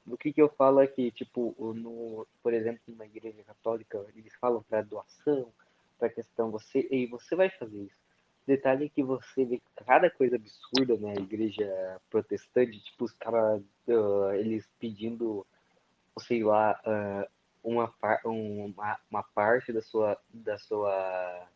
o 0.06 0.16
que 0.16 0.32
que 0.32 0.42
eu 0.42 0.48
falo 0.48 0.80
é 0.80 0.86
que, 0.86 1.10
tipo, 1.12 1.54
no, 1.58 2.26
por 2.42 2.52
exemplo, 2.52 2.80
numa 2.88 3.06
igreja 3.06 3.42
católica, 3.44 4.04
eles 4.16 4.34
falam 4.34 4.62
para 4.62 4.82
doação, 4.82 5.52
para 5.98 6.08
questão 6.08 6.50
você, 6.50 6.86
e 6.90 7.06
você 7.06 7.36
vai 7.36 7.48
fazer 7.50 7.84
isso. 7.84 8.02
Detalhe 8.46 8.86
é 8.86 8.88
que 8.88 9.02
você 9.02 9.44
vê 9.44 9.62
cada 9.86 10.10
coisa 10.10 10.34
absurda 10.34 10.96
na 10.96 11.14
igreja 11.14 12.00
protestante, 12.10 12.80
tipo, 12.80 13.04
os 13.04 13.12
caras, 13.12 13.62
ah, 13.88 14.36
eles 14.36 14.68
pedindo, 14.80 15.46
sei 16.18 16.42
lá, 16.42 16.80
ah, 16.84 17.28
uma, 17.62 17.94
uma, 18.24 18.98
uma 19.08 19.22
parte 19.22 19.72
da 19.72 19.80
sua, 19.80 20.18
da 20.32 20.58
sua, 20.58 21.46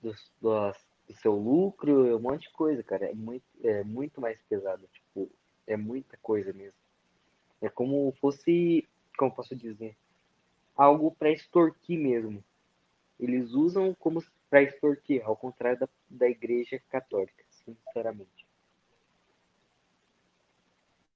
do, 0.00 0.14
do, 0.40 0.72
do 1.08 1.14
seu 1.14 1.34
lucro, 1.34 2.16
um 2.16 2.20
monte 2.20 2.48
de 2.48 2.54
coisa, 2.54 2.82
cara. 2.82 3.10
É 3.10 3.14
muito, 3.14 3.44
é 3.62 3.84
muito 3.84 4.20
mais 4.20 4.40
pesado, 4.48 4.88
tipo, 4.90 5.30
é 5.66 5.76
muita 5.76 6.16
coisa 6.22 6.54
mesmo. 6.54 6.81
É 7.62 7.68
como 7.68 8.12
fosse, 8.20 8.86
como 9.16 9.34
posso 9.34 9.54
dizer, 9.54 9.96
algo 10.76 11.12
para 11.12 11.30
extorquir 11.30 11.98
mesmo. 11.98 12.44
Eles 13.18 13.52
usam 13.52 13.94
como 13.94 14.22
para 14.50 14.62
extorquir, 14.62 15.24
ao 15.24 15.36
contrário 15.36 15.78
da, 15.78 15.88
da 16.10 16.28
igreja 16.28 16.78
católica, 16.90 17.44
sinceramente. 17.48 18.46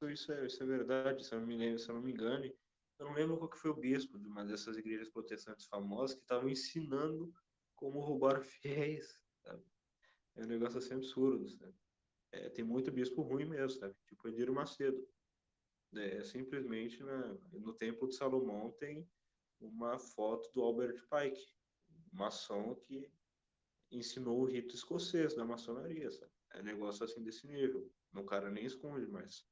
Isso 0.09 0.33
é, 0.33 0.47
isso 0.47 0.63
é 0.63 0.67
verdade, 0.67 1.27
se 1.27 1.35
eu 1.35 1.41
não 1.41 1.47
me 1.47 1.57
lembro, 1.57 1.79
se 1.79 1.89
eu 1.91 1.95
não 1.95 2.03
me 2.03 2.13
engane. 2.13 2.55
Eu 2.99 3.07
não 3.07 3.13
lembro 3.13 3.37
qual 3.37 3.51
que 3.51 3.59
foi 3.59 3.71
o 3.71 3.77
bispo 3.77 4.19
de 4.19 4.27
uma 4.27 4.45
dessas 4.45 4.77
igrejas 4.77 5.09
protestantes 5.11 5.67
famosas 5.67 6.15
que 6.15 6.23
estavam 6.23 6.49
ensinando 6.49 7.33
como 7.75 8.01
roubar 8.01 8.41
fiéis, 8.41 9.21
sabe? 9.43 9.63
É 10.37 10.45
um 10.45 10.47
negócio 10.47 10.79
assim 10.79 10.95
absurdo, 10.95 11.49
sabe? 11.49 11.75
É, 12.33 12.49
tem 12.51 12.65
muito 12.65 12.93
bispo 12.93 13.23
ruim 13.23 13.47
mesmo, 13.47 13.71
sabe? 13.81 13.95
Tipo 14.07 14.29
Edir 14.29 14.51
Macedo. 14.53 15.07
É, 15.95 16.23
simplesmente 16.25 17.03
na, 17.03 17.39
no 17.53 17.73
Templo 17.73 18.09
de 18.09 18.17
Salomão 18.17 18.71
tem 18.73 19.09
uma 19.61 19.99
foto 19.99 20.51
do 20.53 20.63
Albert 20.63 21.01
Pike, 21.09 21.47
maçom 22.13 22.75
que 22.75 23.11
ensinou 23.91 24.41
o 24.41 24.45
rito 24.45 24.75
escocês 24.75 25.35
da 25.35 25.45
maçonaria, 25.45 26.11
sabe? 26.11 26.33
É 26.55 26.63
negócio 26.63 27.05
assim 27.05 27.23
desse 27.23 27.47
nível. 27.47 27.91
O 28.15 28.25
cara 28.25 28.51
nem 28.51 28.65
esconde 28.65 29.07
mais 29.07 29.47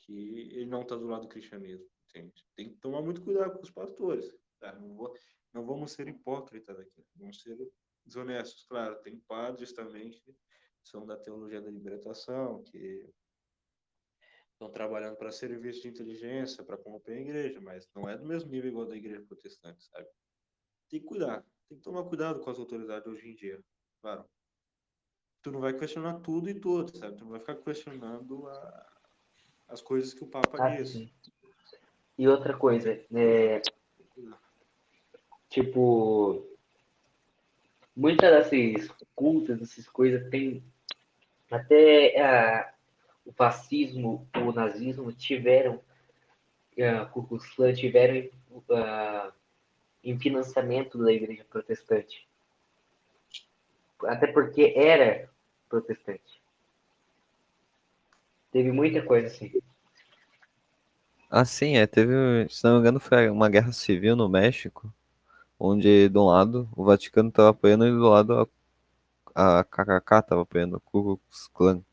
que 0.00 0.50
ele 0.52 0.66
não 0.66 0.82
está 0.82 0.96
do 0.96 1.06
lado 1.06 1.22
do 1.22 1.28
cristianismo, 1.28 1.86
entende? 2.08 2.44
Tem 2.56 2.70
que 2.70 2.76
tomar 2.78 3.02
muito 3.02 3.22
cuidado 3.22 3.54
com 3.54 3.62
os 3.62 3.70
pastores, 3.70 4.32
tá? 4.58 4.72
Não, 4.72 4.94
vou, 4.94 5.14
não 5.52 5.66
vamos 5.66 5.92
ser 5.92 6.08
hipócritas 6.08 6.78
aqui, 6.78 7.04
vamos 7.16 7.42
ser 7.42 7.56
desonestos. 8.04 8.64
Claro, 8.64 9.00
tem 9.02 9.18
padres 9.20 9.72
também 9.72 10.10
que 10.10 10.34
são 10.82 11.04
da 11.04 11.16
teologia 11.16 11.60
da 11.60 11.70
libertação, 11.70 12.62
que 12.64 13.12
estão 14.60 14.70
trabalhando 14.70 15.16
para 15.16 15.32
serviço 15.32 15.80
de 15.80 15.88
inteligência, 15.88 16.62
para 16.62 16.76
corromper 16.76 17.16
a 17.16 17.20
igreja, 17.20 17.58
mas 17.62 17.88
não 17.94 18.06
é 18.06 18.16
do 18.18 18.26
mesmo 18.26 18.50
nível 18.50 18.68
igual 18.68 18.86
da 18.86 18.94
igreja 18.94 19.24
protestante, 19.26 19.82
sabe? 19.84 20.06
Tem 20.90 21.00
que 21.00 21.06
cuidar, 21.06 21.42
tem 21.66 21.78
que 21.78 21.82
tomar 21.84 22.04
cuidado 22.04 22.40
com 22.40 22.50
as 22.50 22.58
autoridades 22.58 23.06
hoje 23.06 23.26
em 23.26 23.34
dia, 23.34 23.58
claro. 24.02 24.26
Tu 25.42 25.50
não 25.50 25.60
vai 25.60 25.72
questionar 25.72 26.20
tudo 26.20 26.50
e 26.50 26.60
tudo, 26.60 26.94
sabe? 26.94 27.16
Tu 27.16 27.24
não 27.24 27.30
vai 27.30 27.40
ficar 27.40 27.54
questionando 27.56 28.46
a, 28.46 29.00
as 29.68 29.80
coisas 29.80 30.12
que 30.12 30.22
o 30.22 30.26
Papa 30.26 30.62
Ah, 30.62 30.76
diz. 30.76 30.90
sim. 30.90 31.10
E 32.18 32.28
outra 32.28 32.54
coisa, 32.54 32.92
é, 33.14 33.62
tipo, 35.48 36.46
muitas 37.96 38.50
dessas 38.50 38.94
cultas, 39.14 39.62
essas 39.62 39.88
coisas, 39.88 40.28
tem 40.28 40.62
até 41.50 42.20
ah, 42.20 42.74
o 43.24 43.32
fascismo, 43.32 44.28
o 44.34 44.52
nazismo 44.52 45.12
tiveram, 45.12 45.80
ah, 46.80 47.06
Ku 47.06 47.38
Klan 47.54 47.72
tiveram 47.74 48.28
ah, 48.70 49.32
em 50.02 50.18
financiamento 50.18 50.98
da 50.98 51.12
igreja 51.12 51.44
protestante. 51.48 52.28
Até 54.04 54.26
porque 54.26 54.72
era 54.76 55.28
protestante. 55.68 56.40
Teve 58.50 58.72
muita 58.72 59.02
coisa 59.02 59.28
assim. 59.28 59.52
Ah, 61.30 61.44
sim, 61.44 61.76
é. 61.76 61.86
Teve, 61.86 62.48
se 62.48 62.64
não 62.64 62.74
me 62.74 62.80
engano, 62.80 62.98
foi 62.98 63.30
uma 63.30 63.48
guerra 63.48 63.72
civil 63.72 64.16
no 64.16 64.28
México, 64.28 64.92
onde 65.58 66.08
de 66.08 66.18
um 66.18 66.26
lado 66.26 66.68
o 66.74 66.84
Vaticano 66.84 67.28
estava 67.28 67.50
apoiando 67.50 67.86
e 67.86 67.90
do 67.90 68.08
lado 68.08 68.50
a, 69.34 69.60
a 69.60 69.64
KKK 69.64 70.18
estava 70.18 70.42
apoiando 70.42 70.78
o 70.78 70.80
Ku 70.80 71.02
Klux 71.18 71.48
Klan. 71.54 71.84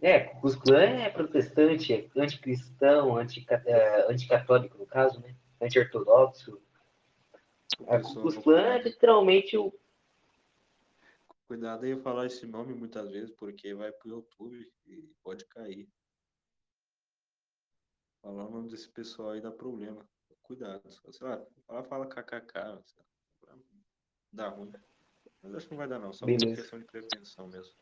É, 0.00 0.20
Ku 0.20 0.48
Klan 0.60 1.00
é 1.00 1.10
protestante, 1.10 1.92
é 1.92 2.10
anticristão, 2.16 3.18
é, 3.18 4.12
anticatólico, 4.12 4.76
no 4.76 4.86
caso, 4.86 5.20
né? 5.20 5.34
Anti-ortodoxo. 5.60 6.60
A 7.88 8.00
Ku 8.00 8.52
é 8.52 8.82
literalmente 8.82 9.56
o. 9.56 9.72
Cuidado 11.46 11.84
aí 11.84 11.96
falar 12.02 12.26
esse 12.26 12.44
nome 12.46 12.74
muitas 12.74 13.10
vezes, 13.10 13.30
porque 13.30 13.72
vai 13.74 13.92
pro 13.92 14.08
YouTube 14.08 14.70
e 14.86 15.02
pode 15.22 15.44
cair. 15.46 15.88
Falar 18.20 18.46
o 18.46 18.50
nome 18.50 18.68
desse 18.68 18.88
pessoal 18.88 19.30
aí 19.30 19.40
dá 19.40 19.50
problema. 19.50 20.06
Cuidado. 20.42 20.82
Sei 20.90 21.26
lá, 21.26 21.44
fala, 21.66 21.84
fala 21.84 22.06
kkk. 22.06 22.82
Dá 24.32 24.48
ruim. 24.48 24.72
Mas 25.42 25.54
acho 25.54 25.66
que 25.66 25.72
não 25.72 25.78
vai 25.78 25.88
dar 25.88 25.98
não, 25.98 26.12
só 26.12 26.26
Beleza. 26.26 26.62
questão 26.62 26.78
de 26.78 26.84
prevenção 26.84 27.46
mesmo. 27.48 27.74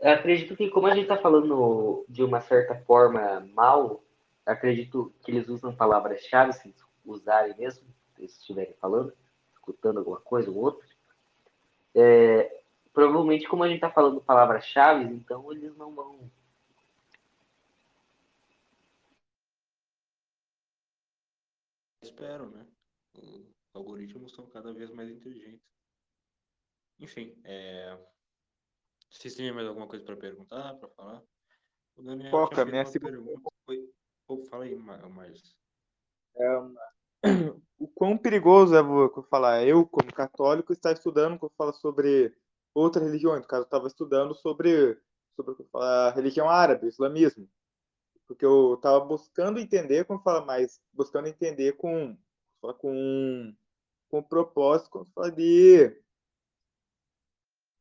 Acredito 0.00 0.56
que, 0.56 0.70
como 0.70 0.86
a 0.86 0.94
gente 0.94 1.08
tá 1.08 1.16
falando 1.16 2.04
de 2.08 2.22
uma 2.22 2.40
certa 2.40 2.76
forma 2.84 3.40
mal, 3.52 4.02
acredito 4.46 5.12
que 5.22 5.32
eles 5.32 5.48
usam 5.48 5.74
palavras-chave, 5.74 6.52
se 6.52 6.74
usarem 7.04 7.56
mesmo, 7.56 7.84
se 8.16 8.24
estiverem 8.24 8.74
falando, 8.74 9.12
escutando 9.52 9.98
alguma 9.98 10.20
coisa 10.20 10.50
ou 10.50 10.56
outra. 10.56 10.86
É, 11.94 12.62
provavelmente, 12.92 13.48
como 13.48 13.64
a 13.64 13.68
gente 13.68 13.80
tá 13.80 13.90
falando 13.90 14.20
palavras-chave, 14.20 15.04
então 15.04 15.50
eles 15.50 15.76
não 15.76 15.92
vão. 15.94 16.30
Espero, 22.00 22.48
né? 22.50 22.64
Os 23.14 23.46
algoritmos 23.74 24.30
estão 24.30 24.46
cada 24.46 24.72
vez 24.72 24.90
mais 24.90 25.10
inteligentes. 25.10 25.66
Enfim, 27.00 27.36
é... 27.44 27.98
vocês 29.10 29.34
têm 29.34 29.52
mais 29.52 29.66
alguma 29.66 29.86
coisa 29.86 30.04
para 30.04 30.16
perguntar, 30.16 30.74
para 30.74 30.88
falar? 30.90 31.22
O 31.96 32.02
Daniel 32.02 32.30
Foca, 32.30 32.64
minha 32.64 32.84
segunda- 32.84 33.12
pergunta. 33.12 33.50
Oi. 33.66 33.90
Pô, 34.26 34.44
fala 34.44 34.64
aí, 34.64 34.76
Ma- 34.76 34.98
Marlos. 35.08 35.56
o 37.78 37.88
quão 37.88 38.16
perigoso 38.16 38.76
é 38.76 38.82
vou 38.82 39.10
falar 39.24 39.64
eu 39.66 39.84
como 39.86 40.12
católico 40.12 40.72
estar 40.72 40.92
estudando 40.92 41.38
quando 41.38 41.52
fala 41.56 41.72
sobre 41.72 42.32
outras 42.72 43.04
religiões 43.04 43.40
no 43.42 43.48
caso 43.48 43.62
eu 43.62 43.66
estava 43.66 43.88
estudando 43.88 44.34
sobre 44.34 44.96
sobre 45.34 45.52
o 45.72 45.78
a 45.78 46.10
religião 46.10 46.48
árabe 46.48 46.86
o 46.86 46.88
islamismo 46.88 47.48
porque 48.26 48.44
eu 48.44 48.74
estava 48.74 49.00
buscando 49.04 49.58
entender 49.58 50.04
como 50.04 50.22
fala 50.22 50.44
mais 50.44 50.80
buscando 50.92 51.26
entender 51.26 51.72
com 51.72 52.16
com 52.78 53.52
com 54.08 54.22
propósito 54.22 54.90
quando 54.90 55.10
fala 55.12 55.32
de 55.32 56.00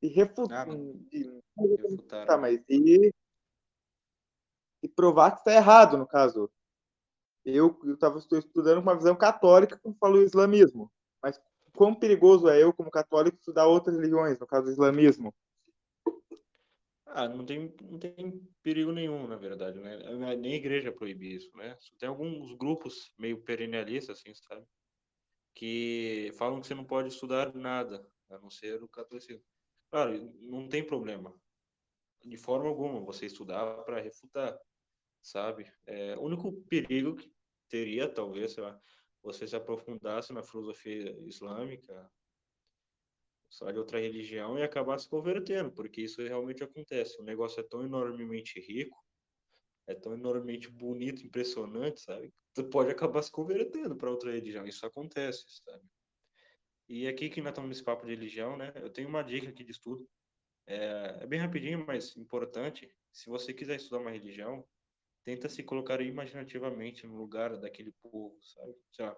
de 0.02 0.08
refutar 0.08 0.68
Ah, 0.70 1.66
Refutaram. 1.82 2.28
tá, 2.28 2.38
mas 2.38 2.64
e, 2.70 3.12
e 4.84 4.88
provar 4.88 5.32
que 5.32 5.40
está 5.40 5.54
errado 5.54 5.98
no 5.98 6.08
caso 6.08 6.52
eu 7.48 7.80
estava 7.94 8.18
estudando 8.18 8.78
com 8.78 8.90
uma 8.90 8.98
visão 8.98 9.16
católica 9.16 9.80
quando 9.82 9.98
falo 9.98 10.18
o 10.18 10.24
islamismo. 10.24 10.92
Mas 11.24 11.42
quão 11.74 11.96
perigoso 11.96 12.50
é 12.50 12.62
eu, 12.62 12.74
como 12.74 12.92
católico, 12.92 13.38
estudar 13.38 13.68
outras 13.68 13.96
religiões, 13.96 14.38
no 14.38 14.46
caso 14.46 14.66
do 14.66 14.72
islamismo? 14.72 15.34
Ah, 17.06 17.28
não 17.28 17.46
tem, 17.46 17.74
não 17.90 17.98
tem 17.98 18.48
perigo 18.62 18.92
nenhum, 18.92 19.28
na 19.28 19.38
verdade, 19.38 19.80
né? 19.80 19.98
Nem 20.36 20.54
a 20.54 20.58
igreja 20.58 20.92
proíbe 20.92 21.36
isso, 21.36 21.50
né? 21.56 21.76
Tem 21.98 22.10
alguns 22.10 22.54
grupos 22.58 23.14
meio 23.18 23.42
perennialistas, 23.42 24.20
assim, 24.20 24.34
sabe? 24.36 24.66
Que 25.56 26.32
falam 26.38 26.60
que 26.60 26.68
você 26.68 26.76
não 26.76 26.84
pode 26.84 27.08
estudar 27.08 27.56
nada, 27.56 28.06
a 28.30 28.38
não 28.38 28.50
ser 28.50 28.84
o 28.84 28.90
catolicismo. 28.90 29.44
Claro, 29.92 30.32
não 30.42 30.68
tem 30.68 30.86
problema. 30.86 31.34
De 32.26 32.38
forma 32.38 32.70
alguma, 32.70 33.02
você 33.02 33.26
estudar 33.28 33.84
para 33.86 34.02
refutar, 34.02 34.60
sabe? 35.22 35.72
É, 35.86 36.16
o 36.18 36.24
único 36.24 36.54
perigo 36.68 37.16
que 37.18 37.32
teria, 37.70 38.14
talvez, 38.14 38.54
sei 38.54 38.64
lá, 38.64 38.80
você 39.24 39.48
se 39.48 39.56
aprofundasse 39.58 40.34
na 40.34 40.44
filosofia 40.44 41.18
islâmica, 41.28 42.12
só 43.50 43.72
de 43.72 43.80
outra 43.80 44.00
religião 44.00 44.58
e 44.58 44.64
acabar 44.64 44.98
se 45.00 45.10
convertendo, 45.10 45.74
porque 45.74 46.02
isso 46.02 46.22
realmente 46.22 46.64
acontece. 46.64 47.20
O 47.22 47.24
negócio 47.26 47.60
é 47.60 47.64
tão 47.68 47.84
enormemente 47.84 48.60
rico, 48.60 48.98
é 49.88 49.96
tão 49.96 50.14
enormemente 50.14 50.70
bonito, 50.72 51.26
impressionante, 51.26 52.02
sabe? 52.02 52.34
Tu 52.56 52.70
pode 52.70 52.92
acabar 52.92 53.24
se 53.24 53.32
convertendo 53.32 53.98
para 53.98 54.12
outra 54.12 54.32
religião. 54.34 54.66
Isso 54.68 54.86
acontece, 54.86 55.46
sabe? 55.66 55.84
E 56.90 57.08
aqui 57.08 57.30
que 57.30 57.42
nós 57.42 57.52
estamos 57.52 57.70
nesse 57.70 57.84
papo 57.84 58.06
de 58.06 58.14
religião, 58.14 58.56
né? 58.56 58.72
Eu 58.76 58.90
tenho 58.90 59.10
uma 59.10 59.22
dica 59.22 59.50
aqui 59.50 59.64
de 59.64 59.72
estudo. 59.72 60.08
É, 60.66 61.20
é 61.22 61.28
bem 61.28 61.40
rapidinho, 61.40 61.86
mas 61.86 62.16
importante. 62.16 62.90
Se 63.12 63.30
você 63.30 63.54
quiser 63.54 63.76
estudar 63.76 64.00
uma 64.00 64.12
religião, 64.12 64.66
tenta 65.24 65.50
se 65.50 65.64
colocar 65.64 66.00
imaginativamente 66.02 67.06
no 67.06 67.18
lugar 67.18 67.58
daquele 67.58 67.92
povo, 68.02 68.38
sabe? 68.42 68.76
Já, 68.98 69.18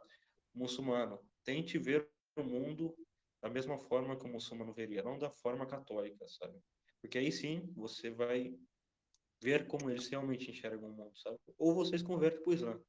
muçulmano, 0.53 1.19
tente 1.43 1.77
ver 1.77 2.09
o 2.35 2.43
mundo 2.43 2.95
da 3.41 3.49
mesma 3.49 3.77
forma 3.77 4.17
que 4.17 4.25
o 4.25 4.29
muçulmano 4.29 4.73
veria, 4.73 5.03
não 5.03 5.17
da 5.17 5.29
forma 5.29 5.65
católica, 5.65 6.27
sabe? 6.27 6.59
Porque 7.01 7.17
aí 7.17 7.31
sim 7.31 7.71
você 7.75 8.09
vai 8.09 8.57
ver 9.41 9.67
como 9.67 9.89
eles 9.89 10.07
realmente 10.07 10.49
enxergam 10.49 10.89
o 10.89 10.93
mundo, 10.93 11.17
sabe? 11.17 11.37
Ou 11.57 11.73
vocês 11.73 12.01
convertem 12.01 12.41
para 12.41 12.49
o 12.49 12.53
Islã. 12.53 12.81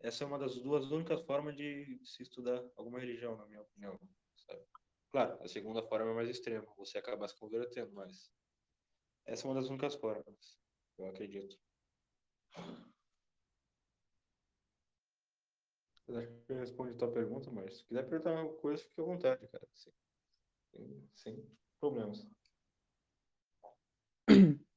Essa 0.00 0.24
é 0.24 0.26
uma 0.26 0.38
das 0.38 0.54
duas 0.56 0.90
únicas 0.90 1.22
formas 1.22 1.56
de 1.56 2.00
se 2.04 2.22
estudar 2.22 2.62
alguma 2.76 3.00
religião, 3.00 3.36
na 3.36 3.46
minha 3.46 3.62
opinião, 3.62 3.98
sabe? 4.46 4.62
Claro, 5.10 5.42
a 5.42 5.48
segunda 5.48 5.82
forma 5.82 6.10
é 6.10 6.14
mais 6.14 6.28
extrema, 6.28 6.66
você 6.76 6.98
acaba 6.98 7.26
se 7.26 7.38
convertendo, 7.38 7.92
mas 7.94 8.30
essa 9.24 9.46
é 9.46 9.50
uma 9.50 9.60
das 9.60 9.68
únicas 9.68 9.94
formas, 9.94 10.58
eu 10.98 11.06
acredito. 11.06 11.58
Eu 16.08 16.18
acho 16.18 16.28
que 16.28 16.52
eu 16.52 16.58
respondi 16.58 16.92
a 16.92 16.98
tua 16.98 17.12
pergunta, 17.12 17.50
mas 17.50 17.78
se 17.78 17.84
quiser 17.84 18.08
perguntar 18.08 18.38
alguma 18.38 18.56
coisa, 18.60 18.82
fique 18.82 19.00
à 19.00 19.04
vontade, 19.04 19.48
cara. 19.48 19.66
Sem, 19.72 21.10
sem, 21.14 21.58
problemas. 21.80 22.26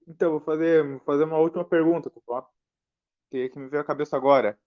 Então, 0.07 0.31
vou 0.31 0.39
fazer, 0.39 0.83
vou 0.83 0.99
fazer 1.01 1.23
uma 1.23 1.37
última 1.37 1.63
pergunta, 1.63 2.09
pessoal. 2.09 2.51
Que, 3.29 3.47
que 3.47 3.59
me 3.59 3.69
veio 3.69 3.83
à 3.83 3.85
cabeça 3.85 4.17
agora. 4.17 4.59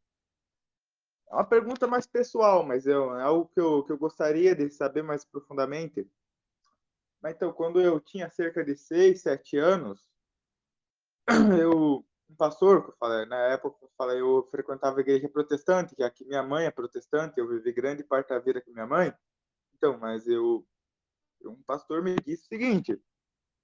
É 1.32 1.34
uma 1.34 1.44
pergunta 1.44 1.86
mais 1.86 2.06
pessoal, 2.06 2.62
mas 2.62 2.86
é, 2.86 2.92
é 2.92 3.22
algo 3.22 3.50
que 3.54 3.58
eu, 3.58 3.82
que 3.84 3.90
eu 3.90 3.96
gostaria 3.96 4.54
de 4.54 4.68
saber 4.68 5.02
mais 5.02 5.24
profundamente. 5.24 6.06
Mas 7.22 7.34
então, 7.34 7.50
quando 7.54 7.80
eu 7.80 7.98
tinha 7.98 8.28
cerca 8.28 8.62
de 8.62 8.76
6, 8.76 9.22
7 9.22 9.56
anos, 9.56 10.06
eu, 11.58 12.04
um 12.28 12.36
pastor, 12.36 12.84
que 12.84 12.90
eu 12.90 12.96
falei, 12.98 13.24
na 13.24 13.38
época 13.46 13.78
eu 13.82 13.90
falei, 13.96 14.20
eu 14.20 14.46
frequentava 14.50 14.98
a 14.98 15.00
igreja 15.00 15.26
protestante, 15.26 15.96
que 16.14 16.24
minha 16.26 16.42
mãe 16.42 16.66
é 16.66 16.70
protestante, 16.70 17.40
eu 17.40 17.48
vivi 17.48 17.72
grande 17.72 18.04
parte 18.04 18.28
da 18.28 18.38
vida 18.38 18.60
com 18.60 18.70
minha 18.70 18.86
mãe. 18.86 19.14
Então, 19.74 19.96
mas 19.96 20.28
eu, 20.28 20.66
um 21.46 21.62
pastor 21.62 22.02
me 22.02 22.14
disse 22.16 22.44
o 22.44 22.48
seguinte, 22.48 23.00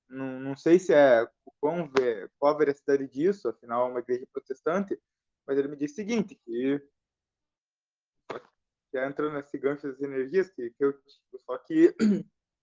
não, 0.09 0.40
não 0.40 0.57
sei 0.57 0.78
se 0.78 0.95
é 0.95 1.28
quão, 1.61 1.90
qual 2.39 2.55
a 2.55 2.57
veracidade 2.57 3.07
disso, 3.09 3.47
afinal 3.47 3.89
é 3.89 3.90
uma 3.90 4.01
igreja 4.01 4.27
protestante, 4.32 4.99
mas 5.47 5.59
ele 5.59 5.69
me 5.69 5.77
disse 5.77 5.93
o 5.93 5.97
seguinte, 5.97 6.35
que, 6.35 6.82
que 8.90 8.98
entrando 8.98 9.35
nesse 9.35 9.59
gancho 9.59 9.86
das 9.86 10.01
energias, 10.01 10.51
que, 10.51 10.70
que 10.70 10.85
eu, 10.85 10.94
só 11.44 11.59
que, 11.59 11.93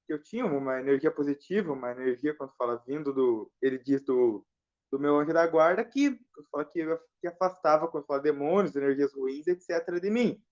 que 0.05 0.13
eu 0.13 0.21
tinha 0.21 0.45
uma 0.45 0.79
energia 0.79 1.11
positiva, 1.11 1.73
uma 1.73 1.91
energia, 1.91 2.33
quando 2.33 2.55
fala 2.55 2.83
vindo 2.85 3.13
do, 3.13 3.51
ele 3.61 3.77
diz 3.77 4.03
do, 4.03 4.45
do 4.91 4.99
meu 4.99 5.17
anjo 5.17 5.33
da 5.33 5.45
guarda, 5.47 5.83
que, 5.83 6.11
que, 6.71 6.99
que 7.21 7.27
afastava, 7.27 7.87
quando 7.87 8.05
fala 8.05 8.21
demônios, 8.21 8.75
energias 8.75 9.13
ruins, 9.13 9.47
etc., 9.47 9.99
de 10.01 10.09
mim. 10.09 10.43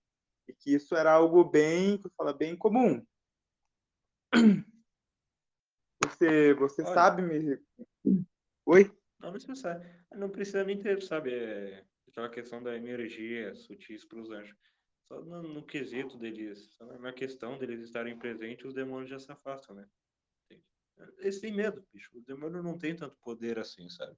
E 0.48 0.52
que 0.52 0.74
isso 0.74 0.94
era 0.94 1.12
algo 1.12 1.44
bem, 1.44 1.98
que 1.98 2.08
fala, 2.16 2.32
bem 2.32 2.56
comum. 2.56 3.04
Você, 6.04 6.52
você 6.54 6.82
Olha. 6.82 6.94
sabe 6.94 7.22
me. 7.22 7.58
Oi? 8.66 8.90
Não, 9.18 9.32
precisa, 9.32 10.04
não 10.12 10.28
precisa 10.28 10.62
nem 10.64 10.78
ter, 10.78 11.02
sabe, 11.02 11.32
é, 11.32 11.84
aquela 12.08 12.28
questão 12.28 12.62
da 12.62 12.76
energia 12.76 13.54
sutis 13.54 14.04
para 14.04 14.20
os 14.20 14.30
anjos. 14.30 14.56
Só 15.08 15.22
no, 15.22 15.42
no 15.42 15.64
quesito 15.64 16.16
deles, 16.18 16.74
só 16.76 16.84
na 16.98 17.12
questão 17.12 17.58
deles 17.58 17.80
estarem 17.80 18.18
presentes, 18.18 18.64
os 18.64 18.74
demônios 18.74 19.10
já 19.10 19.18
se 19.18 19.30
afastam, 19.30 19.76
né? 19.76 19.88
Eles 21.18 21.40
têm 21.40 21.52
medo, 21.52 21.84
bicho. 21.92 22.16
O 22.16 22.20
demônio 22.22 22.62
não 22.62 22.78
tem 22.78 22.94
tanto 22.94 23.16
poder 23.20 23.58
assim, 23.58 23.88
sabe? 23.88 24.16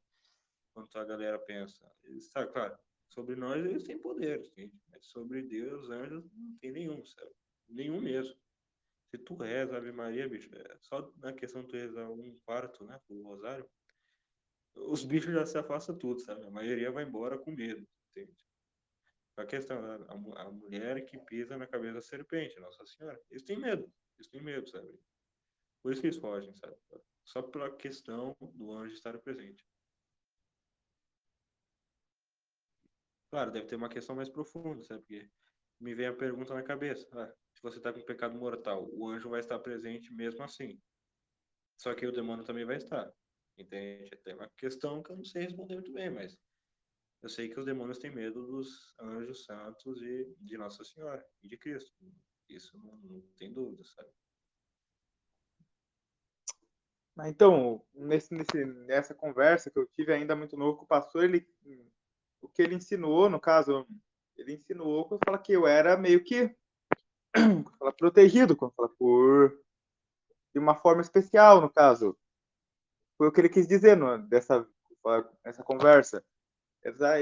Quanto 0.75 0.97
a 0.99 1.05
galera 1.05 1.39
pensa. 1.39 1.91
Eles, 2.05 2.31
tá, 2.31 2.47
claro, 2.47 2.79
sobre 3.09 3.35
nós 3.35 3.65
eles 3.65 3.83
têm 3.83 3.99
poder, 3.99 4.45
entende? 4.45 4.79
Mas 4.91 5.07
sobre 5.07 5.43
Deus, 5.43 5.85
os 5.85 5.91
anjos, 5.91 6.25
não 6.33 6.57
tem 6.59 6.73
nenhum, 6.73 7.05
sabe? 7.05 7.33
Nenhum 7.69 8.01
mesmo. 8.01 8.37
Se 9.11 9.19
tu 9.19 9.35
reza 9.37 9.77
Ave 9.77 9.93
Maria, 9.93 10.29
bicho, 10.29 10.51
é 10.55 10.79
só 10.83 11.13
na 11.17 11.33
questão 11.33 11.63
de 11.63 11.69
tu 11.69 11.77
rezar 11.77 12.11
um 12.11 12.39
quarto, 12.45 12.85
né, 12.85 13.01
do 13.09 13.23
rosário, 13.23 13.69
os 14.75 15.05
bichos 15.05 15.33
já 15.33 15.47
se 15.47 15.57
afastam 15.57 15.97
tudo, 15.97 16.21
sabe? 16.21 16.45
A 16.45 16.51
maioria 16.51 16.91
vai 16.91 17.05
embora 17.05 17.39
com 17.39 17.51
medo, 17.51 17.87
entende? 18.11 18.46
A 19.37 19.45
questão, 19.45 19.79
a, 19.79 20.43
a, 20.43 20.51
mulher 20.51 21.05
que 21.05 21.19
pisa 21.19 21.57
na 21.59 21.67
cabeça 21.67 21.95
da 21.95 22.01
serpente, 22.01 22.59
Nossa 22.59 22.85
Senhora, 22.87 23.21
eles 23.31 23.43
têm 23.43 23.59
medo, 23.59 23.93
eles 24.17 24.29
têm 24.29 24.43
medo, 24.43 24.67
sabe? 24.69 24.89
Por 25.83 25.93
isso 25.93 26.01
que 26.01 26.07
eles 26.07 26.17
fogem, 26.17 26.55
sabe? 26.57 26.77
Só 27.25 27.43
pela 27.43 27.77
questão 27.77 28.35
do 28.55 28.73
anjo 28.73 28.95
estar 28.95 29.19
presente. 29.19 29.63
Claro, 33.31 33.51
deve 33.51 33.67
ter 33.67 33.77
uma 33.77 33.89
questão 33.89 34.17
mais 34.17 34.29
profunda, 34.31 34.83
sabe? 34.85 35.01
Porque 35.01 35.31
me 35.81 35.95
vem 35.95 36.07
a 36.07 36.15
pergunta 36.15 36.55
na 36.55 36.63
cabeça. 36.63 37.07
Ah, 37.13 37.33
se 37.55 37.63
você 37.63 37.77
está 37.77 37.93
com 37.93 38.01
pecado 38.01 38.39
mortal, 38.39 38.89
o 38.93 39.07
anjo 39.09 39.29
vai 39.29 39.41
estar 39.41 39.59
presente 39.59 40.13
mesmo 40.15 40.43
assim. 40.43 40.81
Só 41.77 41.95
que 41.95 42.07
o 42.07 42.13
demônio 42.13 42.45
também 42.45 42.65
vai 42.65 42.77
estar. 42.77 43.13
Entende? 43.59 44.11
Tem 44.23 44.35
uma 44.35 44.49
questão 44.57 45.03
que 45.03 45.11
eu 45.11 45.17
não 45.17 45.25
sei 45.25 45.43
responder 45.43 45.75
muito 45.75 45.93
bem, 45.93 46.11
mas 46.11 46.39
eu 47.23 47.29
sei 47.29 47.49
que 47.49 47.59
os 47.59 47.67
demônios 47.67 47.99
têm 47.99 48.11
medo 48.11 48.47
dos 48.47 48.95
anjos 49.01 49.45
santos 49.45 50.03
e 50.03 50.35
de 50.41 50.57
Nossa 50.57 50.85
Senhora 50.85 51.25
e 51.43 51.49
de 51.49 51.57
Cristo. 51.57 51.93
Isso 52.49 52.77
não, 52.79 52.97
não 52.99 53.21
tem 53.37 53.53
dúvida, 53.53 53.83
sabe? 53.85 54.09
Então, 57.25 57.83
nesse, 57.95 58.35
nesse, 58.35 58.65
nessa 58.65 59.15
conversa 59.15 59.71
que 59.71 59.79
eu 59.79 59.87
tive 59.87 60.13
ainda 60.13 60.37
muito 60.37 60.57
novo 60.57 60.77
com 60.77 60.85
o 60.85 60.89
pastor, 60.89 61.25
ele, 61.25 61.49
o 62.43 62.49
que 62.49 62.61
ele 62.61 62.75
ensinou, 62.75 63.31
no 63.31 63.41
caso, 63.41 63.87
ele 64.37 64.53
ensinou 64.53 65.09
quando 65.09 65.25
fala 65.25 65.39
que 65.39 65.53
eu 65.53 65.67
era 65.67 65.97
meio 65.97 66.23
que 66.23 66.55
fala, 67.79 67.93
protegido, 67.93 68.55
quando 68.55 68.75
fala 68.75 68.89
por 68.99 69.59
de 70.53 70.59
uma 70.59 70.75
forma 70.75 71.01
especial, 71.01 71.61
no 71.61 71.71
caso. 71.71 72.17
Foi 73.17 73.29
o 73.29 73.33
que 73.33 73.41
ele 73.41 73.49
quis 73.49 73.67
dizer 73.67 73.97
no, 73.97 74.19
dessa 74.29 74.67
nessa 75.45 75.63
conversa. 75.63 76.25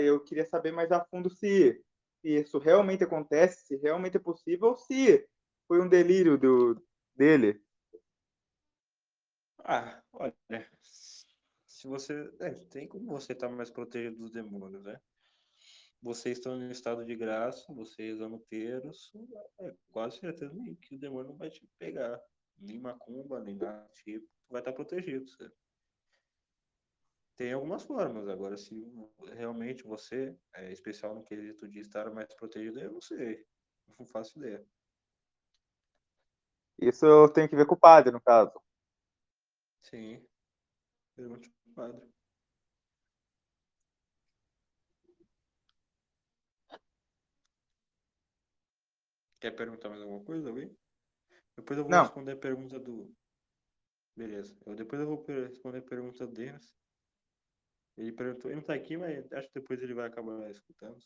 Eu 0.07 0.23
queria 0.23 0.47
saber 0.47 0.73
mais 0.73 0.91
a 0.93 1.05
fundo 1.05 1.31
se, 1.31 1.83
se 2.21 2.29
isso 2.29 2.59
realmente 2.59 3.05
acontece, 3.05 3.67
se 3.67 3.77
realmente 3.77 4.17
é 4.17 4.21
possível, 4.21 4.69
ou 4.69 4.77
se 4.77 5.27
foi 5.67 5.81
um 5.81 5.89
delírio 5.89 6.37
do, 6.39 6.83
dele. 7.15 7.61
Ah, 9.59 10.03
olha, 10.13 10.35
se 11.67 11.89
você. 11.89 12.31
É, 12.41 12.51
tem 12.51 12.87
como 12.87 13.07
você 13.07 13.33
estar 13.33 13.49
mais 13.49 13.71
protegido 13.71 14.17
dos 14.19 14.31
demônios, 14.31 14.83
né? 14.85 15.01
Vocês 16.03 16.37
estão 16.37 16.61
em 16.61 16.71
estado 16.71 17.03
de 17.03 17.17
graça, 17.17 17.73
vocês 17.73 18.19
terço, 18.51 19.27
é 19.61 19.75
quase 19.91 20.19
certeza 20.19 20.55
que 20.83 20.97
o 20.97 20.99
demônio 20.99 21.31
não 21.31 21.37
vai 21.37 21.49
te 21.49 21.67
pegar. 21.79 22.21
Nem 22.59 22.79
macumba, 22.79 23.41
nem 23.41 23.57
nada 23.57 23.89
tipo, 23.95 24.29
vai 24.51 24.61
estar 24.61 24.75
protegido. 24.75 25.27
Certo? 25.31 25.64
Tem 27.37 27.53
algumas 27.53 27.83
formas, 27.83 28.29
agora 28.29 28.57
se 28.57 28.87
realmente 29.33 29.83
você 29.83 30.37
é 30.55 30.71
especial 30.71 31.17
no 31.17 31.25
quesito 31.25 31.69
de 31.69 31.81
estar 31.81 32.09
mais 32.13 32.33
protegido, 32.35 32.79
eu 32.79 32.93
não 32.93 33.01
sei. 33.01 33.45
Não 33.99 34.07
faço 34.07 34.39
ideia. 34.39 34.65
Isso 36.79 37.29
tem 37.33 37.49
que 37.49 37.57
ver 37.57 37.67
com 37.67 37.75
o 37.75 37.79
padre, 37.79 38.13
no 38.13 38.21
caso. 38.21 38.53
Sim. 39.83 40.25
Pergunte 41.17 41.51
pro 41.51 41.75
padre. 41.75 42.15
Quer 49.41 49.51
perguntar 49.51 49.89
mais 49.91 50.01
alguma 50.01 50.25
coisa, 50.25 50.49
alguém? 50.49 50.75
Depois 51.57 51.79
eu 51.79 51.85
vou 51.85 51.91
Não. 51.91 52.03
responder 52.03 52.33
a 52.33 52.37
pergunta 52.37 52.79
do. 52.79 53.15
Beleza. 54.17 54.57
Eu, 54.65 54.75
depois 54.75 55.01
eu 55.01 55.07
vou 55.07 55.25
responder 55.27 55.79
a 55.79 55.83
pergunta 55.83 56.27
do 56.27 56.33
Denis. 56.33 56.75
Ele 57.97 58.13
perguntou, 58.13 58.51
ele 58.51 58.57
não 58.57 58.67
tá 58.67 58.75
aqui, 58.75 58.97
mas 58.97 59.33
acho 59.33 59.49
que 59.49 59.61
depois 59.61 59.83
ele 59.83 59.95
vai 59.95 60.07
acabar 60.07 60.51
escutando. 60.51 60.99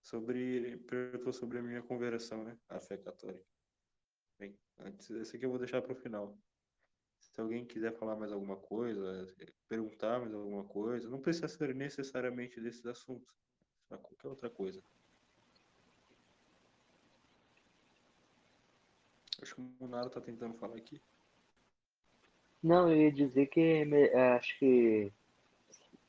Sobre. 0.00 0.40
Ele 0.40 0.76
perguntou 0.78 1.32
sobre 1.32 1.58
a 1.58 1.62
minha 1.62 1.82
conversão, 1.82 2.42
né? 2.42 2.58
À 2.68 2.80
fé 2.80 2.96
católica. 2.96 3.44
Bem, 4.38 4.58
antes, 4.78 5.10
esse 5.10 5.36
aqui 5.36 5.44
eu 5.44 5.50
vou 5.50 5.58
deixar 5.58 5.82
para 5.82 5.92
o 5.92 5.96
final. 5.96 6.36
Se 7.20 7.40
alguém 7.40 7.64
quiser 7.64 7.96
falar 7.96 8.16
mais 8.16 8.32
alguma 8.32 8.56
coisa, 8.56 9.32
perguntar 9.68 10.18
mais 10.20 10.34
alguma 10.34 10.64
coisa, 10.64 11.08
não 11.08 11.20
precisa 11.20 11.48
ser 11.48 11.74
necessariamente 11.74 12.60
desses 12.60 12.84
assuntos. 12.84 13.34
Pra 13.88 13.98
qualquer 13.98 14.28
outra 14.28 14.50
coisa. 14.50 14.82
Acho 19.40 19.54
que 19.56 19.60
o 19.60 19.74
Munaro 19.80 20.08
tá 20.08 20.20
tentando 20.20 20.54
falar 20.54 20.76
aqui. 20.76 21.02
Não, 22.62 22.88
eu 22.88 23.02
ia 23.02 23.12
dizer 23.12 23.46
que 23.46 23.60
é, 23.60 24.32
acho 24.34 24.58
que 24.58 25.12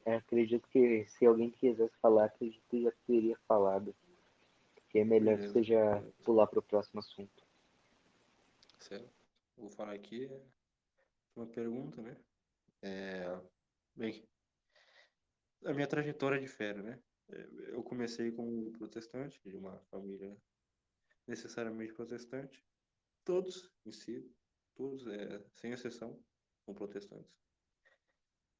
é, 0.05 0.15
acredito 0.15 0.67
que 0.69 1.05
se 1.05 1.25
alguém 1.25 1.49
quisesse 1.49 1.95
falar, 1.99 2.25
acredito 2.25 2.63
que 2.69 2.83
já 2.83 2.91
teria 3.05 3.37
falado. 3.47 3.95
Que 4.89 4.99
é 4.99 5.03
melhor 5.03 5.35
Beleza, 5.35 5.53
você 5.53 5.63
já 5.63 5.95
beleza. 5.95 6.13
pular 6.23 6.47
para 6.47 6.59
o 6.59 6.63
próximo 6.63 6.99
assunto. 6.99 7.43
Certo. 8.79 9.09
Vou 9.57 9.69
falar 9.69 9.93
aqui. 9.93 10.29
uma 11.35 11.47
pergunta, 11.47 12.01
né? 12.01 12.15
É, 12.81 13.39
bem, 13.95 14.27
a 15.65 15.73
minha 15.73 15.87
trajetória 15.87 16.39
difere, 16.39 16.81
né? 16.81 16.99
É, 17.29 17.47
eu 17.69 17.83
comecei 17.83 18.31
como 18.31 18.71
protestante, 18.73 19.41
de 19.45 19.55
uma 19.55 19.79
família 19.89 20.35
necessariamente 21.25 21.93
protestante. 21.93 22.63
Todos 23.23 23.71
em 23.85 23.91
si, 23.91 24.29
todos, 24.75 25.07
é, 25.07 25.41
sem 25.55 25.71
exceção, 25.71 26.19
são 26.65 26.73
protestantes. 26.73 27.42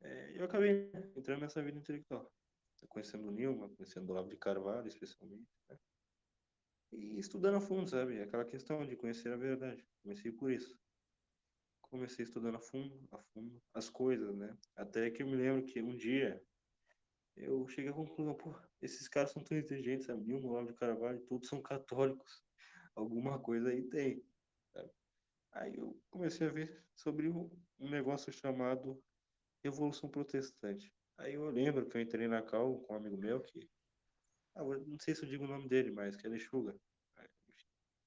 É, 0.04 0.38
eu 0.38 0.46
acabei 0.46 0.92
entrando 1.16 1.42
nessa 1.42 1.64
vida 1.64 1.78
intelectual, 1.78 2.30
conhecendo 2.90 3.28
o 3.28 3.32
Nilma, 3.32 3.70
conhecendo 3.70 4.10
o 4.10 4.12
Olavo 4.12 4.30
de 4.30 4.36
Carvalho, 4.36 4.88
especialmente, 4.88 5.48
né? 5.70 5.78
E 6.92 7.18
estudando 7.18 7.56
a 7.56 7.62
fundo, 7.62 7.90
sabe? 7.90 8.22
Aquela 8.22 8.46
questão 8.46 8.86
de 8.86 8.96
conhecer 8.96 9.32
a 9.32 9.38
verdade. 9.38 9.88
Comecei 10.04 10.32
por 10.32 10.52
isso. 10.52 10.78
Comecei 11.82 12.24
estudando 12.26 12.56
a 12.56 12.60
fundo, 12.60 13.08
a 13.12 13.18
fundo, 13.18 13.62
as 13.74 13.90
coisas, 13.90 14.36
né? 14.36 14.56
Até 14.76 15.10
que 15.10 15.24
eu 15.24 15.28
me 15.28 15.36
lembro 15.36 15.66
que 15.66 15.82
um 15.82 15.96
dia 15.96 16.44
eu 17.36 17.68
cheguei 17.68 17.90
à 17.90 17.94
conclusão, 17.94 18.36
pô, 18.36 18.54
esses 18.82 19.08
caras 19.08 19.32
são 19.32 19.44
tão 19.44 19.58
inteligentes, 19.58 20.06
sabe? 20.06 20.24
Nilma, 20.24 20.50
Olavo 20.50 20.68
de 20.68 20.74
Carvalho, 20.74 21.22
todos 21.22 21.48
são 21.48 21.62
católicos. 21.62 22.44
Alguma 22.94 23.40
coisa 23.40 23.70
aí 23.70 23.84
tem. 23.90 24.24
Sabe? 24.72 24.92
Aí 25.54 25.76
eu 25.78 26.00
comecei 26.12 26.48
a 26.48 26.52
ver 26.52 26.86
sobre 26.94 27.30
um 27.30 27.50
negócio 27.80 28.32
chamado 28.32 29.02
Revolução 29.64 30.10
Protestante. 30.10 30.94
Aí 31.18 31.36
eu 31.36 31.50
lembro 31.50 31.88
que 31.88 31.96
eu 31.96 32.02
entrei 32.02 32.28
na 32.28 32.42
cal 32.42 32.80
com 32.82 32.94
um 32.94 32.98
amigo 32.98 33.18
meu 33.18 33.42
que. 33.42 33.70
Ah, 34.56 34.64
não 34.64 35.00
sei 35.00 35.16
se 35.16 35.24
eu 35.24 35.30
digo 35.30 35.46
o 35.46 35.48
nome 35.48 35.68
dele, 35.68 35.92
mas 35.92 36.16
que 36.16 36.28
é 36.28 36.30
Lechuga. 36.30 36.76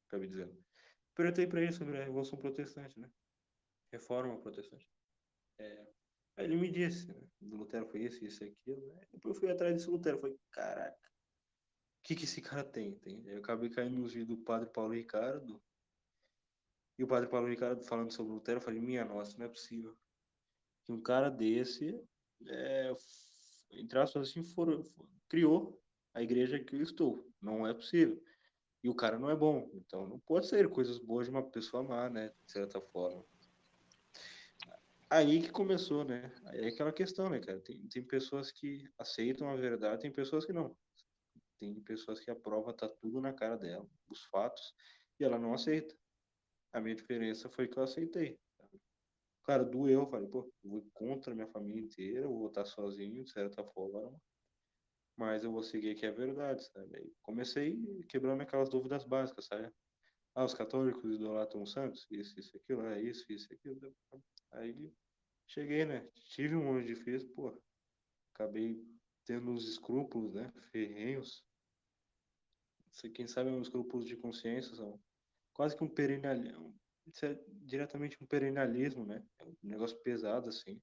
Acabei 0.07 0.29
dizendo. 0.29 0.57
Perguntei 1.15 1.47
para 1.47 1.63
ele 1.63 1.73
sobre 1.73 1.97
a 1.97 2.05
Revolução 2.05 2.39
Protestante, 2.39 3.01
né? 3.01 3.11
Reforma 3.93 4.39
Protestante. 4.41 4.87
É, 5.59 5.87
aí 6.37 6.45
ele 6.45 6.57
me 6.57 6.71
disse, 6.71 7.09
né? 7.09 7.21
Do 7.41 7.57
Lutero 7.57 7.87
foi 7.87 8.03
isso, 8.03 8.25
isso 8.25 8.45
e 8.45 8.49
aquilo, 8.49 8.87
né? 8.87 9.01
Depois 9.13 9.35
eu 9.35 9.41
fui 9.41 9.51
atrás 9.51 9.75
desse 9.75 9.89
Lutero. 9.89 10.19
Falei, 10.19 10.39
caraca, 10.51 10.97
o 10.97 12.03
que, 12.05 12.15
que 12.15 12.25
esse 12.25 12.41
cara 12.41 12.63
tem? 12.63 12.95
tem? 12.99 13.27
Eu 13.27 13.39
acabei 13.39 13.71
caindo 13.71 13.97
nos 13.97 14.13
vídeos 14.13 14.39
do 14.39 14.45
Padre 14.45 14.69
Paulo 14.71 14.93
Ricardo. 14.93 15.61
E 16.99 17.05
o 17.05 17.07
Padre 17.07 17.29
Paulo 17.29 17.49
Ricardo 17.49 17.83
falando 17.83 18.13
sobre 18.13 18.33
Lutero, 18.33 18.59
eu 18.59 18.63
falei, 18.63 18.81
minha 18.81 19.05
nossa, 19.05 19.37
não 19.39 19.47
é 19.47 19.49
possível 19.49 19.97
que 20.87 20.93
um 20.93 21.01
cara 21.01 21.29
desse, 21.29 22.01
é, 22.47 22.95
entre 23.73 23.99
assim, 23.99 24.43
for, 24.45 24.85
for, 24.85 25.09
criou 25.29 25.83
a 26.15 26.23
igreja 26.23 26.59
que 26.61 26.77
eu 26.77 26.83
estou. 26.83 27.29
Não 27.43 27.67
é 27.67 27.75
possível. 27.75 28.23
E 28.83 28.89
o 28.89 28.95
cara 28.95 29.19
não 29.19 29.29
é 29.29 29.35
bom. 29.35 29.69
Então 29.75 30.07
não 30.07 30.21
pode 30.21 30.47
ser 30.47 30.69
coisas 30.69 30.99
boas 30.99 31.27
de 31.27 31.31
uma 31.31 31.43
pessoa 31.43 31.83
má, 31.83 32.09
né? 32.09 32.33
De 32.47 32.53
certa 32.53 32.81
forma. 32.81 33.25
Aí 35.11 35.43
que 35.43 35.51
começou, 35.51 36.05
né? 36.05 36.33
Aí 36.47 36.65
é 36.65 36.69
aquela 36.69 36.93
questão, 36.93 37.29
né, 37.29 37.41
cara? 37.41 37.61
Tem, 37.61 37.87
tem 37.89 38.03
pessoas 38.03 38.51
que 38.53 38.89
aceitam 38.99 39.49
a 39.49 39.57
verdade, 39.57 40.03
tem 40.03 40.13
pessoas 40.13 40.45
que 40.45 40.53
não. 40.53 40.77
Tem 41.59 41.81
pessoas 41.81 42.21
que 42.21 42.31
a 42.31 42.37
prova 42.37 42.73
tá 42.73 42.89
tudo 42.89 43.21
na 43.21 43.33
cara 43.33 43.57
dela, 43.57 43.89
os 44.09 44.25
fatos, 44.25 44.75
e 45.19 45.25
ela 45.25 45.39
não 45.39 45.55
aceita. 45.55 45.95
A 46.73 46.81
minha 46.81 46.95
diferença 46.95 47.49
foi 47.49 47.67
que 47.67 47.79
eu 47.79 47.83
aceitei. 47.83 48.39
Cara, 49.47 49.65
doeu, 49.65 50.01
eu 50.01 50.07
falei, 50.07 50.29
pô, 50.29 50.53
vou 50.65 50.85
contra 50.93 51.33
a 51.33 51.35
minha 51.35 51.47
família 51.47 51.81
inteira, 51.81 52.27
vou 52.27 52.49
estar 52.49 52.65
sozinho, 52.65 53.23
de 53.23 53.31
certa 53.31 53.63
forma, 53.63 54.21
mas 55.17 55.45
eu 55.45 55.53
vou 55.53 55.63
seguir 55.63 55.95
que 55.95 56.05
é 56.05 56.11
verdade, 56.11 56.65
sabe? 56.65 56.97
Aí 56.97 57.15
comecei 57.23 58.03
quebrando 58.09 58.41
aquelas 58.43 58.69
dúvidas 58.69 59.05
básicas, 59.05 59.47
sabe? 59.47 59.73
Ah, 60.35 60.45
os 60.45 60.53
católicos 60.53 61.15
idolatram 61.15 61.63
os 61.63 61.71
santos? 61.71 62.07
Isso, 62.11 62.39
isso, 62.39 62.57
aquilo, 62.57 62.83
é 62.87 63.01
isso, 63.01 63.25
isso, 63.31 63.53
aquilo. 63.55 63.95
Aí 64.51 64.93
cheguei, 65.47 65.85
né? 65.85 66.11
Tive 66.29 66.57
um 66.57 66.65
momento 66.65 66.87
difícil, 66.87 67.33
pô, 67.33 67.57
acabei 68.35 68.85
tendo 69.25 69.51
uns 69.53 69.67
escrúpulos, 69.67 70.35
né? 70.35 70.53
Ferrenhos. 70.73 71.47
Quem 73.15 73.29
sabe 73.29 73.51
uns 73.51 73.69
escrúpulos 73.69 74.07
de 74.07 74.17
consciência 74.17 74.75
são 74.75 75.01
quase 75.55 75.77
que 75.77 75.85
um 75.85 75.89
perennialismo, 75.89 76.79
isso 77.07 77.25
é 77.25 77.39
diretamente 77.49 78.23
um 78.23 78.27
perennialismo, 78.27 79.05
né? 79.07 79.25
É 79.39 79.45
um 79.45 79.57
negócio 79.63 79.97
pesado, 80.03 80.49
assim. 80.49 80.83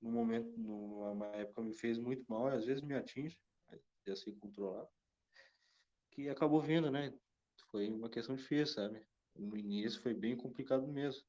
No 0.00 0.10
momento, 0.10 0.56
numa 0.58 1.26
época 1.28 1.62
me 1.62 1.74
fez 1.74 1.98
muito 1.98 2.24
mal, 2.28 2.48
e 2.48 2.54
às 2.54 2.64
vezes 2.64 2.82
me 2.82 2.94
atinge, 2.94 3.38
já 4.06 4.16
sei 4.16 4.34
controlar. 4.34 4.86
Que 6.10 6.28
acabou 6.28 6.60
vindo, 6.60 6.90
né? 6.90 7.12
Foi 7.70 7.88
uma 7.88 8.08
questão 8.08 8.34
difícil, 8.34 8.74
sabe? 8.74 9.06
No 9.34 9.56
início 9.56 10.00
foi 10.00 10.14
bem 10.14 10.36
complicado 10.36 10.86
mesmo. 10.86 11.26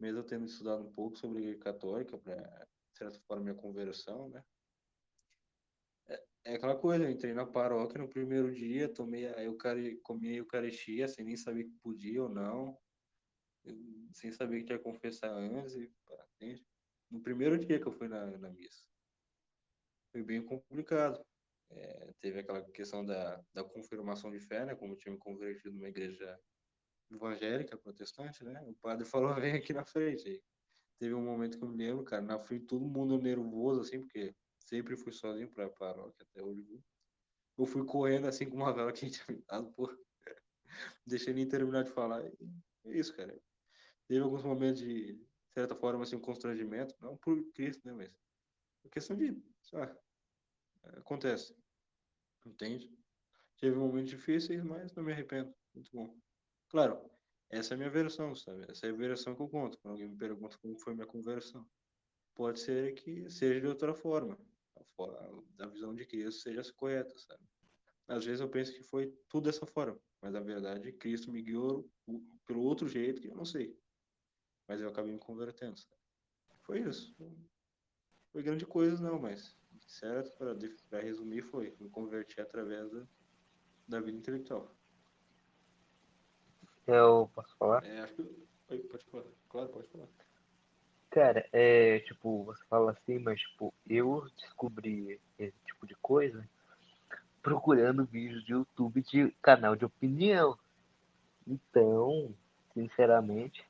Mesmo 0.00 0.18
eu 0.18 0.24
tendo 0.24 0.46
estudado 0.46 0.84
um 0.84 0.92
pouco 0.92 1.16
sobre 1.16 1.38
a 1.38 1.40
igreja 1.42 1.58
católica, 1.60 2.18
para, 2.18 2.66
de 2.92 2.98
certa 2.98 3.20
forma, 3.20 3.44
minha 3.44 3.54
conversão, 3.54 4.28
né? 4.28 4.44
É, 6.08 6.24
é 6.44 6.54
aquela 6.56 6.76
coisa, 6.76 7.04
eu 7.04 7.10
entrei 7.10 7.32
na 7.32 7.46
paróquia 7.46 8.00
no 8.00 8.08
primeiro 8.08 8.52
dia, 8.52 8.92
tomei 8.92 9.26
a 9.26 9.42
eucaristia, 9.44 10.00
comi 10.02 10.28
a 10.28 10.36
eucaristia 10.36 11.06
sem 11.06 11.24
nem 11.24 11.36
saber 11.36 11.64
que 11.64 11.78
podia 11.82 12.22
ou 12.22 12.28
não 12.28 12.76
sem 14.12 14.32
saber 14.32 14.60
que 14.60 14.66
tinha 14.66 14.78
que 14.78 14.84
confessar 14.84 15.30
antes, 15.30 15.74
e, 15.74 15.92
entende? 16.36 16.64
No 17.10 17.20
primeiro 17.20 17.58
dia 17.58 17.78
que 17.78 17.86
eu 17.86 17.92
fui 17.92 18.08
na, 18.08 18.26
na 18.38 18.50
missa. 18.50 18.84
Foi 20.12 20.22
bem 20.22 20.42
complicado. 20.42 21.24
É, 21.70 22.12
teve 22.20 22.40
aquela 22.40 22.62
questão 22.70 23.04
da, 23.04 23.42
da 23.52 23.64
confirmação 23.64 24.30
de 24.30 24.38
fé, 24.40 24.64
né? 24.64 24.74
Como 24.74 24.92
eu 24.92 24.96
tinha 24.96 25.12
me 25.12 25.18
convertido 25.18 25.74
numa 25.74 25.88
igreja 25.88 26.38
evangélica, 27.10 27.76
protestante, 27.76 28.44
né? 28.44 28.60
O 28.66 28.74
padre 28.74 29.04
falou, 29.06 29.34
vem 29.34 29.54
aqui 29.54 29.72
na 29.72 29.84
frente. 29.84 30.28
Aí, 30.28 30.42
teve 30.98 31.14
um 31.14 31.24
momento 31.24 31.58
que 31.58 31.64
eu 31.64 31.68
me 31.68 31.76
lembro, 31.76 32.04
cara, 32.04 32.22
na 32.22 32.38
frente 32.38 32.66
todo 32.66 32.86
mundo 32.86 33.18
nervoso, 33.18 33.80
assim, 33.80 34.00
porque 34.00 34.34
sempre 34.58 34.96
fui 34.96 35.12
sozinho 35.12 35.50
pra 35.50 35.68
paróquia 35.68 36.26
até 36.30 36.42
hoje. 36.42 36.80
Eu 37.58 37.66
fui 37.66 37.84
correndo, 37.84 38.26
assim, 38.26 38.48
com 38.48 38.56
uma 38.56 38.72
vela 38.72 38.92
que 38.92 39.04
a 39.04 39.08
gente 39.08 39.24
tinha 39.24 39.42
dado, 39.48 39.72
pô. 39.72 39.88
Deixei 41.06 41.32
nem 41.34 41.48
terminar 41.48 41.84
de 41.84 41.90
falar. 41.90 42.24
E 42.24 42.32
é 42.86 42.98
isso, 42.98 43.14
cara 43.16 43.36
teve 44.06 44.20
alguns 44.20 44.42
momentos 44.42 44.80
de, 44.80 45.14
de 45.14 45.28
certa 45.52 45.74
forma, 45.74 46.02
assim, 46.02 46.16
um 46.16 46.20
constrangimento, 46.20 46.94
não 47.00 47.16
por 47.16 47.42
Cristo, 47.52 47.86
né, 47.86 47.92
mas 47.92 48.10
a 48.84 48.88
questão 48.88 49.16
de, 49.16 49.42
sabe, 49.62 49.96
acontece, 50.82 51.56
entende? 52.44 52.90
Tive 53.56 53.76
momentos 53.76 54.10
difíceis, 54.10 54.62
mas 54.62 54.92
não 54.94 55.02
me 55.02 55.12
arrependo, 55.12 55.54
muito 55.74 55.90
bom. 55.92 56.18
Claro, 56.68 57.10
essa 57.50 57.72
é 57.72 57.76
a 57.76 57.78
minha 57.78 57.90
versão, 57.90 58.34
sabe? 58.34 58.66
Essa 58.70 58.86
é 58.86 58.90
a 58.90 58.94
versão 58.94 59.34
que 59.34 59.42
eu 59.42 59.48
conto, 59.48 59.78
quando 59.78 59.92
alguém 59.92 60.08
me 60.08 60.16
pergunta 60.16 60.58
como 60.58 60.78
foi 60.78 60.94
minha 60.94 61.06
conversão. 61.06 61.66
Pode 62.34 62.60
ser 62.60 62.94
que 62.94 63.30
seja 63.30 63.60
de 63.60 63.66
outra 63.66 63.94
forma, 63.94 64.38
a, 64.76 65.64
a 65.64 65.66
visão 65.68 65.94
de 65.94 66.04
Cristo 66.04 66.42
seja 66.42 66.62
correta, 66.74 67.16
sabe? 67.16 67.42
Às 68.06 68.24
vezes 68.24 68.40
eu 68.40 68.50
penso 68.50 68.74
que 68.74 68.82
foi 68.82 69.16
tudo 69.28 69.44
dessa 69.44 69.64
forma, 69.64 69.98
mas 70.20 70.32
na 70.32 70.40
verdade 70.40 70.92
Cristo 70.92 71.30
me 71.30 71.40
guiou 71.40 71.90
pelo 72.44 72.60
outro 72.60 72.86
jeito 72.86 73.20
que 73.22 73.28
eu 73.28 73.36
não 73.36 73.46
sei 73.46 73.78
mas 74.68 74.80
eu 74.80 74.88
acabei 74.88 75.12
me 75.12 75.18
convertendo. 75.18 75.78
Sabe? 75.78 75.94
Foi 76.62 76.80
isso. 76.80 77.14
Foi 78.32 78.42
grande 78.42 78.66
coisa, 78.66 79.02
não, 79.02 79.18
mas 79.18 79.56
certo, 79.86 80.36
para 80.36 81.00
resumir, 81.00 81.42
foi 81.42 81.74
me 81.78 81.88
converti 81.88 82.40
através 82.40 82.90
da, 82.90 83.06
da 83.88 84.00
vida 84.00 84.18
intelectual. 84.18 84.74
Eu 86.86 87.30
posso 87.34 87.56
falar? 87.56 87.84
É, 87.84 88.00
acho 88.00 88.14
que. 88.14 88.22
Oi, 88.68 88.78
pode 88.78 89.04
falar. 89.06 89.24
Claro, 89.48 89.68
pode 89.68 89.88
falar. 89.88 90.08
Cara, 91.10 91.48
é 91.52 92.00
tipo, 92.00 92.44
você 92.44 92.64
fala 92.64 92.90
assim, 92.90 93.18
mas 93.18 93.40
tipo, 93.40 93.72
eu 93.88 94.28
descobri 94.36 95.20
esse 95.38 95.56
tipo 95.64 95.86
de 95.86 95.94
coisa 95.96 96.46
procurando 97.40 98.04
vídeos 98.04 98.44
de 98.44 98.52
YouTube 98.52 99.02
de 99.02 99.30
canal 99.40 99.76
de 99.76 99.84
opinião. 99.84 100.58
Então, 101.46 102.34
sinceramente, 102.72 103.64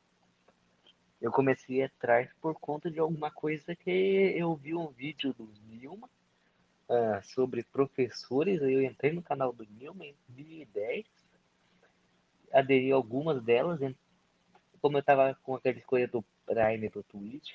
eu 1.24 1.32
comecei 1.32 1.82
atrás 1.82 2.30
por 2.38 2.54
conta 2.60 2.90
de 2.90 3.00
alguma 3.00 3.30
coisa 3.30 3.74
que 3.74 3.90
eu 4.36 4.54
vi 4.54 4.74
um 4.74 4.88
vídeo 4.88 5.32
do 5.32 5.50
Nilma 5.66 6.06
uh, 6.86 7.24
sobre 7.24 7.62
professores. 7.62 8.60
Eu 8.60 8.82
entrei 8.82 9.10
no 9.10 9.22
canal 9.22 9.50
do 9.50 9.64
Nilma 9.64 10.04
em 10.04 10.14
2010, 10.28 11.06
aderi 12.52 12.92
a 12.92 12.96
algumas 12.96 13.42
delas. 13.42 13.80
Como 14.82 14.98
eu 14.98 15.02
tava 15.02 15.34
com 15.42 15.54
aquela 15.54 15.78
escolha 15.78 16.06
do 16.06 16.22
Prime 16.44 16.90
do 16.90 17.02
Twitch, 17.02 17.54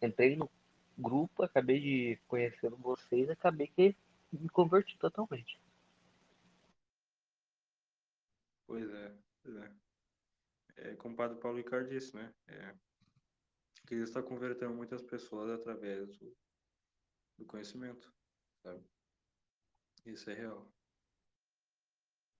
entrei 0.00 0.36
no 0.36 0.48
grupo, 0.96 1.42
acabei 1.42 1.80
de 1.80 2.18
conhecer 2.28 2.70
vocês, 2.70 3.28
acabei 3.28 3.66
que 3.66 3.96
me 4.32 4.48
converti 4.50 4.96
totalmente. 4.98 5.58
Pois 8.68 8.88
é, 8.88 9.10
pois 9.42 9.56
é 9.56 9.83
é, 10.76 10.94
como 10.96 11.14
o 11.14 11.16
Padre 11.16 11.38
Paulo 11.38 11.58
Ricardo 11.58 11.88
disse, 11.88 12.14
né? 12.14 12.34
É, 12.48 12.74
que 13.86 13.96
está 13.96 14.22
convertendo 14.22 14.74
muitas 14.74 15.02
pessoas 15.02 15.50
através 15.50 16.16
do, 16.18 16.36
do 17.38 17.46
conhecimento, 17.46 18.12
sabe? 18.62 18.82
Isso 20.06 20.30
é 20.30 20.34
real. 20.34 20.70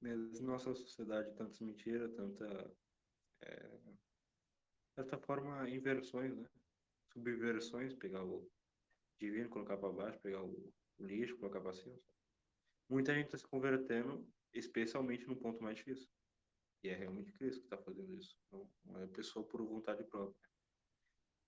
Mesmo 0.00 0.46
nossa 0.46 0.74
sociedade, 0.74 1.34
tantas 1.34 1.60
mentiras, 1.60 2.12
tanta. 2.12 2.76
É, 3.42 3.84
forma, 5.22 5.68
inversões, 5.68 6.36
né? 6.36 6.48
Subversões, 7.12 7.94
pegar 7.94 8.24
o 8.24 8.48
divino, 9.18 9.48
colocar 9.48 9.76
para 9.76 9.92
baixo, 9.92 10.20
pegar 10.20 10.42
o 10.42 10.72
lixo, 10.98 11.36
colocar 11.36 11.60
para 11.60 11.72
cima. 11.72 11.98
Muita 12.88 13.14
gente 13.14 13.26
está 13.26 13.38
se 13.38 13.46
convertendo, 13.46 14.28
especialmente 14.52 15.26
no 15.26 15.36
ponto 15.36 15.62
mais 15.62 15.76
difícil. 15.76 16.08
E 16.84 16.90
é 16.90 16.94
realmente 16.94 17.32
Cristo 17.32 17.60
que 17.60 17.66
está 17.66 17.78
fazendo 17.78 18.12
isso. 18.12 18.36
Não, 18.52 19.00
é 19.00 19.06
pessoa 19.06 19.42
por 19.48 19.62
vontade 19.64 20.04
própria. 20.04 20.36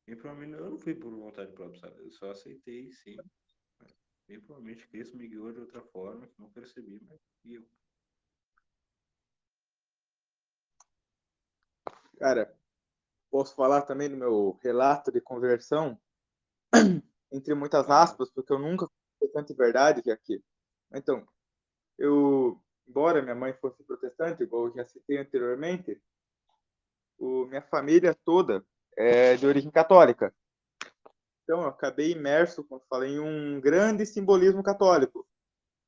E 0.09 0.17
provavelmente 0.17 0.59
eu 0.59 0.71
não 0.71 0.79
fui 0.79 0.95
por 0.95 1.15
vontade 1.15 1.53
própria, 1.53 1.79
sabe? 1.79 2.03
Eu 2.03 2.11
só 2.11 2.31
aceitei, 2.31 2.91
sim. 2.91 3.17
Bem 4.27 4.41
provavelmente 4.41 4.89
Cristo 4.89 5.15
me 5.15 5.29
guiou 5.29 5.53
de 5.53 5.61
outra 5.61 5.83
forma, 5.83 6.27
que 6.27 6.41
não 6.41 6.51
percebi, 6.51 7.01
mas 7.07 7.21
guiou. 7.45 7.67
Cara, 12.19 12.59
posso 13.31 13.55
falar 13.55 13.83
também 13.83 14.09
do 14.09 14.17
meu 14.17 14.59
relato 14.63 15.13
de 15.13 15.21
conversão, 15.21 16.01
entre 17.31 17.55
muitas 17.55 17.91
aspas, 17.91 18.31
porque 18.31 18.53
eu 18.55 18.59
nunca 18.59 18.89
tanta 19.35 19.53
verdade 19.55 20.03
que 20.03 20.11
aqui. 20.11 20.43
Então, 20.95 21.29
eu, 21.99 22.59
embora 22.89 23.23
minha 23.23 23.35
mãe 23.35 23.53
fosse 23.55 23.83
protestante, 23.83 24.43
igual 24.43 24.67
eu 24.67 24.75
já 24.75 24.85
citei 24.85 25.19
anteriormente, 25.19 26.01
o, 27.19 27.47
minha 27.47 27.63
família 27.63 28.15
toda 28.25 28.65
é 28.97 29.37
de 29.37 29.47
origem 29.47 29.71
católica. 29.71 30.35
Então, 31.43 31.63
eu 31.63 31.69
acabei 31.69 32.11
imerso, 32.11 32.65
como 32.65 32.83
falei, 32.89 33.13
em 33.13 33.21
um 33.21 33.61
grande 33.61 34.05
simbolismo 34.05 34.63
católico. 34.63 35.27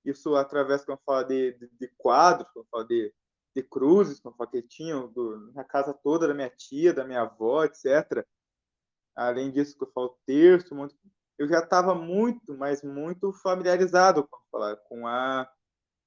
Isso 0.05 0.37
através, 0.37 0.87
eu 0.87 0.99
falo, 1.05 1.25
de, 1.25 1.53
de, 1.53 1.69
de 1.81 1.89
quadros, 1.99 2.49
eu 2.55 2.65
falo, 2.71 2.85
de, 2.85 3.13
de 3.55 3.63
cruzes, 3.63 4.25
eu 4.25 4.33
falo, 4.33 4.51
que 4.51 4.63
tinham 4.63 5.11
do, 5.13 5.53
na 5.53 5.65
casa 5.65 5.93
toda 5.93 6.29
da 6.29 6.35
minha 6.35 6.51
tia, 6.51 6.95
da 6.95 7.05
minha 7.05 7.23
avó, 7.23 7.65
etc. 7.65 8.25
Além 9.17 9.51
disso, 9.51 9.77
que 9.77 9.83
eu 9.83 9.91
falo, 9.93 10.17
terço, 10.25 10.75
muito, 10.75 10.95
eu 11.37 11.49
já 11.49 11.59
estava 11.59 11.95
muito, 11.95 12.57
mas 12.57 12.83
muito 12.83 13.33
familiarizado 13.33 14.27
como 14.29 14.45
falar, 14.53 14.77
com 14.77 15.07
a 15.07 15.51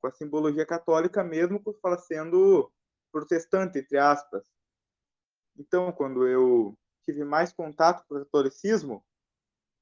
com 0.01 0.07
a 0.07 0.11
simbologia 0.11 0.65
católica 0.65 1.23
mesmo, 1.23 1.61
fala 1.81 1.97
sendo 1.97 2.71
protestante 3.11 3.79
entre 3.79 3.97
aspas. 3.97 4.43
Então, 5.57 5.91
quando 5.91 6.27
eu 6.27 6.77
tive 7.03 7.23
mais 7.23 7.53
contato 7.53 8.05
com 8.07 8.15
o 8.15 8.19
catolicismo, 8.19 9.05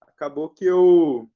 acabou 0.01 0.49
que 0.49 0.65
eu 0.65 1.29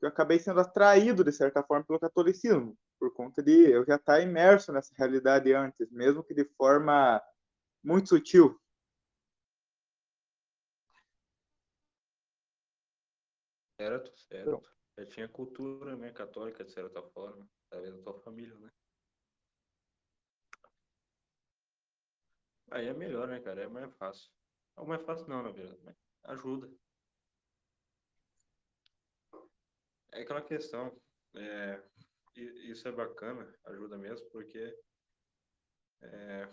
eu 0.00 0.08
acabei 0.08 0.38
sendo 0.38 0.60
atraído 0.60 1.22
de 1.22 1.30
certa 1.30 1.62
forma 1.62 1.84
pelo 1.84 2.00
catolicismo, 2.00 2.74
por 2.98 3.12
conta 3.12 3.42
de 3.42 3.70
eu 3.70 3.84
já 3.84 3.96
estar 3.96 4.20
imerso 4.20 4.72
nessa 4.72 4.94
realidade 4.96 5.52
antes, 5.52 5.90
mesmo 5.90 6.24
que 6.24 6.32
de 6.32 6.44
forma 6.56 7.22
muito 7.84 8.08
sutil. 8.08 8.58
Certo, 13.78 14.10
certo. 14.16 14.79
Já 14.98 15.06
tinha 15.06 15.28
cultura, 15.28 15.96
né, 15.96 16.12
católica, 16.12 16.64
de 16.64 16.72
certa 16.72 17.02
forma, 17.02 17.48
através 17.66 17.96
da 17.96 18.02
tua 18.02 18.20
família, 18.20 18.56
né? 18.58 18.70
Aí 22.70 22.86
é 22.86 22.94
melhor, 22.94 23.26
né, 23.28 23.40
cara? 23.40 23.62
É 23.62 23.68
mais 23.68 23.92
fácil. 23.96 24.30
Não 24.76 24.86
mais 24.86 25.02
fácil 25.02 25.28
não, 25.28 25.42
na 25.42 25.50
verdade, 25.50 25.80
mas 25.82 25.96
ajuda. 26.24 26.70
É 30.12 30.22
aquela 30.22 30.42
questão, 30.42 31.00
é, 31.36 31.82
isso 32.36 32.86
é 32.88 32.92
bacana, 32.92 33.52
ajuda 33.64 33.96
mesmo, 33.96 34.28
porque 34.30 34.76
é, 36.02 36.48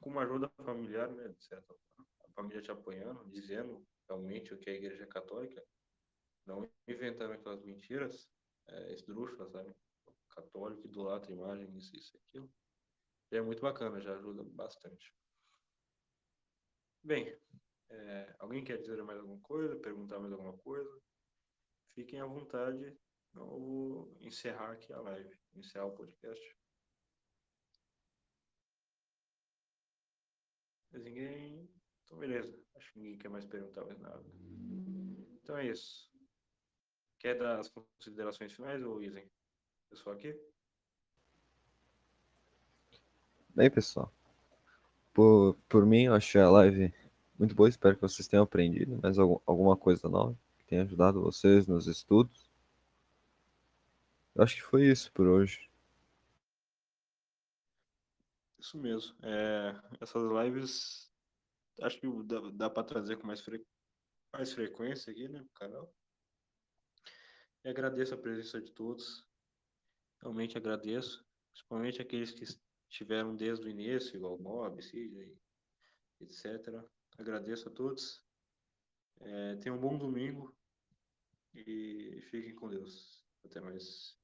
com 0.00 0.10
uma 0.10 0.22
ajuda 0.22 0.48
familiar, 0.64 1.10
né, 1.10 1.28
de 1.28 1.44
certa 1.44 1.66
forma, 1.66 2.08
a 2.20 2.32
família 2.32 2.62
te 2.62 2.70
apoiando, 2.70 3.28
dizendo 3.28 3.84
realmente 4.08 4.54
o 4.54 4.58
que 4.58 4.70
é 4.70 4.72
a 4.74 4.76
igreja 4.76 5.06
católica, 5.06 5.64
não 6.46 6.68
inventando 6.88 7.32
aquelas 7.32 7.62
mentiras 7.62 8.28
é, 8.68 8.92
esdrúxulas, 8.92 9.50
sabe? 9.50 9.74
Católico, 10.30 10.86
idolatra, 10.86 11.32
imagem, 11.32 11.76
isso, 11.76 11.94
isso, 11.96 12.16
aquilo. 12.16 12.50
E 13.30 13.36
é 13.36 13.42
muito 13.42 13.60
bacana, 13.60 14.00
já 14.00 14.14
ajuda 14.14 14.42
bastante. 14.44 15.14
Bem, 17.02 17.36
é, 17.90 18.34
alguém 18.38 18.64
quer 18.64 18.78
dizer 18.78 19.02
mais 19.02 19.18
alguma 19.18 19.40
coisa, 19.40 19.76
perguntar 19.76 20.18
mais 20.18 20.32
alguma 20.32 20.56
coisa? 20.58 21.02
Fiquem 21.94 22.20
à 22.20 22.26
vontade, 22.26 22.96
eu 23.34 23.46
vou 23.46 24.16
encerrar 24.20 24.72
aqui 24.72 24.92
a 24.92 25.00
live, 25.00 25.38
encerrar 25.54 25.86
o 25.86 25.94
podcast. 25.94 26.56
Mas 30.92 31.02
ninguém. 31.02 31.68
Então, 32.04 32.18
beleza. 32.18 32.54
Acho 32.76 32.92
que 32.92 32.98
ninguém 32.98 33.18
quer 33.18 33.28
mais 33.30 33.46
perguntar 33.46 33.84
mais 33.84 33.98
nada. 33.98 34.24
Então 35.42 35.56
é 35.56 35.66
isso. 35.66 36.11
Quer 37.22 37.38
dar 37.38 37.60
as 37.60 37.68
considerações 37.68 38.52
finais, 38.52 38.82
ou 38.82 39.00
Isen? 39.00 39.30
Pessoal 39.88 40.16
aqui? 40.16 40.36
Bem, 43.50 43.70
pessoal. 43.70 44.12
Por, 45.14 45.56
por 45.68 45.86
mim, 45.86 46.06
eu 46.06 46.14
achei 46.14 46.40
a 46.40 46.50
live 46.50 46.92
muito 47.38 47.54
boa. 47.54 47.68
Espero 47.68 47.94
que 47.94 48.02
vocês 48.02 48.26
tenham 48.26 48.42
aprendido 48.42 48.98
mais 49.00 49.20
algum, 49.20 49.38
alguma 49.46 49.76
coisa 49.76 50.08
nova 50.08 50.36
que 50.58 50.64
tenha 50.64 50.82
ajudado 50.82 51.22
vocês 51.22 51.68
nos 51.68 51.86
estudos. 51.86 52.50
Eu 54.34 54.42
acho 54.42 54.56
que 54.56 54.62
foi 54.62 54.88
isso 54.90 55.12
por 55.12 55.28
hoje. 55.28 55.70
Isso 58.58 58.76
mesmo. 58.76 59.14
É, 59.22 59.80
essas 60.00 60.24
lives 60.24 61.08
acho 61.82 62.00
que 62.00 62.22
dá, 62.24 62.40
dá 62.52 62.70
para 62.70 62.82
trazer 62.82 63.16
com 63.16 63.28
mais, 63.28 63.40
fre... 63.40 63.64
mais 64.32 64.52
frequência 64.52 65.12
aqui, 65.12 65.28
né, 65.28 65.38
no 65.38 65.48
canal. 65.50 65.94
E 67.64 67.68
agradeço 67.68 68.14
a 68.14 68.18
presença 68.18 68.60
de 68.60 68.72
todos. 68.72 69.24
Realmente 70.20 70.56
agradeço. 70.56 71.24
Principalmente 71.52 72.02
aqueles 72.02 72.32
que 72.32 72.44
estiveram 72.90 73.36
desde 73.36 73.66
o 73.66 73.68
início, 73.68 74.16
igual 74.16 74.36
o 74.36 74.42
Mob, 74.42 74.82
Cid, 74.82 75.36
etc. 76.20 76.82
Agradeço 77.18 77.68
a 77.68 77.72
todos. 77.72 78.22
É, 79.20 79.56
tenham 79.56 79.76
um 79.76 79.80
bom 79.80 79.96
domingo 79.96 80.56
e 81.54 82.20
fiquem 82.30 82.54
com 82.54 82.68
Deus. 82.68 83.24
Até 83.44 83.60
mais. 83.60 84.18